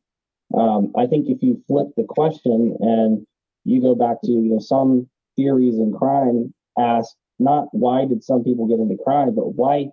Um, 0.58 0.94
I 0.96 1.06
think 1.06 1.28
if 1.28 1.44
you 1.44 1.62
flip 1.68 1.88
the 1.98 2.06
question 2.06 2.78
and 2.80 3.28
you 3.66 3.82
go 3.82 3.94
back 3.94 4.22
to 4.22 4.32
you 4.32 4.52
know 4.56 4.60
some 4.60 5.10
theories 5.36 5.76
in 5.76 5.94
crime 5.94 6.54
ask 6.80 7.16
not 7.40 7.68
why 7.72 8.06
did 8.06 8.24
some 8.24 8.44
people 8.44 8.68
get 8.68 8.80
into 8.80 9.02
crime, 9.04 9.36
but 9.36 9.56
why 9.56 9.88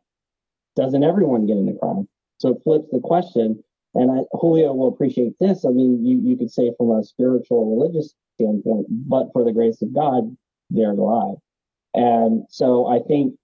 doesn't 0.77 1.05
everyone 1.05 1.47
get 1.47 1.57
into 1.57 1.79
crime? 1.79 2.09
So 2.39 2.51
it 2.51 2.63
flips 2.63 2.89
the 2.91 3.01
question. 3.01 3.63
And 3.95 4.11
I, 4.11 4.23
Julio 4.33 4.73
will 4.73 4.89
appreciate 4.89 5.33
this. 5.41 5.65
I 5.65 5.71
mean, 5.71 6.05
you, 6.05 6.21
you 6.23 6.37
could 6.37 6.51
say 6.51 6.73
from 6.79 6.93
a 6.93 7.03
spiritual, 7.03 7.77
religious 7.77 8.15
standpoint, 8.37 8.87
but 8.89 9.29
for 9.33 9.45
the 9.45 9.53
grace 9.53 9.83
of 9.83 9.93
God, 9.95 10.37
there 10.71 10.95
go 10.95 11.39
I. 11.95 11.99
And 11.99 12.45
so 12.49 12.87
I 12.87 13.01
think, 13.01 13.35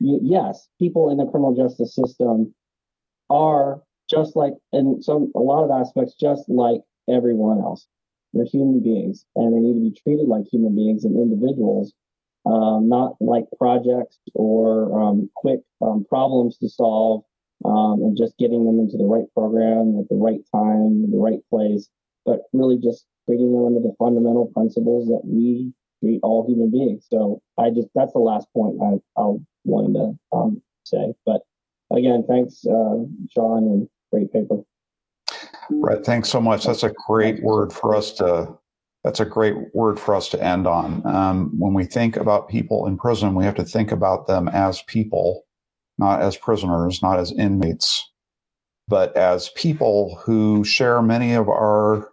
yes, 0.00 0.68
people 0.80 1.10
in 1.10 1.18
the 1.18 1.26
criminal 1.26 1.54
justice 1.54 1.94
system 1.94 2.52
are 3.30 3.80
just 4.10 4.34
like, 4.34 4.54
in 4.72 5.00
some, 5.00 5.30
a 5.36 5.38
lot 5.38 5.64
of 5.64 5.70
aspects, 5.70 6.14
just 6.20 6.48
like 6.48 6.80
everyone 7.08 7.60
else. 7.60 7.86
They're 8.34 8.44
human 8.44 8.82
beings 8.82 9.24
and 9.36 9.54
they 9.54 9.60
need 9.60 9.74
to 9.74 9.90
be 9.90 10.00
treated 10.02 10.28
like 10.28 10.44
human 10.50 10.74
beings 10.74 11.04
and 11.04 11.16
individuals 11.16 11.92
um, 12.46 12.88
not 12.88 13.16
like 13.20 13.44
projects 13.58 14.18
or 14.34 15.00
um, 15.00 15.30
quick 15.34 15.60
um, 15.80 16.04
problems 16.08 16.58
to 16.58 16.68
solve, 16.68 17.22
um, 17.64 18.02
and 18.02 18.16
just 18.16 18.36
getting 18.38 18.64
them 18.66 18.78
into 18.78 18.98
the 18.98 19.04
right 19.04 19.24
program 19.34 19.98
at 19.98 20.08
the 20.08 20.16
right 20.16 20.40
time, 20.54 21.10
the 21.10 21.16
right 21.18 21.40
place, 21.48 21.88
but 22.26 22.40
really 22.52 22.78
just 22.78 23.06
treating 23.26 23.52
them 23.52 23.64
under 23.64 23.80
the 23.80 23.94
fundamental 23.98 24.50
principles 24.54 25.08
that 25.08 25.22
we 25.24 25.72
treat 26.02 26.20
all 26.22 26.46
human 26.46 26.70
beings. 26.70 27.06
So 27.08 27.40
I 27.58 27.70
just 27.70 27.88
that's 27.94 28.12
the 28.12 28.18
last 28.18 28.46
point 28.52 28.76
I 28.82 29.20
I 29.20 29.34
wanted 29.64 29.94
to 29.94 30.36
um, 30.36 30.62
say. 30.84 31.14
But 31.24 31.40
again, 31.96 32.24
thanks, 32.28 32.66
uh, 32.66 33.04
Shawn, 33.30 33.64
and 33.64 33.88
great 34.12 34.30
paper. 34.32 34.56
Right. 35.70 36.04
Thanks 36.04 36.28
so 36.28 36.40
much. 36.40 36.64
That's 36.64 36.82
a 36.82 36.92
great 37.06 37.42
word 37.42 37.72
for 37.72 37.94
us 37.94 38.12
to 38.12 38.56
that's 39.04 39.20
a 39.20 39.26
great 39.26 39.54
word 39.74 40.00
for 40.00 40.14
us 40.14 40.30
to 40.30 40.42
end 40.42 40.66
on. 40.66 41.06
Um, 41.06 41.52
when 41.58 41.74
we 41.74 41.84
think 41.84 42.16
about 42.16 42.48
people 42.48 42.86
in 42.86 42.96
prison, 42.96 43.34
we 43.34 43.44
have 43.44 43.54
to 43.56 43.64
think 43.64 43.92
about 43.92 44.26
them 44.26 44.48
as 44.48 44.80
people, 44.82 45.44
not 45.98 46.22
as 46.22 46.38
prisoners, 46.38 47.02
not 47.02 47.18
as 47.18 47.30
inmates, 47.32 48.10
but 48.88 49.14
as 49.14 49.50
people 49.50 50.18
who 50.24 50.64
share 50.64 51.02
many 51.02 51.34
of 51.34 51.50
our, 51.50 52.08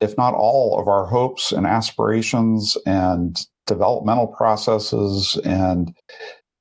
if 0.00 0.16
not 0.16 0.32
all 0.32 0.80
of 0.80 0.88
our 0.88 1.04
hopes 1.04 1.52
and 1.52 1.66
aspirations 1.66 2.78
and 2.86 3.38
developmental 3.66 4.26
processes, 4.26 5.38
and 5.44 5.94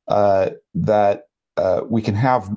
uh, 0.09 0.49
that 0.73 1.23
uh, 1.55 1.81
we 1.89 2.01
can 2.01 2.15
have 2.15 2.53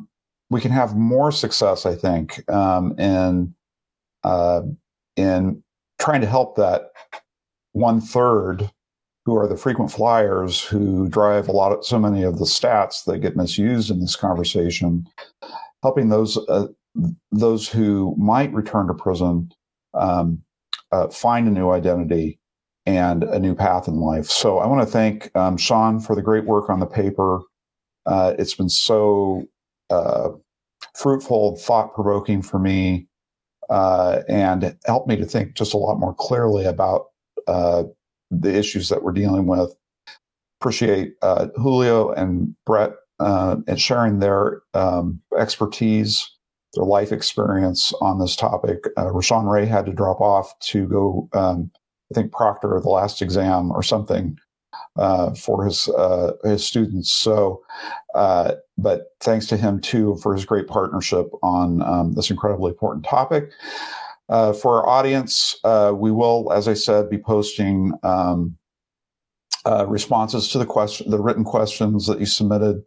we 0.50 0.60
can 0.60 0.70
have 0.70 0.96
more 0.96 1.30
success, 1.30 1.86
I 1.86 1.94
think, 1.94 2.48
um, 2.50 2.98
in 2.98 3.54
uh, 4.24 4.62
in 5.16 5.62
trying 5.98 6.20
to 6.20 6.26
help 6.26 6.56
that 6.56 6.90
one 7.72 8.00
third 8.00 8.70
who 9.24 9.36
are 9.36 9.46
the 9.46 9.56
frequent 9.56 9.92
flyers 9.92 10.62
who 10.62 11.08
drive 11.08 11.48
a 11.48 11.52
lot 11.52 11.72
of 11.72 11.84
so 11.84 11.98
many 11.98 12.22
of 12.22 12.38
the 12.38 12.44
stats 12.44 13.04
that 13.04 13.18
get 13.18 13.36
misused 13.36 13.90
in 13.90 14.00
this 14.00 14.16
conversation, 14.16 15.06
helping 15.82 16.08
those 16.08 16.38
uh, 16.48 16.66
those 17.30 17.68
who 17.68 18.14
might 18.18 18.52
return 18.52 18.86
to 18.86 18.94
prison 18.94 19.50
um, 19.94 20.42
uh, 20.92 21.08
find 21.08 21.46
a 21.46 21.50
new 21.50 21.70
identity 21.70 22.38
and 22.86 23.22
a 23.24 23.38
new 23.38 23.54
path 23.54 23.86
in 23.86 23.96
life. 23.96 24.26
So 24.26 24.58
I 24.58 24.66
want 24.66 24.80
to 24.80 24.90
thank 24.90 25.34
um, 25.36 25.58
Shawn 25.58 26.00
for 26.00 26.16
the 26.16 26.22
great 26.22 26.46
work 26.46 26.70
on 26.70 26.80
the 26.80 26.86
paper. 26.86 27.40
Uh, 28.06 28.34
it's 28.38 28.54
been 28.54 28.70
so 28.70 29.46
uh, 29.90 30.30
fruitful, 30.94 31.56
thought 31.56 31.94
provoking 31.94 32.42
for 32.42 32.58
me 32.58 33.08
uh, 33.70 34.20
and 34.28 34.76
helped 34.86 35.08
me 35.08 35.16
to 35.16 35.24
think 35.24 35.54
just 35.54 35.74
a 35.74 35.78
lot 35.78 35.98
more 35.98 36.14
clearly 36.14 36.64
about 36.64 37.06
uh, 37.46 37.84
the 38.30 38.54
issues 38.54 38.88
that 38.88 39.02
we're 39.02 39.12
dealing 39.12 39.46
with. 39.46 39.74
Appreciate 40.60 41.14
uh, 41.22 41.48
Julio 41.56 42.10
and 42.12 42.54
Bret 42.66 42.92
uh, 43.20 43.56
and 43.66 43.80
sharing 43.80 44.18
their 44.18 44.62
um, 44.74 45.20
expertise, 45.38 46.28
their 46.74 46.84
life 46.84 47.12
experience 47.12 47.92
on 48.00 48.18
this 48.18 48.34
topic. 48.34 48.78
Uh, 48.96 49.06
Rashawn 49.06 49.50
Ray 49.50 49.66
had 49.66 49.86
to 49.86 49.92
drop 49.92 50.20
off 50.20 50.58
to 50.60 50.86
go, 50.88 51.28
um, 51.32 51.70
I 52.10 52.14
think, 52.14 52.32
proctor 52.32 52.80
the 52.82 52.88
last 52.88 53.22
exam 53.22 53.70
or 53.70 53.82
something 53.82 54.36
uh, 54.98 55.34
for 55.34 55.64
his 55.64 55.88
uh, 55.90 56.32
his 56.44 56.66
students. 56.66 57.12
So, 57.12 57.62
uh, 58.14 58.54
but 58.76 59.14
thanks 59.20 59.46
to 59.46 59.56
him 59.56 59.80
too 59.80 60.16
for 60.22 60.34
his 60.34 60.44
great 60.44 60.66
partnership 60.66 61.30
on 61.42 61.82
um, 61.82 62.12
this 62.14 62.30
incredibly 62.30 62.72
important 62.72 63.04
topic. 63.04 63.50
Uh, 64.28 64.52
for 64.52 64.82
our 64.82 64.88
audience, 64.88 65.58
uh, 65.64 65.92
we 65.94 66.10
will, 66.10 66.52
as 66.52 66.68
I 66.68 66.74
said, 66.74 67.08
be 67.08 67.16
posting 67.16 67.92
um, 68.02 68.58
uh, 69.64 69.86
responses 69.86 70.48
to 70.48 70.58
the 70.58 70.66
question, 70.66 71.10
the 71.10 71.20
written 71.20 71.44
questions 71.44 72.06
that 72.06 72.20
you 72.20 72.26
submitted. 72.26 72.82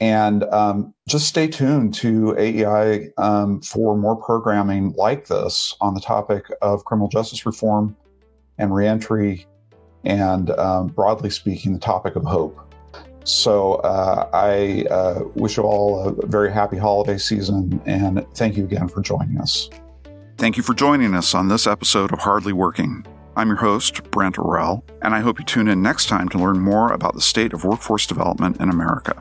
And 0.00 0.44
um, 0.44 0.94
just 1.08 1.26
stay 1.26 1.48
tuned 1.48 1.92
to 1.94 2.36
AEI 2.38 3.08
um, 3.16 3.60
for 3.62 3.96
more 3.96 4.14
programming 4.14 4.92
like 4.92 5.26
this 5.26 5.74
on 5.80 5.94
the 5.94 6.00
topic 6.00 6.44
of 6.62 6.84
criminal 6.84 7.08
justice 7.08 7.44
reform 7.44 7.96
and 8.58 8.72
reentry 8.72 9.46
and 10.04 10.50
um, 10.50 10.88
broadly 10.88 11.30
speaking, 11.30 11.72
the 11.72 11.78
topic 11.78 12.16
of 12.16 12.24
hope. 12.24 12.58
So 13.24 13.74
uh, 13.76 14.28
I 14.32 14.86
uh, 14.90 15.20
wish 15.34 15.58
you 15.58 15.64
all 15.64 16.08
a 16.08 16.26
very 16.26 16.50
happy 16.50 16.78
holiday 16.78 17.18
season 17.18 17.80
and 17.84 18.26
thank 18.34 18.56
you 18.56 18.64
again 18.64 18.88
for 18.88 19.02
joining 19.02 19.38
us. 19.38 19.68
Thank 20.38 20.56
you 20.56 20.62
for 20.62 20.72
joining 20.72 21.14
us 21.14 21.34
on 21.34 21.48
this 21.48 21.66
episode 21.66 22.12
of 22.12 22.20
Hardly 22.20 22.52
Working. 22.52 23.04
I'm 23.36 23.48
your 23.48 23.56
host, 23.56 24.02
Brent 24.10 24.36
Orrell, 24.36 24.82
and 25.02 25.14
I 25.14 25.20
hope 25.20 25.38
you 25.38 25.44
tune 25.44 25.68
in 25.68 25.82
next 25.82 26.08
time 26.08 26.28
to 26.30 26.38
learn 26.38 26.58
more 26.58 26.92
about 26.92 27.14
the 27.14 27.20
state 27.20 27.52
of 27.52 27.64
workforce 27.64 28.06
development 28.06 28.60
in 28.60 28.70
America. 28.70 29.14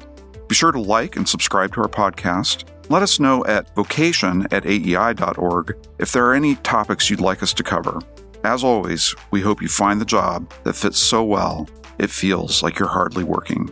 Be 0.47 0.55
sure 0.55 0.71
to 0.71 0.79
like 0.79 1.17
and 1.17 1.27
subscribe 1.27 1.73
to 1.73 1.81
our 1.81 1.89
podcast. 1.89 2.63
Let 2.89 3.03
us 3.03 3.19
know 3.19 3.45
at 3.45 3.75
vocation 3.75 4.47
at 4.51 4.63
aei.org 4.63 5.75
if 5.99 6.13
there 6.13 6.25
are 6.25 6.33
any 6.33 6.55
topics 6.55 7.09
you'd 7.09 7.19
like 7.19 7.43
us 7.43 7.53
to 7.53 7.63
cover. 7.63 7.99
As 8.43 8.63
always, 8.63 9.15
we 9.31 9.41
hope 9.41 9.61
you 9.61 9.67
find 9.67 9.99
the 9.99 10.05
job 10.05 10.53
that 10.63 10.73
fits 10.73 10.99
so 10.99 11.23
well 11.23 11.67
it 11.99 12.11
feels 12.11 12.61
like 12.61 12.77
you're 12.77 12.87
hardly 12.87 13.23
working. 13.23 13.69